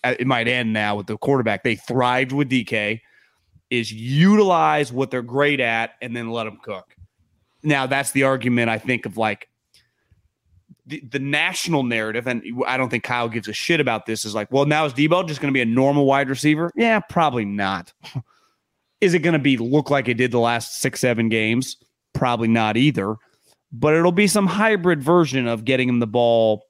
uh, 0.04 0.16
it 0.20 0.28
might 0.28 0.50
end 0.50 0.74
now 0.74 0.98
with 0.98 1.08
the 1.08 1.18
quarterback. 1.18 1.64
They 1.64 1.76
thrived 1.76 2.34
with 2.34 2.50
DK, 2.50 3.00
is 3.70 3.92
utilize 3.92 4.92
what 4.92 5.10
they're 5.10 5.22
great 5.22 5.60
at 5.60 5.92
and 6.02 6.16
then 6.16 6.32
let 6.32 6.44
them 6.44 6.60
cook. 6.62 6.96
Now, 7.64 7.88
that's 7.88 8.12
the 8.12 8.24
argument 8.24 8.70
I 8.70 8.78
think 8.78 9.06
of 9.06 9.18
like 9.18 9.48
the, 10.86 11.02
the 11.10 11.20
national 11.20 11.84
narrative, 11.84 12.28
and 12.28 12.44
I 12.68 12.78
don't 12.78 12.90
think 12.90 13.04
Kyle 13.04 13.30
gives 13.30 13.48
a 13.48 13.54
shit 13.54 13.80
about 13.80 14.06
this, 14.06 14.26
is 14.26 14.36
like, 14.36 14.52
well, 14.52 14.66
now 14.66 14.86
is 14.86 14.94
Deebo 14.94 15.28
just 15.28 15.40
going 15.40 15.52
to 15.52 15.58
be 15.58 15.62
a 15.62 15.66
normal 15.66 16.06
wide 16.06 16.30
receiver? 16.30 16.72
Yeah, 16.76 17.00
probably 17.00 17.46
not. 17.46 17.94
is 19.02 19.14
it 19.14 19.20
going 19.20 19.34
to 19.34 19.40
be 19.40 19.58
look 19.58 19.90
like 19.90 20.08
it 20.08 20.16
did 20.16 20.32
the 20.32 20.40
last 20.40 20.80
six, 20.82 21.00
seven 21.00 21.30
games? 21.30 21.78
Probably 22.14 22.48
not 22.48 22.78
either. 22.78 23.16
But 23.72 23.96
it'll 23.96 24.12
be 24.12 24.28
some 24.28 24.46
hybrid 24.46 25.02
version 25.02 25.48
of 25.48 25.66
getting 25.66 25.90
him 25.90 26.00
the 26.00 26.08
ball 26.08 26.66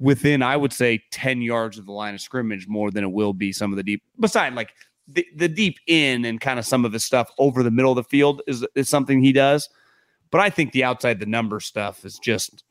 within, 0.00 0.42
I 0.42 0.56
would 0.56 0.72
say, 0.72 1.02
10 1.10 1.40
yards 1.42 1.78
of 1.78 1.86
the 1.86 1.92
line 1.92 2.14
of 2.14 2.20
scrimmage 2.20 2.68
more 2.68 2.90
than 2.90 3.04
it 3.04 3.10
will 3.10 3.32
be 3.32 3.52
some 3.52 3.72
of 3.72 3.76
the 3.76 3.82
deep. 3.82 4.02
Beside, 4.20 4.54
like 4.54 4.74
the, 5.06 5.26
the 5.34 5.48
deep 5.48 5.78
in 5.86 6.24
and 6.24 6.40
kind 6.40 6.58
of 6.58 6.66
some 6.66 6.84
of 6.84 6.92
his 6.92 7.04
stuff 7.04 7.30
over 7.38 7.62
the 7.62 7.70
middle 7.70 7.92
of 7.92 7.96
the 7.96 8.04
field 8.04 8.42
is, 8.46 8.66
is 8.74 8.88
something 8.88 9.22
he 9.22 9.32
does. 9.32 9.68
But 10.30 10.40
I 10.40 10.50
think 10.50 10.72
the 10.72 10.84
outside 10.84 11.20
the 11.20 11.26
number 11.26 11.60
stuff 11.60 12.04
is 12.04 12.18
just 12.18 12.62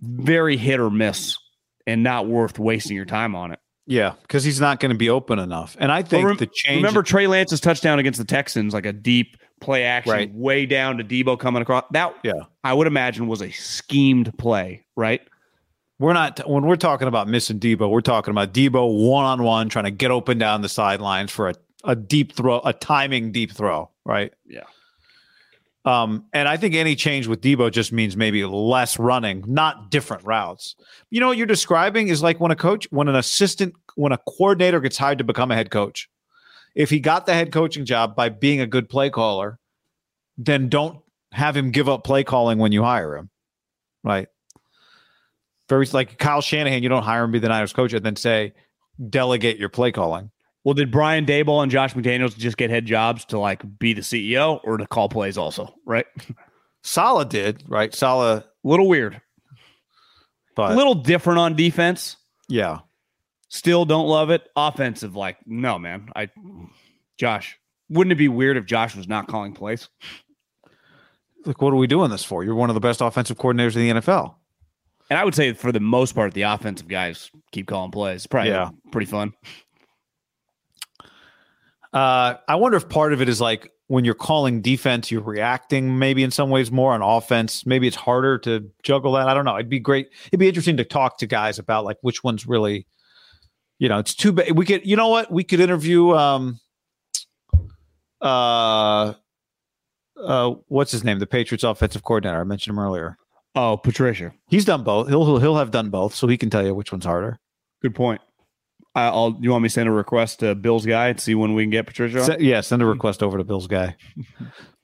very 0.00 0.56
hit 0.56 0.80
or 0.80 0.90
miss 0.90 1.36
and 1.86 2.02
not 2.02 2.26
worth 2.26 2.58
wasting 2.58 2.96
your 2.96 3.04
time 3.04 3.34
on 3.34 3.52
it. 3.52 3.58
Yeah, 3.86 4.14
because 4.22 4.44
he's 4.44 4.60
not 4.60 4.78
going 4.78 4.92
to 4.92 4.98
be 4.98 5.10
open 5.10 5.38
enough. 5.38 5.76
And 5.80 5.90
I 5.90 6.02
think 6.02 6.22
Well, 6.22 6.28
rem- 6.28 6.36
the 6.36 6.46
change. 6.46 6.76
Remember 6.76 7.02
Trey 7.02 7.26
Lance's 7.26 7.60
touchdown 7.60 7.98
against 7.98 8.18
the 8.18 8.24
Texans, 8.24 8.72
like 8.72 8.86
a 8.86 8.92
deep 8.92 9.36
play 9.60 9.84
action, 9.84 10.12
Right. 10.12 10.32
way 10.34 10.64
down 10.64 10.98
to 10.98 11.04
Deebo 11.04 11.38
coming 11.38 11.60
across. 11.60 11.84
That 11.90 12.14
Yeah. 12.22 12.32
I 12.62 12.72
would 12.72 12.86
imagine 12.86 13.26
was 13.26 13.42
a 13.42 13.50
schemed 13.50 14.36
play, 14.38 14.84
right? 14.96 15.20
We're 15.98 16.12
not 16.14 16.48
when 16.48 16.64
we're 16.66 16.76
talking 16.76 17.08
about 17.08 17.28
missing 17.28 17.58
Deebo. 17.60 17.90
We're 17.90 18.00
talking 18.00 18.30
about 18.30 18.54
Deebo 18.54 19.06
one 19.10 19.24
on 19.24 19.42
one 19.42 19.68
trying 19.68 19.84
to 19.86 19.90
get 19.90 20.10
open 20.10 20.38
down 20.38 20.62
the 20.62 20.68
sidelines 20.68 21.30
for 21.30 21.50
a, 21.50 21.54
a 21.84 21.94
deep 21.96 22.32
throw, 22.34 22.60
a 22.64 22.72
timing 22.72 23.32
deep 23.32 23.52
throw, 23.52 23.90
right? 24.06 24.32
Yeah. 24.46 24.64
Um, 25.84 26.26
and 26.34 26.46
I 26.46 26.56
think 26.58 26.74
any 26.74 26.94
change 26.94 27.26
with 27.26 27.40
Deebo 27.40 27.72
just 27.72 27.90
means 27.90 28.16
maybe 28.16 28.44
less 28.44 28.98
running, 28.98 29.42
not 29.46 29.90
different 29.90 30.24
routes. 30.24 30.76
You 31.08 31.20
know 31.20 31.28
what 31.28 31.38
you're 31.38 31.46
describing 31.46 32.08
is 32.08 32.22
like 32.22 32.38
when 32.38 32.50
a 32.50 32.56
coach, 32.56 32.86
when 32.90 33.08
an 33.08 33.16
assistant, 33.16 33.74
when 33.94 34.12
a 34.12 34.18
coordinator 34.18 34.80
gets 34.80 34.98
hired 34.98 35.18
to 35.18 35.24
become 35.24 35.50
a 35.50 35.54
head 35.54 35.70
coach. 35.70 36.08
If 36.74 36.90
he 36.90 37.00
got 37.00 37.26
the 37.26 37.34
head 37.34 37.50
coaching 37.50 37.84
job 37.84 38.14
by 38.14 38.28
being 38.28 38.60
a 38.60 38.66
good 38.66 38.88
play 38.88 39.10
caller, 39.10 39.58
then 40.36 40.68
don't 40.68 41.00
have 41.32 41.56
him 41.56 41.70
give 41.70 41.88
up 41.88 42.04
play 42.04 42.24
calling 42.24 42.58
when 42.58 42.72
you 42.72 42.82
hire 42.82 43.16
him, 43.16 43.30
right? 44.04 44.28
Very 45.68 45.86
like 45.86 46.18
Kyle 46.18 46.40
Shanahan, 46.40 46.82
you 46.82 46.88
don't 46.88 47.02
hire 47.02 47.24
him 47.24 47.30
to 47.30 47.32
be 47.32 47.38
the 47.38 47.48
Niners 47.48 47.72
coach 47.72 47.92
and 47.92 48.04
then 48.04 48.16
say 48.16 48.52
delegate 49.08 49.58
your 49.58 49.68
play 49.68 49.92
calling. 49.92 50.30
Well, 50.64 50.74
did 50.74 50.90
Brian 50.90 51.24
Daboll 51.24 51.62
and 51.62 51.70
Josh 51.72 51.94
McDaniels 51.94 52.36
just 52.36 52.56
get 52.58 52.68
head 52.70 52.84
jobs 52.84 53.24
to 53.26 53.38
like 53.38 53.62
be 53.78 53.92
the 53.94 54.02
CEO 54.02 54.60
or 54.64 54.76
to 54.76 54.86
call 54.86 55.08
plays 55.08 55.38
also? 55.38 55.74
Right. 55.86 56.06
Saleh 56.82 57.28
did 57.28 57.64
right. 57.68 57.94
Saleh, 57.94 58.44
little 58.64 58.88
weird, 58.88 59.20
but 60.56 60.72
a 60.72 60.74
little 60.74 60.94
different 60.94 61.38
on 61.38 61.56
defense. 61.56 62.16
yeah. 62.48 62.80
Still 63.52 63.84
don't 63.84 64.06
love 64.06 64.30
it. 64.30 64.48
Offensive, 64.54 65.16
like 65.16 65.36
no 65.44 65.76
man. 65.78 66.08
I, 66.14 66.28
Josh, 67.18 67.58
wouldn't 67.88 68.12
it 68.12 68.16
be 68.16 68.28
weird 68.28 68.56
if 68.56 68.64
Josh 68.64 68.94
was 68.94 69.08
not 69.08 69.26
calling 69.26 69.52
plays? 69.54 69.88
Like, 71.44 71.60
what 71.60 71.72
are 71.72 71.76
we 71.76 71.88
doing 71.88 72.10
this 72.10 72.22
for? 72.22 72.44
You're 72.44 72.54
one 72.54 72.70
of 72.70 72.74
the 72.74 72.80
best 72.80 73.00
offensive 73.00 73.38
coordinators 73.38 73.74
in 73.74 73.82
the 73.96 74.00
NFL. 74.00 74.34
And 75.10 75.18
I 75.18 75.24
would 75.24 75.34
say 75.34 75.52
for 75.52 75.72
the 75.72 75.80
most 75.80 76.12
part, 76.14 76.32
the 76.34 76.42
offensive 76.42 76.86
guys 76.86 77.30
keep 77.50 77.66
calling 77.66 77.90
plays. 77.90 78.26
Probably 78.26 78.50
Yeah. 78.50 78.70
pretty 78.92 79.06
fun. 79.10 79.32
Uh, 81.92 82.34
I 82.46 82.54
wonder 82.56 82.76
if 82.76 82.88
part 82.88 83.12
of 83.12 83.20
it 83.20 83.28
is 83.28 83.40
like 83.40 83.70
when 83.88 84.04
you're 84.04 84.14
calling 84.14 84.62
defense, 84.62 85.10
you're 85.10 85.22
reacting 85.22 85.98
maybe 85.98 86.22
in 86.22 86.30
some 86.30 86.50
ways 86.50 86.70
more 86.70 86.92
on 86.92 87.02
offense. 87.02 87.66
Maybe 87.66 87.88
it's 87.88 87.96
harder 87.96 88.38
to 88.38 88.70
juggle 88.84 89.12
that. 89.12 89.28
I 89.28 89.34
don't 89.34 89.44
know. 89.44 89.56
It'd 89.56 89.68
be 89.68 89.80
great. 89.80 90.08
It'd 90.28 90.38
be 90.38 90.46
interesting 90.46 90.76
to 90.76 90.84
talk 90.84 91.18
to 91.18 91.26
guys 91.26 91.58
about 91.58 91.84
like 91.84 91.96
which 92.02 92.22
one's 92.22 92.46
really, 92.46 92.86
you 93.78 93.88
know, 93.88 93.98
it's 93.98 94.14
too 94.14 94.32
bad. 94.32 94.56
We 94.56 94.64
could, 94.64 94.86
you 94.86 94.94
know 94.94 95.08
what? 95.08 95.32
We 95.32 95.42
could 95.42 95.58
interview, 95.58 96.12
um, 96.12 96.60
uh, 98.20 99.14
uh, 100.16 100.54
what's 100.68 100.92
his 100.92 101.02
name? 101.02 101.18
The 101.18 101.26
Patriots 101.26 101.64
offensive 101.64 102.04
coordinator. 102.04 102.40
I 102.40 102.44
mentioned 102.44 102.76
him 102.76 102.78
earlier. 102.78 103.16
Oh, 103.56 103.76
Patricia. 103.76 104.32
He's 104.48 104.64
done 104.64 104.84
both. 104.84 105.08
He'll 105.08 105.24
he'll, 105.24 105.38
he'll 105.38 105.56
have 105.56 105.72
done 105.72 105.90
both, 105.90 106.14
so 106.14 106.28
he 106.28 106.38
can 106.38 106.50
tell 106.50 106.64
you 106.64 106.74
which 106.74 106.92
one's 106.92 107.06
harder. 107.06 107.40
Good 107.82 107.94
point. 107.94 108.20
I'll. 108.94 109.36
You 109.40 109.50
want 109.50 109.62
me 109.62 109.68
to 109.68 109.72
send 109.72 109.88
a 109.88 109.92
request 109.92 110.40
to 110.40 110.54
Bill's 110.54 110.84
guy 110.86 111.08
and 111.08 111.20
see 111.20 111.34
when 111.34 111.54
we 111.54 111.62
can 111.62 111.70
get 111.70 111.86
Patricia? 111.86 112.18
on? 112.20 112.24
Se- 112.24 112.36
yeah, 112.40 112.60
send 112.60 112.82
a 112.82 112.86
request 112.86 113.22
over 113.22 113.38
to 113.38 113.44
Bill's 113.44 113.66
guy. 113.66 113.96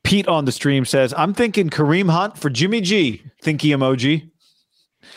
Pete 0.05 0.29
on 0.29 0.45
the 0.45 0.53
stream 0.53 0.85
says, 0.85 1.13
I'm 1.17 1.35
thinking 1.35 1.69
Kareem 1.69 2.09
Hunt 2.09 2.39
for 2.39 2.49
Jimmy 2.49 2.81
G. 2.81 3.23
Thinky 3.43 3.71
emoji. 3.77 4.31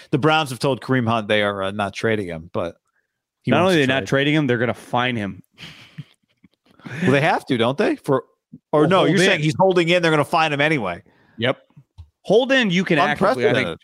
The 0.10 0.18
Browns 0.18 0.50
have 0.50 0.58
told 0.60 0.82
Kareem 0.82 1.08
Hunt 1.08 1.28
they 1.28 1.44
are 1.44 1.62
uh, 1.64 1.72
not 1.72 1.94
trading 1.94 2.28
him, 2.28 2.50
but 2.52 2.76
he 3.44 3.52
not 3.52 3.62
only 3.62 3.76
are 3.76 3.78
they 3.78 3.86
not 3.86 4.08
trading 4.08 4.34
him, 4.34 4.48
they're 4.48 4.58
going 4.58 4.70
to 4.70 4.74
fine 4.74 5.16
him. 5.16 5.44
Well, 7.04 7.12
they 7.12 7.22
have 7.22 7.46
to, 7.48 7.58
don't 7.58 7.78
they? 7.78 7.98
For 7.98 8.24
or 8.72 8.82
Well, 8.82 8.90
no, 8.90 9.04
you're 9.06 9.18
in. 9.20 9.26
saying 9.26 9.42
he's 9.42 9.56
holding 9.60 9.90
in. 9.90 10.02
They're 10.02 10.12
going 10.12 10.18
to 10.24 10.30
find 10.30 10.52
him 10.54 10.62
anyway. 10.62 11.04
Yep. 11.38 11.60
Hold 12.24 12.52
in. 12.52 12.72
You 12.72 12.84
can 12.84 12.98
actually. 12.98 13.48
I 13.48 13.54
think. 13.54 13.80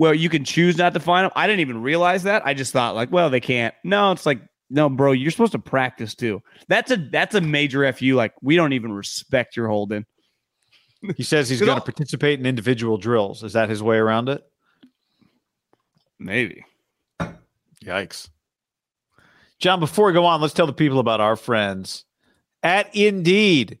Well, 0.00 0.14
you 0.14 0.30
can 0.30 0.46
choose 0.46 0.78
not 0.78 0.94
to 0.94 1.00
find 1.00 1.26
them. 1.26 1.32
I 1.36 1.46
didn't 1.46 1.60
even 1.60 1.82
realize 1.82 2.22
that. 2.22 2.46
I 2.46 2.54
just 2.54 2.72
thought 2.72 2.94
like, 2.94 3.12
well, 3.12 3.28
they 3.28 3.38
can't. 3.38 3.74
No, 3.84 4.12
it's 4.12 4.24
like, 4.24 4.40
no, 4.70 4.88
bro, 4.88 5.12
you're 5.12 5.30
supposed 5.30 5.52
to 5.52 5.58
practice 5.58 6.14
too. 6.14 6.40
That's 6.68 6.90
a 6.90 6.96
that's 6.96 7.34
a 7.34 7.42
major 7.42 7.92
fu. 7.92 8.14
Like 8.14 8.32
we 8.40 8.56
don't 8.56 8.72
even 8.72 8.92
respect 8.92 9.58
your 9.58 9.68
holding. 9.68 10.06
He 11.18 11.22
says 11.22 11.50
he's 11.50 11.60
going 11.60 11.76
to 11.76 11.84
participate 11.84 12.40
in 12.40 12.46
individual 12.46 12.96
drills. 12.96 13.44
Is 13.44 13.52
that 13.52 13.68
his 13.68 13.82
way 13.82 13.98
around 13.98 14.30
it? 14.30 14.42
Maybe. 16.18 16.64
Yikes. 17.84 18.30
John, 19.58 19.80
before 19.80 20.06
we 20.06 20.14
go 20.14 20.24
on, 20.24 20.40
let's 20.40 20.54
tell 20.54 20.66
the 20.66 20.72
people 20.72 20.98
about 20.98 21.20
our 21.20 21.36
friends 21.36 22.06
at 22.62 22.88
Indeed. 22.96 23.78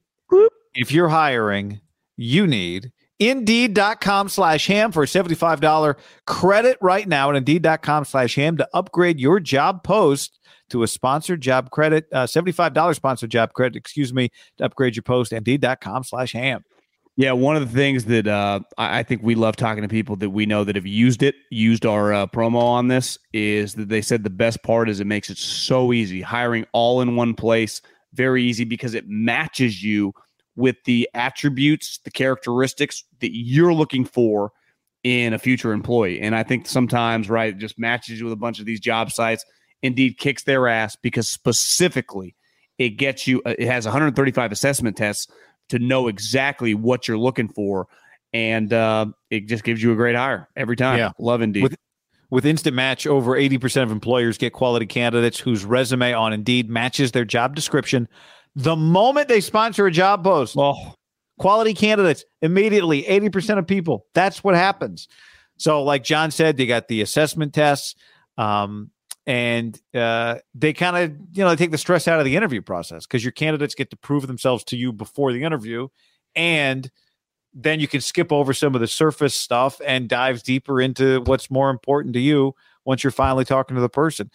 If 0.74 0.92
you're 0.92 1.08
hiring, 1.08 1.80
you 2.18 2.46
need 2.46 2.92
indeed.com 3.20 4.28
slash 4.30 4.66
ham 4.66 4.90
for 4.90 5.02
a 5.02 5.06
$75 5.06 5.96
credit 6.26 6.78
right 6.80 7.06
now 7.06 7.30
at 7.30 7.36
indeed.com 7.36 8.04
slash 8.04 8.34
ham 8.34 8.56
to 8.56 8.68
upgrade 8.74 9.20
your 9.20 9.38
job 9.38 9.84
post 9.84 10.40
to 10.70 10.82
a 10.82 10.88
sponsored 10.88 11.40
job 11.40 11.70
credit, 11.70 12.06
uh, 12.12 12.24
$75 12.24 12.94
sponsored 12.94 13.30
job 13.30 13.52
credit, 13.52 13.76
excuse 13.76 14.14
me, 14.14 14.30
to 14.58 14.64
upgrade 14.64 14.96
your 14.96 15.02
post, 15.02 15.32
indeed.com 15.32 16.02
slash 16.04 16.32
ham. 16.32 16.64
Yeah, 17.16 17.32
one 17.32 17.56
of 17.56 17.70
the 17.70 17.76
things 17.76 18.06
that 18.06 18.26
uh, 18.26 18.60
I 18.78 19.02
think 19.02 19.22
we 19.22 19.34
love 19.34 19.56
talking 19.56 19.82
to 19.82 19.88
people 19.88 20.16
that 20.16 20.30
we 20.30 20.46
know 20.46 20.64
that 20.64 20.76
have 20.76 20.86
used 20.86 21.22
it, 21.22 21.34
used 21.50 21.84
our 21.84 22.14
uh, 22.14 22.26
promo 22.26 22.62
on 22.62 22.88
this, 22.88 23.18
is 23.34 23.74
that 23.74 23.88
they 23.90 24.00
said 24.00 24.24
the 24.24 24.30
best 24.30 24.62
part 24.62 24.88
is 24.88 25.00
it 25.00 25.06
makes 25.06 25.28
it 25.28 25.36
so 25.36 25.92
easy. 25.92 26.22
Hiring 26.22 26.66
all 26.72 27.02
in 27.02 27.16
one 27.16 27.34
place, 27.34 27.82
very 28.14 28.42
easy 28.44 28.64
because 28.64 28.94
it 28.94 29.06
matches 29.06 29.82
you 29.82 30.14
with 30.56 30.76
the 30.84 31.08
attributes, 31.14 31.98
the 32.04 32.10
characteristics 32.10 33.04
that 33.20 33.34
you're 33.34 33.74
looking 33.74 34.04
for 34.04 34.52
in 35.02 35.32
a 35.32 35.38
future 35.38 35.72
employee. 35.72 36.20
And 36.20 36.34
I 36.34 36.42
think 36.42 36.66
sometimes, 36.66 37.30
right, 37.30 37.54
it 37.54 37.58
just 37.58 37.78
matches 37.78 38.18
you 38.18 38.26
with 38.26 38.32
a 38.32 38.36
bunch 38.36 38.60
of 38.60 38.66
these 38.66 38.80
job 38.80 39.10
sites. 39.10 39.44
Indeed, 39.82 40.18
kicks 40.18 40.42
their 40.42 40.68
ass 40.68 40.96
because 40.96 41.28
specifically 41.28 42.36
it 42.78 42.90
gets 42.90 43.26
you, 43.26 43.40
uh, 43.46 43.54
it 43.58 43.66
has 43.66 43.86
135 43.86 44.52
assessment 44.52 44.96
tests 44.96 45.26
to 45.70 45.78
know 45.78 46.08
exactly 46.08 46.74
what 46.74 47.08
you're 47.08 47.18
looking 47.18 47.48
for. 47.48 47.86
And 48.32 48.72
uh, 48.72 49.06
it 49.30 49.46
just 49.46 49.64
gives 49.64 49.82
you 49.82 49.92
a 49.92 49.96
great 49.96 50.16
hire 50.16 50.48
every 50.54 50.76
time. 50.76 50.98
Yeah. 50.98 51.12
Love 51.18 51.40
Indeed. 51.42 51.62
With 51.62 51.76
with 52.30 52.46
Instant 52.46 52.76
Match, 52.76 53.08
over 53.08 53.32
80% 53.32 53.82
of 53.82 53.90
employers 53.90 54.38
get 54.38 54.52
quality 54.52 54.86
candidates 54.86 55.40
whose 55.40 55.64
resume 55.64 56.12
on 56.12 56.32
Indeed 56.32 56.70
matches 56.70 57.10
their 57.10 57.24
job 57.24 57.56
description 57.56 58.08
the 58.54 58.76
moment 58.76 59.28
they 59.28 59.40
sponsor 59.40 59.86
a 59.86 59.90
job 59.90 60.24
post. 60.24 60.56
well, 60.56 60.96
Quality 61.40 61.72
candidates 61.72 62.26
immediately, 62.42 63.02
80% 63.04 63.56
of 63.56 63.66
people. 63.66 64.04
That's 64.12 64.44
what 64.44 64.54
happens. 64.54 65.08
So, 65.56 65.82
like 65.82 66.04
John 66.04 66.30
said, 66.30 66.58
they 66.58 66.66
got 66.66 66.86
the 66.86 67.00
assessment 67.00 67.54
tests, 67.54 67.94
um, 68.36 68.90
and 69.26 69.80
uh, 69.94 70.40
they 70.54 70.74
kind 70.74 70.96
of, 70.98 71.16
you 71.32 71.42
know, 71.42 71.48
they 71.48 71.56
take 71.56 71.70
the 71.70 71.78
stress 71.78 72.06
out 72.06 72.18
of 72.18 72.26
the 72.26 72.36
interview 72.36 72.60
process 72.60 73.06
because 73.06 73.24
your 73.24 73.32
candidates 73.32 73.74
get 73.74 73.88
to 73.88 73.96
prove 73.96 74.26
themselves 74.26 74.64
to 74.64 74.76
you 74.76 74.92
before 74.92 75.32
the 75.32 75.42
interview, 75.42 75.88
and 76.36 76.90
then 77.54 77.80
you 77.80 77.88
can 77.88 78.02
skip 78.02 78.30
over 78.30 78.52
some 78.52 78.74
of 78.74 78.82
the 78.82 78.86
surface 78.86 79.34
stuff 79.34 79.80
and 79.86 80.10
dive 80.10 80.42
deeper 80.42 80.78
into 80.78 81.22
what's 81.22 81.50
more 81.50 81.70
important 81.70 82.12
to 82.12 82.20
you 82.20 82.54
once 82.84 83.02
you're 83.02 83.10
finally 83.10 83.46
talking 83.46 83.76
to 83.76 83.80
the 83.80 83.88
person. 83.88 84.30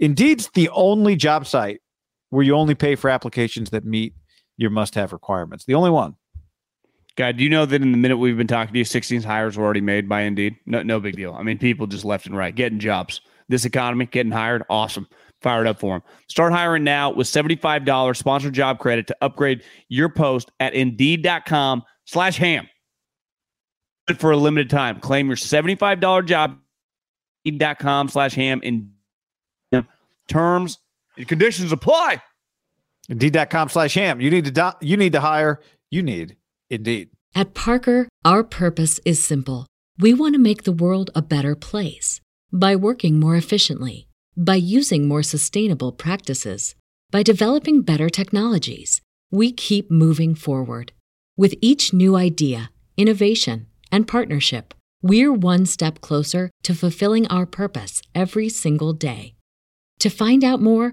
Indeed's 0.00 0.50
the 0.54 0.68
only 0.70 1.14
job 1.14 1.46
site 1.46 1.82
where 2.30 2.44
you 2.44 2.54
only 2.54 2.74
pay 2.74 2.94
for 2.94 3.10
applications 3.10 3.70
that 3.70 3.84
meet 3.84 4.14
your 4.56 4.70
must-have 4.70 5.12
requirements. 5.12 5.64
The 5.64 5.74
only 5.74 5.90
one. 5.90 6.16
God, 7.16 7.36
do 7.36 7.44
you 7.44 7.50
know 7.50 7.66
that 7.66 7.82
in 7.82 7.90
the 7.90 7.98
minute 7.98 8.18
we've 8.18 8.36
been 8.36 8.46
talking 8.46 8.72
to 8.72 8.78
you, 8.78 8.84
16 8.84 9.22
hires 9.22 9.56
were 9.56 9.64
already 9.64 9.80
made 9.80 10.08
by 10.08 10.22
Indeed? 10.22 10.56
No, 10.66 10.82
no 10.82 11.00
big 11.00 11.16
deal. 11.16 11.34
I 11.34 11.42
mean, 11.42 11.58
people 11.58 11.86
just 11.86 12.04
left 12.04 12.26
and 12.26 12.36
right 12.36 12.54
getting 12.54 12.78
jobs. 12.78 13.20
This 13.48 13.64
economy, 13.64 14.06
getting 14.06 14.30
hired, 14.30 14.62
awesome. 14.70 15.08
Fired 15.40 15.66
up 15.66 15.80
for 15.80 15.94
them. 15.94 16.02
Start 16.28 16.52
hiring 16.52 16.84
now 16.84 17.10
with 17.10 17.26
$75 17.26 18.16
sponsored 18.16 18.54
job 18.54 18.78
credit 18.78 19.06
to 19.08 19.16
upgrade 19.20 19.62
your 19.88 20.08
post 20.08 20.50
at 20.60 20.74
indeed.com 20.74 21.82
slash 22.04 22.36
ham. 22.36 22.68
For 24.18 24.30
a 24.30 24.36
limited 24.36 24.70
time, 24.70 25.00
claim 25.00 25.26
your 25.26 25.36
$75 25.36 26.26
job 26.26 26.58
indeed.com 27.44 28.08
slash 28.08 28.34
ham 28.34 28.60
in 28.62 28.92
terms 30.28 30.78
conditions 31.26 31.72
apply. 31.72 32.22
Indeed.com 33.08 33.70
slash 33.70 33.94
ham. 33.94 34.20
You 34.20 34.30
need 34.30 34.44
to 34.44 34.50
do- 34.50 34.86
you 34.86 34.96
need 34.96 35.12
to 35.12 35.20
hire. 35.20 35.60
You 35.90 36.02
need 36.02 36.36
Indeed. 36.70 37.08
At 37.34 37.54
Parker, 37.54 38.08
our 38.24 38.44
purpose 38.44 39.00
is 39.04 39.22
simple. 39.22 39.66
We 39.98 40.14
want 40.14 40.34
to 40.34 40.38
make 40.38 40.64
the 40.64 40.72
world 40.72 41.10
a 41.14 41.22
better 41.22 41.54
place 41.54 42.20
by 42.52 42.76
working 42.76 43.18
more 43.18 43.36
efficiently, 43.36 44.08
by 44.36 44.56
using 44.56 45.08
more 45.08 45.22
sustainable 45.22 45.92
practices, 45.92 46.74
by 47.10 47.22
developing 47.22 47.82
better 47.82 48.08
technologies. 48.08 49.00
We 49.30 49.52
keep 49.52 49.90
moving 49.90 50.34
forward. 50.34 50.92
With 51.36 51.54
each 51.60 51.92
new 51.92 52.16
idea, 52.16 52.70
innovation, 52.96 53.66
and 53.90 54.06
partnership, 54.08 54.74
we're 55.02 55.32
one 55.32 55.66
step 55.66 56.00
closer 56.00 56.50
to 56.64 56.74
fulfilling 56.74 57.26
our 57.28 57.46
purpose 57.46 58.02
every 58.14 58.48
single 58.48 58.92
day. 58.92 59.34
To 60.00 60.10
find 60.10 60.44
out 60.44 60.60
more, 60.60 60.92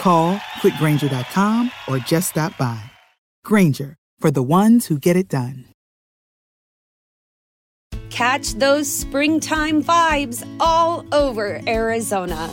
Call 0.00 0.36
quickgranger.com 0.60 1.70
or 1.88 1.98
just 1.98 2.30
stop 2.30 2.56
by. 2.58 2.82
Grainger, 3.44 3.96
for 4.18 4.30
the 4.30 4.42
ones 4.42 4.86
who 4.86 4.98
get 4.98 5.16
it 5.16 5.28
done. 5.28 5.66
Catch 8.10 8.54
those 8.54 8.92
springtime 8.92 9.82
vibes 9.82 10.46
all 10.60 11.04
over 11.12 11.60
Arizona. 11.66 12.52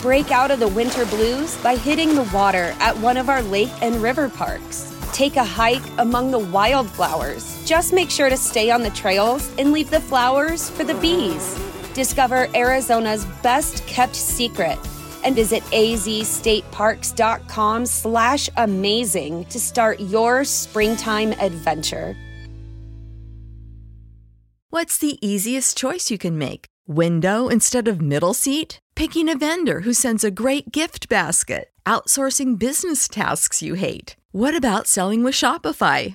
Break 0.00 0.30
out 0.30 0.52
of 0.52 0.60
the 0.60 0.68
winter 0.68 1.04
blues 1.06 1.56
by 1.56 1.74
hitting 1.74 2.14
the 2.14 2.30
water 2.32 2.72
at 2.78 2.96
one 2.98 3.16
of 3.16 3.28
our 3.28 3.42
lake 3.42 3.72
and 3.82 3.96
river 3.96 4.28
parks. 4.28 4.94
Take 5.12 5.36
a 5.36 5.44
hike 5.44 5.82
among 5.98 6.30
the 6.30 6.38
wildflowers. 6.38 7.64
Just 7.66 7.92
make 7.92 8.10
sure 8.10 8.28
to 8.28 8.36
stay 8.36 8.70
on 8.70 8.82
the 8.82 8.90
trails 8.90 9.50
and 9.58 9.72
leave 9.72 9.90
the 9.90 10.00
flowers 10.00 10.70
for 10.70 10.84
the 10.84 10.94
bees. 10.94 11.58
Discover 11.94 12.48
Arizona's 12.54 13.24
best 13.42 13.84
kept 13.86 14.14
secret 14.14 14.78
and 15.26 15.34
visit 15.34 15.62
azstateparks.com 15.64 17.84
slash 17.84 18.48
amazing 18.56 19.44
to 19.46 19.60
start 19.60 20.00
your 20.00 20.44
springtime 20.44 21.32
adventure. 21.32 22.16
What's 24.70 24.98
the 24.98 25.18
easiest 25.26 25.76
choice 25.76 26.10
you 26.10 26.18
can 26.18 26.38
make? 26.38 26.66
Window 26.86 27.48
instead 27.48 27.88
of 27.88 28.00
middle 28.00 28.34
seat? 28.34 28.78
Picking 28.94 29.28
a 29.28 29.36
vendor 29.36 29.80
who 29.80 29.92
sends 29.92 30.22
a 30.22 30.30
great 30.30 30.70
gift 30.70 31.08
basket? 31.08 31.70
Outsourcing 31.86 32.56
business 32.58 33.08
tasks 33.08 33.62
you 33.62 33.74
hate? 33.74 34.14
What 34.32 34.54
about 34.54 34.86
selling 34.86 35.24
with 35.24 35.34
Shopify? 35.34 36.14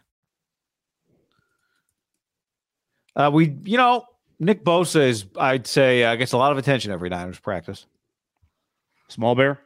Uh, 3.15 3.29
we, 3.33 3.55
you 3.63 3.77
know, 3.77 4.05
Nick 4.39 4.63
Bosa 4.63 5.01
is, 5.01 5.25
I'd 5.37 5.67
say, 5.67 6.03
uh, 6.03 6.15
gets 6.15 6.31
a 6.31 6.37
lot 6.37 6.51
of 6.51 6.57
attention 6.57 6.91
every 6.91 7.09
Niners 7.09 7.39
practice. 7.39 7.85
Small 9.07 9.35
bear? 9.35 9.59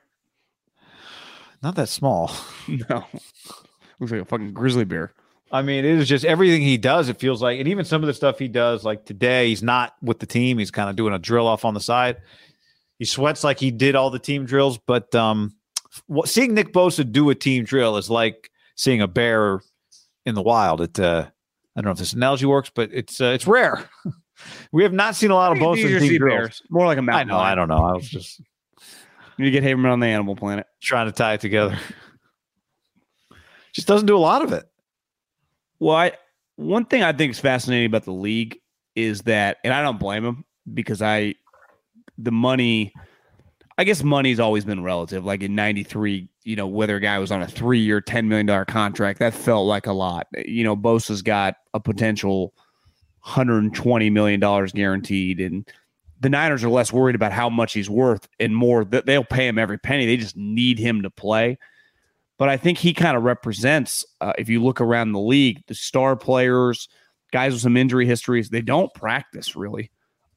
Not 1.61 1.75
that 1.75 1.89
small. 1.89 2.31
No. 2.67 3.05
Looks 3.99 4.11
like 4.11 4.21
a 4.21 4.25
fucking 4.25 4.53
grizzly 4.53 4.83
bear. 4.83 5.13
I 5.51 5.61
mean, 5.61 5.85
it 5.85 5.99
is 5.99 6.09
just 6.09 6.25
everything 6.25 6.61
he 6.61 6.77
does. 6.77 7.07
It 7.07 7.19
feels 7.19 7.41
like, 7.41 7.59
and 7.59 7.67
even 7.67 7.85
some 7.85 8.01
of 8.03 8.07
the 8.07 8.13
stuff 8.13 8.39
he 8.39 8.47
does, 8.47 8.83
like 8.83 9.05
today, 9.05 9.49
he's 9.49 9.63
not 9.63 9.93
with 10.01 10.19
the 10.19 10.25
team. 10.25 10.57
He's 10.57 10.71
kind 10.71 10.89
of 10.89 10.95
doing 10.95 11.13
a 11.13 11.19
drill 11.19 11.47
off 11.47 11.63
on 11.63 11.73
the 11.73 11.79
side. 11.79 12.17
He 12.99 13.05
sweats 13.05 13.43
like 13.43 13.59
he 13.59 13.71
did 13.71 13.95
all 13.95 14.09
the 14.09 14.19
team 14.19 14.45
drills, 14.45 14.77
but 14.77 15.13
um, 15.15 15.55
what, 16.07 16.27
seeing 16.27 16.53
Nick 16.53 16.73
Bosa 16.73 17.09
do 17.09 17.29
a 17.29 17.35
team 17.35 17.63
drill 17.63 17.97
is 17.97 18.09
like 18.09 18.49
seeing 18.75 19.01
a 19.01 19.07
bear 19.07 19.61
in 20.25 20.35
the 20.35 20.41
wild. 20.41 20.81
It, 20.81 20.99
uh, 20.99 21.27
I 21.75 21.81
don't 21.81 21.85
know 21.85 21.91
if 21.91 21.97
this 21.97 22.13
analogy 22.13 22.45
works, 22.45 22.71
but 22.73 22.89
it's 22.93 23.19
uh, 23.19 23.25
it's 23.25 23.47
rare. 23.47 23.89
we 24.71 24.83
have 24.83 24.93
not 24.93 25.15
seen 25.15 25.31
a 25.31 25.35
lot 25.35 25.51
of 25.51 25.57
Bosa 25.57 25.87
drills. 25.87 26.19
bears. 26.19 26.61
More 26.69 26.85
like 26.85 26.97
a 26.97 27.01
mountain 27.01 27.31
I 27.31 27.33
know. 27.33 27.39
I 27.39 27.55
don't 27.55 27.67
know. 27.67 27.83
I 27.83 27.93
was 27.93 28.09
just 28.09 28.41
You 29.37 29.51
get 29.51 29.63
him 29.63 29.85
on 29.85 29.99
the 29.99 30.07
animal 30.07 30.35
planet. 30.35 30.65
trying 30.81 31.07
to 31.07 31.11
tie 31.11 31.33
it 31.33 31.41
together. 31.41 31.77
Just 33.73 33.87
doesn't 33.87 34.07
do 34.07 34.15
a 34.15 34.19
lot 34.19 34.41
of 34.41 34.53
it. 34.53 34.63
Well, 35.79 35.97
I, 35.97 36.13
one 36.55 36.85
thing 36.85 37.03
I 37.03 37.11
think 37.11 37.31
is 37.31 37.39
fascinating 37.39 37.87
about 37.87 38.05
the 38.05 38.13
league 38.13 38.57
is 38.95 39.23
that, 39.23 39.57
and 39.65 39.73
I 39.73 39.81
don't 39.81 39.99
blame 39.99 40.23
him 40.23 40.45
because 40.73 41.01
I, 41.01 41.35
the 42.17 42.31
money, 42.31 42.93
I 43.77 43.83
guess 43.83 44.03
money's 44.03 44.39
always 44.39 44.63
been 44.63 44.83
relative. 44.83 45.25
Like 45.25 45.43
in 45.43 45.55
'93, 45.55 46.29
you 46.43 46.55
know, 46.55 46.67
whether 46.67 46.95
a 46.95 47.01
guy 47.01 47.19
was 47.19 47.31
on 47.31 47.41
a 47.41 47.47
three-year, 47.47 48.01
ten 48.01 48.27
million 48.29 48.45
dollar 48.45 48.65
contract, 48.65 49.19
that 49.19 49.33
felt 49.33 49.67
like 49.67 49.87
a 49.87 49.93
lot. 49.93 50.27
You 50.45 50.63
know, 50.63 50.75
Bosa's 50.77 51.21
got 51.21 51.55
a 51.73 51.79
potential 51.79 52.53
120 53.21 54.09
million 54.09 54.39
dollars 54.39 54.71
guaranteed, 54.71 55.41
and 55.41 55.67
the 56.21 56.29
Niners 56.29 56.63
are 56.63 56.69
less 56.69 56.93
worried 56.93 57.15
about 57.15 57.33
how 57.33 57.49
much 57.49 57.73
he's 57.73 57.89
worth 57.89 58.27
and 58.39 58.55
more 58.55 58.85
that 58.85 59.05
they'll 59.05 59.23
pay 59.23 59.47
him 59.47 59.59
every 59.59 59.77
penny. 59.77 60.05
They 60.05 60.17
just 60.17 60.37
need 60.37 60.79
him 60.79 61.01
to 61.03 61.09
play. 61.09 61.57
But 62.37 62.49
I 62.49 62.57
think 62.57 62.77
he 62.77 62.93
kind 62.93 63.15
of 63.15 63.23
represents, 63.23 64.05
uh, 64.21 64.33
if 64.37 64.49
you 64.49 64.63
look 64.63 64.81
around 64.81 65.11
the 65.11 65.19
league, 65.19 65.63
the 65.67 65.75
star 65.75 66.15
players, 66.15 66.89
guys 67.31 67.53
with 67.53 67.61
some 67.61 67.77
injury 67.77 68.05
histories, 68.05 68.49
they 68.49 68.61
don't 68.61 68.93
practice 68.93 69.55
really. 69.55 69.91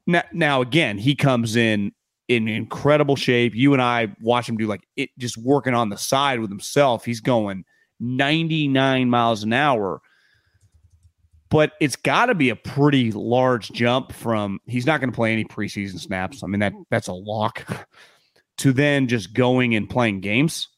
Now, 0.06 0.22
now 0.32 0.60
again, 0.62 0.98
he 0.98 1.14
comes 1.14 1.56
in 1.56 1.92
in 2.28 2.46
incredible 2.46 3.16
shape. 3.16 3.54
You 3.54 3.72
and 3.72 3.82
I 3.82 4.14
watch 4.20 4.48
him 4.48 4.56
do 4.56 4.66
like 4.66 4.86
it, 4.96 5.10
just 5.18 5.36
working 5.36 5.74
on 5.74 5.88
the 5.88 5.96
side 5.96 6.40
with 6.40 6.50
himself. 6.50 7.04
He's 7.04 7.20
going 7.20 7.64
99 8.00 9.10
miles 9.10 9.42
an 9.42 9.52
hour. 9.52 10.00
But 11.50 11.72
it's 11.80 11.96
got 11.96 12.26
to 12.26 12.34
be 12.34 12.50
a 12.50 12.56
pretty 12.56 13.10
large 13.10 13.70
jump 13.70 14.12
from 14.12 14.60
he's 14.66 14.84
not 14.84 15.00
going 15.00 15.10
to 15.10 15.16
play 15.16 15.32
any 15.32 15.46
preseason 15.46 15.98
snaps. 15.98 16.42
I 16.44 16.46
mean 16.46 16.60
that 16.60 16.74
that's 16.90 17.08
a 17.08 17.14
lock 17.14 17.88
to 18.58 18.72
then 18.72 19.08
just 19.08 19.32
going 19.32 19.74
and 19.74 19.88
playing 19.88 20.20
games 20.20 20.68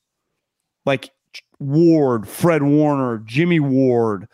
like 0.86 1.10
Ward, 1.58 2.28
Fred 2.28 2.62
Warner, 2.62 3.18
Jimmy 3.26 3.60
Ward, 3.60 4.28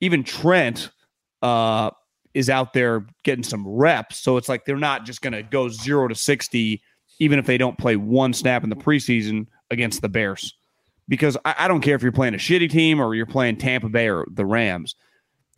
even 0.00 0.24
Trent 0.24 0.90
uh, 1.42 1.90
is 2.34 2.48
out 2.48 2.72
there 2.72 3.06
getting 3.24 3.42
some 3.42 3.66
reps. 3.66 4.18
So 4.18 4.36
it's 4.36 4.48
like 4.48 4.64
they're 4.64 4.76
not 4.76 5.04
just 5.04 5.22
going 5.22 5.32
to 5.32 5.42
go 5.42 5.68
zero 5.68 6.08
to 6.08 6.14
60, 6.14 6.82
even 7.18 7.38
if 7.38 7.46
they 7.46 7.58
don't 7.58 7.78
play 7.78 7.96
one 7.96 8.32
snap 8.32 8.62
in 8.64 8.70
the 8.70 8.76
preseason 8.76 9.46
against 9.70 10.02
the 10.02 10.08
Bears. 10.08 10.54
Because 11.08 11.36
I, 11.44 11.54
I 11.58 11.68
don't 11.68 11.80
care 11.80 11.96
if 11.96 12.02
you're 12.02 12.12
playing 12.12 12.34
a 12.34 12.38
shitty 12.38 12.70
team 12.70 13.00
or 13.00 13.14
you're 13.14 13.26
playing 13.26 13.56
Tampa 13.56 13.88
Bay 13.88 14.08
or 14.08 14.26
the 14.30 14.46
Rams. 14.46 14.94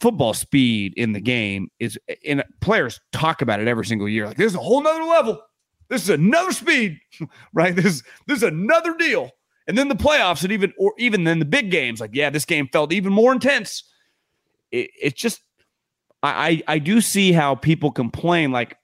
Football 0.00 0.34
speed 0.34 0.94
in 0.96 1.12
the 1.12 1.20
game 1.20 1.68
is, 1.78 1.98
and 2.26 2.42
players 2.60 3.00
talk 3.12 3.42
about 3.42 3.60
it 3.60 3.68
every 3.68 3.84
single 3.84 4.08
year. 4.08 4.26
Like, 4.26 4.36
there's 4.36 4.54
a 4.54 4.60
whole 4.60 4.82
nother 4.82 5.04
level. 5.04 5.40
This 5.88 6.02
is 6.02 6.10
another 6.10 6.52
speed, 6.52 6.98
right? 7.52 7.76
This, 7.76 8.02
this 8.26 8.38
is 8.38 8.42
another 8.42 8.96
deal. 8.96 9.30
And 9.68 9.78
then 9.78 9.88
the 9.88 9.94
playoffs, 9.94 10.42
and 10.42 10.52
even 10.52 10.72
or 10.76 10.92
even 10.98 11.24
then 11.24 11.38
the 11.38 11.44
big 11.44 11.70
games, 11.70 12.00
like 12.00 12.10
yeah, 12.14 12.30
this 12.30 12.44
game 12.44 12.68
felt 12.72 12.92
even 12.92 13.12
more 13.12 13.32
intense. 13.32 13.84
It, 14.70 14.90
it's 15.00 15.20
just 15.20 15.40
I, 16.22 16.62
I 16.66 16.74
I 16.74 16.78
do 16.78 17.00
see 17.00 17.32
how 17.32 17.54
people 17.54 17.90
complain 17.90 18.52
like 18.52 18.76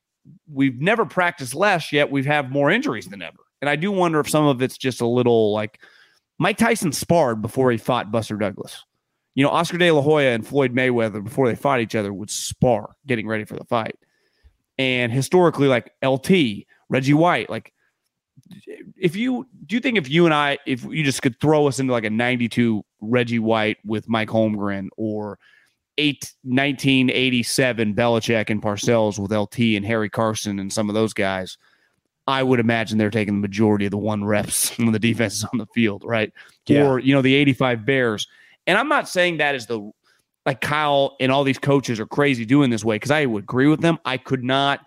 we've 0.52 0.80
never 0.80 1.06
practiced 1.06 1.54
less 1.54 1.92
yet 1.92 2.10
we've 2.10 2.26
have 2.26 2.50
more 2.50 2.70
injuries 2.70 3.06
than 3.06 3.22
ever, 3.22 3.38
and 3.60 3.68
I 3.70 3.76
do 3.76 3.92
wonder 3.92 4.20
if 4.20 4.28
some 4.28 4.46
of 4.46 4.62
it's 4.62 4.78
just 4.78 5.00
a 5.00 5.06
little 5.06 5.52
like 5.52 5.80
Mike 6.38 6.58
Tyson 6.58 6.92
sparred 6.92 7.42
before 7.42 7.70
he 7.70 7.78
fought 7.78 8.12
Buster 8.12 8.36
Douglas. 8.36 8.84
You 9.34 9.44
know, 9.44 9.50
Oscar 9.50 9.78
De 9.78 9.90
La 9.90 10.02
Hoya 10.02 10.30
and 10.30 10.46
Floyd 10.46 10.74
Mayweather 10.74 11.22
before 11.22 11.48
they 11.48 11.54
fought 11.54 11.80
each 11.80 11.94
other 11.94 12.12
would 12.12 12.30
spar 12.30 12.96
getting 13.06 13.28
ready 13.28 13.44
for 13.44 13.56
the 13.56 13.64
fight, 13.64 13.96
and 14.78 15.12
historically, 15.12 15.68
like 15.68 15.92
LT 16.04 16.66
Reggie 16.88 17.14
White, 17.14 17.48
like 17.48 17.72
if 18.96 19.16
you 19.16 19.46
do 19.66 19.76
you 19.76 19.80
think 19.80 19.98
if 19.98 20.08
you 20.08 20.24
and 20.24 20.34
I 20.34 20.58
if 20.66 20.84
you 20.84 21.04
just 21.04 21.22
could 21.22 21.40
throw 21.40 21.66
us 21.66 21.78
into 21.78 21.92
like 21.92 22.04
a 22.04 22.10
92 22.10 22.84
Reggie 23.00 23.38
White 23.38 23.78
with 23.84 24.08
Mike 24.08 24.28
Holmgren 24.28 24.88
or 24.96 25.38
eight 25.98 26.32
1987 26.44 27.94
Belichick 27.94 28.48
and 28.48 28.62
Parcells 28.62 29.18
with 29.18 29.32
LT 29.32 29.76
and 29.76 29.84
Harry 29.84 30.08
Carson 30.08 30.58
and 30.58 30.72
some 30.72 30.88
of 30.88 30.94
those 30.94 31.12
guys, 31.12 31.58
I 32.26 32.42
would 32.42 32.60
imagine 32.60 32.96
they're 32.96 33.10
taking 33.10 33.34
the 33.34 33.46
majority 33.46 33.84
of 33.84 33.90
the 33.90 33.98
one 33.98 34.24
reps 34.24 34.70
when 34.78 34.92
the 34.92 34.98
defense 34.98 35.34
is 35.34 35.44
on 35.44 35.58
the 35.58 35.66
field, 35.74 36.04
right? 36.06 36.32
Yeah. 36.66 36.86
Or 36.86 36.98
you 36.98 37.14
know 37.14 37.22
the 37.22 37.34
85 37.34 37.84
Bears. 37.84 38.26
And 38.66 38.78
I'm 38.78 38.88
not 38.88 39.08
saying 39.08 39.38
that 39.38 39.54
is 39.54 39.66
the 39.66 39.90
like 40.46 40.60
Kyle 40.62 41.16
and 41.20 41.30
all 41.30 41.44
these 41.44 41.58
coaches 41.58 42.00
are 42.00 42.06
crazy 42.06 42.46
doing 42.46 42.70
this 42.70 42.84
way 42.84 42.96
because 42.96 43.10
I 43.10 43.26
would 43.26 43.42
agree 43.42 43.66
with 43.66 43.80
them. 43.80 43.98
I 44.04 44.16
could 44.16 44.44
not 44.44 44.80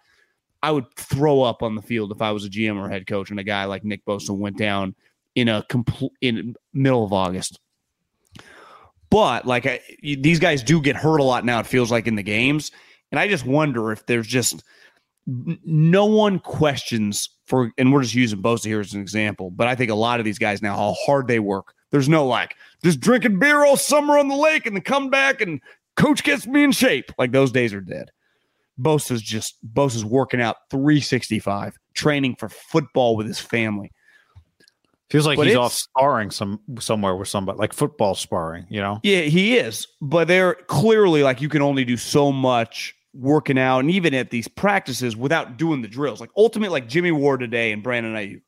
I 0.64 0.72
would 0.72 0.94
throw 0.96 1.42
up 1.42 1.64
on 1.64 1.76
the 1.76 1.82
field 1.82 2.12
if 2.12 2.22
I 2.22 2.32
was 2.32 2.46
a 2.46 2.50
GM 2.50 2.78
or 2.78 2.90
head 2.90 3.08
coach 3.08 3.32
and 3.32 3.40
a 3.40 3.44
guy 3.44 3.66
like 3.66 3.84
Nick 3.84 4.06
Bosa 4.06 4.30
went 4.30 4.58
down 4.58 4.96
in 5.36 5.50
a 5.50 5.64
complete 5.70 6.12
in 6.22 6.56
middle 6.74 7.04
of 7.04 7.14
August. 7.14 7.60
But 9.12 9.46
like 9.46 9.68
I, 9.68 9.80
these 10.02 10.40
guys 10.40 10.64
do 10.64 10.82
get 10.82 10.96
hurt 10.96 11.20
a 11.20 11.24
lot 11.24 11.46
now. 11.46 11.60
It 11.60 11.68
feels 11.68 11.92
like 11.92 12.08
in 12.08 12.16
the 12.16 12.24
games, 12.24 12.72
and 13.12 13.20
I 13.20 13.28
just 13.28 13.46
wonder 13.46 13.92
if 13.92 14.06
there's 14.08 14.26
just 14.26 14.64
no 15.28 16.06
one 16.08 16.40
questions 16.40 17.30
for. 17.46 17.72
And 17.78 17.94
we're 17.94 18.02
just 18.02 18.16
using 18.16 18.42
Bosa 18.42 18.66
here 18.66 18.80
as 18.80 18.94
an 18.94 19.02
example, 19.02 19.52
but 19.52 19.68
I 19.68 19.76
think 19.76 19.92
a 19.92 19.96
lot 19.96 20.20
of 20.20 20.26
these 20.26 20.40
guys 20.40 20.64
now 20.64 20.76
how 20.76 20.94
hard 21.06 21.28
they 21.28 21.40
work. 21.40 21.76
There's 21.92 22.10
no 22.10 22.26
like 22.26 22.56
just 22.84 23.00
drinking 23.00 23.38
beer 23.38 23.64
all 23.64 23.78
summer 23.78 24.18
on 24.18 24.30
the 24.30 24.36
lake 24.36 24.66
and 24.66 24.76
then 24.76 24.82
come 24.82 25.12
back 25.12 25.42
and 25.42 25.62
coach 25.96 26.24
gets 26.24 26.48
me 26.48 26.64
in 26.64 26.72
shape. 26.72 27.12
Like 27.20 27.32
those 27.32 27.52
days 27.52 27.74
are 27.74 27.82
dead 27.82 28.10
Bosa's 28.82 29.22
just 29.22 29.56
Bosa's 29.74 30.06
working 30.06 30.42
out 30.42 30.58
365, 30.70 31.78
training 31.94 32.36
for 32.36 32.50
football 32.50 33.16
with 33.16 33.28
his 33.28 33.40
family. 33.40 33.92
Feels 35.12 35.28
like 35.28 35.36
But 35.36 35.48
he's 35.48 35.58
off 35.58 35.74
sparring 35.74 36.32
some 36.32 36.62
somewhere 36.80 37.18
with 37.18 37.28
somebody, 37.28 37.60
like 37.60 37.74
football 37.74 38.16
sparring. 38.16 38.66
You 38.70 38.80
know, 38.80 39.00
Yeah, 39.04 39.22
he 39.22 39.58
is. 39.58 39.86
But 40.02 40.30
they're 40.30 40.56
clearly 40.68 41.22
like 41.22 41.42
you 41.42 41.50
can 41.50 41.62
only 41.62 41.84
do 41.84 41.98
so 41.98 42.32
much 42.32 42.96
working 43.14 43.60
out 43.60 43.80
and 43.80 43.92
even 43.92 44.14
at 44.14 44.30
these 44.30 44.48
practices 44.48 45.18
without 45.18 45.58
doing 45.58 45.82
the 45.82 45.90
drills. 45.90 46.22
Like 46.22 46.30
ultimately, 46.38 46.72
like 46.72 46.88
Jimmy 46.88 47.12
Ward 47.12 47.42
today 47.42 47.74
and 47.74 47.84
Brandon 47.84 48.14
Aiyuk. 48.14 48.42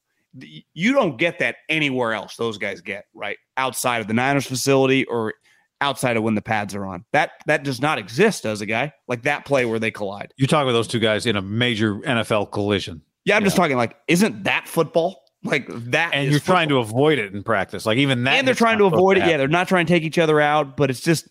You 0.73 0.93
don't 0.93 1.17
get 1.17 1.39
that 1.39 1.57
anywhere 1.67 2.13
else. 2.13 2.37
Those 2.37 2.57
guys 2.57 2.81
get 2.81 3.05
right 3.13 3.37
outside 3.57 3.99
of 4.01 4.07
the 4.07 4.13
Niners 4.13 4.47
facility 4.47 5.05
or 5.05 5.33
outside 5.81 6.15
of 6.15 6.23
when 6.23 6.33
the 6.33 6.41
pads 6.41 6.73
are 6.73 6.85
on. 6.85 7.03
That 7.11 7.31
that 7.45 7.63
does 7.63 7.81
not 7.81 7.99
exist 7.99 8.45
as 8.45 8.61
a 8.61 8.65
guy 8.65 8.93
like 9.09 9.23
that 9.23 9.45
play 9.45 9.65
where 9.65 9.79
they 9.79 9.91
collide. 9.91 10.33
You're 10.37 10.47
talking 10.47 10.65
with 10.65 10.75
those 10.75 10.87
two 10.87 10.99
guys 10.99 11.25
in 11.25 11.35
a 11.35 11.41
major 11.41 11.95
NFL 11.97 12.51
collision, 12.51 13.01
Yeah, 13.25 13.35
I'm 13.35 13.43
just 13.43 13.57
talking 13.57 13.75
like, 13.75 13.97
isn't 14.07 14.45
that 14.45 14.67
football? 14.67 15.22
Like 15.43 15.67
that, 15.67 16.11
and 16.13 16.31
you're 16.31 16.39
trying 16.39 16.69
to 16.69 16.77
avoid 16.77 17.19
it 17.19 17.33
in 17.33 17.43
practice. 17.43 17.85
Like 17.85 17.97
even 17.97 18.23
that, 18.23 18.35
and 18.35 18.47
they're 18.47 18.55
trying 18.55 18.77
to 18.77 18.85
avoid 18.85 19.17
it. 19.17 19.25
Yeah, 19.25 19.35
they're 19.35 19.49
not 19.49 19.67
trying 19.67 19.85
to 19.85 19.93
take 19.93 20.03
each 20.03 20.17
other 20.17 20.39
out, 20.39 20.77
but 20.77 20.89
it's 20.89 21.01
just 21.01 21.27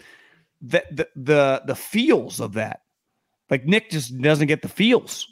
the 0.61 0.85
the 0.91 1.09
the, 1.17 1.63
the 1.67 1.75
feels 1.75 2.39
of 2.39 2.55
that. 2.55 2.83
Like 3.49 3.65
Nick 3.65 3.91
just 3.91 4.21
doesn't 4.21 4.49
get 4.49 4.61
the 4.61 4.69
feels. 4.69 5.27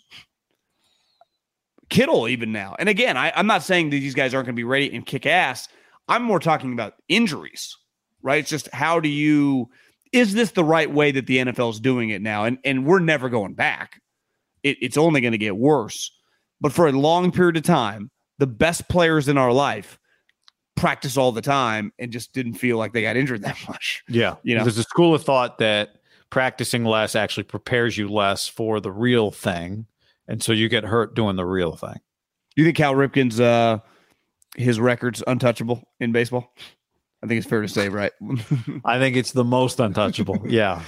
Kittle 1.91 2.29
even 2.29 2.53
now, 2.53 2.75
and 2.79 2.89
again, 2.89 3.17
I, 3.17 3.33
I'm 3.35 3.47
not 3.47 3.63
saying 3.63 3.91
that 3.91 3.97
these 3.97 4.15
guys 4.15 4.33
aren't 4.33 4.47
going 4.47 4.55
to 4.55 4.61
be 4.61 4.65
ready 4.65 4.95
and 4.95 5.05
kick 5.05 5.27
ass. 5.27 5.69
I'm 6.09 6.23
more 6.23 6.41
talking 6.41 6.73
about 6.73 6.95
injuries, 7.09 7.77
right? 8.23 8.39
It's 8.39 8.51
just 8.51 8.69
how 8.73 8.99
do 8.99 9.09
you 9.09 9.69
is 10.13 10.35
this 10.35 10.53
the 10.53 10.65
right 10.65 10.91
way 10.91 11.13
that 11.13 11.27
the 11.27 11.39
NFL 11.39 11.71
is 11.71 11.81
doing 11.81 12.11
it 12.11 12.23
now? 12.23 12.45
And 12.45 12.59
and 12.65 12.87
we're 12.87 13.01
never 13.01 13.29
going 13.29 13.55
back. 13.55 14.01
It, 14.63 14.79
it's 14.81 14.97
only 14.97 15.21
going 15.21 15.33
to 15.33 15.39
get 15.39 15.57
worse. 15.57 16.11
But 16.61 16.73
for 16.73 16.87
a 16.87 16.93
long 16.93 17.33
period 17.33 17.57
of 17.57 17.63
time, 17.63 18.11
the 18.41 18.47
best 18.47 18.89
players 18.89 19.29
in 19.29 19.39
our 19.39 19.53
life 19.53 19.99
practice 20.77 21.17
all 21.19 21.31
the 21.31 21.43
time 21.43 21.93
and 21.99 22.11
just 22.11 22.33
didn't 22.33 22.55
feel 22.55 22.79
like 22.79 22.93
they 22.95 23.03
got 23.03 23.15
injured 23.17 23.43
that 23.45 23.57
much. 23.69 24.03
Yeah, 24.09 24.37
You 24.43 24.57
know? 24.57 24.65
there's 24.65 24.79
a 24.79 24.83
school 24.83 25.15
of 25.15 25.23
thought 25.23 25.59
that 25.59 25.97
practicing 26.31 26.85
less 26.85 27.15
actually 27.15 27.43
prepares 27.45 27.99
you 27.99 28.09
less 28.09 28.49
for 28.49 28.81
the 28.81 28.91
real 28.91 29.31
thing, 29.31 29.87
and 30.27 30.43
so 30.43 30.53
you 30.53 30.69
get 30.69 30.85
hurt 30.85 31.15
doing 31.15 31.37
the 31.37 31.45
real 31.45 31.77
thing. 31.77 32.01
Do 32.57 32.63
you 32.63 32.65
think 32.65 32.77
Cal 32.77 32.95
Ripken's 32.95 33.39
uh 33.41 33.79
his 34.57 34.81
record's 34.81 35.23
untouchable 35.27 35.83
in 36.01 36.13
baseball? 36.13 36.53
I 37.23 37.27
think 37.27 37.39
it's 37.39 37.47
fair 37.49 37.61
to 37.61 37.69
say, 37.69 37.89
right? 37.91 38.13
I 38.85 38.99
think 38.99 39.17
it's 39.17 39.33
the 39.33 39.45
most 39.45 39.79
untouchable. 39.81 40.39
yeah, 40.47 40.83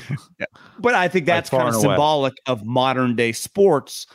but 0.78 0.94
I 0.94 1.08
think 1.08 1.26
that's 1.26 1.50
far 1.50 1.60
kind 1.60 1.68
of 1.68 1.74
and 1.76 1.84
away. 1.84 1.94
symbolic 1.94 2.34
of 2.46 2.64
modern 2.64 3.14
day 3.14 3.32
sports 3.32 4.06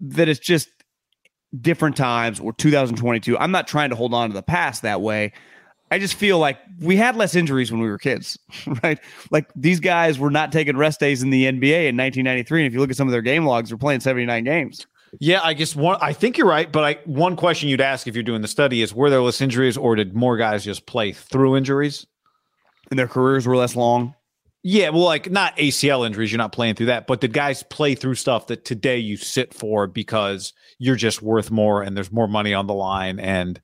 that 0.00 0.28
it's 0.28 0.40
just 0.40 0.68
different 1.60 1.96
times 1.96 2.38
or 2.40 2.52
2022. 2.52 3.38
I'm 3.38 3.50
not 3.50 3.66
trying 3.66 3.90
to 3.90 3.96
hold 3.96 4.14
on 4.14 4.28
to 4.30 4.34
the 4.34 4.42
past 4.42 4.82
that 4.82 5.00
way. 5.00 5.32
I 5.90 5.98
just 5.98 6.14
feel 6.14 6.38
like 6.38 6.58
we 6.78 6.96
had 6.96 7.16
less 7.16 7.34
injuries 7.34 7.72
when 7.72 7.80
we 7.80 7.88
were 7.88 7.98
kids, 7.98 8.38
right? 8.82 9.00
Like 9.32 9.50
these 9.56 9.80
guys 9.80 10.18
were 10.18 10.30
not 10.30 10.52
taking 10.52 10.76
rest 10.76 11.00
days 11.00 11.22
in 11.22 11.30
the 11.30 11.44
NBA 11.44 11.88
in 11.88 11.96
1993. 11.96 12.60
And 12.60 12.66
if 12.68 12.72
you 12.72 12.78
look 12.78 12.90
at 12.90 12.96
some 12.96 13.08
of 13.08 13.12
their 13.12 13.22
game 13.22 13.44
logs, 13.44 13.70
they're 13.70 13.78
playing 13.78 14.00
79 14.00 14.44
games. 14.44 14.86
yeah. 15.18 15.40
I 15.42 15.52
guess 15.54 15.74
one. 15.74 15.98
I 16.00 16.12
think 16.12 16.38
you're 16.38 16.46
right, 16.46 16.70
but 16.70 16.84
I 16.84 17.00
one 17.06 17.34
question 17.34 17.68
you'd 17.68 17.80
ask 17.80 18.06
if 18.06 18.14
you're 18.14 18.22
doing 18.22 18.42
the 18.42 18.48
study 18.48 18.82
is: 18.82 18.94
Were 18.94 19.10
there 19.10 19.20
less 19.20 19.40
injuries, 19.40 19.76
or 19.76 19.96
did 19.96 20.14
more 20.14 20.36
guys 20.36 20.64
just 20.64 20.86
play 20.86 21.10
through 21.12 21.56
injuries? 21.56 22.06
And 22.90 22.98
their 22.98 23.08
careers 23.08 23.44
were 23.46 23.56
less 23.56 23.74
long. 23.74 24.14
Yeah, 24.62 24.90
well, 24.90 25.04
like 25.04 25.30
not 25.30 25.56
ACL 25.56 26.06
injuries, 26.06 26.30
you're 26.30 26.38
not 26.38 26.52
playing 26.52 26.74
through 26.74 26.86
that, 26.86 27.06
but 27.06 27.22
the 27.22 27.28
guys 27.28 27.62
play 27.62 27.94
through 27.94 28.16
stuff 28.16 28.48
that 28.48 28.64
today 28.64 28.98
you 28.98 29.16
sit 29.16 29.54
for 29.54 29.86
because 29.86 30.52
you're 30.78 30.96
just 30.96 31.22
worth 31.22 31.50
more 31.50 31.82
and 31.82 31.96
there's 31.96 32.12
more 32.12 32.28
money 32.28 32.52
on 32.52 32.66
the 32.66 32.74
line 32.74 33.18
and 33.18 33.60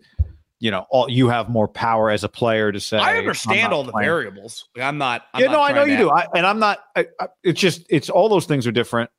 you 0.59 0.71
know, 0.71 0.87
all 0.91 1.11
you 1.11 1.29
have 1.29 1.49
more 1.49 1.69
power 1.69 2.11
as 2.11 2.25
a 2.25 2.29
player 2.29 2.73
to 2.73 2.81
say 2.81 2.97
I 2.97 3.19
understand 3.19 3.73
all 3.73 3.85
the 3.85 3.93
playing." 3.93 4.09
variables. 4.09 4.69
Like, 4.75 4.87
I'm 4.87 4.99
not. 4.99 5.25
I'm 5.35 5.43
yeah, 5.43 5.47
not 5.49 5.53
no, 5.53 5.63
I 5.63 5.73
know 5.73 5.85
you 5.85 5.99
do. 5.99 6.11
I, 6.11 6.27
and 6.35 6.47
I'm 6.47 6.59
not. 6.59 6.79
I, 6.97 7.07
I, 7.21 7.29
it's 7.43 7.61
just 7.61 7.85
it's 7.91 8.09
all 8.09 8.29
those 8.29 8.47
things 8.47 8.67
are 8.67 8.73
different. 8.73 9.11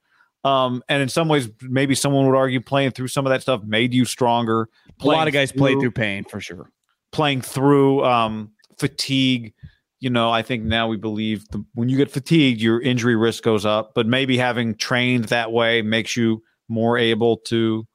Um, 0.44 0.84
and 0.90 1.02
in 1.02 1.10
some 1.10 1.28
ways, 1.28 1.50
maybe 1.62 1.94
someone 1.94 2.26
would 2.26 2.36
argue 2.36 2.62
playing 2.62 2.92
through 2.92 3.10
some 3.10 3.26
of 3.26 3.32
that 3.32 3.42
stuff 3.42 3.62
made 3.64 3.94
you 3.94 4.06
stronger. 4.06 4.70
A 5.02 5.06
lot 5.06 5.28
of 5.28 5.34
guys 5.34 5.52
played 5.52 5.80
through 5.80 5.92
pain 5.92 6.24
for 6.24 6.40
sure. 6.40 6.72
playing 7.12 7.42
through 7.42 8.04
um, 8.04 8.52
fatigue. 8.80 9.54
You 10.00 10.10
know, 10.10 10.32
I 10.32 10.44
think 10.44 10.64
now 10.64 10.88
we 10.88 10.98
believe 10.98 11.48
the, 11.50 11.66
when 11.74 11.90
you 11.90 11.98
get 11.98 12.12
fatigued, 12.12 12.62
your 12.62 12.80
injury 12.80 13.16
risk 13.16 13.44
goes 13.44 13.66
up. 13.66 13.94
But 13.96 14.06
maybe 14.06 14.38
having 14.38 14.76
trained 14.76 15.26
that 15.26 15.52
way 15.52 15.82
makes 15.82 16.16
you 16.16 16.44
more 16.70 16.98
able 16.98 17.38
to, 17.38 17.88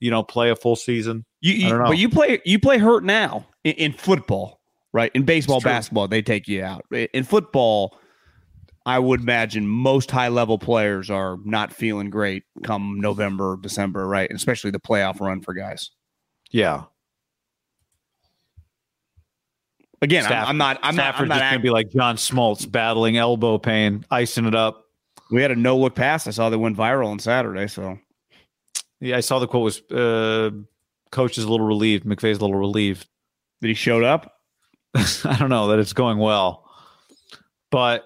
you 0.00 0.10
know, 0.10 0.22
play 0.22 0.50
a 0.50 0.56
full 0.56 0.76
season. 0.76 1.24
You, 1.40 1.52
I 1.52 1.56
you 1.56 1.68
don't 1.68 1.78
know. 1.78 1.84
but 1.88 1.98
you 1.98 2.08
play 2.08 2.40
you 2.44 2.58
play 2.58 2.78
hurt 2.78 3.04
now 3.04 3.46
in, 3.64 3.74
in 3.74 3.92
football, 3.92 4.60
right? 4.92 5.10
In 5.14 5.24
baseball, 5.24 5.60
basketball, 5.60 6.08
they 6.08 6.22
take 6.22 6.48
you 6.48 6.62
out. 6.62 6.84
In 6.90 7.24
football, 7.24 7.98
I 8.84 8.98
would 8.98 9.20
imagine 9.20 9.68
most 9.68 10.10
high 10.10 10.28
level 10.28 10.58
players 10.58 11.10
are 11.10 11.36
not 11.44 11.72
feeling 11.72 12.10
great 12.10 12.44
come 12.64 12.98
November, 13.00 13.56
December, 13.60 14.06
right? 14.06 14.30
Especially 14.32 14.70
the 14.70 14.80
playoff 14.80 15.20
run 15.20 15.40
for 15.40 15.54
guys. 15.54 15.90
Yeah. 16.50 16.84
Again, 20.02 20.24
I'm, 20.24 20.28
Stafford- 20.30 20.48
I'm 20.50 20.56
not. 20.58 20.78
I'm 20.82 20.96
not. 20.96 21.02
Stafford 21.02 21.22
I'm 21.22 21.28
not 21.28 21.34
just 21.36 21.42
act- 21.44 21.52
gonna 21.54 21.62
be 21.62 21.70
like 21.70 21.90
John 21.90 22.16
Smoltz 22.16 22.70
battling 22.70 23.16
elbow 23.16 23.56
pain, 23.58 24.04
icing 24.10 24.44
it 24.46 24.54
up. 24.54 24.84
we 25.30 25.40
had 25.40 25.50
a 25.50 25.56
no 25.56 25.78
look 25.78 25.94
pass. 25.94 26.26
I 26.26 26.30
saw 26.32 26.50
that 26.50 26.58
went 26.58 26.76
viral 26.76 27.06
on 27.06 27.18
Saturday. 27.20 27.68
So 27.68 27.98
Yeah, 29.00 29.16
I 29.16 29.20
saw 29.20 29.38
the 29.38 29.46
quote 29.46 29.62
was 29.62 29.82
uh, 29.90 30.50
coach 31.10 31.38
is 31.38 31.44
a 31.44 31.48
little 31.50 31.66
relieved. 31.66 32.04
McVay's 32.04 32.38
a 32.38 32.40
little 32.40 32.56
relieved. 32.58 33.06
that 33.60 33.68
he 33.68 33.74
showed 33.74 34.02
up. 34.04 34.40
I 34.94 35.36
don't 35.38 35.48
know 35.50 35.68
that 35.68 35.78
it's 35.78 35.92
going 35.94 36.18
well, 36.18 36.68
but 37.70 38.04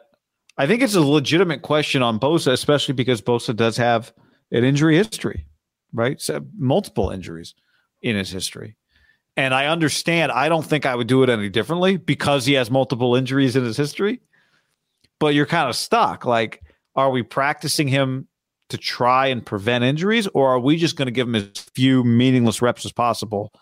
I 0.58 0.66
think 0.66 0.82
it's 0.82 0.94
a 0.94 1.00
legitimate 1.00 1.62
question 1.62 2.02
on 2.02 2.20
Bosa, 2.20 2.52
especially 2.52 2.94
because 2.94 3.20
Bosa 3.20 3.56
does 3.56 3.76
have 3.78 4.12
an 4.52 4.62
injury 4.64 4.96
history, 4.96 5.46
right? 5.92 6.20
So 6.20 6.46
multiple 6.56 7.10
injuries 7.10 7.54
in 8.02 8.14
his 8.16 8.30
history. 8.30 8.76
And 9.36 9.52
I 9.52 9.66
understand, 9.66 10.32
I 10.32 10.48
don't 10.48 10.64
think 10.64 10.86
I 10.86 10.94
would 10.94 11.06
do 11.06 11.22
it 11.22 11.28
any 11.28 11.48
differently 11.48 11.98
because 11.98 12.46
he 12.46 12.54
has 12.54 12.70
multiple 12.70 13.14
injuries 13.14 13.54
in 13.54 13.64
his 13.64 13.76
history. 13.76 14.20
But 15.18 15.34
you're 15.34 15.46
kind 15.46 15.68
of 15.68 15.76
stuck. 15.76 16.24
Like, 16.24 16.62
are 16.94 17.10
we 17.10 17.22
practicing 17.22 17.88
him 17.88 18.28
to 18.68 18.78
try 18.78 19.28
and 19.28 19.44
prevent 19.44 19.84
injuries, 19.84 20.26
or 20.28 20.48
are 20.48 20.58
we 20.58 20.76
just 20.76 20.96
going 20.96 21.06
to 21.06 21.12
give 21.12 21.28
him 21.28 21.36
as 21.36 21.50
few 21.74 22.02
meaningless 22.02 22.60
reps 22.60 22.84
as 22.84 22.92
possible, 22.92 23.52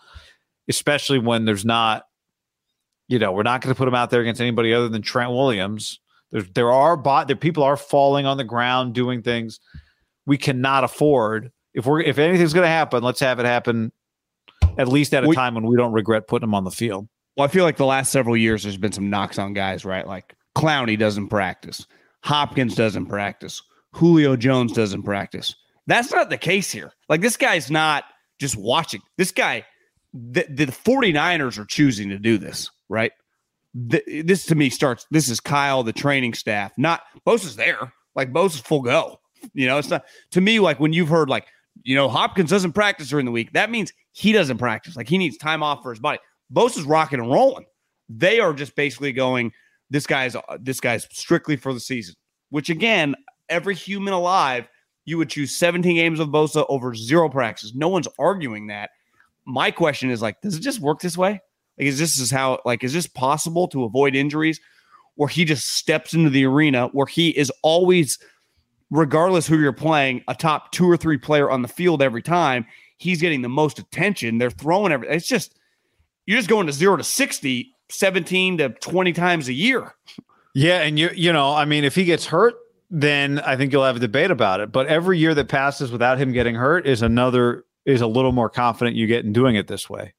especially 0.67 1.19
when 1.19 1.45
there's 1.45 1.65
not 1.65 2.05
you 3.07 3.19
know, 3.19 3.31
we're 3.31 3.43
not 3.43 3.61
going 3.61 3.73
to 3.73 3.77
put 3.77 3.87
him 3.87 3.95
out 3.95 4.09
there 4.09 4.21
against 4.21 4.41
anybody 4.41 4.73
other 4.73 4.89
than 4.89 5.01
Trent 5.01 5.31
Williams. 5.31 5.99
There, 6.31 6.41
there 6.41 6.71
are 6.71 6.97
bot, 6.97 7.27
there 7.27 7.35
people 7.35 7.63
are 7.63 7.77
falling 7.77 8.25
on 8.25 8.37
the 8.37 8.43
ground 8.43 8.93
doing 8.93 9.21
things 9.21 9.59
we 10.25 10.37
cannot 10.37 10.83
afford. 10.83 11.51
If 11.73 11.85
we're 11.85 12.01
if 12.01 12.17
anything's 12.17 12.53
going 12.53 12.65
to 12.65 12.69
happen, 12.69 13.03
let's 13.03 13.19
have 13.19 13.39
it 13.39 13.45
happen 13.45 13.91
at 14.77 14.87
least 14.87 15.13
at 15.13 15.23
a 15.23 15.27
We- 15.27 15.35
time 15.35 15.55
when 15.55 15.65
we 15.65 15.75
don't 15.77 15.93
regret 15.93 16.27
putting 16.27 16.47
him 16.49 16.53
on 16.55 16.63
the 16.63 16.71
field. 16.71 17.07
Well, 17.37 17.45
I 17.45 17.49
feel 17.49 17.63
like 17.65 17.77
the 17.77 17.85
last 17.85 18.11
several 18.11 18.37
years 18.37 18.63
there's 18.63 18.77
been 18.77 18.91
some 18.93 19.09
knocks 19.09 19.37
on 19.37 19.53
guys, 19.53 19.83
right? 19.83 20.07
Like 20.07 20.35
Clowney 20.55 20.97
doesn't 20.97 21.27
practice, 21.27 21.85
Hopkins 22.23 22.75
doesn't 22.75 23.07
practice, 23.07 23.61
Julio 23.93 24.35
Jones 24.35 24.71
doesn't 24.71 25.03
practice. 25.03 25.53
That's 25.87 26.11
not 26.11 26.29
the 26.29 26.37
case 26.37 26.71
here. 26.71 26.91
Like 27.09 27.21
this 27.21 27.37
guy's 27.37 27.69
not 27.69 28.05
just 28.39 28.55
watching. 28.55 29.01
This 29.17 29.31
guy, 29.31 29.65
the, 30.13 30.45
the 30.49 30.65
49ers 30.67 31.57
are 31.59 31.65
choosing 31.65 32.09
to 32.09 32.17
do 32.17 32.37
this, 32.37 32.71
right? 32.89 33.11
Th- 33.91 34.25
this 34.25 34.45
to 34.47 34.55
me 34.55 34.69
starts. 34.69 35.05
This 35.11 35.27
is 35.29 35.39
Kyle, 35.39 35.83
the 35.83 35.93
training 35.93 36.33
staff. 36.33 36.71
Not 36.77 37.01
Bosa's 37.27 37.55
there. 37.57 37.91
Like 38.15 38.31
Bosa's 38.31 38.61
full 38.61 38.81
go. 38.81 39.19
You 39.53 39.67
know, 39.67 39.77
it's 39.77 39.89
not 39.89 40.05
to 40.31 40.41
me 40.41 40.59
like 40.59 40.79
when 40.79 40.93
you've 40.93 41.09
heard 41.09 41.29
like 41.29 41.45
you 41.83 41.95
know 41.95 42.07
Hopkins 42.07 42.49
doesn't 42.49 42.71
practice 42.71 43.09
during 43.09 43.25
the 43.25 43.31
week. 43.31 43.51
That 43.51 43.69
means 43.69 43.91
he 44.15 44.31
doesn't 44.31 44.59
practice. 44.59 44.95
Like 44.95 45.09
he 45.09 45.17
needs 45.17 45.35
time 45.35 45.61
off 45.61 45.83
for 45.83 45.89
his 45.89 45.99
body. 45.99 46.19
Bosa's 46.51 46.83
rocking 46.83 47.19
and 47.19 47.29
rolling. 47.29 47.65
They 48.07 48.39
are 48.39 48.53
just 48.53 48.73
basically 48.77 49.11
going. 49.11 49.51
This 49.89 50.07
guy's 50.07 50.37
uh, 50.37 50.41
this 50.57 50.79
guy's 50.79 51.05
strictly 51.11 51.57
for 51.57 51.73
the 51.73 51.81
season. 51.81 52.15
Which 52.49 52.69
again, 52.69 53.15
every 53.49 53.75
human 53.75 54.13
alive, 54.13 54.69
you 55.03 55.17
would 55.17 55.29
choose 55.29 55.53
17 55.53 55.97
games 55.97 56.21
of 56.21 56.29
Bosa 56.29 56.65
over 56.69 56.95
zero 56.95 57.27
practices. 57.27 57.75
No 57.75 57.89
one's 57.89 58.07
arguing 58.17 58.67
that. 58.67 58.91
My 59.45 59.69
question 59.69 60.09
is 60.09 60.21
like, 60.21 60.39
does 60.39 60.55
it 60.55 60.61
just 60.61 60.79
work 60.79 61.01
this 61.01 61.17
way? 61.17 61.41
Like, 61.77 61.87
is 61.87 61.99
this 61.99 62.17
is 62.17 62.31
how 62.31 62.61
like 62.63 62.85
is 62.85 62.93
this 62.93 63.07
possible 63.07 63.67
to 63.67 63.83
avoid 63.83 64.15
injuries, 64.15 64.61
where 65.15 65.27
he 65.27 65.43
just 65.43 65.73
steps 65.73 66.13
into 66.13 66.29
the 66.29 66.45
arena 66.45 66.87
where 66.93 67.05
he 67.05 67.31
is 67.31 67.51
always, 67.63 68.17
regardless 68.91 69.45
who 69.45 69.59
you're 69.59 69.73
playing, 69.73 70.23
a 70.29 70.35
top 70.35 70.71
two 70.71 70.89
or 70.89 70.95
three 70.95 71.17
player 71.17 71.51
on 71.51 71.63
the 71.63 71.67
field 71.67 72.01
every 72.01 72.21
time. 72.21 72.65
He's 72.97 73.19
getting 73.21 73.41
the 73.41 73.49
most 73.49 73.79
attention. 73.79 74.37
They're 74.37 74.49
throwing 74.51 74.91
everything. 74.91 75.15
It's 75.15 75.27
just 75.27 75.57
you're 76.25 76.37
just 76.37 76.49
going 76.49 76.67
to 76.67 76.73
zero 76.73 76.97
to 76.97 77.03
60, 77.03 77.71
17 77.89 78.57
to 78.59 78.69
20 78.69 79.13
times 79.13 79.47
a 79.47 79.53
year. 79.53 79.93
Yeah, 80.53 80.81
and 80.81 80.97
you 80.97 81.09
you 81.15 81.33
know, 81.33 81.53
I 81.53 81.65
mean, 81.65 81.83
if 81.83 81.95
he 81.95 82.05
gets 82.05 82.25
hurt, 82.25 82.53
then 82.89 83.39
I 83.39 83.55
think 83.57 83.73
you'll 83.73 83.83
have 83.83 83.97
a 83.97 83.99
debate 83.99 84.31
about 84.31 84.61
it. 84.61 84.71
But 84.71 84.87
every 84.87 85.19
year 85.19 85.33
that 85.33 85.49
passes 85.49 85.91
without 85.91 86.17
him 86.17 86.31
getting 86.31 86.55
hurt 86.55 86.87
is 86.87 87.01
another 87.01 87.65
is 87.85 88.01
a 88.01 88.07
little 88.07 88.31
more 88.31 88.49
confident 88.49 88.95
you 88.95 89.05
get 89.07 89.25
in 89.25 89.33
doing 89.33 89.55
it 89.55 89.67
this 89.67 89.89
way. 89.89 90.13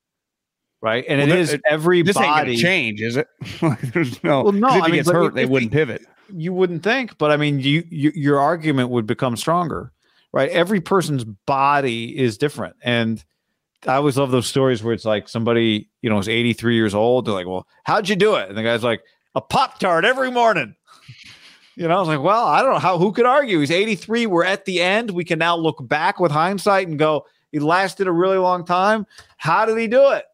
Right. 0.82 1.04
And 1.08 1.18
Well, 1.20 1.32
it 1.32 1.38
is 1.40 1.56
every 1.68 2.02
This 2.02 2.14
body 2.16 2.56
change, 2.56 3.00
is 3.00 3.16
it? 3.16 3.26
Like, 3.62 3.80
There's 3.80 4.22
no. 4.22 4.42
Well, 4.44 4.52
no, 4.52 4.68
if 4.68 4.74
I 4.82 4.86
he 4.86 4.92
mean, 4.92 4.92
gets 5.00 5.10
hurt, 5.10 5.28
if- 5.28 5.34
they 5.34 5.42
if 5.44 5.48
wouldn't 5.48 5.72
pivot. 5.72 6.02
you 6.32 6.52
wouldn't 6.52 6.82
think, 6.82 7.16
but 7.18 7.30
I 7.32 7.36
mean, 7.38 7.58
you, 7.60 7.82
you 7.90 8.12
your 8.14 8.38
argument 8.38 8.90
would 8.90 9.06
become 9.06 9.36
stronger, 9.36 9.90
right? 10.32 10.50
Every 10.50 10.80
person's 10.80 11.24
body 11.24 12.16
is 12.16 12.38
different, 12.38 12.76
and 12.82 13.24
I 13.86 13.94
always 13.94 14.16
love 14.16 14.30
those 14.30 14.46
stories 14.46 14.82
where 14.82 14.94
it's 14.94 15.04
like 15.04 15.28
somebody 15.28 15.88
you 16.02 16.10
know 16.10 16.18
is 16.18 16.28
83 16.28 16.74
years 16.74 16.94
old. 16.94 17.26
They're 17.26 17.34
like, 17.34 17.46
"Well, 17.46 17.66
how'd 17.84 18.08
you 18.08 18.16
do 18.16 18.36
it?" 18.36 18.48
And 18.48 18.56
the 18.58 18.62
guy's 18.62 18.82
like, 18.84 19.02
"A 19.34 19.40
pop 19.40 19.78
tart 19.78 20.04
every 20.04 20.30
morning." 20.30 20.74
You 21.78 21.86
know, 21.86 21.94
I 21.94 22.00
was 22.00 22.08
like, 22.08 22.22
"Well, 22.22 22.46
I 22.46 22.62
don't 22.62 22.72
know 22.72 22.78
how. 22.78 22.96
Who 22.96 23.12
could 23.12 23.26
argue? 23.26 23.60
He's 23.60 23.70
83. 23.70 24.24
We're 24.24 24.46
at 24.46 24.64
the 24.64 24.80
end. 24.80 25.10
We 25.10 25.24
can 25.24 25.38
now 25.38 25.56
look 25.56 25.86
back 25.86 26.18
with 26.18 26.32
hindsight 26.32 26.88
and 26.88 26.98
go, 26.98 27.26
he 27.52 27.58
lasted 27.58 28.06
a 28.06 28.12
really 28.12 28.38
long 28.38 28.64
time. 28.64 29.06
How 29.36 29.66
did 29.66 29.76
he 29.76 29.86
do 29.86 30.12
it? 30.12 30.24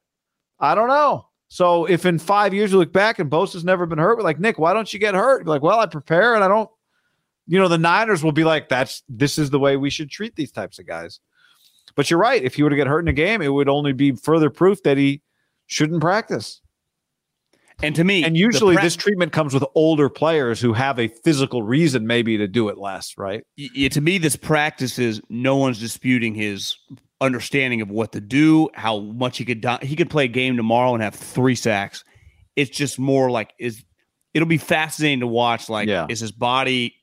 I 0.61 0.77
don't 0.77 0.87
know." 0.87 1.27
So 1.53 1.85
if 1.85 2.07
in 2.07 2.19
five 2.19 2.55
years 2.55 2.73
you 2.73 2.79
look 2.79 2.95
back 2.95 3.19
and 3.19 3.31
Bosa's 3.31 3.63
never 3.63 3.85
been 3.85 3.99
hurt, 3.99 4.17
we're 4.17 4.25
like, 4.25 4.41
Nick, 4.41 4.59
why 4.59 4.73
don't 4.73 4.91
you 4.91 4.99
get 4.99 5.15
hurt? 5.15 5.47
Like, 5.47 5.61
well, 5.61 5.81
I 5.81 5.85
prepare 5.85 6.35
and 6.35 6.43
I 6.43 6.49
don't, 6.49 6.71
you 7.47 7.59
know, 7.59 7.69
the 7.69 7.79
Niners 7.79 8.23
will 8.23 8.33
be 8.33 8.45
like, 8.45 8.69
that's 8.69 9.03
this 9.09 9.39
is 9.39 9.51
the 9.51 9.59
way 9.59 9.77
we 9.77 9.91
should 9.91 10.11
treat 10.11 10.37
these 10.37 10.53
types 10.53 10.79
of 10.79 10.87
guys. 10.87 11.21
But 11.95 12.11
you're 12.11 12.21
right. 12.21 12.43
If 12.43 12.55
he 12.55 12.63
were 12.63 12.71
to 12.71 12.77
get 12.77 12.87
hurt 12.87 13.01
in 13.01 13.09
a 13.09 13.13
game, 13.13 13.43
it 13.43 13.49
would 13.53 13.69
only 13.69 13.93
be 13.93 14.13
further 14.13 14.49
proof 14.51 14.83
that 14.85 14.97
he 14.97 15.21
shouldn't 15.67 16.01
practice. 16.01 16.61
And 17.83 17.95
to 17.97 18.05
me, 18.05 18.23
And 18.23 18.37
usually 18.37 18.77
this 18.77 18.95
treatment 18.95 19.33
comes 19.33 19.55
with 19.55 19.65
older 19.75 20.09
players 20.09 20.61
who 20.61 20.73
have 20.73 20.99
a 21.01 21.09
physical 21.09 21.63
reason 21.63 22.07
maybe 22.07 22.37
to 22.37 22.47
do 22.47 22.69
it 22.69 22.79
less, 22.79 23.15
right? 23.19 23.45
y- 23.59 23.69
y- 23.77 23.89
to 23.89 24.01
me, 24.01 24.19
this 24.19 24.37
practice 24.37 24.99
is 24.99 25.21
no 25.29 25.57
one's 25.57 25.81
disputing 25.81 26.35
his 26.35 26.77
understanding 27.21 27.81
of 27.81 27.91
what 27.91 28.13
to 28.13 28.21
do, 28.21 28.69
how 28.75 29.01
much 29.01 29.39
he 29.39 29.45
could 29.45 29.61
do- 29.61 29.79
he 29.83 29.97
could 29.97 30.11
play 30.11 30.25
a 30.25 30.29
game 30.29 30.57
tomorrow 30.57 30.95
and 30.95 31.03
have 31.03 31.15
three 31.15 31.55
sacks. 31.57 32.05
It's 32.57 32.71
just 32.71 32.99
more 32.99 33.31
like 33.31 33.53
is 33.59 33.83
it'll 34.35 34.49
be 34.49 34.59
fascinating 34.59 35.21
to 35.21 35.27
watch. 35.27 35.69
Like, 35.69 35.89
Yeah. 35.89 36.07
is 36.09 36.21
his 36.21 36.33
body 36.33 36.95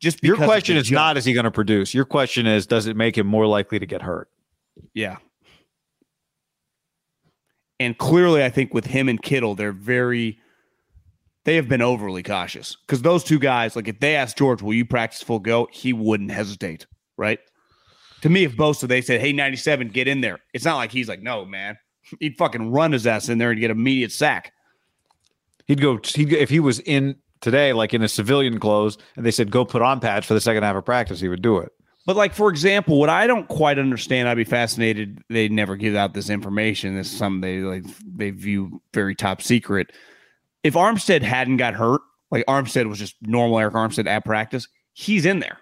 just 0.00 0.22
Your 0.22 0.36
question 0.36 0.76
is 0.76 0.88
jump- 0.88 0.94
not 0.94 1.16
is 1.16 1.24
he 1.24 1.32
going 1.32 1.44
to 1.44 1.50
produce? 1.50 1.92
Your 1.92 2.04
question 2.04 2.46
is 2.46 2.66
does 2.66 2.86
it 2.86 2.96
make 2.96 3.18
him 3.18 3.26
more 3.26 3.46
likely 3.46 3.78
to 3.78 3.86
get 3.86 4.02
hurt? 4.02 4.28
Yeah. 4.94 5.16
And 7.80 7.96
clearly, 7.96 8.44
I 8.44 8.50
think 8.50 8.74
with 8.74 8.86
him 8.86 9.08
and 9.08 9.22
Kittle, 9.22 9.54
they're 9.54 9.72
very, 9.72 10.38
they 11.44 11.56
have 11.56 11.68
been 11.68 11.82
overly 11.82 12.22
cautious 12.22 12.76
because 12.86 13.02
those 13.02 13.22
two 13.22 13.38
guys, 13.38 13.76
like 13.76 13.88
if 13.88 14.00
they 14.00 14.16
asked 14.16 14.36
George, 14.36 14.62
will 14.62 14.74
you 14.74 14.84
practice 14.84 15.22
full 15.22 15.38
go? 15.38 15.68
He 15.70 15.92
wouldn't 15.92 16.30
hesitate, 16.30 16.86
right? 17.16 17.38
To 18.22 18.28
me, 18.28 18.42
if 18.42 18.56
Bosa, 18.56 18.88
they 18.88 19.00
said, 19.00 19.20
hey, 19.20 19.32
97, 19.32 19.88
get 19.88 20.08
in 20.08 20.20
there. 20.20 20.40
It's 20.52 20.64
not 20.64 20.76
like 20.76 20.90
he's 20.90 21.08
like, 21.08 21.22
no, 21.22 21.44
man. 21.44 21.78
He'd 22.18 22.36
fucking 22.36 22.72
run 22.72 22.92
his 22.92 23.06
ass 23.06 23.28
in 23.28 23.38
there 23.38 23.50
and 23.50 23.60
get 23.60 23.70
immediate 23.70 24.10
sack. 24.10 24.52
He'd 25.66 25.80
go 25.80 26.00
he'd, 26.02 26.32
if 26.32 26.50
he 26.50 26.58
was 26.58 26.80
in 26.80 27.16
today, 27.40 27.72
like 27.72 27.94
in 27.94 28.02
a 28.02 28.08
civilian 28.08 28.58
clothes, 28.58 28.98
and 29.16 29.24
they 29.24 29.30
said 29.30 29.50
go 29.50 29.64
put 29.64 29.82
on 29.82 30.00
pads 30.00 30.26
for 30.26 30.34
the 30.34 30.40
second 30.40 30.62
half 30.62 30.76
of 30.76 30.84
practice, 30.84 31.20
he 31.20 31.28
would 31.28 31.42
do 31.42 31.58
it. 31.58 31.72
But 32.06 32.16
like 32.16 32.32
for 32.32 32.48
example, 32.48 32.98
what 32.98 33.10
I 33.10 33.26
don't 33.26 33.48
quite 33.48 33.78
understand, 33.78 34.28
I'd 34.28 34.36
be 34.36 34.44
fascinated. 34.44 35.22
They 35.28 35.48
never 35.48 35.76
give 35.76 35.94
out 35.94 36.14
this 36.14 36.30
information. 36.30 36.94
This 36.94 37.12
is 37.12 37.18
something 37.18 37.40
they 37.40 37.58
like 37.60 37.84
they 38.02 38.30
view 38.30 38.80
very 38.94 39.14
top 39.14 39.42
secret. 39.42 39.92
If 40.64 40.74
Armstead 40.74 41.22
hadn't 41.22 41.58
got 41.58 41.74
hurt, 41.74 42.00
like 42.30 42.46
Armstead 42.46 42.88
was 42.88 42.98
just 42.98 43.16
normal 43.22 43.58
Arik 43.58 43.72
Armstead 43.72 44.06
at 44.06 44.24
practice, 44.24 44.66
he's 44.94 45.26
in 45.26 45.40
there. 45.40 45.58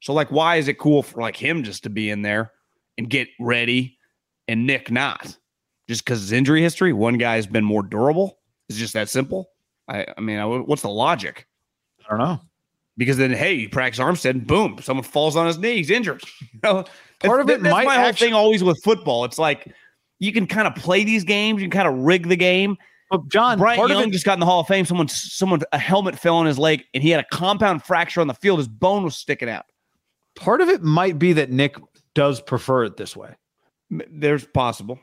So 0.00 0.14
like, 0.14 0.30
why 0.30 0.56
is 0.56 0.68
it 0.68 0.78
cool 0.78 1.02
for 1.02 1.20
like 1.20 1.36
him 1.36 1.62
just 1.62 1.82
to 1.82 1.90
be 1.90 2.08
in 2.08 2.22
there 2.22 2.52
and 2.96 3.08
get 3.08 3.28
ready, 3.38 3.98
and 4.48 4.66
Nick 4.66 4.90
not? 4.90 5.36
Just 5.86 6.04
because 6.04 6.20
his 6.20 6.32
injury 6.32 6.62
history, 6.62 6.92
one 6.92 7.18
guy 7.18 7.34
has 7.36 7.46
been 7.46 7.64
more 7.64 7.82
durable. 7.82 8.38
It's 8.70 8.78
just 8.78 8.94
that 8.94 9.08
simple. 9.08 9.49
I, 9.90 10.06
I 10.16 10.20
mean, 10.20 10.38
I, 10.38 10.46
what's 10.46 10.82
the 10.82 10.88
logic? 10.88 11.46
I 12.06 12.10
don't 12.10 12.18
know. 12.18 12.40
Because 12.96 13.16
then, 13.16 13.30
hey, 13.32 13.54
you 13.54 13.68
practice 13.68 13.98
Armstead, 13.98 14.46
boom, 14.46 14.78
someone 14.82 15.04
falls 15.04 15.34
on 15.36 15.46
his 15.46 15.58
knee, 15.58 15.76
he's 15.76 15.90
injured. 15.90 16.22
You 16.52 16.60
know, 16.64 16.84
Part 17.20 17.40
of 17.42 17.50
it 17.50 17.62
that's 17.62 17.72
might 17.72 17.84
my 17.86 17.96
whole 17.96 18.06
actu- 18.06 18.24
thing 18.24 18.34
always 18.34 18.62
with 18.64 18.82
football. 18.82 19.24
It's 19.24 19.38
like 19.38 19.72
you 20.18 20.32
can 20.32 20.46
kind 20.46 20.66
of 20.66 20.74
play 20.74 21.04
these 21.04 21.24
games, 21.24 21.60
you 21.60 21.68
can 21.68 21.78
kind 21.78 21.88
of 21.88 22.02
rig 22.04 22.28
the 22.28 22.36
game. 22.36 22.76
But 23.10 23.28
John, 23.28 23.58
Brian 23.58 23.76
part 23.78 23.90
of 23.90 23.98
Young 23.98 24.08
it- 24.08 24.12
just 24.12 24.24
got 24.24 24.34
in 24.34 24.40
the 24.40 24.46
Hall 24.46 24.60
of 24.60 24.66
Fame. 24.68 24.84
Someone, 24.84 25.08
someone, 25.08 25.60
a 25.72 25.78
helmet 25.78 26.18
fell 26.18 26.36
on 26.36 26.46
his 26.46 26.58
leg, 26.58 26.84
and 26.94 27.02
he 27.02 27.10
had 27.10 27.20
a 27.20 27.26
compound 27.32 27.82
fracture 27.82 28.20
on 28.20 28.26
the 28.26 28.34
field. 28.34 28.58
His 28.58 28.68
bone 28.68 29.02
was 29.04 29.16
sticking 29.16 29.48
out. 29.48 29.64
part 30.36 30.60
of 30.60 30.68
it 30.68 30.82
might 30.82 31.18
be 31.18 31.32
that 31.34 31.50
Nick 31.50 31.76
does 32.14 32.40
prefer 32.40 32.84
it 32.84 32.96
this 32.96 33.16
way. 33.16 33.34
There's 33.90 34.46
possible. 34.46 34.98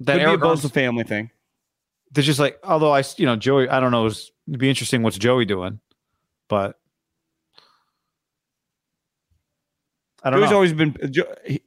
That 0.00 0.14
Could 0.14 0.18
be 0.18 0.24
a 0.24 0.28
Eric 0.30 0.40
Bosa 0.40 0.72
family 0.72 1.04
thing. 1.04 1.30
There's 2.12 2.26
just 2.26 2.40
like, 2.40 2.58
although 2.64 2.92
I, 2.92 3.02
you 3.16 3.26
know, 3.26 3.36
Joey, 3.36 3.68
I 3.68 3.80
don't 3.80 3.92
know, 3.92 4.06
it's- 4.06 4.30
it'd 4.48 4.58
be 4.58 4.68
interesting 4.68 5.02
what's 5.02 5.18
Joey 5.18 5.44
doing, 5.44 5.80
but 6.48 6.76
I 10.22 10.30
don't 10.30 10.40
Joey's 10.40 10.50
know. 10.50 10.56
always 10.56 10.72
been 10.72 10.96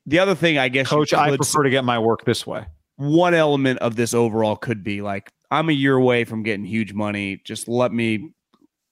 the 0.05 0.19
other 0.19 0.35
thing. 0.35 0.57
I 0.57 0.67
guess, 0.67 0.87
Coach, 0.87 1.13
I 1.13 1.35
prefer 1.35 1.63
to 1.63 1.69
get 1.69 1.85
my 1.85 1.97
work 1.99 2.25
this 2.25 2.45
way. 2.45 2.65
one 2.97 3.33
element 3.33 3.79
of 3.79 3.95
this 3.95 4.13
overall 4.13 4.55
could 4.55 4.83
be 4.83 5.01
like 5.01 5.31
I'm 5.51 5.69
a 5.69 5.73
year 5.73 5.95
away 5.95 6.23
from 6.25 6.43
getting 6.43 6.65
huge 6.65 6.93
money. 6.93 7.41
Just 7.45 7.67
let 7.67 7.93
me 7.93 8.33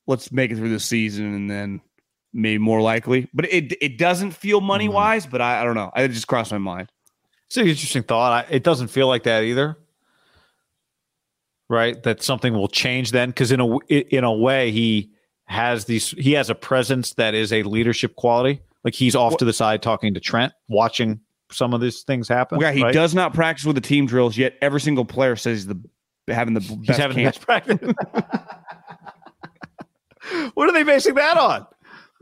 let's 0.07 0.31
make 0.31 0.51
it 0.51 0.55
through 0.55 0.69
the 0.69 0.79
season 0.79 1.33
and 1.33 1.49
then 1.49 1.81
maybe 2.33 2.57
more 2.57 2.81
likely. 2.81 3.27
But 3.33 3.51
it 3.51 3.73
it 3.81 3.97
doesn't 3.97 4.31
feel 4.31 4.61
money 4.61 4.85
mm-hmm. 4.85 4.93
wise, 4.93 5.25
but 5.25 5.41
I, 5.41 5.61
I 5.61 5.63
don't 5.63 5.75
know. 5.75 5.91
It 5.95 6.09
just 6.09 6.27
crossed 6.27 6.51
my 6.51 6.57
mind. 6.57 6.89
It's 7.47 7.57
an 7.57 7.67
interesting 7.67 8.03
thought. 8.03 8.45
I, 8.45 8.51
it 8.53 8.63
doesn't 8.63 8.89
feel 8.89 9.07
like 9.07 9.23
that 9.23 9.43
either, 9.43 9.77
right? 11.69 12.01
That 12.03 12.21
something 12.21 12.53
will 12.53 12.67
change 12.67 13.11
then, 13.11 13.29
because 13.29 13.51
in 13.51 13.59
a 13.59 13.77
in 13.87 14.23
a 14.23 14.33
way, 14.33 14.71
he 14.71 15.11
has 15.45 15.85
these. 15.85 16.11
He 16.11 16.33
has 16.33 16.49
a 16.49 16.55
presence 16.55 17.13
that 17.13 17.33
is 17.33 17.53
a 17.53 17.63
leadership 17.63 18.15
quality. 18.15 18.61
Like 18.83 18.93
he's 18.93 19.15
off 19.15 19.37
to 19.37 19.45
the 19.45 19.53
side 19.53 19.81
talking 19.81 20.13
to 20.13 20.19
Trent, 20.19 20.53
watching 20.67 21.19
some 21.51 21.73
of 21.73 21.81
these 21.81 22.03
things 22.03 22.27
happen. 22.27 22.59
Yeah, 22.59 22.71
he 22.71 22.83
right? 22.83 22.93
does 22.93 23.15
not 23.15 23.33
practice 23.33 23.65
with 23.65 23.75
the 23.75 23.81
team 23.81 24.05
drills 24.05 24.37
yet. 24.37 24.55
Every 24.61 24.81
single 24.81 25.05
player 25.05 25.35
says 25.35 25.59
he's 25.59 25.67
the 25.67 25.79
having 26.33 26.53
the 26.53 26.59
best 26.61 26.79
He's 26.85 26.97
having 26.97 27.17
the 27.17 27.23
best 27.23 27.41
practice. 27.41 27.79
what 30.53 30.69
are 30.69 30.73
they 30.73 30.83
basing 30.83 31.15
that 31.15 31.37
on? 31.37 31.65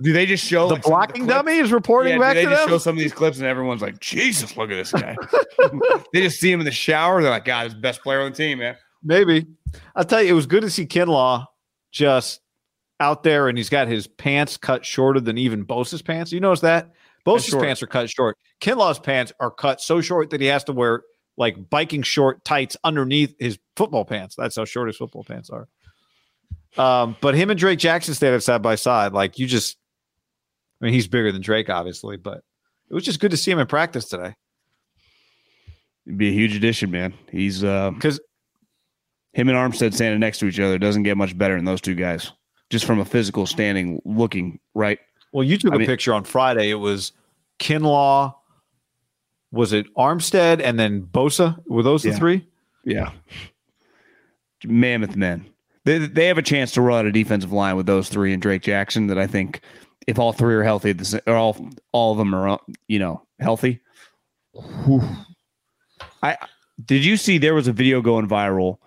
Do 0.02 0.14
they 0.14 0.26
just 0.28 0.45
show 0.45 0.68
The 0.68 0.76
like, 0.76 0.84
blocking 0.84 1.26
clips? 1.26 1.34
dummy 1.34 1.57
is 1.57 1.72
reporting 1.72 2.14
Yeah, 2.14 2.19
back 2.19 2.36
do 2.36 2.41
they 2.41 2.45
to 2.45 2.52
just 2.52 2.61
them. 2.64 2.69
show 2.69 2.78
some 2.78 2.95
of 2.95 2.99
these 2.99 3.14
clips 3.14 3.38
and 3.38 3.48
everyone's 3.48 3.82
like, 3.82 3.99
Jesus, 3.99 4.56
look 4.56 4.69
at 4.69 4.76
this 4.76 4.91
guy. 4.91 5.15
they 6.14 6.22
just 6.22 6.40
see 6.40 6.52
him 6.52 6.60
in 6.60 6.65
the 6.65 6.72
shower. 6.72 7.22
They're 7.22 7.32
like, 7.32 7.45
God, 7.45 7.64
he's 7.64 7.74
the 7.74 7.80
best 7.82 8.03
player 8.03 8.22
on 8.22 8.32
the 8.32 8.38
team, 8.38 8.60
man. 8.60 8.76
Maybe. 9.03 9.45
I'll 9.95 10.03
tell 10.03 10.22
you, 10.22 10.30
it 10.30 10.34
was 10.34 10.45
good 10.45 10.61
to 10.61 10.69
see 10.69 10.86
Kinlaw 10.86 11.45
just 11.91 12.41
out 12.99 13.24
there 13.24 13.48
and 13.48 13.57
he's 13.57 13.69
got 13.69 13.88
his 13.88 14.07
pants 14.07 14.57
cut 14.57 14.86
shorter 14.86 15.19
than 15.19 15.38
even 15.38 15.65
Bosa's 15.65 16.02
pants. 16.02 16.32
You 16.32 16.40
notice 16.40 16.61
that? 16.61 16.91
Bosa's 17.26 17.56
pants 17.56 17.84
are 17.84 17.88
cut 17.88 18.10
short. 18.10 18.38
Kinlaw's 18.61 18.99
pants 18.99 19.34
are 19.40 19.52
cut 19.52 19.82
so 19.82 20.02
short 20.02 20.30
that 20.30 20.41
he 20.41 20.48
has 20.48 20.64
to 20.65 20.74
wear 20.74 21.03
like 21.36 21.69
biking 21.69 22.02
short 22.02 22.44
tights 22.44 22.76
underneath 22.84 23.36
his 23.40 23.60
football 23.76 24.06
pants. 24.06 24.36
That's 24.36 24.56
how 24.56 24.65
short 24.65 24.88
his 24.88 24.98
football 24.98 25.24
pants 25.24 25.49
are. 25.49 25.68
Um, 26.78 27.15
but 27.22 27.36
him 27.36 27.49
and 27.49 27.60
Drake 27.60 27.80
Jackson 27.80 28.14
standing 28.14 28.40
side 28.40 28.61
by 28.61 28.76
side, 28.76 29.14
like 29.14 29.38
you 29.40 29.45
just 29.45 29.78
I 30.82 30.86
mean, 30.86 30.94
he's 30.94 31.07
bigger 31.07 31.32
than 31.32 31.41
Drake, 31.41 31.69
obviously, 31.69 32.18
but 32.18 32.44
it 32.90 32.94
was 32.94 33.03
just 33.03 33.19
good 33.19 33.32
to 33.32 33.38
see 33.38 33.52
him 33.52 33.60
in 33.60 33.68
practice 33.68 34.06
today. 34.06 34.36
It'd 36.06 36.18
be 36.18 36.30
a 36.30 36.34
huge 36.34 36.56
addition, 36.56 36.91
man. 36.91 37.14
He's 37.32 37.64
uh 37.64 37.91
because 37.91 38.19
him 39.38 39.49
and 39.49 39.55
Armstead 39.55 39.93
standing 39.93 40.19
next 40.19 40.39
to 40.39 40.47
each 40.47 40.59
other 40.59 40.80
doesn't 40.80 41.03
get 41.03 41.15
much 41.15 41.38
better 41.38 41.55
than 41.55 41.64
those 41.65 41.80
two 41.80 41.93
guys. 41.93 42.31
Just 42.72 42.85
from 42.85 42.99
a 42.99 43.05
physical 43.05 43.45
standing, 43.45 44.01
looking 44.03 44.59
right. 44.73 44.97
Well, 45.31 45.43
you 45.43 45.59
took 45.59 45.73
I 45.73 45.76
a 45.76 45.80
mean- 45.80 45.88
picture 45.88 46.11
on 46.11 46.23
Friday. 46.23 46.72
It 46.72 46.80
was 46.80 47.11
Kinlaw, 47.59 48.34
was 49.51 49.73
it 49.73 49.85
Armstead, 49.95 50.59
and 50.64 50.80
then 50.80 51.03
Bosa? 51.03 51.55
Were 51.68 51.84
those 51.84 52.01
the 52.01 52.14
three? 52.14 52.47
Yeah, 52.84 53.11
mammoth 54.65 55.15
men. 55.15 55.45
They 55.85 55.99
they 55.99 56.26
have 56.26 56.39
a 56.39 56.43
chance 56.43 56.72
to 56.72 56.81
run 56.81 57.05
a 57.05 57.11
defensive 57.11 57.51
line 57.51 57.76
with 57.77 57.85
those 57.85 58.09
three 58.09 58.34
and 58.34 58.41
Drake 58.41 58.64
Jackson. 58.64 59.05
That 59.05 59.19
I 59.19 59.27
think 59.27 59.61
if 60.07 60.18
all 60.18 60.34
three 60.34 60.55
are 60.55 60.64
healthy, 60.64 60.95
or 61.27 61.35
all 61.35 61.69
all 61.91 62.11
of 62.14 62.18
them 62.18 62.34
are 62.34 62.49
uh, 62.49 62.57
you 62.88 62.97
know 62.97 63.22
healthy. 63.39 63.81
whew. 64.85 65.03
I 66.23 66.38
did 66.84 67.05
you 67.05 67.18
see 67.18 67.38
there 67.38 67.53
was 67.53 67.68
a 67.68 67.73
video 67.73 68.01
going 68.01 68.27
viral 68.27 68.80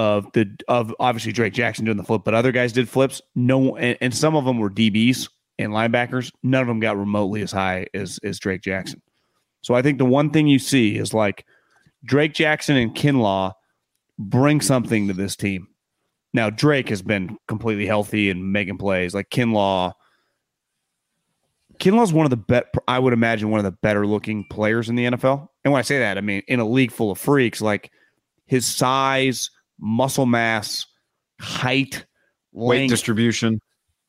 of 0.00 0.32
the 0.32 0.50
of 0.66 0.94
obviously 0.98 1.30
Drake 1.30 1.52
Jackson 1.52 1.84
doing 1.84 1.98
the 1.98 2.02
flip, 2.02 2.22
but 2.24 2.32
other 2.32 2.52
guys 2.52 2.72
did 2.72 2.88
flips. 2.88 3.20
No, 3.34 3.76
and, 3.76 3.98
and 4.00 4.16
some 4.16 4.34
of 4.34 4.46
them 4.46 4.58
were 4.58 4.70
DBs 4.70 5.28
and 5.58 5.72
linebackers. 5.72 6.32
None 6.42 6.62
of 6.62 6.68
them 6.68 6.80
got 6.80 6.96
remotely 6.96 7.42
as 7.42 7.52
high 7.52 7.86
as 7.92 8.18
as 8.24 8.38
Drake 8.38 8.62
Jackson. 8.62 9.02
So 9.60 9.74
I 9.74 9.82
think 9.82 9.98
the 9.98 10.06
one 10.06 10.30
thing 10.30 10.46
you 10.46 10.58
see 10.58 10.96
is 10.96 11.12
like 11.12 11.44
Drake 12.02 12.32
Jackson 12.32 12.78
and 12.78 12.94
Kinlaw 12.94 13.52
bring 14.18 14.62
something 14.62 15.08
to 15.08 15.12
this 15.12 15.36
team. 15.36 15.68
Now 16.32 16.48
Drake 16.48 16.88
has 16.88 17.02
been 17.02 17.36
completely 17.46 17.84
healthy 17.84 18.30
and 18.30 18.54
making 18.54 18.78
plays. 18.78 19.12
Like 19.12 19.28
Kinlaw, 19.28 19.92
Kinlaw's 21.78 22.14
one 22.14 22.24
of 22.24 22.30
the 22.30 22.38
bet. 22.38 22.72
I 22.88 22.98
would 22.98 23.12
imagine 23.12 23.50
one 23.50 23.60
of 23.60 23.64
the 23.64 23.78
better 23.82 24.06
looking 24.06 24.46
players 24.48 24.88
in 24.88 24.94
the 24.94 25.04
NFL. 25.04 25.46
And 25.62 25.74
when 25.74 25.78
I 25.78 25.82
say 25.82 25.98
that, 25.98 26.16
I 26.16 26.22
mean 26.22 26.42
in 26.48 26.58
a 26.58 26.66
league 26.66 26.90
full 26.90 27.10
of 27.10 27.18
freaks. 27.18 27.60
Like 27.60 27.90
his 28.46 28.64
size, 28.64 29.50
muscle 29.80 30.26
mass, 30.26 30.86
height, 31.40 32.04
Weight 32.52 32.78
length, 32.80 32.90
distribution. 32.90 33.60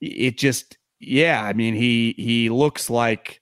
it 0.01 0.37
just 0.37 0.77
yeah 0.99 1.43
i 1.43 1.53
mean 1.53 1.75
he 1.75 2.13
he 2.17 2.49
looks 2.49 2.89
like 2.89 3.39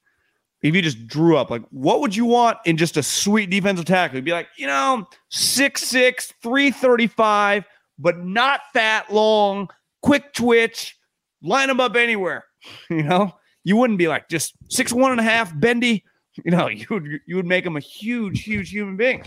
if 0.61 0.75
you 0.75 0.81
just 0.81 1.07
drew 1.07 1.37
up 1.37 1.49
like 1.49 1.63
what 1.71 2.01
would 2.01 2.13
you 2.15 2.25
want 2.25 2.57
in 2.65 2.75
just 2.75 2.97
a 2.97 3.03
sweet 3.03 3.49
defensive 3.49 3.85
tackle? 3.85 4.17
You'd 4.17 4.25
be 4.25 4.31
like 4.33 4.47
you 4.57 4.67
know 4.67 5.07
6'6 5.31 6.33
335 6.41 7.63
but 7.97 8.17
not 8.19 8.61
that 8.73 9.11
long 9.11 9.69
quick 10.01 10.33
twitch 10.33 10.97
line 11.41 11.69
him 11.69 11.79
up 11.79 11.95
anywhere 11.95 12.43
you 12.89 13.03
know? 13.03 13.31
You 13.63 13.77
wouldn't 13.77 13.99
be 13.99 14.07
like 14.07 14.27
just 14.29 14.53
six 14.69 14.91
one 14.91 15.11
and 15.11 15.19
a 15.19 15.23
half 15.23 15.57
bendy 15.59 16.03
you 16.43 16.51
know 16.51 16.67
you 16.67 16.85
would 16.89 17.07
you 17.25 17.35
would 17.37 17.45
make 17.45 17.65
him 17.65 17.77
a 17.77 17.81
huge 17.81 18.43
huge 18.43 18.69
human 18.69 18.97
being 18.97 19.23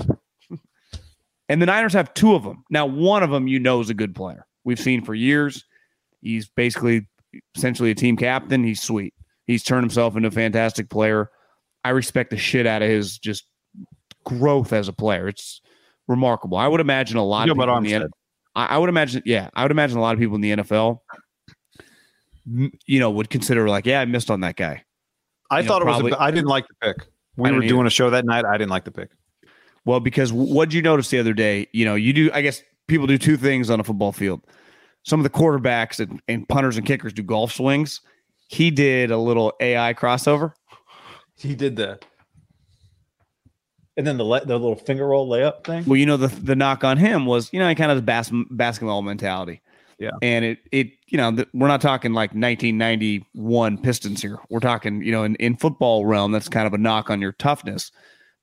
and 1.52 1.60
the 1.62 1.66
niners 1.66 1.92
have 1.92 2.12
two 2.14 2.34
of 2.34 2.42
them 2.42 2.64
now 2.70 2.86
one 2.86 3.22
of 3.22 3.30
them 3.30 3.46
you 3.46 3.58
know 3.60 3.80
is 3.80 3.90
a 3.90 3.94
good 3.94 4.14
player 4.14 4.46
we've 4.64 4.80
seen 4.80 5.04
for 5.04 5.14
years 5.14 5.64
he's 6.20 6.48
basically 6.48 7.06
essentially 7.56 7.90
a 7.90 7.94
team 7.94 8.14
captain. 8.16 8.62
He's 8.62 8.82
sweet. 8.82 9.14
He's 9.46 9.62
turned 9.62 9.82
himself 9.84 10.14
into 10.16 10.28
a 10.28 10.30
fantastic 10.30 10.90
player. 10.90 11.30
I 11.82 11.88
respect 11.90 12.28
the 12.30 12.36
shit 12.36 12.66
out 12.66 12.82
of 12.82 12.88
his 12.90 13.16
just 13.18 13.44
growth 14.24 14.72
as 14.74 14.86
a 14.86 14.92
player. 14.92 15.28
It's 15.28 15.62
remarkable. 16.06 16.58
I 16.58 16.68
would 16.68 16.80
imagine 16.80 17.16
a 17.16 17.24
lot 17.24 17.46
You 17.46 17.52
of 17.52 17.56
know 17.56 17.64
people 17.64 17.76
in 17.78 17.84
the 17.84 17.92
Armstead. 17.92 18.02
N- 18.02 18.10
I, 18.54 18.76
would 18.76 18.90
imagine, 18.90 19.22
yeah, 19.24 19.48
I 19.54 19.62
would 19.62 19.70
imagine 19.70 19.96
a 19.96 20.02
lot 20.02 20.12
of 20.12 20.20
people 20.20 20.34
in 20.36 20.42
the 20.42 20.52
NFL, 20.56 20.98
you 22.86 23.00
know, 23.00 23.10
would 23.10 23.30
consider 23.30 23.68
like, 23.68 23.86
yeah, 23.86 24.00
I 24.00 24.04
missed 24.04 24.30
on 24.30 24.40
that 24.40 24.56
guy. 24.56 24.84
I 25.50 25.58
You 25.60 25.62
know, 25.64 25.68
thought 25.68 25.82
it 25.82 25.84
was. 25.86 25.92
probably- 25.94 26.12
A, 26.12 26.18
I 26.18 26.30
didn't 26.30 26.48
like 26.48 26.66
the 26.68 26.74
pick. 26.86 27.06
We 27.36 27.50
were 27.50 27.56
didn't 27.60 27.68
doing 27.68 27.80
either. 27.80 27.86
a 27.86 27.90
show 27.90 28.10
that 28.10 28.24
night. 28.26 28.44
I 28.44 28.58
didn't 28.58 28.70
like 28.70 28.84
the 28.84 28.90
pick. 28.92 29.10
Well, 29.84 30.00
because 30.00 30.32
what 30.32 30.68
did 30.68 30.74
you 30.74 30.82
notice 30.82 31.10
the 31.10 31.18
other 31.18 31.34
day? 31.34 31.66
You 31.72 31.84
know, 31.84 31.94
you 31.94 32.12
do. 32.12 32.30
I 32.32 32.42
guess 32.42 32.62
people 32.86 33.06
do 33.06 33.18
two 33.18 33.36
things 33.36 33.70
on 33.70 33.80
a 33.80 33.84
football 33.84 34.12
field. 34.12 34.42
Some 35.04 35.18
of 35.18 35.24
the 35.24 35.30
quarterbacks 35.30 35.98
and, 35.98 36.20
and 36.28 36.48
punters 36.48 36.76
and 36.76 36.86
kickers 36.86 37.12
do 37.12 37.22
golf 37.22 37.52
swings. 37.52 38.00
He 38.48 38.70
did 38.70 39.10
a 39.10 39.16
little 39.16 39.52
AI 39.60 39.94
crossover. 39.94 40.52
He 41.36 41.56
did 41.56 41.74
the, 41.74 41.98
And 43.96 44.06
then 44.06 44.18
the 44.18 44.24
the 44.24 44.58
little 44.58 44.76
finger 44.76 45.08
roll 45.08 45.28
layup 45.28 45.64
thing. 45.64 45.84
Well, 45.86 45.96
you 45.96 46.06
know 46.06 46.16
the 46.16 46.28
the 46.28 46.54
knock 46.54 46.84
on 46.84 46.98
him 46.98 47.26
was 47.26 47.52
you 47.52 47.58
know 47.58 47.68
he 47.68 47.74
kind 47.74 47.90
of 47.90 47.96
has 47.96 48.30
bas- 48.30 48.46
basketball 48.50 49.02
mentality. 49.02 49.60
Yeah. 49.98 50.10
and 50.20 50.44
it 50.44 50.58
it 50.72 50.88
you 51.06 51.16
know 51.16 51.30
the, 51.30 51.46
we're 51.54 51.68
not 51.68 51.80
talking 51.80 52.12
like 52.12 52.30
1991 52.30 53.78
Pistons 53.78 54.20
here. 54.20 54.38
We're 54.50 54.60
talking 54.60 55.02
you 55.02 55.12
know 55.12 55.22
in 55.24 55.36
in 55.36 55.56
football 55.56 56.06
realm 56.06 56.32
that's 56.32 56.48
kind 56.48 56.66
of 56.66 56.74
a 56.74 56.78
knock 56.78 57.08
on 57.10 57.20
your 57.20 57.32
toughness. 57.32 57.92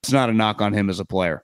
It's 0.04 0.12
not 0.12 0.30
a 0.30 0.34
knock 0.34 0.62
on 0.62 0.74
him 0.74 0.90
as 0.90 1.00
a 1.00 1.06
player, 1.06 1.44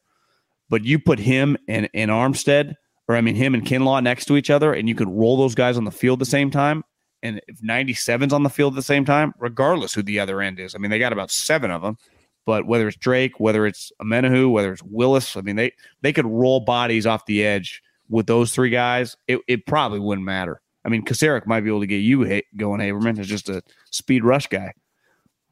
but 0.69 0.83
you 0.83 0.99
put 0.99 1.19
him 1.19 1.57
and 1.67 1.89
and 1.93 2.11
Armstead 2.11 2.75
or 3.07 3.15
I 3.15 3.21
mean 3.21 3.35
him 3.35 3.53
and 3.53 3.65
Kinlaw 3.65 4.01
next 4.01 4.25
to 4.25 4.37
each 4.37 4.49
other, 4.49 4.73
and 4.73 4.89
you 4.89 4.95
could 4.95 5.09
roll 5.09 5.37
those 5.37 5.55
guys 5.55 5.77
on 5.77 5.83
the 5.83 5.91
field 5.91 6.17
at 6.17 6.25
the 6.25 6.31
same 6.31 6.49
time. 6.49 6.83
And 7.21 7.41
if 7.47 7.59
97's 7.59 8.33
on 8.33 8.43
the 8.43 8.49
field 8.49 8.73
at 8.73 8.75
the 8.75 8.83
same 8.83 9.05
time, 9.05 9.33
regardless 9.39 9.93
who 9.93 10.03
the 10.03 10.19
other 10.19 10.41
end 10.41 10.59
is, 10.59 10.75
I 10.75 10.77
mean 10.77 10.91
they 10.91 10.99
got 10.99 11.13
about 11.13 11.31
seven 11.31 11.71
of 11.71 11.81
them. 11.81 11.97
But 12.45 12.67
whether 12.67 12.87
it's 12.87 12.97
Drake, 12.97 13.39
whether 13.39 13.65
it's 13.65 13.91
Omenihu, 13.99 14.51
whether 14.51 14.71
it's 14.71 14.83
Willis, 14.83 15.35
I 15.35 15.41
mean 15.41 15.55
they 15.55 15.73
they 16.01 16.13
could 16.13 16.27
roll 16.27 16.59
bodies 16.59 17.05
off 17.05 17.25
the 17.25 17.43
edge 17.43 17.81
with 18.09 18.27
those 18.27 18.53
three 18.53 18.69
guys. 18.69 19.17
It, 19.27 19.39
it 19.47 19.65
probably 19.65 19.99
wouldn't 19.99 20.25
matter. 20.25 20.61
I 20.83 20.89
mean, 20.89 21.03
Kasarik 21.03 21.47
might 21.47 21.61
be 21.61 21.69
able 21.69 21.79
to 21.79 21.87
get 21.87 21.97
you 21.97 22.23
ha- 22.27 22.45
going, 22.55 22.79
Haberman. 22.79 23.17
is 23.17 23.27
just 23.27 23.49
a 23.49 23.63
speed 23.89 24.23
rush 24.23 24.45
guy, 24.47 24.73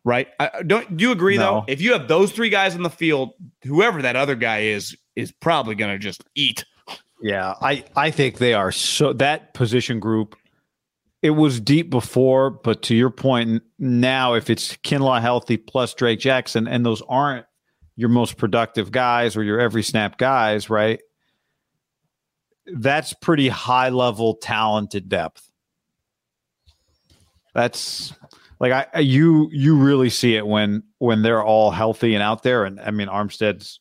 right? 0.04 0.28
I, 0.40 0.64
don't 0.66 0.98
do 0.98 1.04
you 1.04 1.12
agree 1.12 1.38
though? 1.38 1.64
If 1.68 1.82
you 1.82 1.94
have 1.94 2.08
those 2.08 2.32
three 2.32 2.50
guys 2.50 2.76
on 2.76 2.84
the 2.84 2.90
field, 2.90 3.32
whoever 3.64 4.02
that 4.02 4.16
other 4.16 4.36
guy 4.36 4.60
is 4.60 4.96
is 5.16 5.32
probably 5.32 5.76
going 5.76 5.92
to 5.92 6.00
just 6.00 6.24
eat. 6.36 6.66
Yeah, 7.22 7.54
I 7.62 7.86
I 7.96 8.12
think 8.12 8.38
they 8.38 8.54
are 8.54 8.72
so 8.72 9.14
that 9.14 9.54
position 9.54 10.00
group. 10.00 10.36
It 11.22 11.32
was 11.32 11.62
deep 11.62 11.90
before, 11.90 12.50
but 12.50 12.82
to 12.84 12.96
your 12.96 13.10
point, 13.10 13.64
now 13.80 14.34
if 14.34 14.50
it's 14.50 14.76
Kinlaw 14.78 15.22
healthy 15.22 15.56
plus 15.56 15.94
Drake 15.94 16.20
Jackson, 16.20 16.68
and 16.68 16.86
those 16.86 17.02
aren't 17.08 17.46
your 17.96 18.10
most 18.10 18.38
productive 18.38 18.92
guys 18.92 19.38
or 19.38 19.44
your 19.44 19.60
every 19.60 19.84
snap 19.84 20.18
guys, 20.18 20.70
right? 20.70 21.00
That's 22.66 23.14
pretty 23.14 23.48
high 23.48 23.90
level 23.90 24.36
talented 24.36 25.08
depth. 25.08 25.50
That's 27.54 28.14
like 28.64 28.90
I 28.94 29.00
you 29.00 29.50
you 29.52 29.78
really 29.78 30.10
see 30.10 30.36
it 30.36 30.48
when 30.48 30.84
when 30.98 31.22
they're 31.22 31.44
all 31.44 31.70
healthy 31.70 32.16
and 32.16 32.24
out 32.24 32.42
there, 32.42 32.66
and 32.66 32.80
I 32.80 32.90
mean 32.92 33.08
Armstead's 33.08 33.80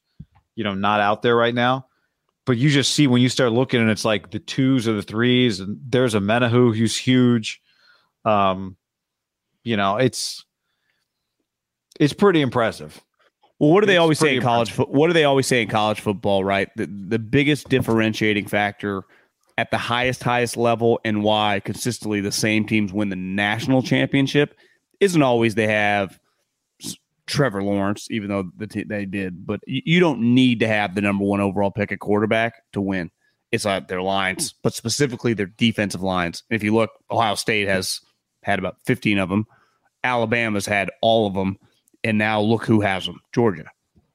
you 0.55 0.65
know 0.65 0.75
not 0.75 1.01
out 1.01 1.23
there 1.23 1.35
right 1.35 1.55
now 1.55 1.87
but 2.45 2.57
you 2.57 2.71
just 2.71 2.93
see 2.93 3.07
when 3.07 3.23
you 3.23 3.29
start 3.29 3.53
looking 3.53 3.81
and 3.81 3.91
it's 3.91 4.05
like 4.05 4.31
the 4.31 4.39
twos 4.39 4.89
or 4.89 4.95
the 4.95 5.03
threes 5.03 5.61
and 5.61 5.79
there's 5.89 6.15
Omenihu 6.15 6.77
who's 6.77 6.97
huge. 6.97 7.61
Um, 8.25 8.77
you 9.63 9.77
know, 9.77 9.97
it's 9.97 10.45
it's 12.01 12.13
pretty 12.13 12.41
impressive. 12.41 13.01
Well, 13.59 13.71
what 13.71 13.81
do 13.81 13.87
they 13.87 13.95
It's 13.95 14.01
always 14.01 14.19
say 14.19 14.37
in 14.37 14.43
college? 14.43 14.73
Fo- 14.73 14.87
what 14.87 15.07
do 15.07 15.13
they 15.13 15.25
always 15.25 15.47
say 15.47 15.63
in 15.63 15.69
college 15.69 16.01
football? 16.01 16.43
Right, 16.43 16.69
the 16.77 16.87
the 16.87 17.19
biggest 17.19 17.69
differentiating 17.69 18.49
factor 18.49 19.05
at 19.57 19.71
the 19.71 19.79
highest 19.79 20.25
highest 20.25 20.57
level 20.57 20.99
and 21.05 21.23
why 21.23 21.61
consistently 21.65 22.21
the 22.21 22.33
same 22.33 22.67
teams 22.67 22.93
win 22.93 23.09
the 23.09 23.17
national 23.17 23.83
championship 23.83 24.57
isn't 25.03 25.23
always 25.23 25.57
they 25.57 25.67
have 25.67 26.19
Trevor 27.27 27.63
Lawrence, 27.63 28.07
even 28.11 28.29
though 28.29 28.51
the 28.57 28.69
t- 28.69 28.85
they 28.85 29.05
did, 29.05 29.45
but 29.45 29.61
you, 29.67 29.83
you 29.85 30.01
don't 30.01 30.21
need 30.21 30.61
to 30.61 30.69
have 30.69 30.95
the 30.95 31.01
number 31.01 31.25
one 31.25 31.41
overall 31.41 31.73
pick 31.73 31.91
at 31.91 31.99
quarterback 31.99 32.63
to 32.73 32.81
win. 32.81 33.11
It's 33.51 33.67
uh, 33.67 33.81
their 33.81 34.01
lines, 34.01 34.55
but 34.63 34.75
specifically 34.75 35.35
their 35.35 35.47
defensive 35.47 36.03
lines. 36.03 36.45
And 36.49 36.57
If 36.57 36.63
you 36.63 36.73
look, 36.73 36.91
Ohio 37.11 37.35
State 37.35 37.69
has 37.69 38.01
had 38.45 38.59
about 38.59 38.77
15 38.87 39.19
of 39.19 39.29
them. 39.29 39.47
Alabama's 40.05 40.67
had 40.67 40.91
all 41.01 41.27
of 41.27 41.35
them. 41.35 41.59
And 42.05 42.17
now 42.17 42.41
look 42.41 42.65
who 42.65 42.81
has 42.81 43.07
them 43.07 43.21
Georgia, 43.33 43.67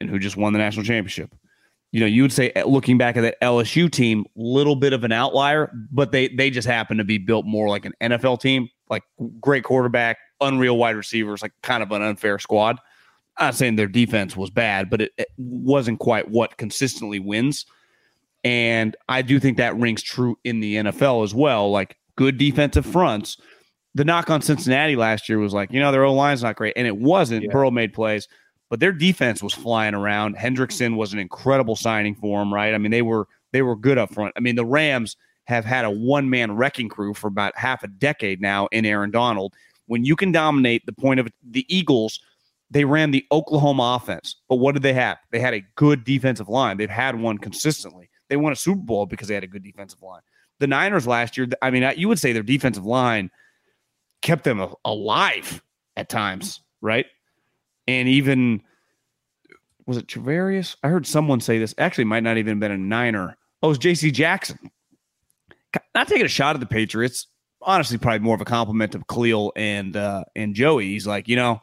and 0.01 0.09
who 0.09 0.19
just 0.19 0.37
won 0.37 0.53
the 0.53 0.59
national 0.59 0.85
championship. 0.85 1.33
You 1.91 2.01
know, 2.01 2.05
you 2.05 2.21
would 2.21 2.33
say, 2.33 2.51
uh, 2.51 2.65
looking 2.65 2.97
back 2.97 3.15
at 3.15 3.21
that 3.21 3.39
LSU 3.41 3.89
team, 3.89 4.25
little 4.35 4.75
bit 4.75 4.93
of 4.93 5.03
an 5.03 5.11
outlier, 5.13 5.71
but 5.91 6.11
they 6.11 6.27
they 6.27 6.49
just 6.49 6.67
happen 6.67 6.97
to 6.97 7.05
be 7.05 7.17
built 7.17 7.45
more 7.45 7.69
like 7.69 7.85
an 7.85 7.93
NFL 8.01 8.41
team, 8.41 8.69
like 8.89 9.03
great 9.39 9.63
quarterback, 9.63 10.17
unreal 10.41 10.77
wide 10.77 10.95
receivers, 10.95 11.41
like 11.41 11.53
kind 11.61 11.83
of 11.83 11.91
an 11.91 12.01
unfair 12.01 12.39
squad. 12.39 12.79
I'm 13.37 13.47
not 13.47 13.55
saying 13.55 13.75
their 13.75 13.87
defense 13.87 14.35
was 14.35 14.49
bad, 14.49 14.89
but 14.89 15.01
it, 15.01 15.13
it 15.17 15.27
wasn't 15.37 15.99
quite 15.99 16.29
what 16.29 16.57
consistently 16.57 17.19
wins. 17.19 17.65
And 18.43 18.95
I 19.09 19.21
do 19.21 19.39
think 19.39 19.57
that 19.57 19.77
rings 19.77 20.01
true 20.01 20.37
in 20.43 20.59
the 20.59 20.75
NFL 20.75 21.23
as 21.23 21.35
well. 21.35 21.69
Like 21.69 21.97
good 22.15 22.37
defensive 22.37 22.85
fronts. 22.85 23.37
The 23.95 24.05
knock 24.05 24.29
on 24.29 24.41
Cincinnati 24.41 24.95
last 24.95 25.27
year 25.27 25.39
was 25.39 25.53
like, 25.53 25.71
you 25.71 25.79
know, 25.79 25.91
their 25.91 26.03
O 26.03 26.13
line's 26.13 26.43
not 26.43 26.55
great. 26.55 26.73
And 26.75 26.87
it 26.87 26.97
wasn't. 26.97 27.49
Burrow 27.51 27.71
made 27.71 27.93
plays, 27.93 28.27
but 28.69 28.79
their 28.79 28.91
defense 28.91 29.41
was 29.41 29.53
flying 29.53 29.95
around. 29.95 30.35
Hendrickson 30.35 30.95
was 30.95 31.13
an 31.13 31.19
incredible 31.19 31.75
signing 31.75 32.15
for 32.15 32.39
them, 32.39 32.53
right? 32.53 32.73
I 32.73 32.77
mean, 32.77 32.91
they 32.91 33.01
were 33.01 33.27
they 33.53 33.61
were 33.61 33.75
good 33.75 33.97
up 33.97 34.13
front. 34.13 34.33
I 34.35 34.39
mean, 34.39 34.55
the 34.55 34.65
Rams 34.65 35.15
have 35.45 35.65
had 35.65 35.85
a 35.85 35.91
one 35.91 36.29
man 36.29 36.51
wrecking 36.51 36.89
crew 36.89 37.13
for 37.13 37.27
about 37.27 37.57
half 37.57 37.83
a 37.83 37.87
decade 37.87 38.41
now 38.41 38.67
in 38.67 38.85
Aaron 38.85 39.11
Donald. 39.11 39.53
When 39.87 40.05
you 40.05 40.15
can 40.15 40.31
dominate 40.31 40.85
the 40.85 40.93
point 40.93 41.19
of 41.19 41.27
the 41.43 41.65
Eagles, 41.73 42.19
they 42.69 42.85
ran 42.85 43.11
the 43.11 43.25
Oklahoma 43.31 43.99
offense. 44.01 44.35
But 44.47 44.57
what 44.57 44.73
did 44.73 44.83
they 44.83 44.93
have? 44.93 45.17
They 45.31 45.39
had 45.39 45.53
a 45.53 45.63
good 45.75 46.03
defensive 46.03 46.49
line. 46.49 46.77
They've 46.77 46.89
had 46.89 47.19
one 47.19 47.37
consistently. 47.37 48.09
They 48.29 48.35
won 48.35 48.51
a 48.51 48.57
Super 48.57 48.81
Bowl 48.81 49.05
because 49.05 49.29
they 49.29 49.33
had 49.33 49.45
a 49.45 49.47
good 49.47 49.63
defensive 49.63 50.01
line. 50.01 50.21
The 50.59 50.67
Niners 50.67 51.07
last 51.07 51.37
year, 51.37 51.47
I 51.61 51.71
mean, 51.71 51.89
you 51.97 52.07
would 52.07 52.19
say 52.19 52.33
their 52.33 52.43
defensive 52.43 52.85
line 52.85 53.31
kept 54.21 54.43
them 54.43 54.73
alive 54.83 55.63
at 55.95 56.09
times, 56.09 56.59
right? 56.81 57.05
And 57.87 58.09
even 58.09 58.61
was 59.85 59.95
it 59.95 60.07
Travarius? 60.07 60.75
I 60.83 60.89
heard 60.89 61.07
someone 61.07 61.39
say 61.39 61.59
this. 61.59 61.73
Actually, 61.77 62.03
might 62.03 62.23
not 62.23 62.37
even 62.37 62.55
have 62.55 62.59
been 62.59 62.71
a 62.71 62.77
Niner. 62.77 63.37
Oh, 63.63 63.67
it 63.67 63.69
was 63.69 63.77
J.C. 63.77 64.11
Jackson. 64.11 64.71
Not 65.95 66.07
taking 66.09 66.25
a 66.25 66.29
shot 66.29 66.55
at 66.55 66.59
the 66.59 66.65
Patriots. 66.65 67.27
Honestly, 67.61 67.97
probably 67.97 68.19
more 68.19 68.35
of 68.35 68.41
a 68.41 68.45
compliment 68.45 68.91
to 68.93 69.03
Khalil 69.09 69.51
and 69.55 69.95
uh, 69.95 70.23
and 70.35 70.55
Joey. 70.55 70.89
He's 70.89 71.07
like, 71.07 71.27
you 71.27 71.35
know, 71.35 71.59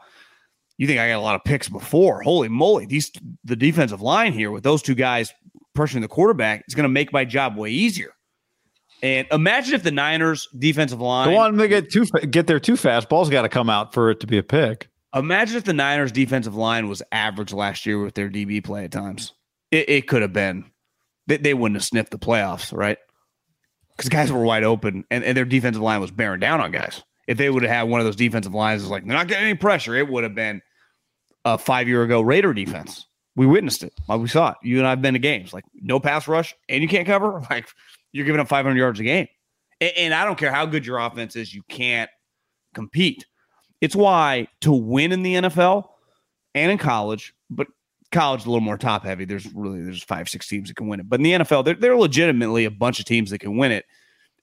you 0.77 0.87
think 0.87 1.01
I 1.01 1.09
got 1.09 1.19
a 1.19 1.21
lot 1.21 1.37
of 1.37 1.45
picks 1.45 1.69
before? 1.69 2.23
Holy 2.23 2.49
moly! 2.49 2.87
These 2.87 3.13
the 3.45 3.57
defensive 3.57 4.03
line 4.03 4.33
here 4.33 4.51
with 4.51 4.65
those 4.65 4.83
two 4.83 4.95
guys 4.95 5.33
pressuring 5.77 6.03
the 6.03 6.09
quarterback 6.09 6.65
is 6.69 6.75
going 6.75 6.85
to 6.85 6.89
make 6.89 7.13
my 7.13 7.25
job 7.25 7.57
way 7.57 7.71
easier. 7.71 8.11
And 9.03 9.27
imagine 9.31 9.75
if 9.75 9.83
the 9.83 9.91
Niners 9.91 10.49
defensive 10.59 11.01
line. 11.01 11.33
Want 11.33 11.59
to 11.59 11.69
get 11.69 11.91
too 11.91 12.07
get 12.31 12.47
there 12.47 12.61
too 12.61 12.77
fast. 12.77 13.09
Ball's 13.09 13.31
got 13.31 13.43
to 13.43 13.49
come 13.49 13.69
out 13.69 13.93
for 13.93 14.11
it 14.11 14.21
to 14.21 14.27
be 14.27 14.39
a 14.39 14.43
pick. 14.43 14.89
Imagine 15.15 15.57
if 15.57 15.65
the 15.65 15.73
Niners 15.73 16.11
defensive 16.11 16.57
line 16.57 16.89
was 16.89 17.03
average 17.13 17.53
last 17.53 17.87
year 17.87 18.03
with 18.03 18.15
their 18.15 18.29
DB 18.29 18.65
play 18.65 18.85
at 18.85 18.93
times. 18.93 19.33
It, 19.71 19.89
it 19.89 20.09
could 20.09 20.23
have 20.23 20.33
been. 20.33 20.71
They, 21.27 21.37
they 21.37 21.55
wouldn't 21.55 21.77
have 21.77 21.85
sniffed 21.85 22.11
the 22.11 22.19
playoffs, 22.19 22.77
right? 22.77 22.99
Because 23.97 24.09
guys 24.09 24.33
were 24.33 24.43
wide 24.43 24.65
open 24.65 25.05
and, 25.11 25.25
and 25.25 25.37
their 25.37 25.45
defensive 25.45 25.83
line 25.83 26.01
was 26.01 26.11
bearing 26.11 26.41
down 26.41 26.61
on 26.61 26.71
guys. 26.71 27.03
If 27.27 27.39
they 27.39 27.49
would 27.49 27.63
have 27.63 27.73
had 27.73 27.83
one 27.85 28.01
of 28.01 28.07
those 28.07 28.17
defensive 28.17 28.55
lines, 28.55 28.83
is 28.83 28.91
like 28.91 29.07
they're 29.07 29.17
not 29.17 29.29
getting 29.29 29.45
any 29.45 29.55
pressure, 29.55 29.95
it 29.95 30.09
would 30.09 30.25
have 30.25 30.35
been 30.35 30.61
a 31.45 31.57
five 31.57 31.89
year 31.89 32.03
ago 32.03 32.21
Raider 32.21 32.53
defense. 32.53 33.07
We 33.37 33.47
witnessed 33.47 33.83
it. 33.83 33.93
Like 34.09 34.21
we 34.21 34.29
saw 34.29 34.51
it. 34.51 34.57
You 34.63 34.79
and 34.79 34.87
I've 34.87 35.03
been 35.03 35.15
to 35.15 35.21
games. 35.21 35.53
Like 35.53 35.65
no 35.75 35.99
pass 35.99 36.29
rush 36.29 36.55
and 36.69 36.83
you 36.83 36.89
can't 36.89 37.07
cover. 37.07 37.43
Like 37.51 37.69
you're 38.13 38.27
giving 38.27 38.41
up 38.41 38.49
500 38.49 38.79
yards 38.79 39.01
a 39.01 39.05
game. 39.05 39.27
And, 39.81 39.93
and 39.97 40.15
I 40.15 40.25
don't 40.25 40.39
care 40.39 40.53
how 40.53 40.67
good 40.67 40.87
your 40.87 40.99
offense 40.99 41.35
is, 41.35 41.53
you 41.53 41.63
can't 41.69 42.11
compete. 42.75 43.27
It's 43.81 43.97
why 43.97 44.49
to 44.61 44.73
win 44.73 45.13
in 45.13 45.23
the 45.23 45.35
NFL 45.35 45.89
and 46.55 46.71
in 46.71 46.79
college, 46.79 47.35
but 47.51 47.67
college 48.15 48.47
a 48.47 48.49
little 48.49 48.61
more 48.61 48.79
top 48.79 49.05
heavy. 49.05 49.25
There's 49.25 49.53
really 49.55 49.83
there's 49.83 50.03
five 50.03 50.29
six 50.29 50.49
teams 50.49 50.69
that 50.69 50.77
can 50.77 50.89
win 50.89 51.01
it, 51.01 51.09
but 51.09 51.21
in 51.21 51.25
the 51.25 51.33
NFL, 51.33 51.81
there, 51.81 51.93
are 51.93 51.99
legitimately 51.99 52.65
a 52.65 52.71
bunch 52.71 52.99
of 52.99 53.05
teams 53.05 53.31
that 53.31 53.41
can 53.41 53.57
win 53.57 53.73
it. 53.73 53.85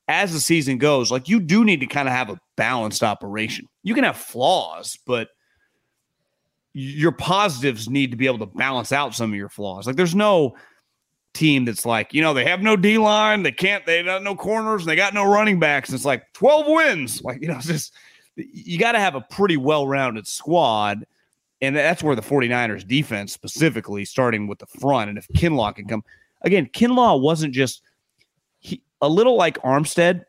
As 0.07 0.33
the 0.33 0.39
season 0.39 0.77
goes, 0.77 1.11
like 1.11 1.29
you 1.29 1.39
do 1.39 1.63
need 1.63 1.79
to 1.79 1.85
kind 1.85 2.07
of 2.07 2.13
have 2.13 2.29
a 2.29 2.39
balanced 2.57 3.01
operation. 3.01 3.67
You 3.81 3.93
can 3.93 4.03
have 4.03 4.17
flaws, 4.17 4.99
but 5.07 5.29
your 6.73 7.11
positives 7.11 7.89
need 7.89 8.11
to 8.11 8.17
be 8.17 8.25
able 8.25 8.39
to 8.39 8.45
balance 8.45 8.91
out 8.91 9.15
some 9.15 9.31
of 9.31 9.37
your 9.37 9.49
flaws. 9.49 9.87
Like 9.87 9.95
there's 9.95 10.15
no 10.15 10.55
team 11.33 11.65
that's 11.65 11.85
like, 11.85 12.13
you 12.13 12.21
know, 12.21 12.33
they 12.33 12.45
have 12.45 12.61
no 12.61 12.75
D 12.75 12.97
line, 12.97 13.43
they 13.43 13.51
can't, 13.51 13.85
they 13.85 14.03
got 14.03 14.23
no 14.23 14.35
corners, 14.35 14.81
and 14.81 14.89
they 14.89 14.95
got 14.95 15.13
no 15.13 15.23
running 15.23 15.59
backs. 15.59 15.93
It's 15.93 16.05
like 16.05 16.23
12 16.33 16.65
wins. 16.67 17.21
Like, 17.21 17.41
you 17.41 17.47
know, 17.47 17.57
it's 17.57 17.67
just 17.67 17.93
you 18.35 18.77
got 18.77 18.93
to 18.93 18.99
have 18.99 19.15
a 19.15 19.21
pretty 19.21 19.57
well-rounded 19.57 20.27
squad. 20.27 21.05
And 21.61 21.75
that's 21.75 22.01
where 22.01 22.15
the 22.15 22.21
49ers 22.21 22.87
defense 22.87 23.33
specifically, 23.33 24.03
starting 24.05 24.47
with 24.47 24.59
the 24.59 24.65
front. 24.65 25.09
And 25.09 25.17
if 25.17 25.27
Kinlaw 25.29 25.75
can 25.75 25.85
come 25.85 26.03
again, 26.41 26.67
Kinlaw 26.67 27.21
wasn't 27.21 27.53
just 27.53 27.83
he, 28.59 28.81
a 29.01 29.07
little 29.07 29.35
like 29.35 29.61
Armstead. 29.61 30.25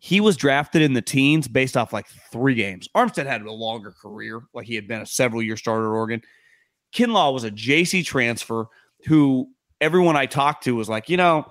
He 0.00 0.20
was 0.20 0.36
drafted 0.36 0.80
in 0.80 0.92
the 0.92 1.02
teens 1.02 1.48
based 1.48 1.76
off 1.76 1.92
like 1.92 2.06
three 2.30 2.54
games. 2.54 2.88
Armstead 2.94 3.26
had 3.26 3.42
a 3.42 3.52
longer 3.52 3.90
career, 3.90 4.42
like 4.54 4.66
he 4.66 4.76
had 4.76 4.86
been 4.86 5.02
a 5.02 5.06
several 5.06 5.42
year 5.42 5.56
starter 5.56 5.92
at 5.92 5.96
Oregon. 5.96 6.22
Kinlaw 6.94 7.32
was 7.34 7.44
a 7.44 7.50
JC 7.50 8.04
transfer 8.04 8.66
who 9.06 9.48
everyone 9.80 10.16
I 10.16 10.26
talked 10.26 10.64
to 10.64 10.74
was 10.74 10.88
like, 10.88 11.08
you 11.08 11.16
know, 11.16 11.50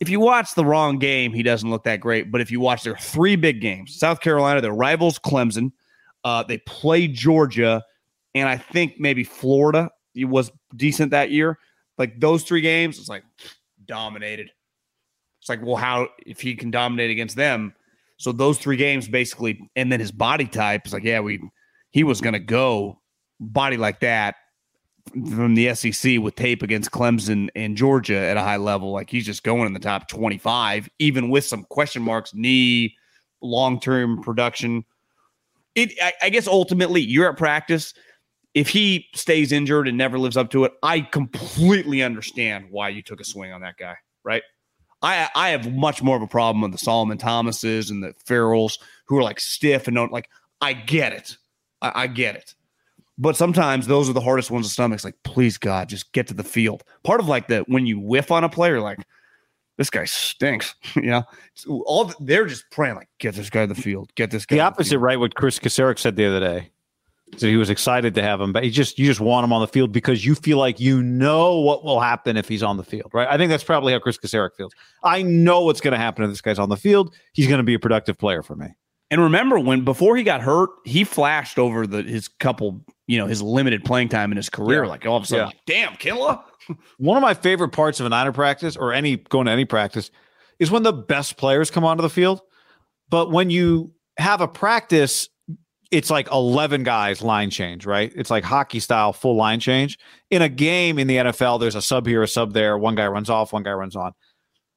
if 0.00 0.08
you 0.08 0.20
watch 0.20 0.54
the 0.54 0.64
wrong 0.64 0.98
game, 0.98 1.32
he 1.32 1.42
doesn't 1.42 1.68
look 1.68 1.84
that 1.84 2.00
great. 2.00 2.30
But 2.30 2.40
if 2.40 2.50
you 2.50 2.60
watch 2.60 2.82
their 2.82 2.96
three 2.96 3.36
big 3.36 3.60
games, 3.60 3.98
South 3.98 4.20
Carolina, 4.20 4.60
their 4.60 4.72
rivals, 4.72 5.18
Clemson, 5.18 5.72
uh, 6.24 6.42
they 6.42 6.58
play 6.58 7.06
Georgia, 7.06 7.84
and 8.34 8.48
I 8.48 8.56
think 8.56 8.94
maybe 8.98 9.24
Florida 9.24 9.90
was 10.16 10.50
decent 10.74 11.10
that 11.10 11.30
year. 11.30 11.58
Like 11.98 12.18
those 12.18 12.42
three 12.42 12.60
games, 12.60 12.98
it's 12.98 13.08
like 13.08 13.24
dominated. 13.84 14.50
It's 15.40 15.48
like, 15.48 15.62
well, 15.62 15.76
how 15.76 16.08
if 16.26 16.40
he 16.40 16.56
can 16.56 16.70
dominate 16.70 17.10
against 17.10 17.36
them? 17.36 17.74
So 18.16 18.32
those 18.32 18.58
three 18.58 18.76
games 18.76 19.08
basically, 19.08 19.70
and 19.76 19.92
then 19.92 20.00
his 20.00 20.12
body 20.12 20.46
type 20.46 20.86
is 20.86 20.92
like, 20.92 21.04
yeah, 21.04 21.20
we 21.20 21.40
he 21.90 22.02
was 22.02 22.20
gonna 22.20 22.40
go 22.40 23.00
body 23.38 23.76
like 23.76 24.00
that 24.00 24.36
from 25.12 25.54
the 25.54 25.74
SEC 25.74 26.18
with 26.18 26.34
tape 26.34 26.62
against 26.62 26.90
Clemson 26.90 27.48
and 27.54 27.76
Georgia 27.76 28.16
at 28.16 28.36
a 28.36 28.40
high 28.40 28.56
level. 28.56 28.92
Like 28.92 29.10
he's 29.10 29.26
just 29.26 29.42
going 29.42 29.66
in 29.66 29.74
the 29.74 29.80
top 29.80 30.08
25, 30.08 30.88
even 30.98 31.28
with 31.28 31.44
some 31.44 31.64
question 31.64 32.02
marks, 32.02 32.34
knee, 32.34 32.96
long 33.42 33.78
term 33.78 34.22
production. 34.22 34.84
It, 35.74 35.92
I, 36.00 36.12
I, 36.22 36.28
guess 36.30 36.46
ultimately, 36.46 37.00
you're 37.00 37.28
at 37.28 37.36
practice. 37.36 37.94
If 38.54 38.68
he 38.68 39.08
stays 39.14 39.50
injured 39.50 39.88
and 39.88 39.98
never 39.98 40.18
lives 40.18 40.36
up 40.36 40.50
to 40.50 40.64
it, 40.64 40.72
I 40.82 41.00
completely 41.00 42.02
understand 42.02 42.66
why 42.70 42.90
you 42.90 43.02
took 43.02 43.20
a 43.20 43.24
swing 43.24 43.52
on 43.52 43.62
that 43.62 43.76
guy, 43.76 43.96
right? 44.22 44.42
I 45.02 45.28
I 45.34 45.48
have 45.50 45.72
much 45.72 46.02
more 46.02 46.16
of 46.16 46.22
a 46.22 46.28
problem 46.28 46.62
with 46.62 46.72
the 46.72 46.78
Solomon 46.78 47.18
Thomases 47.18 47.90
and 47.90 48.02
the 48.02 48.14
Ferrells 48.26 48.78
who 49.06 49.18
are 49.18 49.22
like 49.22 49.40
stiff 49.40 49.88
and 49.88 49.96
don't 49.96 50.12
like. 50.12 50.30
I 50.60 50.72
get 50.72 51.12
it. 51.12 51.36
I, 51.82 52.02
I 52.02 52.06
get 52.06 52.36
it. 52.36 52.54
But 53.18 53.36
sometimes 53.36 53.86
those 53.86 54.08
are 54.08 54.12
the 54.12 54.20
hardest 54.20 54.50
ones 54.50 54.66
to 54.66 54.72
stomach. 54.72 54.96
It's 54.96 55.04
like, 55.04 55.22
please 55.22 55.56
God, 55.56 55.88
just 55.88 56.12
get 56.12 56.26
to 56.28 56.34
the 56.34 56.42
field. 56.42 56.82
Part 57.04 57.20
of 57.20 57.28
like 57.28 57.48
that 57.48 57.68
when 57.68 57.86
you 57.86 58.00
whiff 58.00 58.32
on 58.32 58.42
a 58.42 58.48
player, 58.48 58.80
like 58.80 58.98
this 59.76 59.90
guy 59.90 60.04
stinks. 60.04 60.74
you 60.94 61.02
know, 61.02 61.24
all 61.68 62.12
they're 62.20 62.46
just 62.46 62.70
praying 62.70 62.96
like, 62.96 63.08
get 63.18 63.34
this 63.34 63.50
guy 63.50 63.66
to 63.66 63.74
the 63.74 63.80
field, 63.80 64.10
get 64.14 64.30
this 64.30 64.46
guy. 64.46 64.56
The 64.56 64.60
opposite, 64.62 64.90
the 64.90 64.98
right? 64.98 65.18
What 65.18 65.34
Kris 65.34 65.58
Kocurek 65.58 65.98
said 65.98 66.16
the 66.16 66.26
other 66.26 66.40
day. 66.40 66.70
So 67.36 67.48
he 67.48 67.56
was 67.56 67.70
excited 67.70 68.14
to 68.14 68.22
have 68.22 68.40
him, 68.40 68.52
but 68.52 68.62
he 68.62 68.70
just 68.70 68.98
you 68.98 69.06
just 69.06 69.20
want 69.20 69.44
him 69.44 69.52
on 69.52 69.60
the 69.60 69.66
field 69.66 69.90
because 69.90 70.24
you 70.24 70.34
feel 70.36 70.58
like 70.58 70.78
you 70.78 71.02
know 71.02 71.58
what 71.58 71.84
will 71.84 72.00
happen 72.00 72.36
if 72.36 72.46
he's 72.46 72.62
on 72.62 72.76
the 72.76 72.84
field, 72.84 73.10
right? 73.12 73.26
I 73.28 73.36
think 73.36 73.50
that's 73.50 73.64
probably 73.64 73.92
how 73.92 73.98
Kris 73.98 74.18
Kocurek 74.18 74.50
feels. 74.56 74.72
I 75.02 75.22
know 75.22 75.62
what's 75.62 75.80
going 75.80 75.92
to 75.92 75.98
happen 75.98 76.24
if 76.24 76.30
this 76.30 76.40
guy's 76.40 76.58
on 76.58 76.68
the 76.68 76.76
field. 76.76 77.14
He's 77.32 77.48
going 77.48 77.58
to 77.58 77.64
be 77.64 77.74
a 77.74 77.78
productive 77.78 78.18
player 78.18 78.42
for 78.42 78.54
me. 78.54 78.68
And 79.10 79.20
remember 79.20 79.58
when 79.58 79.84
before 79.84 80.16
he 80.16 80.22
got 80.22 80.42
hurt, 80.42 80.70
he 80.84 81.04
flashed 81.04 81.58
over 81.58 81.86
the 81.86 82.02
his 82.02 82.28
couple 82.28 82.84
you 83.06 83.18
know 83.18 83.26
his 83.26 83.42
limited 83.42 83.84
playing 83.84 84.08
time 84.08 84.30
in 84.32 84.36
his 84.36 84.48
career. 84.48 84.84
Yeah. 84.84 84.90
Like 84.90 85.06
all 85.06 85.16
of 85.16 85.24
a 85.24 85.26
sudden, 85.26 85.52
yeah. 85.66 85.86
damn, 85.88 85.92
Kinlaw. 85.94 86.42
One 86.98 87.16
of 87.16 87.22
my 87.22 87.34
favorite 87.34 87.70
parts 87.70 88.00
of 88.00 88.06
a 88.06 88.08
Niner 88.08 88.32
practice 88.32 88.76
or 88.76 88.92
any 88.92 89.16
going 89.16 89.46
to 89.46 89.52
any 89.52 89.64
practice 89.64 90.10
is 90.58 90.70
when 90.70 90.82
the 90.82 90.92
best 90.92 91.36
players 91.36 91.70
come 91.70 91.84
onto 91.84 92.02
the 92.02 92.10
field. 92.10 92.40
But 93.10 93.30
when 93.30 93.50
you 93.50 93.92
have 94.16 94.40
a 94.40 94.48
practice, 94.48 95.28
it's 95.90 96.10
like 96.10 96.30
11 96.32 96.82
guys 96.82 97.22
line 97.22 97.50
change, 97.50 97.86
right? 97.86 98.12
It's 98.16 98.30
like 98.30 98.44
hockey 98.44 98.80
style 98.80 99.12
full 99.12 99.36
line 99.36 99.60
change. 99.60 99.98
In 100.30 100.42
a 100.42 100.48
game 100.48 100.98
in 100.98 101.06
the 101.06 101.16
NFL, 101.16 101.60
there's 101.60 101.74
a 101.74 101.82
sub 101.82 102.06
here, 102.06 102.22
a 102.22 102.28
sub 102.28 102.52
there. 102.52 102.78
One 102.78 102.94
guy 102.94 103.06
runs 103.06 103.30
off, 103.30 103.52
one 103.52 103.62
guy 103.62 103.72
runs 103.72 103.94
on. 103.94 104.12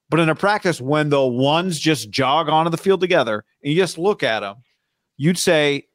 But 0.09 0.19
in 0.19 0.29
a 0.29 0.35
practice, 0.35 0.79
when 0.79 1.09
the 1.09 1.25
ones 1.25 1.79
just 1.79 2.09
jog 2.09 2.49
onto 2.49 2.69
the 2.69 2.77
field 2.77 3.01
together 3.01 3.43
and 3.63 3.73
you 3.73 3.79
just 3.79 3.97
look 3.97 4.23
at 4.23 4.41
them, 4.41 4.57
you'd 5.17 5.37
say 5.37 5.86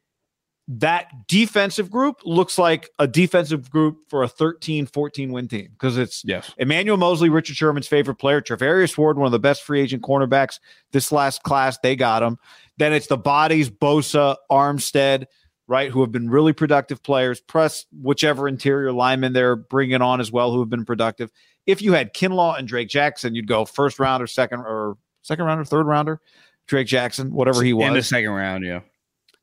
that 0.67 1.27
defensive 1.27 1.91
group 1.91 2.21
looks 2.23 2.57
like 2.57 2.89
a 2.97 3.05
defensive 3.05 3.69
group 3.69 3.97
for 4.07 4.23
a 4.23 4.27
13 4.27 4.85
14 4.85 5.31
win 5.31 5.47
team 5.47 5.69
because 5.71 5.97
it's 5.97 6.23
yes. 6.23 6.53
Emmanuel 6.57 6.97
Moseley, 6.97 7.29
Richard 7.29 7.57
Sherman's 7.57 7.87
favorite 7.87 8.15
player, 8.15 8.41
Charvarius 8.41 8.97
Ward, 8.97 9.17
one 9.17 9.25
of 9.25 9.33
the 9.33 9.39
best 9.39 9.63
free 9.63 9.81
agent 9.81 10.03
cornerbacks 10.03 10.59
this 10.91 11.11
last 11.11 11.43
class. 11.43 11.77
They 11.79 11.95
got 11.95 12.23
him. 12.23 12.37
Then 12.77 12.93
it's 12.93 13.07
the 13.07 13.17
bodies, 13.17 13.69
Bosa, 13.69 14.37
Armstead, 14.49 15.25
right, 15.67 15.91
who 15.91 16.01
have 16.01 16.11
been 16.11 16.29
really 16.29 16.53
productive 16.53 17.03
players. 17.03 17.41
Press 17.41 17.85
whichever 18.01 18.47
interior 18.47 18.93
lineman 18.93 19.33
they're 19.33 19.57
bringing 19.57 20.01
on 20.01 20.21
as 20.21 20.31
well, 20.31 20.51
who 20.51 20.59
have 20.59 20.69
been 20.69 20.85
productive. 20.85 21.29
If 21.65 21.81
you 21.81 21.93
had 21.93 22.13
Kinlaw 22.13 22.57
and 22.57 22.67
Drake 22.67 22.89
Jackson, 22.89 23.35
you'd 23.35 23.47
go 23.47 23.65
first 23.65 23.99
round 23.99 24.23
or 24.23 24.27
second 24.27 24.61
or 24.61 24.97
second 25.23 25.45
rounder, 25.45 25.65
third 25.65 25.87
rounder. 25.87 26.21
Drake 26.67 26.87
Jackson, 26.87 27.33
whatever 27.33 27.61
he 27.61 27.73
was. 27.73 27.87
In 27.87 27.93
the 27.93 28.01
second 28.01 28.29
round, 28.29 28.65
yeah. 28.65 28.79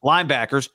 Linebackers, 0.03 0.71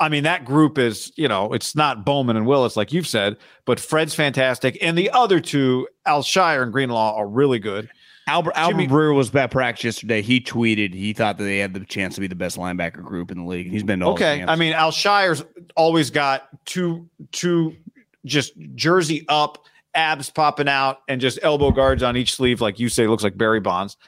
I 0.00 0.08
mean, 0.08 0.24
that 0.24 0.44
group 0.44 0.78
is, 0.78 1.12
you 1.16 1.28
know, 1.28 1.52
it's 1.52 1.74
not 1.74 2.04
Bowman 2.04 2.36
and 2.36 2.46
Willis, 2.46 2.76
like 2.76 2.92
you've 2.92 3.06
said, 3.06 3.36
but 3.64 3.80
Fred's 3.80 4.14
fantastic. 4.14 4.78
And 4.80 4.96
the 4.96 5.10
other 5.10 5.40
two, 5.40 5.88
Al-Shaair 6.06 6.62
and 6.62 6.72
Greenlaw, 6.72 7.14
are 7.16 7.26
really 7.26 7.58
good. 7.58 7.88
Albert 8.26 8.54
Albert 8.56 8.82
Jimmy, 8.82 8.88
Breer 8.88 9.14
was 9.14 9.34
at 9.34 9.50
practice 9.50 9.84
yesterday. 9.84 10.22
He 10.22 10.40
tweeted 10.40 10.94
he 10.94 11.12
thought 11.12 11.36
that 11.38 11.44
they 11.44 11.58
had 11.58 11.74
the 11.74 11.80
chance 11.80 12.14
to 12.14 12.20
be 12.20 12.26
the 12.26 12.34
best 12.34 12.56
linebacker 12.56 13.02
group 13.02 13.30
in 13.30 13.38
the 13.38 13.44
league. 13.44 13.70
He's 13.70 13.82
been 13.82 14.02
okay. 14.02 14.42
I 14.42 14.56
mean, 14.56 14.72
Al-Shaair's 14.72 15.44
always 15.76 16.10
got 16.10 16.48
two 16.64 17.08
two 17.32 17.76
just 18.24 18.54
jersey 18.74 19.26
up, 19.28 19.64
abs 19.94 20.30
popping 20.30 20.68
out, 20.68 21.00
and 21.06 21.20
just 21.20 21.38
elbow 21.42 21.70
guards 21.70 22.02
on 22.02 22.16
each 22.16 22.34
sleeve, 22.34 22.62
like 22.62 22.78
you 22.80 22.88
say, 22.88 23.06
looks 23.06 23.22
like 23.22 23.36
Barry 23.36 23.60
Bonds. 23.60 23.98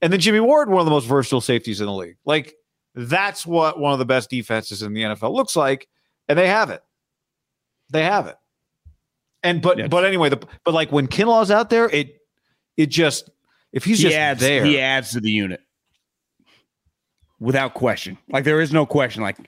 And 0.00 0.10
then 0.10 0.20
Jimmy 0.20 0.40
Ward, 0.40 0.70
one 0.70 0.80
of 0.80 0.86
the 0.86 0.90
most 0.90 1.04
versatile 1.04 1.42
safeties 1.42 1.80
in 1.80 1.86
the 1.86 1.92
league. 1.92 2.16
Like 2.24 2.54
that's 2.94 3.46
what 3.46 3.78
one 3.78 3.92
of 3.92 3.98
the 3.98 4.04
best 4.04 4.30
defenses 4.30 4.82
in 4.82 4.92
the 4.92 5.02
NFL 5.02 5.32
looks 5.32 5.56
like, 5.56 5.88
and 6.28 6.38
they 6.38 6.48
have 6.48 6.70
it. 6.70 6.82
They 7.90 8.04
have 8.04 8.26
it. 8.26 8.36
And 9.42 9.62
but 9.62 9.78
yes. 9.78 9.88
but 9.88 10.04
anyway, 10.04 10.28
the, 10.28 10.38
but 10.64 10.74
like 10.74 10.92
when 10.92 11.06
Kinlaw's 11.06 11.50
out 11.50 11.70
there, 11.70 11.88
it 11.88 12.18
it 12.76 12.86
just 12.86 13.30
if 13.72 13.84
he's 13.84 13.98
he 13.98 14.04
just 14.04 14.16
adds, 14.16 14.40
there, 14.40 14.64
he 14.64 14.78
adds 14.78 15.12
to 15.12 15.20
the 15.20 15.30
unit 15.30 15.60
without 17.38 17.74
question. 17.74 18.18
Like 18.28 18.44
there 18.44 18.60
is 18.60 18.72
no 18.72 18.84
question. 18.84 19.22
Like 19.22 19.38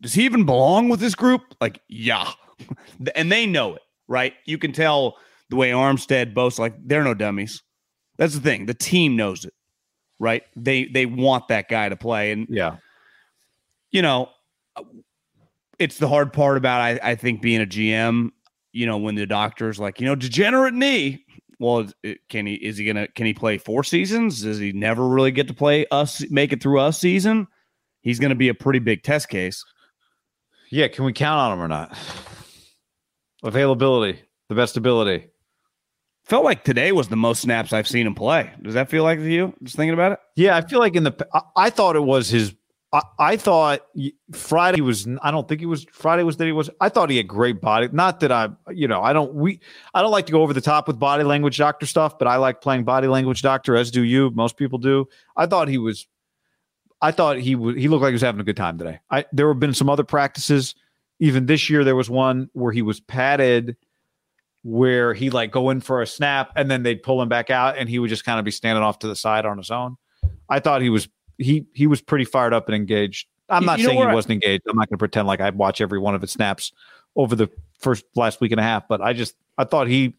does 0.00 0.14
he 0.14 0.24
even 0.24 0.44
belong 0.44 0.88
with 0.88 1.00
this 1.00 1.14
group? 1.14 1.42
Like 1.60 1.80
yeah, 1.88 2.30
and 3.16 3.32
they 3.32 3.46
know 3.46 3.74
it, 3.74 3.82
right? 4.06 4.34
You 4.44 4.58
can 4.58 4.72
tell 4.72 5.16
the 5.50 5.56
way 5.56 5.70
Armstead 5.70 6.32
boasts. 6.32 6.58
Like 6.58 6.74
they're 6.84 7.04
no 7.04 7.14
dummies. 7.14 7.62
That's 8.18 8.34
the 8.34 8.40
thing. 8.40 8.66
The 8.66 8.74
team 8.74 9.16
knows 9.16 9.44
it 9.44 9.54
right? 10.18 10.42
They 10.56 10.86
they 10.86 11.06
want 11.06 11.48
that 11.48 11.68
guy 11.68 11.88
to 11.88 11.96
play, 11.96 12.32
and 12.32 12.46
yeah, 12.48 12.76
you 13.90 14.02
know, 14.02 14.28
it's 15.78 15.98
the 15.98 16.08
hard 16.08 16.32
part 16.32 16.56
about 16.56 16.80
I, 16.80 17.00
I 17.02 17.14
think 17.14 17.42
being 17.42 17.62
a 17.62 17.66
GM. 17.66 18.30
You 18.72 18.86
know, 18.86 18.98
when 18.98 19.14
the 19.14 19.26
doctor's 19.26 19.78
like, 19.78 20.00
you 20.00 20.06
know, 20.06 20.16
degenerate 20.16 20.74
knee. 20.74 21.24
Well, 21.60 21.86
can 22.28 22.46
he? 22.46 22.54
Is 22.54 22.76
he 22.78 22.84
gonna? 22.84 23.06
Can 23.08 23.26
he 23.26 23.34
play 23.34 23.58
four 23.58 23.84
seasons? 23.84 24.42
Does 24.42 24.58
he 24.58 24.72
never 24.72 25.06
really 25.06 25.30
get 25.30 25.46
to 25.48 25.54
play 25.54 25.86
us? 25.92 26.28
Make 26.30 26.52
it 26.52 26.60
through 26.60 26.80
us 26.80 26.98
season? 26.98 27.46
He's 28.04 28.20
going 28.20 28.30
to 28.30 28.36
be 28.36 28.48
a 28.50 28.54
pretty 28.54 28.80
big 28.80 29.02
test 29.02 29.30
case. 29.30 29.64
Yeah, 30.70 30.88
can 30.88 31.06
we 31.06 31.12
count 31.14 31.40
on 31.40 31.52
him 31.52 31.64
or 31.64 31.68
not? 31.68 31.96
Availability, 33.42 34.20
the 34.50 34.54
best 34.54 34.76
ability. 34.76 35.28
Felt 36.24 36.44
like 36.44 36.64
today 36.64 36.90
was 36.92 37.08
the 37.08 37.16
most 37.16 37.42
snaps 37.42 37.72
I've 37.74 37.86
seen 37.86 38.06
him 38.06 38.14
play. 38.14 38.50
Does 38.62 38.74
that 38.74 38.88
feel 38.88 39.04
like 39.04 39.18
to 39.18 39.30
you? 39.30 39.52
Just 39.62 39.76
thinking 39.76 39.92
about 39.92 40.12
it. 40.12 40.18
Yeah, 40.36 40.56
I 40.56 40.62
feel 40.62 40.78
like 40.78 40.96
in 40.96 41.04
the 41.04 41.28
I, 41.34 41.40
I 41.56 41.70
thought 41.70 41.96
it 41.96 42.02
was 42.02 42.30
his. 42.30 42.54
I, 42.94 43.02
I 43.18 43.36
thought 43.36 43.82
Friday 44.32 44.80
was. 44.80 45.06
I 45.22 45.30
don't 45.30 45.46
think 45.46 45.60
he 45.60 45.66
was. 45.66 45.84
Friday 45.92 46.22
was 46.22 46.38
that 46.38 46.46
he 46.46 46.52
was. 46.52 46.70
I 46.80 46.88
thought 46.88 47.10
he 47.10 47.18
had 47.18 47.28
great 47.28 47.60
body. 47.60 47.90
Not 47.92 48.20
that 48.20 48.32
I, 48.32 48.48
you 48.70 48.88
know, 48.88 49.02
I 49.02 49.12
don't. 49.12 49.34
We. 49.34 49.60
I 49.92 50.00
don't 50.00 50.12
like 50.12 50.24
to 50.26 50.32
go 50.32 50.40
over 50.40 50.54
the 50.54 50.62
top 50.62 50.88
with 50.88 50.98
body 50.98 51.24
language 51.24 51.58
doctor 51.58 51.84
stuff, 51.84 52.18
but 52.18 52.26
I 52.26 52.36
like 52.36 52.62
playing 52.62 52.84
body 52.84 53.06
language 53.06 53.42
doctor, 53.42 53.76
as 53.76 53.90
do 53.90 54.02
you. 54.02 54.30
Most 54.30 54.56
people 54.56 54.78
do. 54.78 55.06
I 55.36 55.44
thought 55.44 55.68
he 55.68 55.76
was. 55.76 56.06
I 57.02 57.10
thought 57.10 57.36
he 57.36 57.54
would. 57.54 57.76
He 57.76 57.88
looked 57.88 58.00
like 58.00 58.10
he 58.10 58.14
was 58.14 58.22
having 58.22 58.40
a 58.40 58.44
good 58.44 58.56
time 58.56 58.78
today. 58.78 58.98
I 59.10 59.26
there 59.30 59.48
have 59.48 59.60
been 59.60 59.74
some 59.74 59.90
other 59.90 60.04
practices. 60.04 60.74
Even 61.20 61.46
this 61.46 61.68
year, 61.68 61.84
there 61.84 61.94
was 61.94 62.08
one 62.08 62.48
where 62.54 62.72
he 62.72 62.82
was 62.82 62.98
padded 62.98 63.76
where 64.64 65.12
he 65.12 65.28
like 65.30 65.50
go 65.52 65.70
in 65.70 65.80
for 65.80 66.00
a 66.00 66.06
snap 66.06 66.50
and 66.56 66.70
then 66.70 66.82
they'd 66.82 67.02
pull 67.02 67.20
him 67.20 67.28
back 67.28 67.50
out 67.50 67.76
and 67.76 67.88
he 67.88 67.98
would 67.98 68.08
just 68.08 68.24
kind 68.24 68.38
of 68.38 68.44
be 68.46 68.50
standing 68.50 68.82
off 68.82 68.98
to 68.98 69.06
the 69.06 69.14
side 69.14 69.44
on 69.44 69.58
his 69.58 69.70
own. 69.70 69.96
I 70.48 70.58
thought 70.58 70.80
he 70.82 70.88
was 70.88 71.06
he 71.38 71.66
he 71.74 71.86
was 71.86 72.00
pretty 72.00 72.24
fired 72.24 72.54
up 72.54 72.66
and 72.66 72.74
engaged. 72.74 73.28
I'm 73.50 73.66
not 73.66 73.78
you 73.78 73.84
saying 73.84 73.98
he 73.98 74.04
I- 74.04 74.14
wasn't 74.14 74.32
engaged. 74.32 74.62
I'm 74.68 74.76
not 74.76 74.88
going 74.88 74.96
to 74.96 74.98
pretend 74.98 75.28
like 75.28 75.40
I'd 75.40 75.56
watch 75.56 75.80
every 75.80 75.98
one 75.98 76.14
of 76.14 76.22
his 76.22 76.32
snaps 76.32 76.72
over 77.14 77.36
the 77.36 77.50
first 77.78 78.04
last 78.16 78.40
week 78.40 78.52
and 78.52 78.60
a 78.60 78.64
half, 78.64 78.88
but 78.88 79.02
I 79.02 79.12
just 79.12 79.34
I 79.58 79.64
thought 79.64 79.86
he 79.86 80.14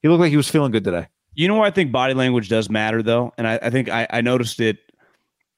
he 0.00 0.08
looked 0.08 0.20
like 0.20 0.30
he 0.30 0.36
was 0.36 0.48
feeling 0.48 0.72
good 0.72 0.84
today. 0.84 1.08
You 1.34 1.46
know 1.46 1.54
where 1.54 1.64
I 1.64 1.70
think 1.70 1.92
body 1.92 2.14
language 2.14 2.48
does 2.48 2.70
matter 2.70 3.02
though, 3.02 3.32
and 3.36 3.46
I, 3.46 3.58
I 3.62 3.70
think 3.70 3.88
I, 3.90 4.06
I 4.10 4.20
noticed 4.22 4.60
it. 4.60 4.78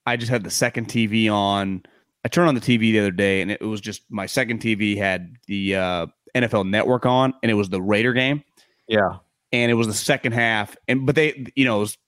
I 0.05 0.17
just 0.17 0.31
had 0.31 0.43
the 0.45 0.51
second 0.51 0.89
TV 0.89 1.31
on. 1.33 1.85
I 2.25 2.29
turned 2.29 2.49
on 2.49 2.55
the 2.55 2.61
TV 2.61 2.81
the 2.93 3.01
other 3.01 3.11
day, 3.11 3.41
and 3.41 3.51
it 3.51 3.61
was 3.61 3.81
just 3.81 4.03
my 4.11 4.27
second 4.27 4.61
TV 4.61 4.97
had 4.97 5.37
the 5.47 5.77
uh, 5.77 6.07
NFL 6.35 6.69
Network 6.69 7.07
on, 7.07 7.35
and 7.43 7.51
it 7.51 7.55
was 7.55 7.69
the 7.69 7.81
Raider 7.83 8.13
game, 8.13 8.43
Yeah. 8.89 9.19
and 9.53 9.71
it 9.71 9.75
was 9.75 9.87
the 9.87 9.93
second 9.95 10.33
half, 10.33 10.77
and 10.89 11.07
but 11.07 11.15
they, 11.15 11.47
you 11.55 11.65
know, 11.65 11.77
it 11.77 11.81
was, 11.81 11.99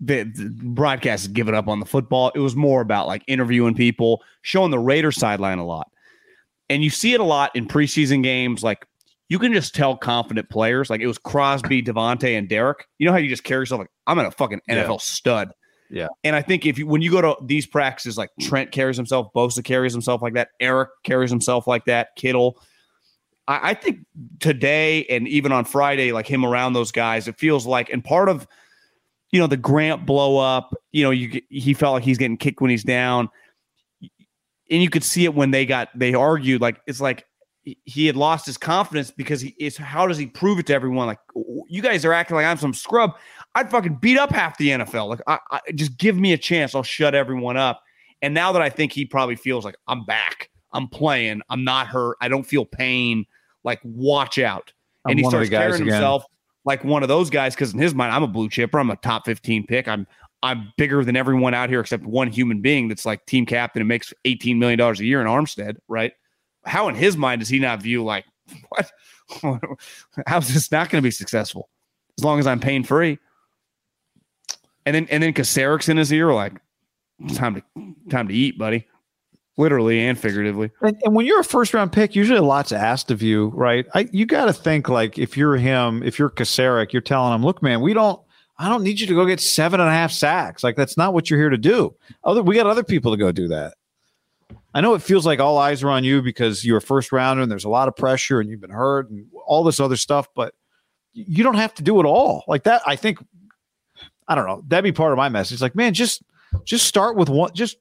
the, 0.00 0.22
the 0.24 0.50
broadcast 0.62 1.24
is 1.24 1.28
giving 1.28 1.54
up 1.54 1.68
on 1.68 1.80
the 1.80 1.86
football. 1.86 2.30
It 2.34 2.38
was 2.40 2.56
more 2.56 2.80
about 2.80 3.06
like 3.06 3.22
interviewing 3.26 3.74
people, 3.74 4.22
showing 4.42 4.70
the 4.70 4.78
Raider 4.78 5.12
sideline 5.12 5.58
a 5.58 5.66
lot, 5.66 5.90
and 6.68 6.82
you 6.82 6.90
see 6.90 7.14
it 7.14 7.20
a 7.20 7.24
lot 7.24 7.54
in 7.54 7.66
preseason 7.66 8.22
games, 8.22 8.62
like 8.62 8.86
you 9.28 9.38
can 9.38 9.52
just 9.52 9.74
tell 9.74 9.96
confident 9.96 10.48
players. 10.50 10.88
Like 10.88 11.00
it 11.00 11.06
was 11.06 11.18
Crosby, 11.18 11.82
Davante, 11.82 12.38
and 12.38 12.48
Derek. 12.48 12.86
You 12.98 13.06
know 13.06 13.12
how 13.12 13.18
you 13.18 13.28
just 13.28 13.42
carry 13.44 13.62
yourself 13.62 13.80
like 13.80 13.90
I'm 14.06 14.18
in 14.18 14.26
a 14.26 14.30
fucking 14.30 14.60
NFL 14.70 14.88
Yeah. 14.90 14.96
stud. 14.98 15.52
Yeah. 15.90 16.08
And 16.24 16.34
I 16.36 16.42
think 16.42 16.64
if 16.66 16.78
you 16.78 16.86
when 16.86 17.02
you 17.02 17.10
go 17.10 17.20
to 17.20 17.36
these 17.44 17.66
practices, 17.66 18.16
like 18.18 18.30
Trent 18.40 18.70
carries 18.72 18.96
himself, 18.96 19.28
Bosa 19.34 19.62
carries 19.64 19.92
himself 19.92 20.22
like 20.22 20.34
that, 20.34 20.48
Arik 20.62 20.86
carries 21.04 21.30
himself 21.30 21.66
like 21.66 21.84
that, 21.86 22.08
Kittle. 22.16 22.60
I, 23.48 23.70
I 23.70 23.74
think 23.74 24.00
today 24.40 25.04
and 25.06 25.26
even 25.28 25.52
on 25.52 25.64
Friday, 25.64 26.12
like 26.12 26.26
him 26.26 26.44
around 26.44 26.72
those 26.72 26.92
guys, 26.92 27.28
it 27.28 27.38
feels 27.38 27.66
like 27.66 27.90
and 27.90 28.02
part 28.04 28.28
of 28.28 28.46
you 29.30 29.40
know 29.40 29.46
the 29.46 29.56
Grant 29.56 30.06
blow 30.06 30.38
up. 30.38 30.74
You 30.92 31.04
know, 31.04 31.10
you 31.10 31.40
he 31.50 31.74
felt 31.74 31.94
like 31.94 32.04
he's 32.04 32.18
getting 32.18 32.36
kicked 32.36 32.60
when 32.60 32.70
he's 32.70 32.84
down, 32.84 33.28
and 34.70 34.82
you 34.82 34.90
could 34.90 35.04
see 35.04 35.24
it 35.24 35.34
when 35.34 35.50
they 35.50 35.66
got 35.66 35.88
they 35.94 36.14
argued. 36.14 36.60
Like 36.60 36.80
it's 36.86 37.00
like 37.00 37.26
he- 37.84 38.06
had 38.06 38.16
lost 38.16 38.46
his 38.46 38.56
confidence 38.56 39.10
because 39.10 39.40
he 39.40 39.54
is 39.58 39.76
how 39.76 40.06
does 40.06 40.16
he 40.16 40.26
prove 40.26 40.58
it 40.58 40.66
to 40.66 40.74
everyone 40.74 41.06
like 41.06 41.18
you 41.68 41.82
guys 41.82 42.04
are 42.04 42.12
acting 42.12 42.36
like 42.36 42.46
i'm 42.46 42.56
some 42.56 42.72
scrub 42.72 43.12
i'd 43.56 43.70
fucking 43.70 43.96
beat 43.96 44.16
up 44.16 44.30
half 44.30 44.56
the 44.56 44.68
nfl 44.68 45.08
like 45.08 45.20
I, 45.26 45.38
I 45.50 45.60
just 45.74 45.98
give 45.98 46.16
me 46.16 46.32
a 46.32 46.38
chance 46.38 46.74
i'll 46.74 46.84
shut 46.84 47.14
everyone 47.14 47.56
up 47.56 47.82
and 48.22 48.32
now 48.32 48.52
that 48.52 48.62
i 48.62 48.70
think 48.70 48.92
he 48.92 49.04
probably 49.04 49.34
feels 49.34 49.64
like 49.64 49.76
i'm 49.88 50.04
back 50.04 50.48
i'm 50.72 50.86
playing 50.86 51.42
i'm 51.50 51.64
not 51.64 51.88
hurt 51.88 52.16
i 52.20 52.28
don't 52.28 52.44
feel 52.44 52.64
pain 52.64 53.26
like 53.66 53.80
watch 53.84 54.38
out. 54.38 54.72
I'm 55.04 55.10
and 55.10 55.18
he 55.18 55.24
one 55.24 55.34
of 55.34 55.40
the 55.40 55.46
starts 55.46 55.62
carrying 55.62 55.82
again. 55.82 55.94
himself 55.94 56.24
like 56.66 56.82
one 56.84 57.02
of 57.02 57.08
those 57.08 57.30
guys 57.30 57.54
because 57.54 57.72
in 57.72 57.78
his 57.78 57.94
mind 57.94 58.12
i'm 58.12 58.22
a 58.22 58.28
blue 58.28 58.48
chipper 58.48 58.78
i'm 58.78 58.90
a 58.90 58.96
top 58.96 59.24
15 59.24 59.66
pick. 59.66 59.88
I'm 59.88 60.06
i'm 60.42 60.72
bigger 60.76 61.04
than 61.04 61.16
everyone 61.16 61.54
out 61.54 61.70
here 61.70 61.80
except 61.80 62.04
one 62.04 62.28
human 62.28 62.60
being 62.60 62.88
that's 62.88 63.06
like 63.06 63.24
team 63.24 63.46
captain 63.46 63.80
and 63.80 63.88
makes 63.88 64.12
18 64.24 64.58
million 64.58 64.78
dollars 64.78 65.00
a 65.00 65.04
year 65.04 65.20
in 65.20 65.26
armstead 65.26 65.76
right? 65.88 66.12
How 66.66 66.88
in 66.88 66.94
his 66.94 67.16
mind 67.16 67.40
does 67.40 67.48
he 67.48 67.58
not 67.58 67.80
view 67.80 68.04
like 68.04 68.24
what? 68.68 68.90
How's 70.26 70.52
this 70.52 70.70
not 70.70 70.90
going 70.90 71.02
to 71.02 71.06
be 71.06 71.10
successful? 71.10 71.68
As 72.18 72.24
long 72.24 72.38
as 72.38 72.46
i'm 72.46 72.60
pain 72.60 72.84
free. 72.84 73.18
And 74.84 74.94
then 74.94 75.06
and 75.10 75.22
then 75.22 75.32
Kocurek's 75.32 75.88
in 75.88 75.96
his 75.96 76.12
ear 76.12 76.32
like 76.32 76.54
time 77.34 77.54
to 77.54 77.62
time 78.10 78.28
to 78.28 78.34
eat 78.34 78.58
buddy 78.58 78.86
literally 79.56 80.00
and 80.00 80.18
figuratively 80.18 80.70
And, 80.82 80.96
and 81.04 81.14
when 81.14 81.26
you're 81.26 81.40
a 81.40 81.44
first 81.44 81.72
round 81.72 81.92
pick, 81.92 82.14
usually 82.14 82.38
a 82.38 82.42
lot's 82.42 82.72
asked 82.72 83.10
of 83.10 83.22
you, 83.22 83.48
right? 83.54 83.86
I, 83.94 84.08
you 84.12 84.26
got 84.26 84.46
to 84.46 84.52
think 84.52 84.88
like 84.88 85.18
if 85.18 85.36
you're 85.36 85.56
him, 85.56 86.02
if 86.02 86.18
you're 86.18 86.30
Kocurek, 86.30 86.92
you're 86.92 87.02
telling 87.02 87.34
him, 87.34 87.42
look, 87.42 87.62
man, 87.62 87.80
we 87.80 87.94
don't, 87.94 88.20
I 88.58 88.68
don't 88.68 88.82
need 88.82 89.00
you 89.00 89.06
to 89.06 89.14
go 89.14 89.26
get 89.26 89.40
seven 89.40 89.80
and 89.80 89.88
a 89.88 89.92
half 89.92 90.12
sacks. 90.12 90.62
Like 90.64 90.76
that's 90.76 90.96
not 90.96 91.14
what 91.14 91.30
you're 91.30 91.38
here 91.38 91.50
to 91.50 91.58
do. 91.58 91.94
Other, 92.24 92.42
we 92.42 92.54
got 92.54 92.66
other 92.66 92.84
people 92.84 93.12
to 93.12 93.18
go 93.18 93.32
do 93.32 93.48
that. 93.48 93.74
I 94.74 94.82
know 94.82 94.94
it 94.94 95.02
feels 95.02 95.24
like 95.24 95.40
all 95.40 95.56
eyes 95.56 95.82
are 95.82 95.90
on 95.90 96.04
you 96.04 96.20
because 96.20 96.64
you're 96.64 96.76
a 96.76 96.82
first 96.82 97.10
rounder 97.10 97.42
and 97.42 97.50
there's 97.50 97.64
a 97.64 97.70
lot 97.70 97.88
of 97.88 97.96
pressure 97.96 98.40
and 98.40 98.50
you've 98.50 98.60
been 98.60 98.70
hurt 98.70 99.10
and 99.10 99.26
all 99.46 99.64
this 99.64 99.80
other 99.80 99.96
stuff, 99.96 100.28
but 100.34 100.54
you 101.14 101.42
don't 101.42 101.54
have 101.54 101.72
to 101.74 101.82
do 101.82 101.98
it 101.98 102.04
all 102.04 102.44
like 102.46 102.64
that. 102.64 102.82
I 102.86 102.94
think, 102.96 103.18
I 104.28 104.34
don't 104.34 104.46
know. 104.46 104.62
That'd 104.68 104.84
be 104.84 104.92
part 104.92 105.12
of 105.12 105.16
my 105.16 105.30
message. 105.30 105.62
Like, 105.62 105.74
man, 105.74 105.94
just, 105.94 106.22
just 106.64 106.86
start 106.86 107.16
with 107.16 107.30
one, 107.30 107.54
just 107.54 107.78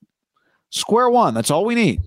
square 0.70 1.10
one. 1.10 1.34
That's 1.34 1.52
all 1.52 1.66
we 1.66 1.76
need. 1.76 2.02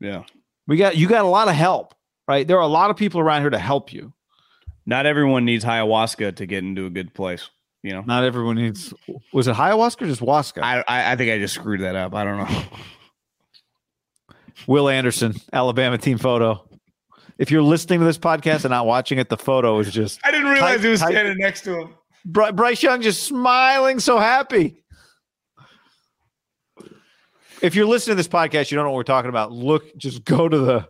yeah 0.00 0.22
We 0.66 0.76
got 0.76 0.96
you 0.96 1.08
got 1.08 1.24
a 1.24 1.28
lot 1.28 1.48
of 1.48 1.54
help, 1.54 1.94
right? 2.28 2.46
There 2.46 2.56
are 2.56 2.62
a 2.62 2.66
lot 2.66 2.90
of 2.90 2.96
people 2.96 3.20
around 3.20 3.40
here 3.42 3.50
to 3.50 3.58
help 3.58 3.92
you. 3.92 4.12
not 4.86 5.06
everyone 5.06 5.44
needs 5.44 5.64
ayahuasca 5.64 6.36
to 6.36 6.46
get 6.46 6.62
into 6.64 6.84
a 6.86 6.90
good 6.90 7.12
place 7.14 7.48
you 7.82 7.92
know 7.92 8.02
Not 8.06 8.24
everyone 8.24 8.56
needs. 8.56 8.92
Was 9.32 9.46
it 9.48 9.54
ayahuasca 9.56 10.02
or 10.02 10.06
just 10.06 10.20
waska? 10.22 10.62
I, 10.64 10.78
I 10.88 11.12
i 11.12 11.16
think 11.16 11.30
i 11.32 11.38
just 11.38 11.54
screwed 11.54 11.80
that 11.80 11.96
up 11.96 12.14
i 12.14 12.24
don't 12.24 12.38
know 12.38 12.62
Will 14.66 14.88
Anderson, 14.88 15.34
Alabama 15.52 15.98
team 15.98 16.16
photo. 16.16 16.66
If 17.38 17.50
you're 17.50 17.62
listening 17.62 17.98
to 18.00 18.06
this 18.06 18.18
podcast 18.18 18.64
and 18.64 18.70
not 18.70 18.86
watching 18.86 19.18
it, 19.18 19.28
the 19.28 19.36
photo 19.36 19.78
is 19.80 19.90
just 19.92 20.20
i 20.24 20.30
didn't 20.30 20.46
realize 20.46 20.76
Type- 20.76 20.80
he 20.82 20.88
was 20.88 21.00
type- 21.00 21.10
standing 21.10 21.38
next 21.38 21.62
to 21.62 21.80
him 21.80 21.94
Bry- 22.24 22.52
Bryce 22.52 22.82
Young 22.82 23.02
just 23.02 23.24
smiling, 23.24 23.98
so 24.00 24.18
happy. 24.18 24.82
If 27.64 27.74
you're 27.74 27.86
listening 27.86 28.12
to 28.12 28.16
this 28.16 28.28
podcast, 28.28 28.70
you 28.70 28.76
don't 28.76 28.84
know 28.84 28.90
what 28.90 28.98
we're 28.98 29.04
talking 29.04 29.30
about. 29.30 29.50
Look, 29.50 29.96
just 29.96 30.22
go 30.22 30.50
to 30.50 30.58
the 30.58 30.86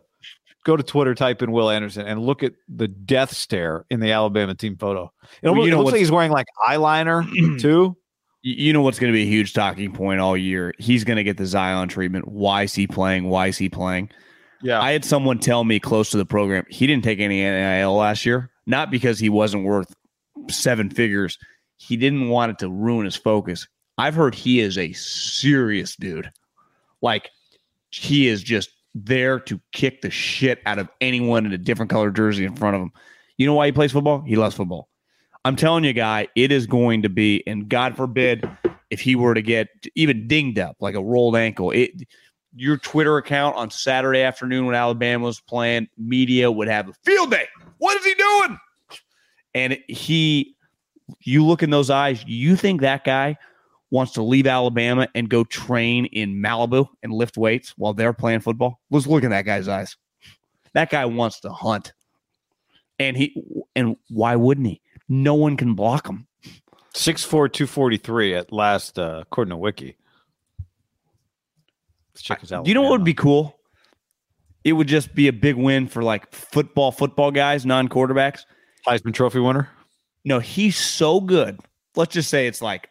go 0.65 0.75
to 0.75 0.83
Twitter, 0.83 1.15
type 1.15 1.41
in 1.41 1.53
Will 1.53 1.69
Anderson, 1.69 2.05
and 2.05 2.21
look 2.21 2.43
at 2.43 2.51
the 2.67 2.89
death 2.89 3.31
stare 3.31 3.85
in 3.89 4.01
the 4.01 4.11
Alabama 4.11 4.55
team 4.55 4.75
photo. 4.75 5.09
It, 5.41 5.43
Well, 5.43 5.51
almost, 5.51 5.65
you 5.67 5.71
know 5.71 5.79
it 5.79 5.83
looks 5.83 5.91
like 5.93 5.99
he's 5.99 6.11
wearing 6.11 6.31
like 6.31 6.47
eyeliner 6.67 7.59
too. 7.61 7.95
You 8.41 8.73
know 8.73 8.81
what's 8.81 8.99
going 8.99 9.11
to 9.11 9.15
be 9.15 9.23
a 9.23 9.29
huge 9.29 9.53
talking 9.53 9.91
point 9.91 10.19
all 10.19 10.35
year 10.37 10.73
he's 10.77 11.03
going 11.03 11.17
to 11.17 11.23
get 11.23 11.37
the 11.37 11.47
zion 11.47 11.87
treatment 11.87 12.27
why 12.27 12.63
is 12.63 12.75
he 12.75 12.85
playing 12.85 13.27
why 13.27 13.47
is 13.47 13.57
he 13.57 13.69
playing 13.69 14.11
Yeah, 14.61 14.79
I 14.79 14.91
had 14.91 15.03
someone 15.03 15.39
tell 15.39 15.63
me 15.63 15.79
close 15.79 16.11
to 16.11 16.17
the 16.17 16.27
program 16.27 16.63
he 16.69 16.85
didn't 16.85 17.03
take 17.03 17.19
any 17.19 17.41
NIL 17.41 17.95
last 17.95 18.23
year, 18.23 18.51
not 18.67 18.91
because 18.91 19.17
he 19.17 19.29
wasn't 19.29 19.63
worth 19.63 19.95
seven 20.49 20.91
figures. 20.91 21.39
He 21.77 21.97
didn't 21.97 22.27
want 22.27 22.51
it 22.51 22.59
to 22.59 22.69
ruin 22.69 23.05
his 23.05 23.15
focus. 23.15 23.67
I've 23.97 24.13
heard 24.13 24.35
he 24.35 24.59
is 24.59 24.77
a 24.77 24.91
serious 24.93 25.95
dude. 25.95 26.29
Like 27.05 27.29
he 27.91 28.27
is 28.27 28.41
just 28.41 28.71
there 28.95 29.39
to 29.41 29.61
kick 29.71 30.01
the 30.01 30.09
shit 30.09 30.59
out 30.65 30.79
of 30.79 30.89
anyone 30.99 31.45
in 31.45 31.53
a 31.53 31.57
different 31.57 31.91
color 31.91 32.09
jersey 32.09 32.43
in 32.43 32.55
front 32.55 32.75
of 32.75 32.81
him. 32.81 32.91
You 33.37 33.45
know 33.45 33.53
why 33.53 33.67
he 33.67 33.71
plays 33.71 33.91
football? 33.91 34.21
He 34.21 34.35
loves 34.35 34.55
football. 34.55 34.89
I'm 35.45 35.55
telling 35.55 35.83
you, 35.83 35.93
guy, 35.93 36.27
it 36.35 36.51
is 36.51 36.65
going 36.65 37.03
to 37.03 37.09
be, 37.09 37.43
and 37.45 37.69
God 37.69 37.95
forbid 37.95 38.49
if 38.89 38.99
he 38.99 39.15
were 39.15 39.35
to 39.35 39.41
get 39.43 39.67
even 39.93 40.27
dinged 40.27 40.57
up 40.57 40.77
like 40.79 40.95
a 40.95 41.03
rolled 41.03 41.35
ankle, 41.35 41.69
it 41.69 41.91
your 42.55 42.77
Twitter 42.77 43.17
account 43.17 43.55
on 43.55 43.69
Saturday 43.69 44.21
afternoon 44.21 44.65
when 44.65 44.73
Alabama 44.73 45.25
was 45.25 45.41
playing, 45.41 45.87
media 45.97 46.51
would 46.51 46.67
have 46.67 46.89
a 46.89 46.93
field 47.03 47.29
day. 47.29 47.47
What 47.77 47.97
is 47.97 48.05
he 48.05 48.15
doing? 48.15 48.57
And 49.53 49.77
he, 49.87 50.55
you 51.19 51.45
look 51.45 51.61
in 51.61 51.69
those 51.69 51.89
eyes, 51.89 52.23
you 52.25 52.55
think 52.55 52.81
that 52.81 53.03
guy 53.03 53.37
wants 53.91 54.13
to 54.13 54.23
leave 54.23 54.47
Alabama 54.47 55.07
and 55.15 55.29
go 55.29 55.43
train 55.43 56.05
in 56.07 56.35
Malibu 56.35 56.87
and 57.03 57.13
lift 57.13 57.37
weights 57.37 57.73
while 57.77 57.93
they're 57.93 58.13
playing 58.13 58.41
football? 58.41 58.79
Let's 58.89 59.07
look 59.07 59.23
in 59.23 59.31
that 59.31 59.45
guy's 59.45 59.67
eyes. 59.67 59.95
That 60.73 60.89
guy 60.89 61.05
wants 61.05 61.39
to 61.41 61.49
hunt. 61.49 61.93
And 62.99 63.15
he, 63.17 63.35
and 63.75 63.97
why 64.09 64.35
wouldn't 64.35 64.67
he? 64.67 64.81
No 65.07 65.35
one 65.35 65.57
can 65.57 65.75
block 65.75 66.07
him. 66.07 66.27
Six 66.93 67.23
four 67.23 67.49
two 67.49 67.67
forty 67.67 67.97
three 67.97 68.33
at 68.33 68.53
last, 68.53 68.97
uh, 68.97 69.19
according 69.21 69.49
to 69.49 69.57
Wiki. 69.57 69.97
Let's 72.13 72.21
check 72.21 72.39
his 72.39 72.53
out. 72.53 72.63
Do 72.63 72.71
you 72.71 72.75
know 72.75 72.83
what 72.83 72.91
would 72.91 73.03
be 73.03 73.13
cool? 73.13 73.59
It 74.63 74.73
would 74.73 74.87
just 74.87 75.13
be 75.13 75.27
a 75.27 75.33
big 75.33 75.57
win 75.57 75.87
for 75.87 76.01
like 76.01 76.31
football, 76.31 76.93
football 76.93 77.31
guys, 77.31 77.65
non 77.65 77.89
quarterbacks. 77.89 78.41
Heisman 78.87 79.13
Trophy 79.13 79.39
winner? 79.39 79.69
No, 80.23 80.39
he's 80.39 80.77
so 80.77 81.19
good. 81.19 81.59
Let's 81.95 82.13
just 82.13 82.29
say 82.29 82.47
it's 82.47 82.61
like 82.61 82.89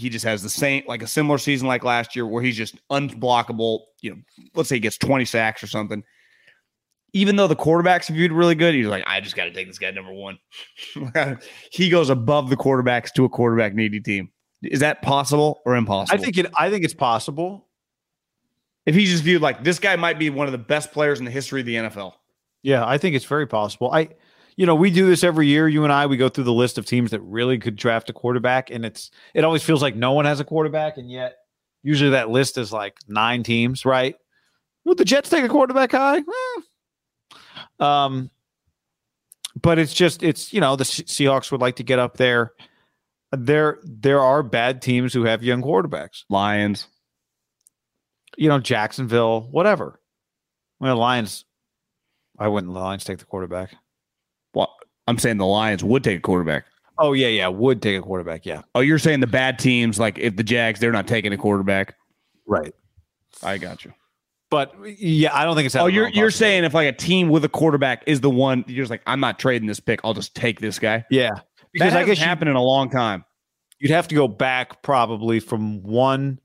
he 0.00 0.08
just 0.08 0.24
has 0.24 0.42
the 0.42 0.50
same, 0.50 0.82
like 0.88 1.02
a 1.02 1.06
similar 1.06 1.38
season 1.38 1.68
like 1.68 1.84
last 1.84 2.16
year 2.16 2.26
where 2.26 2.42
he's 2.42 2.56
just 2.56 2.76
unblockable. 2.88 3.80
You 4.00 4.10
know, 4.10 4.16
let's 4.54 4.68
say 4.68 4.76
he 4.76 4.80
gets 4.80 4.96
20 4.98 5.24
sacks 5.26 5.62
or 5.62 5.66
something. 5.66 6.02
even 7.12 7.36
though 7.36 7.46
the 7.46 7.56
quarterback's 7.56 8.08
viewed 8.08 8.32
really 8.32 8.54
good, 8.54 8.74
he's 8.74 8.86
like, 8.86 9.04
I 9.06 9.20
just 9.20 9.36
got 9.36 9.44
to 9.44 9.52
take 9.52 9.66
this 9.66 9.78
guy 9.78 9.90
number 9.90 10.12
one. 10.12 10.38
he 11.70 11.90
goes 11.90 12.08
above 12.08 12.50
the 12.50 12.56
quarterbacks 12.56 13.12
to 13.14 13.24
a 13.24 13.28
quarterback 13.28 13.74
needy 13.74 14.00
team. 14.00 14.30
Is 14.62 14.80
that 14.80 15.02
possible 15.02 15.60
or 15.64 15.76
impossible? 15.76 16.18
I 16.18 16.22
think 16.22 16.38
it. 16.38 16.46
I 16.56 16.70
think 16.70 16.84
it's 16.84 16.94
possible. 16.94 17.66
if 18.86 18.94
he's 18.94 19.10
just 19.10 19.24
viewed 19.24 19.42
like 19.42 19.64
this 19.64 19.78
guy 19.78 19.96
might 19.96 20.18
be 20.18 20.30
one 20.30 20.46
of 20.46 20.52
the 20.52 20.58
best 20.58 20.92
players 20.92 21.18
in 21.18 21.24
the 21.24 21.30
history 21.30 21.60
of 21.60 21.66
the 21.66 21.76
NFL. 21.76 22.14
Yeah, 22.62 22.86
I 22.86 22.98
think 22.98 23.16
it's 23.16 23.24
very 23.24 23.46
possible. 23.46 23.90
I, 23.90 24.10
you 24.60 24.66
know, 24.66 24.74
we 24.74 24.90
do 24.90 25.06
this 25.06 25.24
every 25.24 25.46
year. 25.46 25.66
You 25.68 25.84
and 25.84 25.92
I, 25.92 26.04
we 26.04 26.18
go 26.18 26.28
through 26.28 26.44
the 26.44 26.52
list 26.52 26.76
of 26.76 26.84
teams 26.84 27.12
that 27.12 27.22
really 27.22 27.58
could 27.58 27.76
draft 27.76 28.10
a 28.10 28.12
quarterback, 28.12 28.68
and 28.68 28.84
it's 28.84 29.10
it 29.32 29.42
always 29.42 29.62
feels 29.62 29.80
like 29.80 29.96
no 29.96 30.12
one 30.12 30.26
has 30.26 30.38
a 30.38 30.44
quarterback, 30.44 30.98
and 30.98 31.10
yet 31.10 31.36
usually 31.82 32.10
that 32.10 32.28
list 32.28 32.58
is 32.58 32.70
like 32.70 32.94
nine 33.08 33.42
teams, 33.42 33.86
right? 33.86 34.16
Would 34.84 34.98
the 34.98 35.06
Jets 35.06 35.30
take 35.30 35.44
a 35.44 35.48
quarterback 35.48 35.92
high? 35.92 36.18
Eh. 36.18 36.60
Um, 37.82 38.30
but 39.62 39.78
it's 39.78 39.94
just 39.94 40.22
it's 40.22 40.52
you 40.52 40.60
know 40.60 40.76
the 40.76 40.84
Seahawks 40.84 41.50
would 41.50 41.62
like 41.62 41.76
to 41.76 41.82
get 41.82 41.98
up 41.98 42.18
there. 42.18 42.52
There 43.32 43.78
there 43.82 44.20
are 44.20 44.42
bad 44.42 44.82
teams 44.82 45.14
who 45.14 45.24
have 45.24 45.42
young 45.42 45.62
quarterbacks. 45.62 46.24
Lions. 46.28 46.86
You 48.36 48.50
know 48.50 48.58
Jacksonville, 48.58 49.48
whatever. 49.50 50.02
Well, 50.80 50.98
Lions. 50.98 51.46
I 52.38 52.48
wouldn't 52.48 52.74
the 52.74 52.78
Lions 52.78 53.04
take 53.04 53.20
the 53.20 53.24
quarterback. 53.24 53.74
I'm 55.10 55.18
saying 55.18 55.36
the 55.38 55.46
Lions 55.46 55.82
would 55.84 56.02
take 56.04 56.18
a 56.18 56.20
quarterback. 56.22 56.64
Oh 56.98 57.12
yeah, 57.12 57.28
yeah, 57.28 57.48
would 57.48 57.82
take 57.82 57.98
a 57.98 58.02
quarterback. 58.02 58.46
Yeah, 58.46 58.62
Oh, 58.74 58.80
you're 58.80 58.98
saying 58.98 59.20
the 59.20 59.26
bad 59.26 59.58
teams, 59.58 59.98
like 59.98 60.18
if 60.18 60.36
the 60.36 60.42
Jags, 60.44 60.80
they're 60.80 60.92
not 60.92 61.06
taking 61.08 61.32
a 61.32 61.36
quarterback. 61.36 61.94
right. 62.46 62.72
I 63.42 63.58
got 63.58 63.84
you. 63.84 63.92
But 64.50 64.74
yeah, 64.98 65.34
I 65.34 65.44
don't 65.44 65.54
think 65.56 65.66
it's. 65.66 65.76
Oh, 65.76 65.86
you're 65.86 66.08
you're 66.08 66.30
saying 66.30 66.64
if 66.64 66.74
like 66.74 66.88
a 66.88 66.92
team 66.92 67.28
with 67.28 67.44
a 67.44 67.48
quarterback 67.48 68.02
is 68.06 68.20
the 68.20 68.28
one, 68.30 68.64
you're 68.66 68.82
just 68.82 68.90
like, 68.90 69.02
I'm 69.06 69.20
not 69.20 69.38
trading 69.38 69.66
this 69.68 69.80
pick. 69.80 70.00
I'll 70.04 70.12
just 70.14 70.34
take 70.34 70.60
this 70.60 70.78
guy. 70.78 71.04
yeah, 71.10 71.30
Because 71.72 71.92
that 71.92 72.00
I 72.00 72.04
guess 72.04 72.18
hasn't 72.18 72.28
happened 72.28 72.50
in 72.50 72.56
a 72.56 72.62
long 72.62 72.90
time. 72.90 73.24
you'd 73.78 73.92
have 73.92 74.08
to 74.08 74.14
go 74.14 74.28
back 74.28 74.82
probably 74.82 75.40
from 75.40 75.82
one 75.82 76.38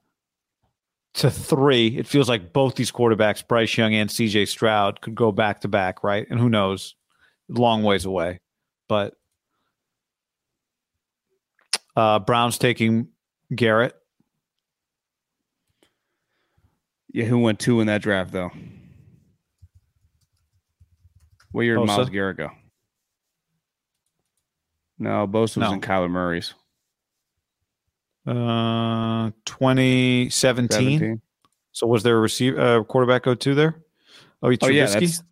to 1.15 1.31
three. 1.31 1.87
It 1.97 2.07
feels 2.07 2.29
like 2.29 2.53
both 2.53 2.75
these 2.75 2.91
quarterbacks, 2.91 3.45
Bryce 3.45 3.75
Young 3.77 3.93
and 3.95 4.09
C.J. 4.11 4.45
Stroud, 4.45 5.01
could 5.01 5.15
go 5.15 5.31
back 5.31 5.61
to 5.61 5.67
back, 5.67 6.03
right? 6.03 6.27
And 6.29 6.39
who 6.39 6.49
knows, 6.49 6.95
long 7.49 7.83
ways 7.83 8.05
away. 8.05 8.39
But 8.87 9.15
uh, 11.95 12.19
Browns 12.19 12.57
taking 12.57 13.07
Garrett. 13.53 13.95
Yeah, 17.11 17.25
who 17.25 17.39
went 17.39 17.59
two 17.59 17.79
in 17.79 17.87
that 17.87 18.01
draft 18.01 18.31
though? 18.31 18.51
What 21.51 21.61
year 21.61 21.77
did? 21.77 21.87
Myles 21.87 22.09
Garrett 22.09 22.37
go? 22.37 22.49
No, 24.99 25.25
Bosa 25.27 25.41
was 25.41 25.57
No. 25.57 25.73
in 25.73 25.81
Kyler 25.81 26.09
Murray's. 26.09 26.53
Uh, 28.27 29.31
2017. 29.45 30.69
17. 30.69 31.21
So 31.71 31.87
was 31.87 32.03
there 32.03 32.17
a 32.17 32.19
receiver, 32.19 32.59
uh, 32.59 32.83
quarterback 32.83 33.23
go 33.23 33.35
to 33.35 33.55
there? 33.55 33.75
Oh, 34.41 34.47
Oh 34.47 34.67
yeah, 34.67 34.85
Trubisky? 34.85 34.99
that's 34.99 35.23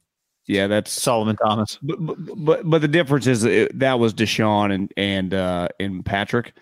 yeah, 0.45 0.67
that's 0.67 0.91
Solomon 0.91 1.35
Thomas. 1.37 1.77
but 1.81 1.97
but 1.99 2.69
but, 2.69 2.81
the 2.81 2.87
difference 2.87 3.27
is 3.27 3.43
it, 3.43 3.77
that 3.79 3.99
was 3.99 4.13
Deshaun 4.13 4.73
and 4.73 4.93
and 4.97 5.33
uh 5.33 5.69
and 5.79 6.05
Patrick. 6.05 6.53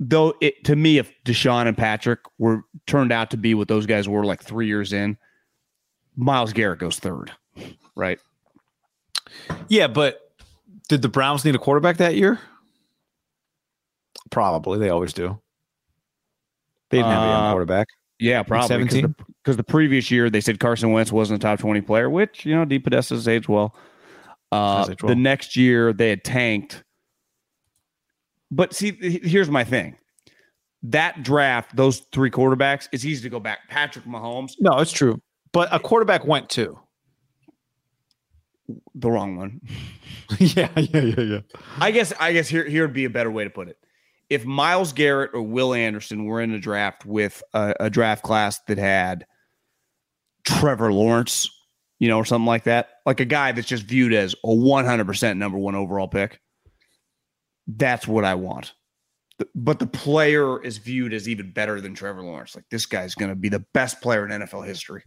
Though 0.00 0.34
it 0.40 0.64
to 0.64 0.74
me, 0.76 0.98
if 0.98 1.12
Deshaun 1.24 1.66
and 1.66 1.76
Patrick 1.76 2.20
were 2.38 2.62
turned 2.86 3.12
out 3.12 3.30
to 3.30 3.36
be 3.36 3.54
what 3.54 3.68
those 3.68 3.86
guys 3.86 4.08
were 4.08 4.24
like 4.24 4.42
three 4.42 4.66
years 4.66 4.92
in, 4.92 5.16
Myles 6.16 6.52
Garrett 6.52 6.80
goes 6.80 6.98
third, 6.98 7.32
right? 7.94 8.18
Yeah, 9.68 9.86
but 9.86 10.20
did 10.88 11.02
the 11.02 11.08
Browns 11.08 11.44
need 11.44 11.54
a 11.54 11.58
quarterback 11.58 11.98
that 11.98 12.16
year? 12.16 12.40
Probably. 14.30 14.78
They 14.78 14.88
always 14.88 15.12
do. 15.12 15.40
They 16.90 16.98
didn't 16.98 17.12
have 17.12 17.22
a 17.22 17.32
Uh, 17.32 17.50
quarterback. 17.52 17.88
Yeah, 18.18 18.42
probably 18.42 18.68
17? 18.68 19.14
Because 19.42 19.56
the, 19.56 19.64
previous 19.64 20.10
year 20.10 20.28
they 20.28 20.40
said 20.40 20.60
Carson 20.60 20.92
Wentz 20.92 21.10
wasn't 21.10 21.42
a 21.42 21.46
top 21.46 21.58
twenty 21.60 21.80
player, 21.80 22.10
which 22.10 22.44
you 22.44 22.54
know 22.54 22.66
DePodesta's 22.66 23.26
aged 23.26 23.48
well. 23.48 23.74
Uh, 24.52 24.86
aged 24.88 25.02
well. 25.02 25.08
The 25.08 25.16
next 25.16 25.56
year 25.56 25.92
they 25.92 26.10
had 26.10 26.24
tanked, 26.24 26.84
but 28.50 28.74
see, 28.74 28.92
here's 29.22 29.48
my 29.48 29.64
thing: 29.64 29.96
that 30.82 31.22
draft, 31.22 31.74
those 31.76 32.00
three 32.12 32.30
quarterbacks, 32.30 32.88
it's 32.92 33.04
easy 33.04 33.22
to 33.22 33.28
go 33.28 33.40
back. 33.40 33.68
Patrick 33.68 34.04
Mahomes, 34.04 34.52
No, 34.58 34.78
it's 34.78 34.92
true. 34.92 35.20
But 35.52 35.68
a 35.72 35.78
quarterback 35.78 36.24
went 36.24 36.48
too. 36.48 36.78
the 38.94 39.10
wrong 39.10 39.36
one. 39.36 39.60
yeah, 40.38 40.68
yeah, 40.76 41.00
yeah, 41.00 41.20
yeah. 41.20 41.40
I 41.80 41.90
guess 41.90 42.12
I 42.20 42.32
guess 42.32 42.48
here 42.48 42.64
here 42.64 42.82
would 42.82 42.94
be 42.94 43.04
a 43.04 43.10
better 43.10 43.30
way 43.30 43.44
to 43.44 43.50
put 43.50 43.68
it. 43.68 43.78
If 44.30 44.44
Myles 44.44 44.92
Garrett 44.92 45.32
or 45.34 45.42
Will 45.42 45.74
Anderson 45.74 46.24
were 46.24 46.40
in 46.40 46.52
a 46.52 46.60
draft 46.60 47.04
with 47.04 47.42
a, 47.52 47.74
a 47.80 47.90
draft 47.90 48.22
class 48.22 48.60
that 48.68 48.78
had 48.78 49.26
Trevor 50.44 50.92
Lawrence, 50.92 51.50
you 51.98 52.08
know, 52.08 52.18
or 52.18 52.24
something 52.24 52.46
like 52.46 52.64
that, 52.64 52.90
like 53.04 53.20
a 53.20 53.24
guy 53.24 53.52
that's 53.52 53.66
just 53.66 53.82
viewed 53.82 54.12
as 54.12 54.34
a 54.44 54.48
100% 54.48 55.36
number 55.36 55.58
one 55.58 55.74
overall 55.74 56.08
pick, 56.08 56.40
that's 57.66 58.06
what 58.06 58.24
I 58.24 58.34
want. 58.34 58.72
But 59.54 59.78
the 59.78 59.86
player 59.86 60.62
is 60.62 60.78
viewed 60.78 61.12
as 61.12 61.28
even 61.28 61.50
better 61.50 61.80
than 61.80 61.94
Trevor 61.94 62.22
Lawrence. 62.22 62.54
Like 62.54 62.66
this 62.70 62.86
guy's 62.86 63.14
going 63.14 63.30
to 63.30 63.36
be 63.36 63.48
the 63.48 63.64
best 63.72 64.00
player 64.00 64.26
in 64.26 64.30
NFL 64.40 64.66
history. 64.66 65.02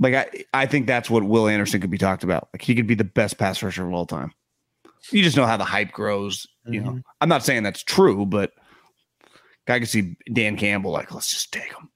Like 0.00 0.14
I, 0.14 0.44
I 0.52 0.66
think 0.66 0.86
that's 0.86 1.08
what 1.08 1.22
Will 1.22 1.46
Anderson 1.46 1.80
could 1.80 1.90
be 1.90 1.98
talked 1.98 2.24
about. 2.24 2.48
Like 2.52 2.62
he 2.62 2.74
could 2.74 2.86
be 2.86 2.94
the 2.94 3.04
best 3.04 3.38
pass 3.38 3.62
rusher 3.62 3.86
of 3.86 3.92
all 3.92 4.06
time. 4.06 4.32
You 5.10 5.22
just 5.22 5.36
know 5.36 5.46
how 5.46 5.56
the 5.56 5.64
hype 5.64 5.92
grows. 5.92 6.46
You 6.66 6.80
know, 6.80 7.00
I'm 7.20 7.28
not 7.28 7.44
saying 7.44 7.62
that's 7.64 7.82
true, 7.82 8.24
but 8.26 8.52
I 9.68 9.78
can 9.78 9.86
see 9.86 10.16
Dan 10.32 10.56
Campbell 10.56 10.90
like, 10.92 11.12
let's 11.12 11.30
just 11.30 11.52
take 11.52 11.72
him. 11.72 11.88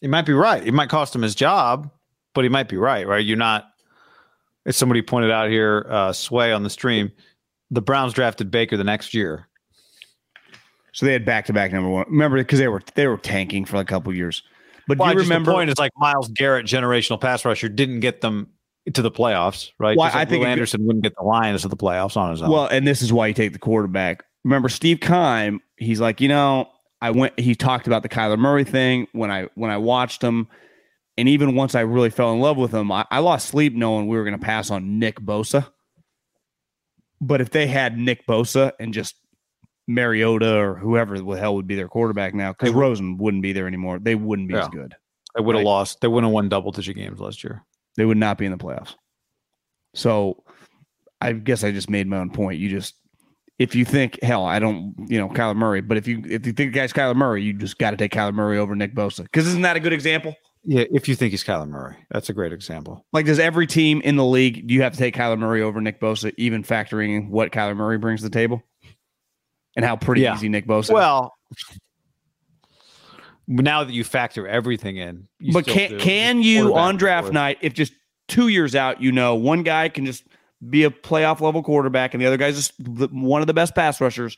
He 0.00 0.06
might 0.08 0.26
be 0.26 0.32
right. 0.32 0.66
It 0.66 0.72
might 0.72 0.88
cost 0.88 1.14
him 1.14 1.22
his 1.22 1.34
job, 1.34 1.90
but 2.34 2.44
he 2.44 2.48
might 2.48 2.68
be 2.68 2.76
right, 2.76 3.06
right? 3.06 3.24
You're 3.24 3.36
not 3.36 3.66
as 4.66 4.76
somebody 4.76 5.02
pointed 5.02 5.30
out 5.30 5.48
here, 5.50 5.86
uh, 5.88 6.12
Sway 6.12 6.52
on 6.52 6.62
the 6.62 6.70
stream, 6.70 7.10
the 7.70 7.82
Browns 7.82 8.12
drafted 8.12 8.50
Baker 8.50 8.76
the 8.76 8.84
next 8.84 9.14
year. 9.14 9.48
So 10.92 11.06
they 11.06 11.12
had 11.12 11.24
back 11.24 11.46
to 11.46 11.52
back 11.52 11.72
number 11.72 11.88
one. 11.88 12.06
Remember, 12.08 12.38
because 12.38 12.58
they 12.58 12.68
were 12.68 12.82
they 12.94 13.06
were 13.06 13.16
tanking 13.16 13.64
for 13.64 13.76
like 13.76 13.88
a 13.88 13.92
couple 13.92 14.14
years. 14.14 14.42
But 14.88 14.98
Well, 14.98 15.08
do 15.08 15.12
you 15.14 15.18
just 15.20 15.28
the 15.28 15.34
remember? 15.34 15.52
point 15.52 15.70
is 15.70 15.78
like 15.78 15.92
Myles 15.96 16.28
Garrett, 16.28 16.66
generational 16.66 17.20
pass 17.20 17.44
rusher, 17.44 17.68
didn't 17.68 18.00
get 18.00 18.20
them 18.22 18.48
to 18.92 19.02
the 19.02 19.10
playoffs, 19.10 19.70
right? 19.78 19.96
Well, 19.96 20.06
like 20.06 20.14
I 20.14 20.24
think 20.24 20.44
it- 20.44 20.48
Anderson 20.48 20.86
wouldn't 20.86 21.02
get 21.02 21.14
the 21.16 21.24
Lions 21.24 21.62
to 21.62 21.68
the 21.68 21.76
playoffs 21.76 22.16
on 22.16 22.30
his 22.30 22.42
own. 22.42 22.50
Well, 22.50 22.66
and 22.66 22.86
this 22.86 23.02
is 23.02 23.12
why 23.12 23.28
you 23.28 23.34
take 23.34 23.52
the 23.52 23.58
quarterback. 23.58 24.24
Remember 24.44 24.68
Steve 24.68 25.00
Keim? 25.00 25.60
He's 25.76 26.00
like, 26.00 26.20
you 26.20 26.28
know, 26.28 26.68
I 27.02 27.10
went. 27.10 27.38
He 27.38 27.54
talked 27.54 27.86
about 27.86 28.02
the 28.02 28.08
Kyler 28.08 28.38
Murray 28.38 28.64
thing 28.64 29.06
when 29.12 29.30
I 29.30 29.48
when 29.54 29.70
I 29.70 29.76
watched 29.76 30.22
him, 30.22 30.48
and 31.16 31.28
even 31.28 31.54
once 31.54 31.74
I 31.74 31.80
really 31.80 32.10
fell 32.10 32.32
in 32.32 32.40
love 32.40 32.56
with 32.56 32.72
him, 32.72 32.90
I, 32.90 33.06
I 33.10 33.18
lost 33.18 33.48
sleep 33.48 33.74
knowing 33.74 34.06
we 34.06 34.16
were 34.16 34.24
going 34.24 34.38
to 34.38 34.44
pass 34.44 34.70
on 34.70 34.98
Nick 34.98 35.20
Bosa. 35.20 35.68
But 37.20 37.40
if 37.40 37.50
they 37.50 37.66
had 37.66 37.98
Nick 37.98 38.26
Bosa 38.26 38.72
and 38.80 38.94
just 38.94 39.16
Mariota 39.86 40.56
or 40.56 40.74
whoever 40.76 41.18
the 41.18 41.32
hell 41.32 41.54
would 41.56 41.66
be 41.66 41.74
their 41.74 41.88
quarterback 41.88 42.34
now, 42.34 42.52
because 42.52 42.70
Rosen 42.70 43.18
wouldn't 43.18 43.42
be 43.42 43.52
there 43.52 43.66
anymore, 43.66 43.98
they 43.98 44.14
wouldn't 44.14 44.48
be 44.48 44.54
as 44.54 44.68
good. 44.68 44.94
they 45.36 45.42
would 45.42 45.54
have 45.54 45.60
right. 45.60 45.68
lost. 45.68 46.00
They 46.00 46.08
wouldn't 46.08 46.28
have 46.28 46.34
won 46.34 46.48
double 46.48 46.72
digit 46.72 46.96
games 46.96 47.20
last 47.20 47.44
year. 47.44 47.62
They 47.96 48.04
would 48.04 48.16
not 48.16 48.38
be 48.38 48.46
in 48.46 48.52
the 48.52 48.58
playoffs. 48.58 48.94
So 49.94 50.42
I 51.20 51.32
guess 51.32 51.64
I 51.64 51.72
just 51.72 51.90
made 51.90 52.06
my 52.06 52.18
own 52.18 52.30
point. 52.30 52.58
You 52.60 52.68
just 52.68 52.94
if 53.58 53.74
you 53.74 53.84
think 53.84 54.18
hell, 54.22 54.46
I 54.46 54.58
don't, 54.58 54.94
you 55.08 55.18
know, 55.18 55.28
Kyler 55.28 55.54
Murray, 55.56 55.82
but 55.82 55.98
if 55.98 56.08
you 56.08 56.22
if 56.24 56.46
you 56.46 56.52
think 56.52 56.72
the 56.72 56.78
guy's 56.78 56.92
Kyler 56.92 57.14
Murray, 57.14 57.42
you 57.42 57.52
just 57.52 57.78
got 57.78 57.90
to 57.90 57.96
take 57.96 58.12
Kyler 58.12 58.32
Murray 58.32 58.58
over 58.58 58.74
Nick 58.74 58.94
Bosa. 58.94 59.24
Because 59.24 59.46
isn't 59.46 59.62
that 59.62 59.76
a 59.76 59.80
good 59.80 59.92
example? 59.92 60.34
Yeah, 60.64 60.84
if 60.90 61.08
you 61.08 61.14
think 61.14 61.30
he's 61.32 61.44
Kyler 61.44 61.68
Murray, 61.68 61.96
that's 62.10 62.28
a 62.28 62.32
great 62.32 62.52
example. 62.52 63.04
Like, 63.12 63.26
does 63.26 63.38
every 63.38 63.66
team 63.66 64.00
in 64.02 64.16
the 64.16 64.24
league 64.24 64.66
do 64.66 64.74
you 64.74 64.82
have 64.82 64.92
to 64.92 64.98
take 64.98 65.14
Kyler 65.16 65.38
Murray 65.38 65.62
over 65.62 65.80
Nick 65.80 66.00
Bosa, 66.00 66.32
even 66.36 66.62
factoring 66.62 67.16
in 67.16 67.30
what 67.30 67.50
Kyler 67.50 67.76
Murray 67.76 67.98
brings 67.98 68.20
to 68.20 68.28
the 68.28 68.32
table 68.34 68.62
and 69.76 69.84
how 69.84 69.96
pretty 69.96 70.22
Yeah. 70.22 70.34
easy 70.34 70.48
Nick 70.48 70.66
Bosa? 70.66 70.90
is? 71.52 71.78
Now 73.50 73.82
that 73.82 73.92
you 73.92 74.04
factor 74.04 74.46
everything 74.46 74.96
in, 74.96 75.26
but 75.52 75.66
can 75.66 75.90
do. 75.90 75.98
can 75.98 76.42
you 76.42 76.76
on 76.76 76.96
draft 76.96 77.32
night 77.32 77.58
if 77.60 77.74
just 77.74 77.92
two 78.28 78.46
years 78.46 78.76
out 78.76 79.02
you 79.02 79.10
know 79.10 79.34
one 79.34 79.64
guy 79.64 79.88
can 79.88 80.06
just 80.06 80.24
be 80.68 80.84
a 80.84 80.90
playoff 80.90 81.40
level 81.40 81.62
quarterback 81.62 82.14
and 82.14 82.22
the 82.22 82.26
other 82.26 82.36
guy's 82.36 82.54
just 82.54 82.72
one 83.10 83.40
of 83.40 83.48
the 83.48 83.54
best 83.54 83.74
pass 83.74 84.00
rushers 84.00 84.36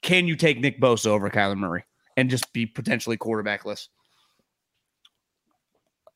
can 0.00 0.28
you 0.28 0.36
take 0.36 0.60
nick 0.60 0.80
bosa 0.80 1.06
over 1.06 1.28
kyler 1.28 1.56
murray 1.56 1.82
and 2.16 2.30
just 2.30 2.52
be 2.52 2.64
potentially 2.66 3.16
quarterbackless 3.16 3.88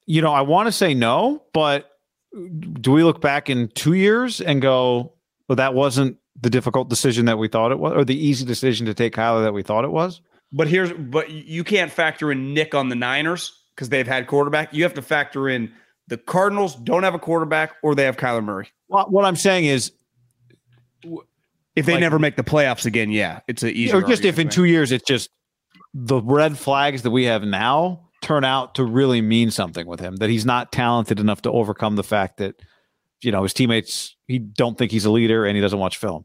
You 0.07 0.23
know, 0.23 0.33
I 0.33 0.43
want 0.43 0.67
to 0.67 0.73
say 0.73 0.95
no, 0.95 1.43
but 1.53 1.91
do 2.81 2.93
we 2.93 3.03
look 3.03 3.21
back 3.21 3.51
in 3.51 3.69
two 3.75 3.95
years 3.95 4.41
and 4.41 4.63
go, 4.63 5.15
well, 5.49 5.57
that 5.57 5.75
wasn't 5.75 6.17
the 6.41 6.51
difficult 6.51 6.89
decision 6.89 7.25
that 7.27 7.39
we 7.39 7.49
thought 7.49 7.73
it 7.73 7.79
was, 7.81 7.93
or 7.93 8.05
the 8.05 8.17
easy 8.17 8.45
decision 8.45 8.87
to 8.87 8.95
take 8.95 9.15
Kyler 9.17 9.43
that 9.43 9.53
we 9.53 9.65
thought 9.65 9.85
it 9.85 9.91
was? 9.91 10.21
But 10.57 10.67
here's 10.69 10.93
but 10.93 11.31
you 11.31 11.63
can't 11.63 11.93
factor 11.93 12.33
in 12.33 12.55
nick 12.55 12.75
on 12.75 12.89
the 12.89 12.97
niners 12.97 13.53
because 13.75 13.89
they've 13.91 14.07
had 14.09 14.27
quarterback 14.27 14.73
you 14.75 14.83
have 14.83 14.95
to 14.95 15.03
factor 15.03 15.49
in 15.49 15.71
The 16.09 16.17
Cardinals 16.17 16.75
don't 16.77 17.03
have 17.03 17.15
a 17.15 17.19
quarterback, 17.19 17.75
or 17.83 17.95
they 17.97 18.05
have 18.05 18.17
Kyler 18.17 18.43
Murray. 18.45 18.69
What, 18.87 19.11
what 19.11 19.25
I'm 19.25 19.35
saying 19.37 19.65
is, 19.65 19.93
If 21.75 21.85
they 21.85 21.93
Like- 21.93 22.01
never 22.01 22.19
make 22.19 22.37
the 22.37 22.45
playoffs 22.45 22.87
again, 22.87 23.11
yeah, 23.11 23.41
it's 23.49 23.63
a 23.63 23.71
easier. 23.71 23.97
or 23.97 24.03
just 24.03 24.25
if 24.25 24.39
in 24.39 24.49
two 24.49 24.65
years 24.65 24.93
it's 24.93 25.05
just 25.07 25.29
the 25.93 26.21
red 26.23 26.57
flags 26.57 27.03
that 27.03 27.11
we 27.11 27.25
have 27.25 27.43
now 27.43 28.09
turn 28.23 28.45
out 28.45 28.75
to 28.77 28.85
really 28.85 29.21
mean 29.21 29.51
something 29.51 29.87
with 29.87 30.01
him 30.01 30.17
that 30.17 30.31
he's 30.31 30.47
not 30.47 30.73
talented 30.73 31.21
enough 31.21 31.43
to 31.43 31.51
overcome 31.51 31.97
the 31.97 32.03
fact 32.05 32.39
that 32.39 32.55
you 33.21 33.31
know 33.31 33.43
his 33.43 33.53
teammates 33.53 34.17
he 34.27 34.39
don't 34.39 34.79
think 34.79 34.91
he's 34.91 35.05
a 35.05 35.11
leader 35.11 35.45
and 35.45 35.55
he 35.57 35.61
doesn't 35.61 35.79
watch 35.79 35.97
film 35.99 36.25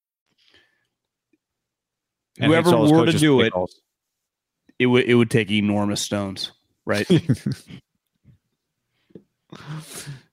And 2.39 2.51
whoever 2.51 2.69
hates 2.69 2.73
all 2.73 2.83
his 2.83 2.91
were 2.91 3.05
to 3.05 3.17
do 3.17 3.41
it, 3.41 3.51
calls. 3.51 3.81
it 4.79 4.85
would 4.87 5.05
it 5.05 5.15
would 5.15 5.29
take 5.29 5.51
enormous 5.51 6.01
stones, 6.01 6.51
right? 6.85 7.09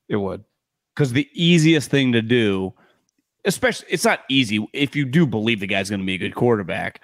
it 0.07 0.15
would 0.15 0.43
because 0.95 1.13
the 1.13 1.29
easiest 1.33 1.89
thing 1.89 2.11
to 2.13 2.21
do, 2.21 2.73
especially 3.45 3.87
it's 3.89 4.05
not 4.05 4.21
easy 4.29 4.65
if 4.73 4.95
you 4.95 5.05
do 5.05 5.25
believe 5.25 5.59
the 5.59 5.67
guy's 5.67 5.89
going 5.89 6.01
to 6.01 6.05
be 6.05 6.15
a 6.15 6.19
good 6.19 6.35
quarterback. 6.35 7.01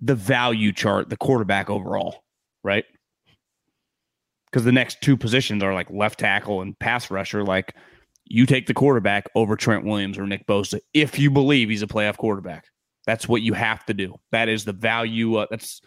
The 0.00 0.14
value 0.14 0.72
chart, 0.72 1.10
the 1.10 1.16
quarterback 1.16 1.68
overall, 1.68 2.24
right? 2.64 2.84
Because 4.46 4.64
the 4.64 4.72
next 4.72 5.02
two 5.02 5.16
positions 5.16 5.62
are 5.62 5.74
like 5.74 5.90
left 5.90 6.18
tackle 6.18 6.62
and 6.62 6.78
pass 6.78 7.10
rusher. 7.10 7.44
Like 7.44 7.74
you 8.24 8.46
take 8.46 8.66
the 8.66 8.74
quarterback 8.74 9.26
over 9.34 9.56
Trent 9.56 9.84
Williams 9.84 10.16
or 10.16 10.26
Nick 10.26 10.46
Bosa 10.46 10.80
if 10.94 11.18
you 11.18 11.30
believe 11.30 11.68
he's 11.68 11.82
a 11.82 11.86
playoff 11.86 12.16
quarterback. 12.16 12.66
That's 13.06 13.28
what 13.28 13.42
you 13.42 13.54
have 13.54 13.84
to 13.86 13.94
do. 13.94 14.16
That 14.32 14.48
is 14.48 14.64
the 14.64 14.72
value. 14.72 15.36
Uh, 15.36 15.46
that's 15.50 15.80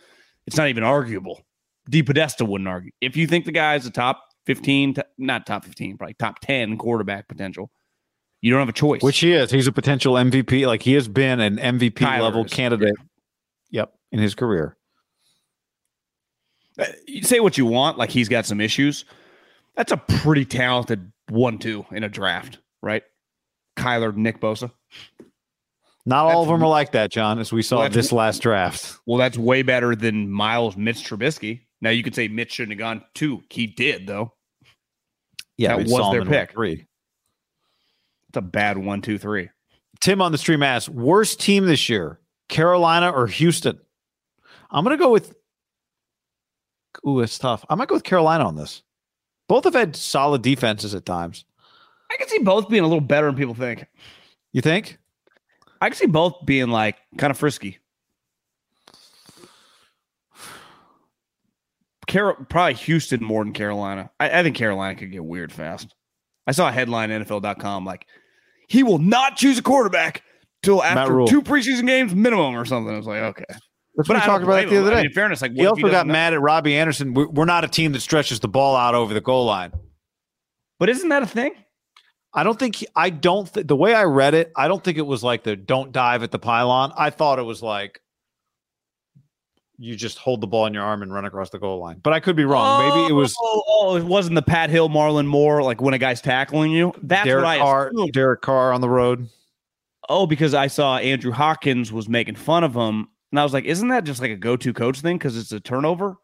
it's 0.48 0.58
not 0.58 0.68
even 0.68 0.84
arguable. 0.84 1.42
DePodesta 1.90 2.48
wouldn't 2.48 2.68
argue. 2.68 2.92
If 3.02 3.16
you 3.18 3.28
think 3.28 3.46
the 3.46 3.52
guy 3.52 3.76
is 3.76 3.86
a 3.86 3.92
top 3.92 4.24
15, 4.46 4.96
t- 4.96 5.02
not 5.18 5.46
top 5.46 5.66
15, 5.66 5.98
probably 5.98 6.14
top 6.16 6.40
10 6.40 6.78
quarterback 6.78 7.28
potential, 7.28 7.72
you 8.42 8.52
don't 8.52 8.60
have 8.60 8.70
a 8.70 8.74
choice. 8.74 9.02
which 9.02 9.20
he 9.20 9.32
is 9.32 9.52
he's 9.52 9.68
a 9.68 9.72
potential 9.72 10.16
mvp 10.16 10.68
like 10.68 10.82
he 10.82 10.94
has 10.94 11.08
been 11.08 11.40
an 11.40 11.56
mvp 11.58 11.94
Kyler 11.94 12.22
level 12.24 12.44
is, 12.44 12.52
candidate 12.52 12.94
yep 13.72 13.94
in 14.12 14.20
his 14.20 14.36
career 14.36 14.76
Uh, 16.78 16.86
you 17.08 17.24
say 17.24 17.40
what 17.40 17.58
you 17.58 17.66
want, 17.66 17.98
like 17.98 18.10
he's 18.10 18.28
got 18.28 18.46
some 18.46 18.60
issues. 18.60 19.06
That's 19.78 19.92
a 19.94 19.98
pretty 19.98 20.44
talented 20.44 21.12
one 21.30 21.58
two 21.58 21.86
in 21.92 22.04
a 22.04 22.10
draft, 22.10 22.58
right? 22.82 23.04
Kyler, 23.78 24.14
Nick 24.16 24.42
Bosa. 24.42 24.72
Not 26.06 26.26
all 26.26 26.42
of 26.44 26.48
them 26.50 26.62
are 26.64 26.68
like 26.70 26.92
that 26.92 27.12
john 27.12 27.40
as 27.40 27.52
we 27.52 27.62
saw 27.62 27.80
Well, 27.80 27.90
this 27.90 28.12
last 28.12 28.42
draft 28.42 28.98
Well, 29.06 29.18
that's 29.18 29.38
way 29.38 29.62
better 29.64 29.96
than 29.96 30.30
Miles 30.30 30.76
Mitch 30.78 30.98
Trubisky. 31.08 31.62
Now 31.82 31.90
you 31.90 32.04
could 32.04 32.16
say 32.16 32.28
Mitch 32.28 32.52
shouldn't 32.54 32.72
have 32.74 32.80
gone 32.80 33.04
two. 33.14 33.42
He 33.50 33.68
did 33.68 34.08
though. 34.08 34.34
yeah 35.58 35.76
that 35.78 35.88
was 35.88 36.12
their 36.12 36.26
pick. 36.26 36.52
three 36.52 36.86
It's 38.30 38.38
a 38.38 38.42
bad 38.42 38.78
one, 38.78 39.02
two, 39.02 39.18
three. 39.18 39.50
tim 40.02 40.22
on 40.22 40.32
the 40.32 40.38
stream 40.38 40.64
asks 40.64 40.90
worst 40.90 41.40
team 41.40 41.66
this 41.66 41.88
year 41.90 42.20
carolina 42.50 43.10
or 43.10 43.26
houston 43.28 43.80
i'm 44.72 44.84
gonna 44.84 44.98
go 44.98 45.10
with 45.12 45.34
ooh 47.08 47.22
it's 47.22 47.40
tough 47.40 47.66
i 47.70 47.76
might 47.76 47.88
go 47.88 47.96
with 47.96 48.04
carolina 48.04 48.46
on 48.46 48.56
this 48.56 48.84
both 49.48 49.64
have 49.64 49.74
had 49.74 49.96
solid 49.96 50.42
defenses 50.42 50.94
at 50.96 51.06
times 51.06 51.46
I 52.12 52.16
can 52.18 52.28
see 52.28 52.40
both 52.40 52.70
being 52.70 52.84
a 52.84 52.88
little 52.88 53.02
better 53.02 53.26
than 53.26 53.36
people 53.36 53.56
think. 53.56 53.88
you 54.52 54.62
think 54.62 55.00
I 55.84 55.90
can 55.90 55.98
see 55.98 56.06
both 56.06 56.46
being 56.46 56.70
like 56.70 56.98
kind 57.18 57.30
of 57.30 57.38
frisky. 57.38 57.80
Carol, 62.08 62.36
probably 62.50 62.76
Houston 62.76 63.22
more 63.22 63.44
than 63.44 63.52
Carolina. 63.52 64.10
I, 64.18 64.40
I 64.40 64.44
think 64.44 64.56
Carolina 64.56 64.96
could 64.96 65.12
get 65.12 65.26
weird 65.26 65.52
fast. 65.52 65.94
I 66.48 66.54
saw 66.54 66.70
a 66.70 66.72
headline 66.72 67.10
NFL.com 67.10 67.86
like 67.86 68.08
he 68.70 68.82
will 68.84 68.98
not 68.98 69.36
choose 69.36 69.58
a 69.58 69.62
quarterback 69.62 70.24
till 70.62 70.82
after 70.82 71.26
two 71.28 71.42
preseason 71.42 71.86
games 71.86 72.16
minimum 72.16 72.56
or 72.56 72.64
something. 72.64 72.94
I 72.94 72.98
was 72.98 73.06
like, 73.08 73.22
okay. 73.22 73.44
That's 73.50 74.08
But 74.08 74.08
what 74.08 74.24
I 74.24 74.26
talked 74.26 74.44
about 74.46 74.62
that 74.62 74.70
the 74.70 74.78
other 74.78 74.88
him. 74.88 74.94
I 74.94 74.96
day. 74.96 75.02
mean, 75.02 75.06
in 75.08 75.12
fairness, 75.12 75.42
like 75.42 75.52
he 75.52 75.66
also 75.66 75.82
got 75.82 75.92
doesn't 75.92 76.08
know? 76.08 76.14
mad 76.14 76.34
at 76.34 76.40
Robbie 76.40 76.78
Anderson. 76.78 77.14
We're 77.14 77.44
not 77.44 77.66
a 77.66 77.68
team 77.68 77.92
that 77.92 78.00
stretches 78.00 78.40
the 78.40 78.48
ball 78.48 78.78
out 78.78 78.96
over 78.96 79.14
the 79.14 79.20
goal 79.22 79.44
line. 79.46 79.74
But 80.80 80.88
isn't 80.88 81.10
that 81.10 81.24
a 81.24 81.28
thing? 81.28 81.56
I 82.34 82.44
don't 82.44 82.58
think 82.58 82.78
he- 82.78 82.88
I 82.96 83.10
don't 83.10 83.52
th- 83.54 83.68
the 83.68 83.76
way 83.76 83.94
I 83.94 84.04
read 84.04 84.34
it. 84.34 84.52
I 84.56 84.68
don't 84.68 84.84
think 84.84 84.98
it 84.98 85.06
was 85.06 85.24
like 85.24 85.44
the 85.44 85.56
don't 85.56 85.92
dive 85.92 86.24
at 86.24 86.32
the 86.32 86.40
pylon. 86.40 86.92
I 86.98 87.10
thought 87.10 87.40
it 87.40 87.44
was 87.44 87.62
like 87.62 88.02
you 89.78 89.96
just 89.96 90.18
hold 90.18 90.40
the 90.40 90.48
ball 90.48 90.66
in 90.68 90.74
your 90.74 90.84
arm 90.84 91.02
and 91.02 91.14
run 91.14 91.26
across 91.26 91.50
the 91.50 91.60
goal 91.60 91.80
line. 91.80 92.00
But 92.02 92.14
I 92.14 92.20
could 92.20 92.36
be 92.36 92.46
wrong. 92.46 92.88
Maybe 92.88 93.10
it 93.12 93.14
was 93.14 93.36
Oh, 93.40 93.64
oh, 93.68 93.88
oh 93.92 93.96
it 93.98 94.04
wasn't 94.04 94.36
the 94.36 94.42
Pat 94.42 94.70
Hill, 94.70 94.90
Marlon 94.90 95.26
Moore, 95.26 95.62
like 95.64 95.82
when 95.82 95.94
a 95.94 95.98
guy's 95.98 96.22
tackling 96.22 96.72
you. 96.72 96.94
That's 97.02 97.26
Derek 97.26 97.44
what 97.44 97.52
I 97.52 97.58
Carr. 97.60 97.88
assumed. 97.90 98.14
Derek 98.14 98.42
Carr 98.42 98.72
on 98.72 98.82
the 98.82 98.90
road. 98.90 99.30
Oh, 100.10 100.28
because 100.28 100.54
I 100.54 100.68
saw 100.68 100.98
Andrew 100.98 101.32
Hawkins 101.32 101.92
was 101.92 102.10
making 102.10 102.36
fun 102.36 102.64
of 102.64 102.74
him, 102.76 103.08
and 103.32 103.40
I 103.40 103.44
was 103.44 103.54
like, 103.54 103.64
"Isn't 103.66 103.88
that 103.88 104.04
just 104.04 104.22
like 104.22 104.32
a 104.32 104.36
go-to 104.36 104.74
coach 104.74 105.00
thing? 105.00 105.18
Because 105.18 105.38
it's 105.38 105.52
a 105.54 105.60
turnover." 105.62 106.18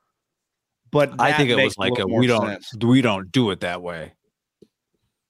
But 0.91 1.14
I 1.19 1.34
think 1.34 1.49
it 1.49 1.56
was 1.64 1.77
like 1.77 1.98
a 1.98 2.06
we 2.06 2.27
don't 2.27 2.45
sense. 2.48 2.76
we 2.84 3.02
don't 3.02 3.31
do 3.31 3.52
it 3.52 3.61
that 3.61 3.81
way. 3.81 4.14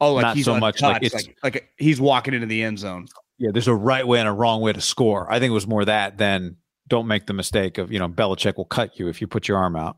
Oh, 0.02 0.14
like 0.14 0.24
not 0.24 0.36
he's 0.36 0.46
so 0.46 0.60
much 0.60 0.82
like 0.82 1.04
it's- 1.04 1.26
like, 1.26 1.38
like 1.44 1.70
he's 1.78 2.00
walking 2.00 2.34
into 2.34 2.48
the 2.48 2.64
end 2.64 2.80
zone. 2.80 3.08
Yeah, 3.38 3.52
there's 3.54 3.68
a 3.68 3.76
right 3.76 4.06
way 4.06 4.20
and 4.20 4.28
a 4.28 4.34
wrong 4.34 4.62
way 4.62 4.74
to 4.74 4.82
score. 4.82 5.32
I 5.32 5.40
think 5.40 5.52
it 5.52 5.54
was 5.54 5.68
more 5.68 5.86
that 5.86 6.18
than 6.18 6.58
don't 6.88 7.08
make 7.08 7.26
the 7.28 7.34
mistake 7.34 7.78
of 7.78 7.92
you 7.92 8.00
know 8.00 8.10
Belichick 8.10 8.58
will 8.58 8.66
cut 8.66 9.00
you 9.00 9.08
if 9.08 9.22
you 9.22 9.28
put 9.28 9.48
your 9.48 9.58
arm 9.58 9.76
out. 9.76 9.98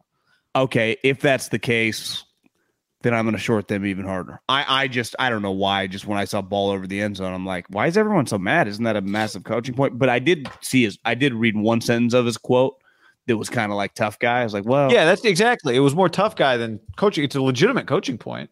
Okay, 0.56 0.98
if 1.03 1.22
that's 1.22 1.48
the 1.48 1.60
case, 1.60 2.23
then 3.03 3.14
I'm 3.14 3.26
going 3.26 3.36
to 3.36 3.41
short 3.41 3.68
them 3.68 3.86
even 3.86 4.06
harder. 4.06 4.41
I, 4.49 4.65
I 4.84 4.88
just, 4.88 5.15
I 5.18 5.30
don't 5.30 5.41
know 5.41 5.52
why. 5.52 5.88
Just 5.88 6.06
when 6.06 6.18
I 6.18 6.26
saw 6.26 6.41
ball 6.41 6.69
over 6.69 6.86
the 6.86 7.02
end 7.02 7.18
zone, 7.18 7.34
I'm 7.34 7.45
like, 7.45 7.65
why 7.69 7.88
is 7.88 7.98
everyone 7.98 8.28
so 8.28 8.38
mad? 8.38 8.68
Isn't 8.68 8.84
that 8.84 8.95
a 8.98 9.02
massive 9.02 9.44
coaching 9.44 9.76
point? 9.76 9.98
But 9.98 10.10
I 10.10 10.19
did 10.19 10.49
see 10.61 10.84
his, 10.84 10.99
I 11.06 11.15
did 11.15 11.34
read 11.34 11.56
one 11.56 11.82
sentence 11.82 12.14
of 12.14 12.26
his 12.26 12.38
quote 12.38 12.76
that 13.28 13.38
was 13.38 13.49
kind 13.49 13.72
of 13.72 13.78
like 13.78 13.94
tough 13.94 14.19
guy. 14.19 14.41
I 14.41 14.44
was 14.44 14.53
like, 14.53 14.65
well, 14.65 14.91
Yeah, 14.91 15.06
that's 15.06 15.23
exactly. 15.23 15.76
It 15.76 15.80
was 15.80 15.95
more 15.95 16.10
tough 16.10 16.36
guy 16.36 16.57
than 16.57 16.80
coaching. 16.98 17.23
It's 17.23 17.36
a 17.36 17.41
legitimate 17.41 17.88
coaching 17.88 18.18
point. 18.18 18.49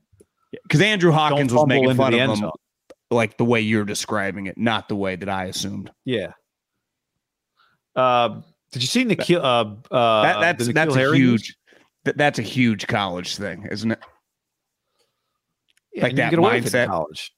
Because 0.51 0.81
Andrew 0.81 1.11
Hawkins 1.11 1.53
was 1.53 1.67
making 1.67 1.95
fun 1.95 2.13
of 2.13 2.39
him, 2.39 2.49
like 3.11 3.37
the 3.37 3.45
way 3.45 3.61
you're 3.61 3.85
describing 3.85 4.47
it, 4.47 4.57
not 4.57 4.89
the 4.89 4.95
way 4.95 5.15
that 5.15 5.29
I 5.29 5.45
assumed. 5.45 5.91
Yeah. 6.05 6.33
Uh, 7.95 8.41
did 8.71 8.81
you 8.81 8.87
see 8.87 9.05
N'Keal? 9.05 9.39
Uh, 9.39 9.93
uh, 9.93 10.21
that, 10.21 10.39
that's 10.39 10.67
the 10.67 10.73
that's 10.73 10.95
N'Keal 10.95 11.13
a 11.13 11.15
huge, 11.15 11.57
that, 12.05 12.17
that's 12.17 12.39
a 12.39 12.43
huge 12.43 12.87
college 12.87 13.35
thing, 13.35 13.67
isn't 13.69 13.91
it? 13.91 13.99
Yeah, 15.93 16.03
like 16.03 16.15
that 16.15 16.29
get 16.29 16.39
away 16.39 16.61
with 16.61 16.73
it 16.73 16.77
in 16.77 16.87
mindset. 16.87 16.91
college. 16.91 17.33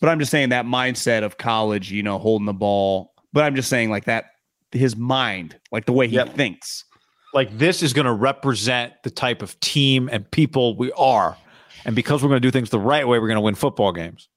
But 0.00 0.08
I'm 0.10 0.18
just 0.18 0.30
saying 0.30 0.48
that 0.50 0.66
mindset 0.66 1.22
of 1.22 1.38
college, 1.38 1.92
you 1.92 2.02
know, 2.02 2.18
holding 2.18 2.46
the 2.46 2.52
ball. 2.52 3.12
But 3.32 3.44
I'm 3.44 3.54
just 3.54 3.68
saying 3.68 3.90
like 3.90 4.04
that, 4.04 4.26
his 4.72 4.96
mind, 4.96 5.58
like 5.70 5.86
the 5.86 5.92
way 5.92 6.08
he 6.08 6.16
Yep. 6.16 6.34
thinks. 6.34 6.84
Like 7.32 7.56
this 7.56 7.82
is 7.82 7.92
going 7.92 8.06
to 8.06 8.12
represent 8.12 8.92
the 9.04 9.10
type 9.10 9.40
of 9.40 9.58
team 9.60 10.08
and 10.12 10.28
people 10.30 10.76
we 10.76 10.92
are, 10.92 11.36
and 11.84 11.96
because 11.96 12.22
we're 12.22 12.28
going 12.28 12.40
to 12.40 12.46
do 12.46 12.50
things 12.50 12.70
the 12.70 12.78
right 12.78 13.06
way, 13.06 13.18
we're 13.18 13.28
going 13.28 13.36
to 13.36 13.42
win 13.42 13.54
football 13.54 13.92
games. 13.92 14.28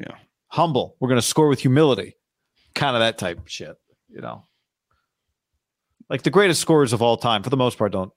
Yeah. 0.00 0.16
Humble. 0.48 0.96
We're 1.00 1.08
going 1.08 1.20
to 1.20 1.26
score 1.26 1.48
with 1.48 1.60
humility. 1.60 2.16
Kind 2.74 2.96
of 2.96 3.00
that 3.00 3.18
type 3.18 3.38
of 3.38 3.50
shit. 3.50 3.76
You 4.08 4.20
know. 4.20 4.46
Like 6.08 6.22
the 6.22 6.30
greatest 6.30 6.60
scorers 6.60 6.92
of 6.92 7.00
all 7.00 7.16
time, 7.16 7.42
for 7.42 7.50
the 7.50 7.56
most 7.56 7.78
part, 7.78 7.92
don't 7.92 8.12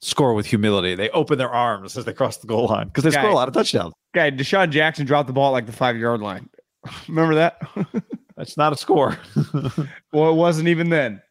score 0.00 0.34
with 0.34 0.46
humility. 0.46 0.94
They 0.94 1.10
open 1.10 1.38
their 1.38 1.50
arms 1.50 1.96
as 1.96 2.04
they 2.04 2.12
cross 2.12 2.38
the 2.38 2.46
goal 2.46 2.66
line 2.66 2.88
because 2.88 3.04
they 3.04 3.10
score 3.10 3.30
a 3.30 3.34
lot 3.34 3.48
of 3.48 3.54
touchdowns. 3.54 3.94
Guy, 4.14 4.30
DeSean 4.30 4.70
Jackson 4.70 5.06
dropped 5.06 5.26
the 5.26 5.32
ball 5.32 5.48
at 5.48 5.52
like 5.52 5.66
the 5.66 5.72
five 5.72 5.96
yard 5.96 6.20
line. 6.20 6.48
Remember 7.08 7.34
that? 7.34 7.60
That's 8.36 8.56
not 8.56 8.72
a 8.72 8.76
score. 8.76 9.18
well, 10.12 10.30
it 10.30 10.34
wasn't 10.34 10.68
even 10.68 10.88
then. 10.88 11.22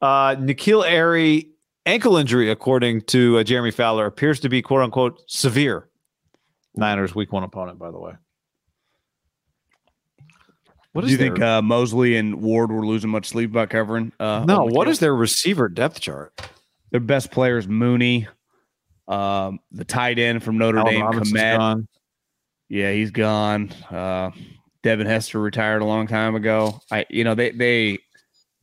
Uh, 0.00 0.36
N'Keal 0.36 0.88
Harry 0.88 1.50
ankle 1.86 2.16
injury, 2.16 2.50
according 2.50 3.00
to 3.02 3.38
uh, 3.38 3.42
Jeremy 3.42 3.72
Fowler, 3.72 4.06
appears 4.06 4.38
to 4.40 4.48
be 4.48 4.62
quote 4.62 4.82
unquote 4.82 5.20
severe. 5.26 5.88
Niners 6.78 7.14
week 7.14 7.32
one 7.32 7.42
opponent, 7.42 7.78
by 7.78 7.90
the 7.90 7.98
way. 7.98 8.12
What 10.92 11.02
Do 11.02 11.06
is 11.06 11.12
you 11.12 11.18
think 11.18 11.40
uh, 11.40 11.60
Moseley 11.60 12.16
and 12.16 12.40
Ward 12.40 12.72
were 12.72 12.86
losing 12.86 13.10
much 13.10 13.28
sleep 13.28 13.50
about 13.50 13.70
covering? 13.70 14.12
Uh, 14.18 14.44
no, 14.46 14.62
Old 14.62 14.72
what 14.72 14.86
McKill? 14.88 14.90
is 14.92 14.98
their 15.00 15.14
receiver 15.14 15.68
depth 15.68 16.00
chart? 16.00 16.32
their 16.90 17.00
best 17.00 17.30
players? 17.30 17.68
Mooney, 17.68 18.26
um, 19.06 19.58
the 19.70 19.84
tight 19.84 20.18
end 20.18 20.42
from 20.42 20.56
Notre 20.56 20.78
Allen 20.78 20.94
Dame, 20.94 21.04
Robinson's 21.04 21.32
Kmet, 21.32 21.56
gone. 21.58 21.88
Yeah, 22.68 22.92
he's 22.92 23.10
gone. 23.10 23.70
Uh, 23.90 24.30
Devin 24.82 25.06
Hester 25.06 25.40
retired 25.40 25.82
a 25.82 25.84
long 25.84 26.06
time 26.06 26.34
ago. 26.34 26.80
I, 26.90 27.04
you 27.10 27.24
know, 27.24 27.34
they 27.34 27.50
they 27.50 27.98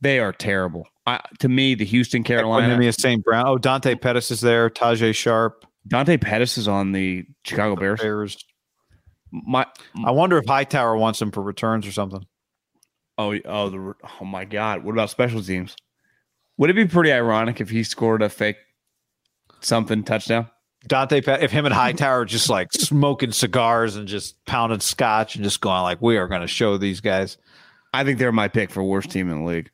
they 0.00 0.18
are 0.18 0.32
terrible. 0.32 0.88
I, 1.06 1.20
to 1.38 1.48
me, 1.48 1.74
the 1.74 1.84
Houston 1.84 2.24
Carolina. 2.24 2.74
Equanimeous 2.74 3.00
St. 3.00 3.22
Brown. 3.22 3.46
Oh, 3.46 3.58
Dante 3.58 3.94
Pettis 3.94 4.30
is 4.30 4.40
there. 4.40 4.68
Tajae 4.70 5.14
Sharpe. 5.14 5.65
Dante 5.86 6.16
Pettis 6.16 6.58
is 6.58 6.68
on 6.68 6.92
the 6.92 7.24
Chicago 7.44 7.76
Bears. 7.76 8.00
Bears. 8.00 8.44
My, 9.30 9.66
I 10.04 10.10
wonder 10.12 10.38
if 10.38 10.46
Hightower 10.46 10.96
wants 10.96 11.20
him 11.20 11.30
for 11.30 11.42
returns 11.42 11.86
or 11.86 11.92
something. 11.92 12.24
oh, 13.18 13.36
oh, 13.44 13.68
the, 13.70 13.94
oh 14.20 14.24
my 14.24 14.44
God! 14.44 14.84
What 14.84 14.92
about 14.92 15.10
special 15.10 15.42
teams? 15.42 15.76
Would 16.58 16.70
it 16.70 16.74
be 16.74 16.86
pretty 16.86 17.12
ironic 17.12 17.60
if 17.60 17.68
he 17.68 17.82
scored 17.82 18.22
a 18.22 18.28
fake 18.28 18.56
something 19.60 20.04
touchdown? 20.04 20.48
Dante, 20.86 21.20
if 21.42 21.50
him 21.50 21.66
and 21.66 21.74
Hightower 21.74 22.24
just 22.24 22.48
like 22.48 22.72
smoking 22.72 23.32
cigars 23.32 23.96
and 23.96 24.06
just 24.06 24.42
pounding 24.46 24.80
scotch 24.80 25.34
and 25.34 25.44
just 25.44 25.60
going 25.60 25.82
like, 25.82 26.00
we 26.00 26.16
are 26.16 26.28
going 26.28 26.42
to 26.42 26.46
show 26.46 26.76
these 26.76 27.00
guys. 27.00 27.38
I 27.92 28.04
think 28.04 28.18
they're 28.18 28.32
my 28.32 28.48
pick 28.48 28.70
for 28.70 28.82
worst 28.82 29.10
team 29.10 29.30
in 29.30 29.40
the 29.40 29.46
league. 29.46 29.70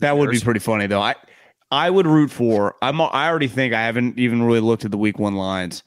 That 0.00 0.16
would 0.16 0.30
be 0.30 0.40
pretty 0.40 0.60
funny 0.60 0.86
though. 0.86 1.02
I 1.02 1.14
I 1.70 1.90
would 1.90 2.06
root 2.06 2.30
for. 2.30 2.74
I'm. 2.82 3.00
I 3.00 3.28
already 3.28 3.48
think 3.48 3.74
I 3.74 3.82
haven't 3.82 4.18
even 4.18 4.42
really 4.42 4.60
looked 4.60 4.84
at 4.84 4.90
the 4.90 4.98
week 4.98 5.18
one 5.18 5.36
lines. 5.36 5.82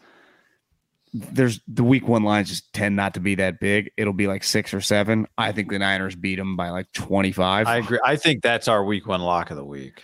There's 1.14 1.60
the 1.68 1.84
week 1.84 2.08
one 2.08 2.24
lines 2.24 2.50
just 2.50 2.74
tend 2.74 2.96
not 2.96 3.14
to 3.16 3.20
be 3.20 3.36
that 3.36 3.60
big. 3.60 3.92
It'll 3.98 4.14
be 4.14 4.28
like 4.28 4.44
six 4.44 4.74
or 4.74 4.82
seven. 4.82 5.28
I 5.38 5.52
think 5.52 5.70
the 5.70 5.78
Niners 5.78 6.16
beat 6.16 6.38
them 6.38 6.56
by 6.56 6.70
like 6.70 6.92
25. 6.94 7.68
I 7.68 7.78
agree. 7.78 8.00
I 8.04 8.16
think 8.16 8.42
that's 8.42 8.68
our 8.68 8.84
week 8.84 9.06
one 9.06 9.22
lock 9.22 9.52
of 9.52 9.58
the 9.58 9.66
week. 9.66 10.02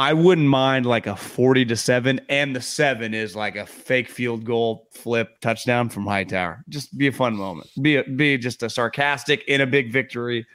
I 0.00 0.14
wouldn't 0.14 0.48
mind 0.48 0.86
like 0.86 1.06
a 1.06 1.14
40 1.14 1.66
to 1.66 1.76
7 1.76 2.20
and 2.30 2.56
the 2.56 2.60
7 2.62 3.12
is 3.12 3.36
like 3.36 3.56
a 3.56 3.66
fake 3.66 4.08
field 4.08 4.46
goal 4.46 4.88
flip 4.92 5.38
touchdown 5.40 5.90
from 5.90 6.06
Hightower. 6.06 6.64
Just 6.70 6.96
be 6.96 7.06
a 7.06 7.12
fun 7.12 7.36
moment. 7.36 7.68
Be 7.82 7.96
a, 7.96 8.04
be 8.04 8.38
just 8.38 8.62
a 8.62 8.70
sarcastic 8.70 9.44
in 9.46 9.60
a 9.60 9.66
big 9.66 9.92
victory. 9.92 10.46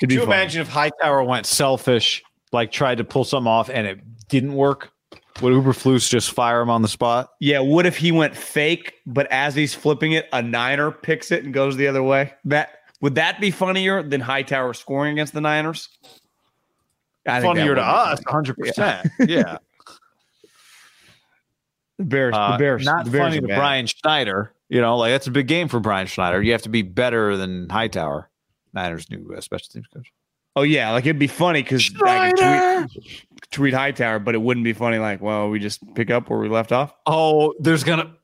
Could 0.00 0.08
Could 0.08 0.12
you 0.12 0.20
fun. 0.20 0.28
imagine 0.28 0.62
if 0.62 0.68
Hightower 0.68 1.22
went 1.22 1.46
selfish, 1.46 2.20
like 2.52 2.72
tried 2.72 2.98
to 2.98 3.04
pull 3.04 3.24
something 3.24 3.48
off 3.48 3.68
and 3.70 3.86
it 3.86 4.00
didn't 4.28 4.54
work? 4.54 4.90
Would 5.42 5.52
Eberflus 5.54 6.08
just 6.10 6.32
fire 6.32 6.60
him 6.60 6.68
on 6.70 6.82
the 6.82 6.88
spot? 6.88 7.30
Yeah, 7.40 7.60
what 7.60 7.86
if 7.86 7.96
he 7.96 8.12
went 8.12 8.36
fake 8.36 8.94
but 9.06 9.26
as 9.30 9.54
he's 9.54 9.74
flipping 9.74 10.12
it 10.12 10.28
a 10.32 10.42
Niner 10.42 10.90
picks 10.90 11.30
it 11.30 11.44
and 11.44 11.54
goes 11.54 11.76
the 11.76 11.86
other 11.86 12.02
way? 12.02 12.34
That 12.44 12.80
would 13.00 13.14
that 13.14 13.40
be 13.40 13.50
funnier 13.50 14.02
than 14.02 14.20
Hightower 14.20 14.74
scoring 14.74 15.12
against 15.12 15.32
the 15.32 15.40
Niners? 15.40 15.88
I 17.26 17.40
Funnier 17.40 17.74
to 17.74 17.82
us, 17.82 18.20
100%. 18.22 19.10
Yeah. 19.28 19.58
The 21.98 22.06
Bears, 22.06 22.34
Uh, 22.34 22.52
the 22.52 22.58
Bears, 22.58 22.84
not 22.86 23.04
the 23.04 23.10
Bears 23.10 23.22
funny 23.24 23.40
to 23.42 23.46
bad. 23.46 23.56
Brian 23.56 23.86
Schneider. 23.86 24.54
You 24.70 24.80
know, 24.80 24.96
like 24.96 25.10
that's 25.10 25.26
a 25.26 25.30
big 25.30 25.48
game 25.48 25.68
for 25.68 25.80
Brian 25.80 26.06
Schneider. 26.06 26.42
You 26.42 26.52
have 26.52 26.62
to 26.62 26.70
be 26.70 26.80
better 26.80 27.36
than 27.36 27.68
Hightower, 27.68 28.30
Niners' 28.72 29.10
new 29.10 29.34
uh, 29.36 29.40
special 29.42 29.68
teams 29.70 29.86
coach. 29.92 30.10
Oh 30.56 30.62
yeah, 30.62 30.90
like 30.92 31.04
it'd 31.06 31.18
be 31.18 31.26
funny 31.28 31.62
because 31.62 31.90
I 32.04 32.32
could 32.32 32.90
tweet, 32.90 33.26
tweet 33.50 33.74
Hightower, 33.74 34.18
but 34.18 34.34
it 34.34 34.38
wouldn't 34.38 34.64
be 34.64 34.72
funny. 34.72 34.98
Like, 34.98 35.20
well, 35.20 35.48
we 35.48 35.58
just 35.60 35.80
pick 35.94 36.10
up 36.10 36.28
where 36.28 36.38
we 36.40 36.48
left 36.48 36.72
off. 36.72 36.92
Oh, 37.06 37.54
there's 37.60 37.84
gonna 37.84 38.14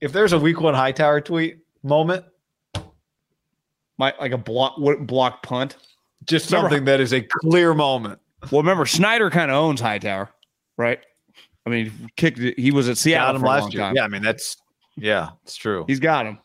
if 0.00 0.12
there's 0.12 0.32
a 0.32 0.38
week 0.38 0.60
one 0.60 0.74
Hightower 0.74 1.20
tweet 1.20 1.58
moment, 1.82 2.24
My 3.98 4.14
like 4.20 4.32
a 4.32 4.38
block 4.38 4.78
what 4.78 5.06
block 5.06 5.42
punt. 5.42 5.76
just 6.24 6.50
Remember- 6.50 6.70
something 6.70 6.84
that 6.86 7.00
is 7.00 7.12
a 7.12 7.22
clear 7.22 7.74
moment. 7.74 8.20
Well, 8.52 8.60
remember 8.62 8.84
Schneider 8.84 9.30
kind 9.30 9.50
of 9.50 9.56
owns 9.56 9.80
Hightower, 9.80 10.30
right? 10.76 11.00
I 11.66 11.70
mean, 11.70 11.86
he 11.90 12.06
kicked. 12.16 12.38
He 12.38 12.70
was 12.70 12.88
at 12.88 12.96
Seattle 12.98 13.26
Got 13.28 13.34
him 13.36 13.40
for 13.40 13.46
a 13.46 13.48
long 13.48 13.60
last 13.62 13.74
year. 13.74 13.82
time. 13.82 13.96
Yeah, 13.96 14.04
I 14.04 14.08
mean 14.08 14.22
that's 14.22 14.56
yeah, 14.96 15.30
it's 15.42 15.56
true. 15.56 15.84
He's 15.88 15.98
got 15.98 16.26
him. 16.26 16.38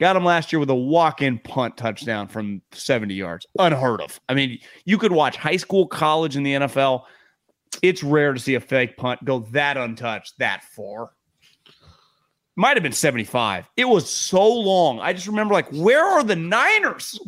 Got 0.00 0.16
him 0.16 0.24
last 0.24 0.52
year 0.52 0.58
with 0.58 0.70
a 0.70 0.74
walk-in 0.74 1.38
punt 1.38 1.76
touchdown 1.76 2.26
from 2.26 2.62
70 2.72 3.14
yards. 3.14 3.46
Unheard 3.58 4.00
of. 4.00 4.20
I 4.28 4.34
mean, 4.34 4.58
you 4.84 4.98
could 4.98 5.12
watch 5.12 5.36
high 5.36 5.56
school, 5.56 5.86
college, 5.86 6.34
and 6.36 6.44
the 6.44 6.54
NFL. 6.54 7.04
It's 7.82 8.02
rare 8.02 8.32
to 8.32 8.40
see 8.40 8.56
a 8.56 8.60
fake 8.60 8.96
punt 8.96 9.24
go 9.24 9.40
that 9.52 9.76
untouched 9.76 10.34
that 10.38 10.64
far. 10.64 11.10
Might 12.56 12.76
have 12.76 12.82
been 12.84 12.92
75. 12.92 13.68
It 13.76 13.84
was 13.84 14.08
so 14.08 14.46
long. 14.46 15.00
I 15.00 15.12
just 15.12 15.26
remember, 15.26 15.54
like, 15.54 15.68
where 15.72 16.04
are 16.04 16.22
the 16.22 16.36
Niners? 16.36 17.18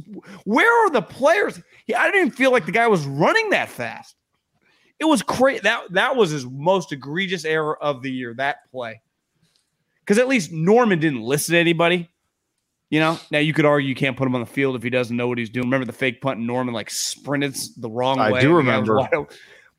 Where 0.45 0.87
are 0.87 0.91
the 0.91 1.03
players? 1.03 1.61
I 1.97 2.07
didn't 2.07 2.21
even 2.21 2.31
feel 2.31 2.53
like 2.53 2.67
the 2.67 2.73
guy 2.73 2.87
was 2.87 3.05
running 3.07 3.51
that 3.51 3.69
fast. 3.69 4.15
It 4.99 5.05
was 5.05 5.23
crazy. 5.23 5.61
That 5.61 5.93
that 5.93 6.17
was 6.17 6.31
his 6.31 6.47
most 6.47 6.93
egregious 6.93 7.45
error 7.45 7.77
of 7.83 8.03
the 8.03 8.11
year. 8.11 8.35
That 8.35 8.71
play, 8.71 9.03
because 10.01 10.19
at 10.19 10.29
least 10.29 10.53
Norman 10.53 11.01
didn't 11.01 11.23
listen 11.23 11.53
to 11.53 11.59
anybody. 11.59 12.09
You 12.89 13.01
know, 13.01 13.19
now 13.33 13.41
you 13.41 13.53
could 13.53 13.65
argue 13.65 13.89
you 13.89 13.97
can't 13.97 14.17
put 14.17 14.27
him 14.27 14.35
on 14.35 14.41
the 14.41 14.47
field 14.47 14.77
if 14.77 14.83
he 14.83 14.91
doesn't 14.91 15.17
know 15.17 15.27
what 15.27 15.39
he's 15.39 15.51
doing. 15.51 15.67
Remember 15.67 15.87
the 15.87 15.93
fake 15.93 16.21
punt 16.21 16.39
and 16.39 16.47
Norman 16.47 16.73
like 16.73 16.89
sprinted 16.91 17.57
the 17.77 17.91
wrong 17.91 18.21
I 18.21 18.31
way. 18.31 18.41
do 18.41 18.49
guy 18.63 18.79
was 18.79 18.89
remember. 18.89 19.27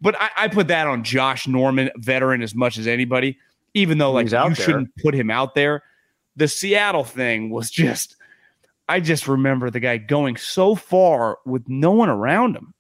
But 0.02 0.16
I, 0.20 0.30
I 0.38 0.48
put 0.48 0.68
that 0.68 0.88
on 0.88 1.04
Josh 1.04 1.48
Norman, 1.48 1.90
veteran 1.96 2.42
as 2.42 2.54
much 2.54 2.78
as 2.78 2.86
anybody, 2.86 3.38
even 3.74 3.98
though 3.98 4.12
like 4.12 4.26
you 4.26 4.32
there. 4.32 4.56
shouldn't 4.56 4.92
put 4.98 5.16
him 5.16 5.32
out 5.32 5.56
there. 5.56 5.84
The 6.36 6.48
Seattle 6.48 7.04
thing 7.04 7.50
was 7.50 7.70
just, 7.72 8.16
I 8.88 9.00
just 9.00 9.28
remember 9.28 9.70
the 9.70 9.80
guy 9.80 9.98
going 9.98 10.38
so 10.38 10.76
far 10.76 11.40
with 11.46 11.68
no 11.68 11.92
one 11.92 12.10
around 12.10 12.56
him. 12.56 12.74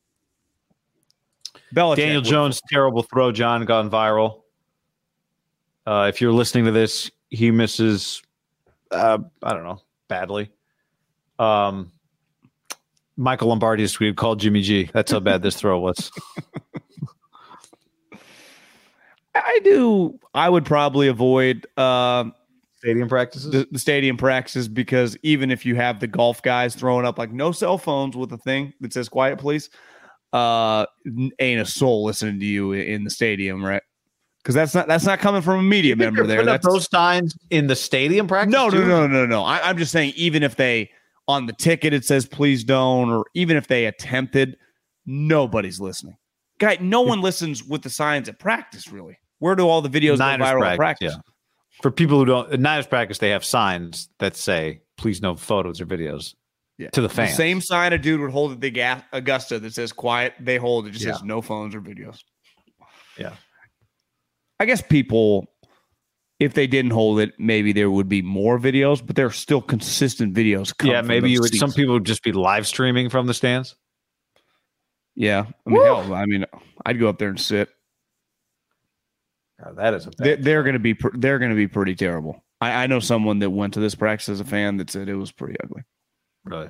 Belichick 1.73 1.97
Daniel 1.97 2.21
Jones' 2.21 2.61
terrible 2.69 3.03
throw, 3.03 3.31
John, 3.31 3.65
gone 3.65 3.89
viral. 3.89 4.41
Uh, 5.85 6.07
if 6.09 6.21
you're 6.21 6.31
listening 6.31 6.65
to 6.65 6.71
this, 6.71 7.09
he 7.29 7.51
misses, 7.51 8.21
uh, 8.91 9.17
I 9.43 9.53
don't 9.53 9.63
know, 9.63 9.81
badly. 10.07 10.51
Um, 11.39 11.91
Michael 13.15 13.49
Lombardi 13.49 13.83
this 13.83 13.99
week 13.99 14.15
called 14.15 14.39
Jimmy 14.39 14.61
G. 14.61 14.89
That's 14.93 15.11
how 15.11 15.19
bad 15.19 15.41
this 15.41 15.55
throw 15.55 15.79
was. 15.79 16.11
I 19.35 19.59
do. 19.63 20.19
I 20.33 20.49
would 20.49 20.65
probably 20.65 21.07
avoid 21.07 21.67
uh, 21.77 22.25
Stadium 22.77 23.09
practices. 23.09 23.49
the, 23.49 23.67
the 23.71 23.79
stadium 23.79 24.17
practices 24.17 24.67
because 24.67 25.17
even 25.23 25.49
if 25.49 25.65
you 25.65 25.75
have 25.75 25.99
the 25.99 26.05
golf 26.05 26.43
guys 26.43 26.75
throwing 26.75 27.07
up 27.07 27.17
like 27.17 27.31
no 27.31 27.51
cell 27.51 27.79
phones 27.79 28.15
with 28.15 28.31
a 28.31 28.37
thing 28.37 28.71
that 28.81 28.93
says 28.93 29.09
"quiet, 29.09 29.39
please," 29.39 29.71
uh, 30.31 30.85
ain't 31.39 31.59
a 31.59 31.65
soul 31.65 32.05
listening 32.05 32.39
to 32.39 32.45
you 32.45 32.73
in 32.73 33.03
the 33.03 33.09
stadium, 33.09 33.65
right? 33.65 33.81
Because 34.47 34.55
that's 34.55 34.73
not 34.73 34.87
that's 34.87 35.03
not 35.03 35.19
coming 35.19 35.41
from 35.41 35.59
a 35.59 35.61
media 35.61 35.93
member 35.97 36.25
there. 36.25 36.45
That's 36.45 36.65
those 36.65 36.89
signs 36.89 37.35
in 37.49 37.67
the 37.67 37.75
stadium 37.75 38.27
practice. 38.29 38.53
no, 38.53 38.69
no, 38.69 38.79
no, 38.81 39.05
no, 39.05 39.25
no. 39.25 39.43
I, 39.43 39.59
I'm 39.67 39.77
just 39.77 39.91
saying, 39.91 40.13
even 40.15 40.41
if 40.41 40.55
they 40.55 40.89
on 41.27 41.47
the 41.47 41.51
ticket 41.51 41.93
it 41.93 42.05
says 42.05 42.25
"please 42.25 42.63
don't," 42.63 43.09
or 43.09 43.25
even 43.33 43.57
if 43.57 43.67
they 43.67 43.87
attempted, 43.87 44.55
nobody's 45.05 45.81
listening. 45.81 46.15
Guy, 46.59 46.77
no 46.79 47.01
one 47.01 47.19
listens 47.19 47.61
with 47.61 47.81
the 47.81 47.89
signs 47.89 48.29
at 48.29 48.39
practice. 48.39 48.87
Really, 48.87 49.19
where 49.39 49.53
do 49.53 49.67
all 49.67 49.81
the 49.81 49.89
videos 49.89 50.19
Niners 50.19 50.49
go 50.49 50.55
viral 50.55 50.65
at 50.65 50.77
practice, 50.77 51.11
yeah. 51.13 51.21
For 51.81 51.91
people 51.91 52.17
who 52.17 52.23
don't, 52.23 52.53
at 52.53 52.61
Niners 52.61 52.87
practice, 52.87 53.17
they 53.17 53.31
have 53.31 53.43
signs 53.43 54.07
that 54.19 54.37
say, 54.37 54.79
"Please 54.95 55.21
no 55.21 55.35
photos 55.35 55.81
or 55.81 55.85
videos." 55.85 56.35
Yeah. 56.77 56.89
To 56.91 57.01
the 57.01 57.09
The 57.09 57.13
fans. 57.13 57.35
same 57.35 57.59
sign 57.59 57.91
a 57.91 57.97
dude 57.97 58.21
would 58.21 58.31
hold 58.31 58.53
at 58.53 58.61
the 58.61 59.03
Augusta 59.11 59.59
that 59.59 59.73
says 59.73 59.91
quiet. 59.91 60.35
They 60.39 60.55
hold 60.55 60.87
it 60.87 60.91
just 60.91 61.03
Yeah. 61.03 61.11
says 61.15 61.23
no 61.23 61.41
phones 61.41 61.75
or 61.75 61.81
videos. 61.81 62.23
Yeah. 63.17 63.33
I 64.59 64.65
guess 64.65 64.81
people, 64.81 65.47
if 66.39 66.53
they 66.53 66.67
didn't 66.67 66.91
hold 66.91 67.19
it, 67.19 67.33
maybe 67.37 67.73
there 67.73 67.91
would 67.91 68.09
be 68.09 68.21
more 68.21 68.59
videos, 68.59 69.05
but 69.05 69.15
there 69.15 69.25
are 69.25 69.31
still 69.31 69.61
consistent 69.61 70.33
videos. 70.33 70.75
come 70.75 70.89
yeah, 70.89 71.01
maybe 71.01 71.29
you 71.29 71.41
would. 71.41 71.53
Some 71.55 71.71
people 71.71 71.93
would 71.93 72.05
just 72.05 72.23
be 72.23 72.31
live 72.31 72.67
streaming 72.67 73.09
from 73.09 73.27
the 73.27 73.33
stands. 73.33 73.75
Yeah, 75.15 75.45
I 75.65 75.69
mean, 75.69 75.83
hell, 75.83 76.13
I 76.13 76.25
mean, 76.25 76.45
I'd 76.85 76.99
go 76.99 77.09
up 77.09 77.17
there 77.17 77.29
and 77.29 77.39
sit. 77.39 77.69
God, 79.63 79.75
that 79.77 79.93
is 79.95 80.05
a 80.05 80.11
They, 80.17 80.35
they're 80.35 80.63
going 80.63 80.73
to 80.73 80.79
be 80.79 80.95
they're 81.13 81.39
going 81.39 81.51
to 81.51 81.55
be 81.55 81.67
pretty 81.67 81.95
terrible. 81.95 82.43
I, 82.61 82.83
I 82.83 82.87
know 82.87 82.99
someone 82.99 83.39
that 83.39 83.49
went 83.49 83.73
to 83.75 83.79
this 83.79 83.95
practice 83.95 84.29
as 84.29 84.39
a 84.39 84.45
fan 84.45 84.77
that 84.77 84.89
said 84.89 85.09
it 85.09 85.15
was 85.15 85.31
pretty 85.31 85.55
ugly. 85.63 85.83
Really? 86.43 86.69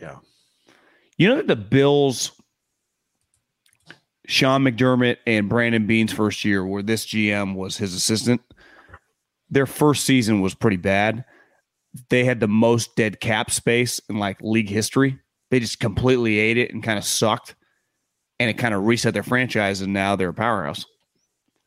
Yeah. 0.00 0.16
You 1.18 1.28
know 1.28 1.36
that 1.36 1.46
the 1.46 1.56
Bills, 1.56 2.32
Sean 4.30 4.62
McDermott 4.62 5.16
and 5.26 5.48
Brandon 5.48 5.86
Beane's 5.86 6.12
first 6.12 6.44
year, 6.44 6.64
where 6.64 6.82
this 6.82 7.04
GM 7.04 7.56
was 7.56 7.76
his 7.76 7.94
assistant, 7.94 8.40
their 9.50 9.66
first 9.66 10.04
season 10.04 10.40
was 10.40 10.54
pretty 10.54 10.76
bad. 10.76 11.24
They 12.10 12.24
had 12.24 12.38
the 12.38 12.46
most 12.46 12.94
dead 12.94 13.18
cap 13.18 13.50
space 13.50 14.00
in 14.08 14.18
like 14.18 14.38
league 14.40 14.68
history. 14.68 15.18
They 15.50 15.58
just 15.58 15.80
completely 15.80 16.38
ate 16.38 16.58
it 16.58 16.72
and 16.72 16.80
kind 16.80 16.96
of 16.96 17.04
sucked, 17.04 17.56
and 18.38 18.48
it 18.48 18.54
kind 18.54 18.72
of 18.72 18.84
reset 18.84 19.14
their 19.14 19.24
franchise, 19.24 19.80
and 19.80 19.92
now 19.92 20.14
they're 20.14 20.28
a 20.28 20.34
powerhouse. 20.34 20.86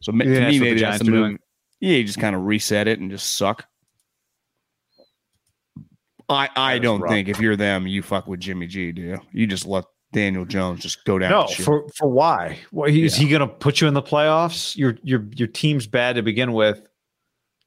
So 0.01 0.13
Yeah, 0.13 0.23
to 0.23 0.29
me, 0.29 0.35
what 0.45 0.51
the 0.51 0.59
maybe 0.59 0.79
that's 0.79 1.03
the 1.03 1.11
move. 1.11 1.37
Yeah, 1.81 1.97
you 1.97 2.05
just 2.05 2.19
kind 2.19 2.33
of 2.33 2.43
reset 2.43 2.87
it 2.87 3.01
and 3.01 3.11
just 3.11 3.33
suck. 3.35 3.65
I 6.29 6.47
I 6.55 6.79
don't 6.79 7.01
rough. 7.01 7.11
think 7.11 7.27
if 7.27 7.41
you're 7.41 7.57
them, 7.57 7.87
you 7.87 8.01
fuck 8.01 8.25
with 8.25 8.39
Jimmy 8.39 8.67
G, 8.67 8.93
do 8.93 9.01
you? 9.01 9.19
You 9.33 9.47
just 9.47 9.65
let 9.65 9.83
Daniel 10.13 10.45
Jones 10.45 10.81
just 10.81 11.03
go 11.05 11.19
down. 11.19 11.31
No, 11.31 11.47
for 11.47 11.87
for 11.97 12.07
why? 12.07 12.59
Well, 12.71 12.89
is 12.89 13.17
Yeah. 13.17 13.23
he 13.25 13.29
going 13.29 13.41
to 13.41 13.47
put 13.47 13.81
you 13.81 13.87
in 13.87 13.93
the 13.93 14.01
playoffs? 14.01 14.75
Your 14.77 14.97
your 15.03 15.25
your 15.35 15.47
team's 15.49 15.85
bad 15.87 16.15
to 16.15 16.21
begin 16.23 16.53
with. 16.53 16.87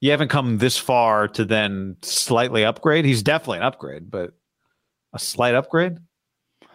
You 0.00 0.10
haven't 0.10 0.28
come 0.28 0.58
this 0.58 0.76
far 0.78 1.28
to 1.28 1.44
then 1.44 1.96
slightly 2.02 2.64
upgrade. 2.64 3.04
He's 3.04 3.22
definitely 3.22 3.58
an 3.58 3.64
upgrade, 3.64 4.10
but 4.10 4.32
a 5.12 5.18
slight 5.18 5.54
upgrade. 5.54 5.98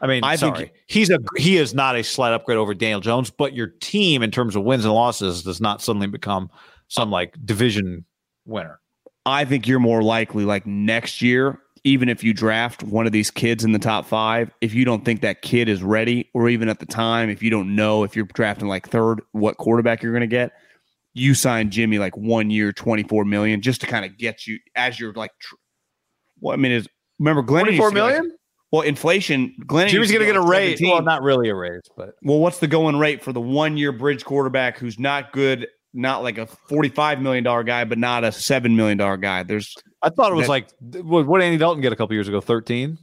I 0.02 0.08
mean, 0.08 0.24
I 0.24 0.36
think- 0.36 0.58
think 0.58 0.72
he's 0.88 1.10
a 1.12 1.20
he 1.38 1.58
is 1.58 1.74
not 1.74 1.96
a 1.96 2.04
slight 2.04 2.34
upgrade 2.34 2.58
over 2.58 2.74
Daniel 2.74 3.00
Jones, 3.02 3.30
but 3.30 3.54
your 3.54 3.68
team 3.68 4.24
in 4.24 4.32
terms 4.32 4.56
of 4.56 4.64
wins 4.64 4.84
and 4.86 4.94
losses 4.94 5.44
does 5.44 5.62
not 5.62 5.82
suddenly 5.82 6.08
become 6.08 6.50
some 6.88 7.12
like 7.12 7.36
division 7.46 8.06
winner. 8.46 8.80
I 9.26 9.46
think 9.46 9.68
you're 9.68 9.80
more 9.80 10.02
likely 10.02 10.46
like 10.46 10.66
next 10.66 11.22
year, 11.22 11.60
even 11.84 12.10
if 12.10 12.24
you 12.24 12.34
draft 12.34 12.84
one 12.84 13.06
of 13.06 13.12
these 13.12 13.32
kids 13.32 13.64
in 13.64 13.72
the 13.72 13.80
top 13.80 14.06
five, 14.06 14.52
if 14.62 14.74
you 14.74 14.86
don't 14.86 15.04
think 15.04 15.22
that 15.22 15.42
kid 15.42 15.68
is 15.68 15.82
ready, 15.82 16.30
or 16.34 16.48
even 16.50 16.70
at 16.70 16.80
the 16.80 16.86
time, 16.86 17.30
if 17.30 17.42
you 17.42 17.50
don't 17.50 17.76
know 17.76 18.04
if 18.04 18.16
you're 18.16 18.26
drafting 18.26 18.68
like 18.68 18.88
third, 18.90 19.22
what 19.32 19.58
quarterback 19.58 20.04
you're 20.04 20.12
going 20.12 20.22
to 20.22 20.28
get, 20.28 20.52
you 21.14 21.34
sign 21.34 21.72
Jimmy 21.72 21.98
like 21.98 22.16
one 22.16 22.50
year, 22.50 22.72
24 22.72 23.26
million, 23.26 23.62
just 23.62 23.82
to 23.82 23.88
kind 23.88 24.06
of 24.06 24.18
get 24.18 24.46
you 24.46 24.60
as 24.76 25.00
you're 25.00 25.14
like, 25.14 25.32
tr- 25.40 25.56
well, 26.40 26.54
I 26.54 26.58
mean, 26.58 26.72
is 26.72 26.88
remember 27.20 27.42
Glenn? 27.42 27.66
24 27.66 27.92
million? 27.92 28.32
well, 28.72 28.82
inflation, 28.82 29.54
Glenn. 29.66 29.90
Jimmy's 29.90 30.12
going 30.12 30.22
to 30.22 30.26
get 30.26 30.36
a 30.36 30.42
raise. 30.42 30.80
Well, 30.82 31.02
not 31.02 31.22
really 31.22 31.50
a 31.50 31.56
raise, 31.56 31.82
but 31.98 32.16
Well, 32.24 32.40
what's 32.40 32.60
the 32.60 32.68
going 32.68 32.98
rate 32.98 33.24
for 33.24 33.34
the 33.34 33.42
one 33.42 33.76
year 33.76 33.92
bridge 33.92 34.24
quarterback 34.24 34.78
who's 34.78 34.98
not 34.98 35.34
good, 35.34 35.68
not 35.94 36.24
like 36.24 36.38
a 36.38 36.46
$45 36.46 37.22
million 37.22 37.44
guy, 37.44 37.84
but 37.84 37.98
not 37.98 38.24
a 38.24 38.28
$7 38.30 38.76
million 38.76 38.98
guy? 39.20 39.44
There's, 39.44 39.76
I 40.02 40.10
thought 40.10 40.32
it 40.32 40.36
was 40.36 40.46
that- 40.48 40.52
like 40.52 40.70
what 41.04 41.40
did 41.40 41.46
Andy 41.46 41.58
Dalton 41.58 41.82
get 41.82 41.92
a 41.94 41.96
couple 41.96 42.14
years 42.14 42.28
ago? 42.28 42.42
Thirteen. 42.42 42.98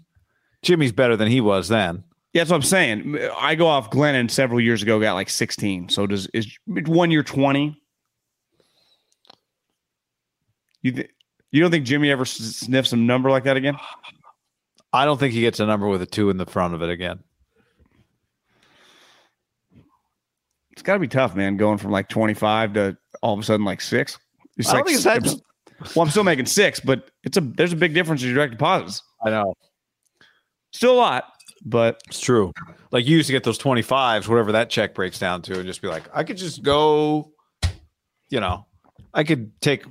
Jimmy's 0.63 0.93
better 0.93 1.17
than 1.17 1.29
he 1.29 1.41
was 1.41 1.69
then. 1.69 2.03
yeah, 2.33 2.41
that's 2.41 2.51
what 2.51 2.57
I'm 2.57 2.63
saying. 2.63 3.17
I 3.39 3.55
go 3.55 3.69
off 3.69 3.91
Glennon 3.91 4.29
several 4.31 4.61
years 4.61 4.83
ago, 4.83 4.99
got 5.01 5.15
like 5.15 5.29
16. 5.31 5.89
So 5.91 6.07
does, 6.07 6.27
is 6.35 6.53
one 6.67 7.11
year 7.13 7.23
20? 7.23 7.81
You, 10.83 10.93
th- 10.93 11.11
you 11.53 11.61
don't 11.61 11.71
think 11.71 11.85
Jimmy 11.87 12.11
ever 12.11 12.23
s- 12.23 12.33
sniffs 12.33 12.93
a 12.93 12.97
number 12.97 13.31
like 13.31 13.45
that 13.45 13.57
again? 13.57 13.77
I 14.93 15.05
don't 15.05 15.19
think 15.19 15.35
he 15.35 15.41
gets 15.43 15.61
a 15.61 15.67
number 15.67 15.87
with 15.87 16.03
a 16.03 16.07
two 16.07 16.31
in 16.31 16.37
the 16.39 16.47
front 16.47 16.75
of 16.75 16.83
it 16.83 16.91
again. 16.91 17.21
It's 20.79 20.85
got 20.85 20.95
to 20.95 21.01
be 21.01 21.09
tough, 21.09 21.35
man, 21.35 21.57
going 21.57 21.77
from 21.79 21.91
like 21.91 22.09
25 22.09 22.73
to 22.75 22.97
all 23.21 23.35
of 23.35 23.41
a 23.41 23.43
sudden 23.43 23.65
like 23.67 23.81
six. 23.81 24.17
It's 24.57 24.69
I 24.69 24.75
like, 24.75 24.87
think 24.87 24.95
it's 24.97 25.05
that- 25.05 25.41
well, 25.97 26.05
I'm 26.05 26.11
still 26.11 26.23
making 26.25 26.47
six, 26.47 26.79
but 26.81 27.11
it's 27.25 27.37
a 27.37 27.41
there's 27.41 27.73
a 27.73 27.77
big 27.77 27.95
difference 27.95 28.23
in 28.23 28.33
direct 28.33 28.53
deposits. 28.53 29.03
I 29.25 29.31
know. 29.31 29.55
Still 30.73 30.93
a 30.95 30.99
lot, 30.99 31.25
but 31.65 32.01
It's 32.09 32.21
true. 32.21 32.53
Like 32.93 33.07
you 33.07 33.17
used 33.17 33.27
to 33.27 33.33
get 33.33 33.45
those 33.45 33.59
25s, 33.59 34.29
whatever 34.29 34.53
that 34.53 34.71
check 34.71 34.95
breaks 34.95 35.19
down 35.19 35.43
to, 35.43 35.55
and 35.59 35.67
just 35.67 35.83
be 35.83 35.89
like, 35.89 36.05
I 36.15 36.25
could 36.25 36.37
just 36.37 36.63
go, 36.63 37.33
you 38.31 38.41
know, 38.41 38.67
I 39.15 39.25
could 39.25 39.53
take 39.61 39.85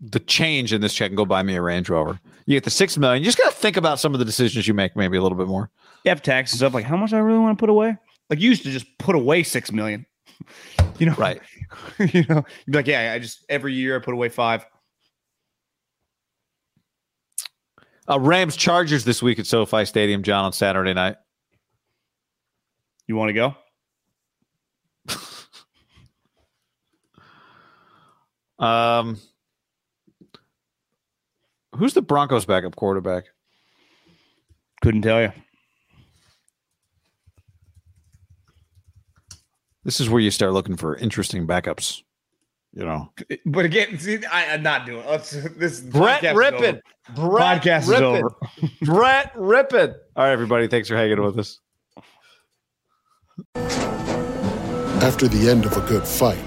the 0.00 0.20
change 0.20 0.72
in 0.72 0.80
this 0.80 0.94
check 0.94 1.08
and 1.10 1.16
go 1.16 1.24
buy 1.26 1.42
me 1.42 1.54
a 1.56 1.62
Range 1.62 1.88
Rover. 1.88 2.18
You 2.46 2.56
get 2.56 2.64
the 2.64 2.70
six 2.70 2.96
million. 2.98 3.22
You 3.22 3.26
just 3.26 3.38
got 3.38 3.50
to 3.50 3.56
think 3.56 3.76
about 3.76 4.00
some 4.00 4.14
of 4.14 4.18
the 4.18 4.24
decisions 4.24 4.66
you 4.68 4.74
make, 4.74 4.96
maybe 4.96 5.16
a 5.16 5.22
little 5.22 5.38
bit 5.38 5.46
more. 5.48 5.70
you 6.04 6.08
have 6.10 6.22
tax 6.22 6.52
and 6.52 6.58
stuff. 6.58 6.72
Like, 6.74 6.84
how 6.84 6.96
much 6.96 7.12
I 7.12 7.18
really 7.18 7.38
want 7.38 7.58
to 7.58 7.60
put 7.60 7.68
away? 7.70 7.96
Like, 8.30 8.40
you 8.40 8.48
used 8.48 8.62
to 8.62 8.70
just 8.70 8.86
put 8.98 9.14
away 9.16 9.42
six 9.42 9.70
million. 9.72 10.06
You 10.98 11.06
know, 11.06 11.14
Right. 11.14 11.40
you 11.98 12.26
know, 12.28 12.44
you'd 12.66 12.72
be 12.72 12.72
like, 12.72 12.86
yeah, 12.86 13.12
I 13.14 13.18
just 13.18 13.44
every 13.48 13.72
year 13.72 13.96
I 13.96 14.00
put 14.00 14.12
away 14.12 14.28
five. 14.28 14.66
Uh, 18.06 18.20
Rams 18.20 18.54
Chargers 18.54 19.04
this 19.04 19.22
week 19.22 19.38
at 19.38 19.46
SoFi 19.46 19.86
Stadium, 19.86 20.22
John, 20.22 20.44
on 20.44 20.52
Saturday 20.52 20.92
night. 20.92 21.16
You 23.06 23.16
want 23.16 23.30
to 23.30 23.32
go? 23.32 23.54
Um, 28.60 29.18
who's 31.74 31.94
the 31.94 32.02
Broncos 32.02 32.44
backup 32.44 32.76
quarterback? 32.76 33.24
Couldn't 34.82 35.02
tell 35.02 35.22
you. 35.22 35.32
This 39.84 40.00
is 40.00 40.10
where 40.10 40.20
you 40.20 40.30
start 40.30 40.52
looking 40.52 40.76
for 40.76 40.96
interesting 40.96 41.46
backups. 41.46 42.02
You 42.72 42.84
know, 42.84 43.10
But 43.46 43.64
again, 43.64 43.98
see, 43.98 44.24
I, 44.26 44.54
I'm 44.54 44.62
not 44.62 44.86
doing. 44.86 45.04
Let's 45.04 45.30
this 45.32 45.80
Brett 45.80 46.22
podcast 46.22 46.36
Rippin. 46.36 46.80
over. 47.16 47.28
Brett 47.28 47.62
Podcast 47.62 47.82
is 47.82 47.88
Rippin. 47.88 48.04
over. 48.04 48.30
Brett 48.82 49.32
Rippin. 49.34 49.94
All 50.14 50.24
right, 50.24 50.30
everybody. 50.32 50.68
Thanks 50.68 50.88
for 50.88 50.94
hanging 50.96 51.20
with 51.20 51.36
us. 51.38 51.58
After 55.02 55.26
the 55.26 55.50
end 55.50 55.64
of 55.64 55.76
a 55.76 55.80
good 55.88 56.06
fight, 56.06 56.38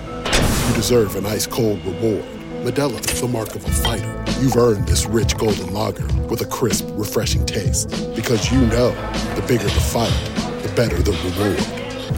you 0.69 0.75
deserve 0.75 1.15
an 1.17 1.25
ice 1.25 1.45
cold 1.47 1.83
reward. 1.83 2.23
Modelo 2.63 2.97
is 3.11 3.19
the 3.19 3.27
mark 3.27 3.53
of 3.55 3.65
a 3.65 3.69
fighter. 3.71 4.23
You've 4.39 4.55
earned 4.55 4.87
this 4.87 5.05
rich 5.05 5.37
golden 5.37 5.73
lager 5.73 6.05
with 6.29 6.39
a 6.41 6.45
crisp, 6.45 6.85
refreshing 6.91 7.45
taste. 7.45 7.89
Because 8.15 8.49
you 8.49 8.61
know 8.67 8.91
the 9.35 9.43
bigger 9.45 9.63
the 9.65 9.69
fight, 9.71 10.13
the 10.63 10.71
better 10.73 11.01
the 11.01 11.11
reward. 11.11 11.82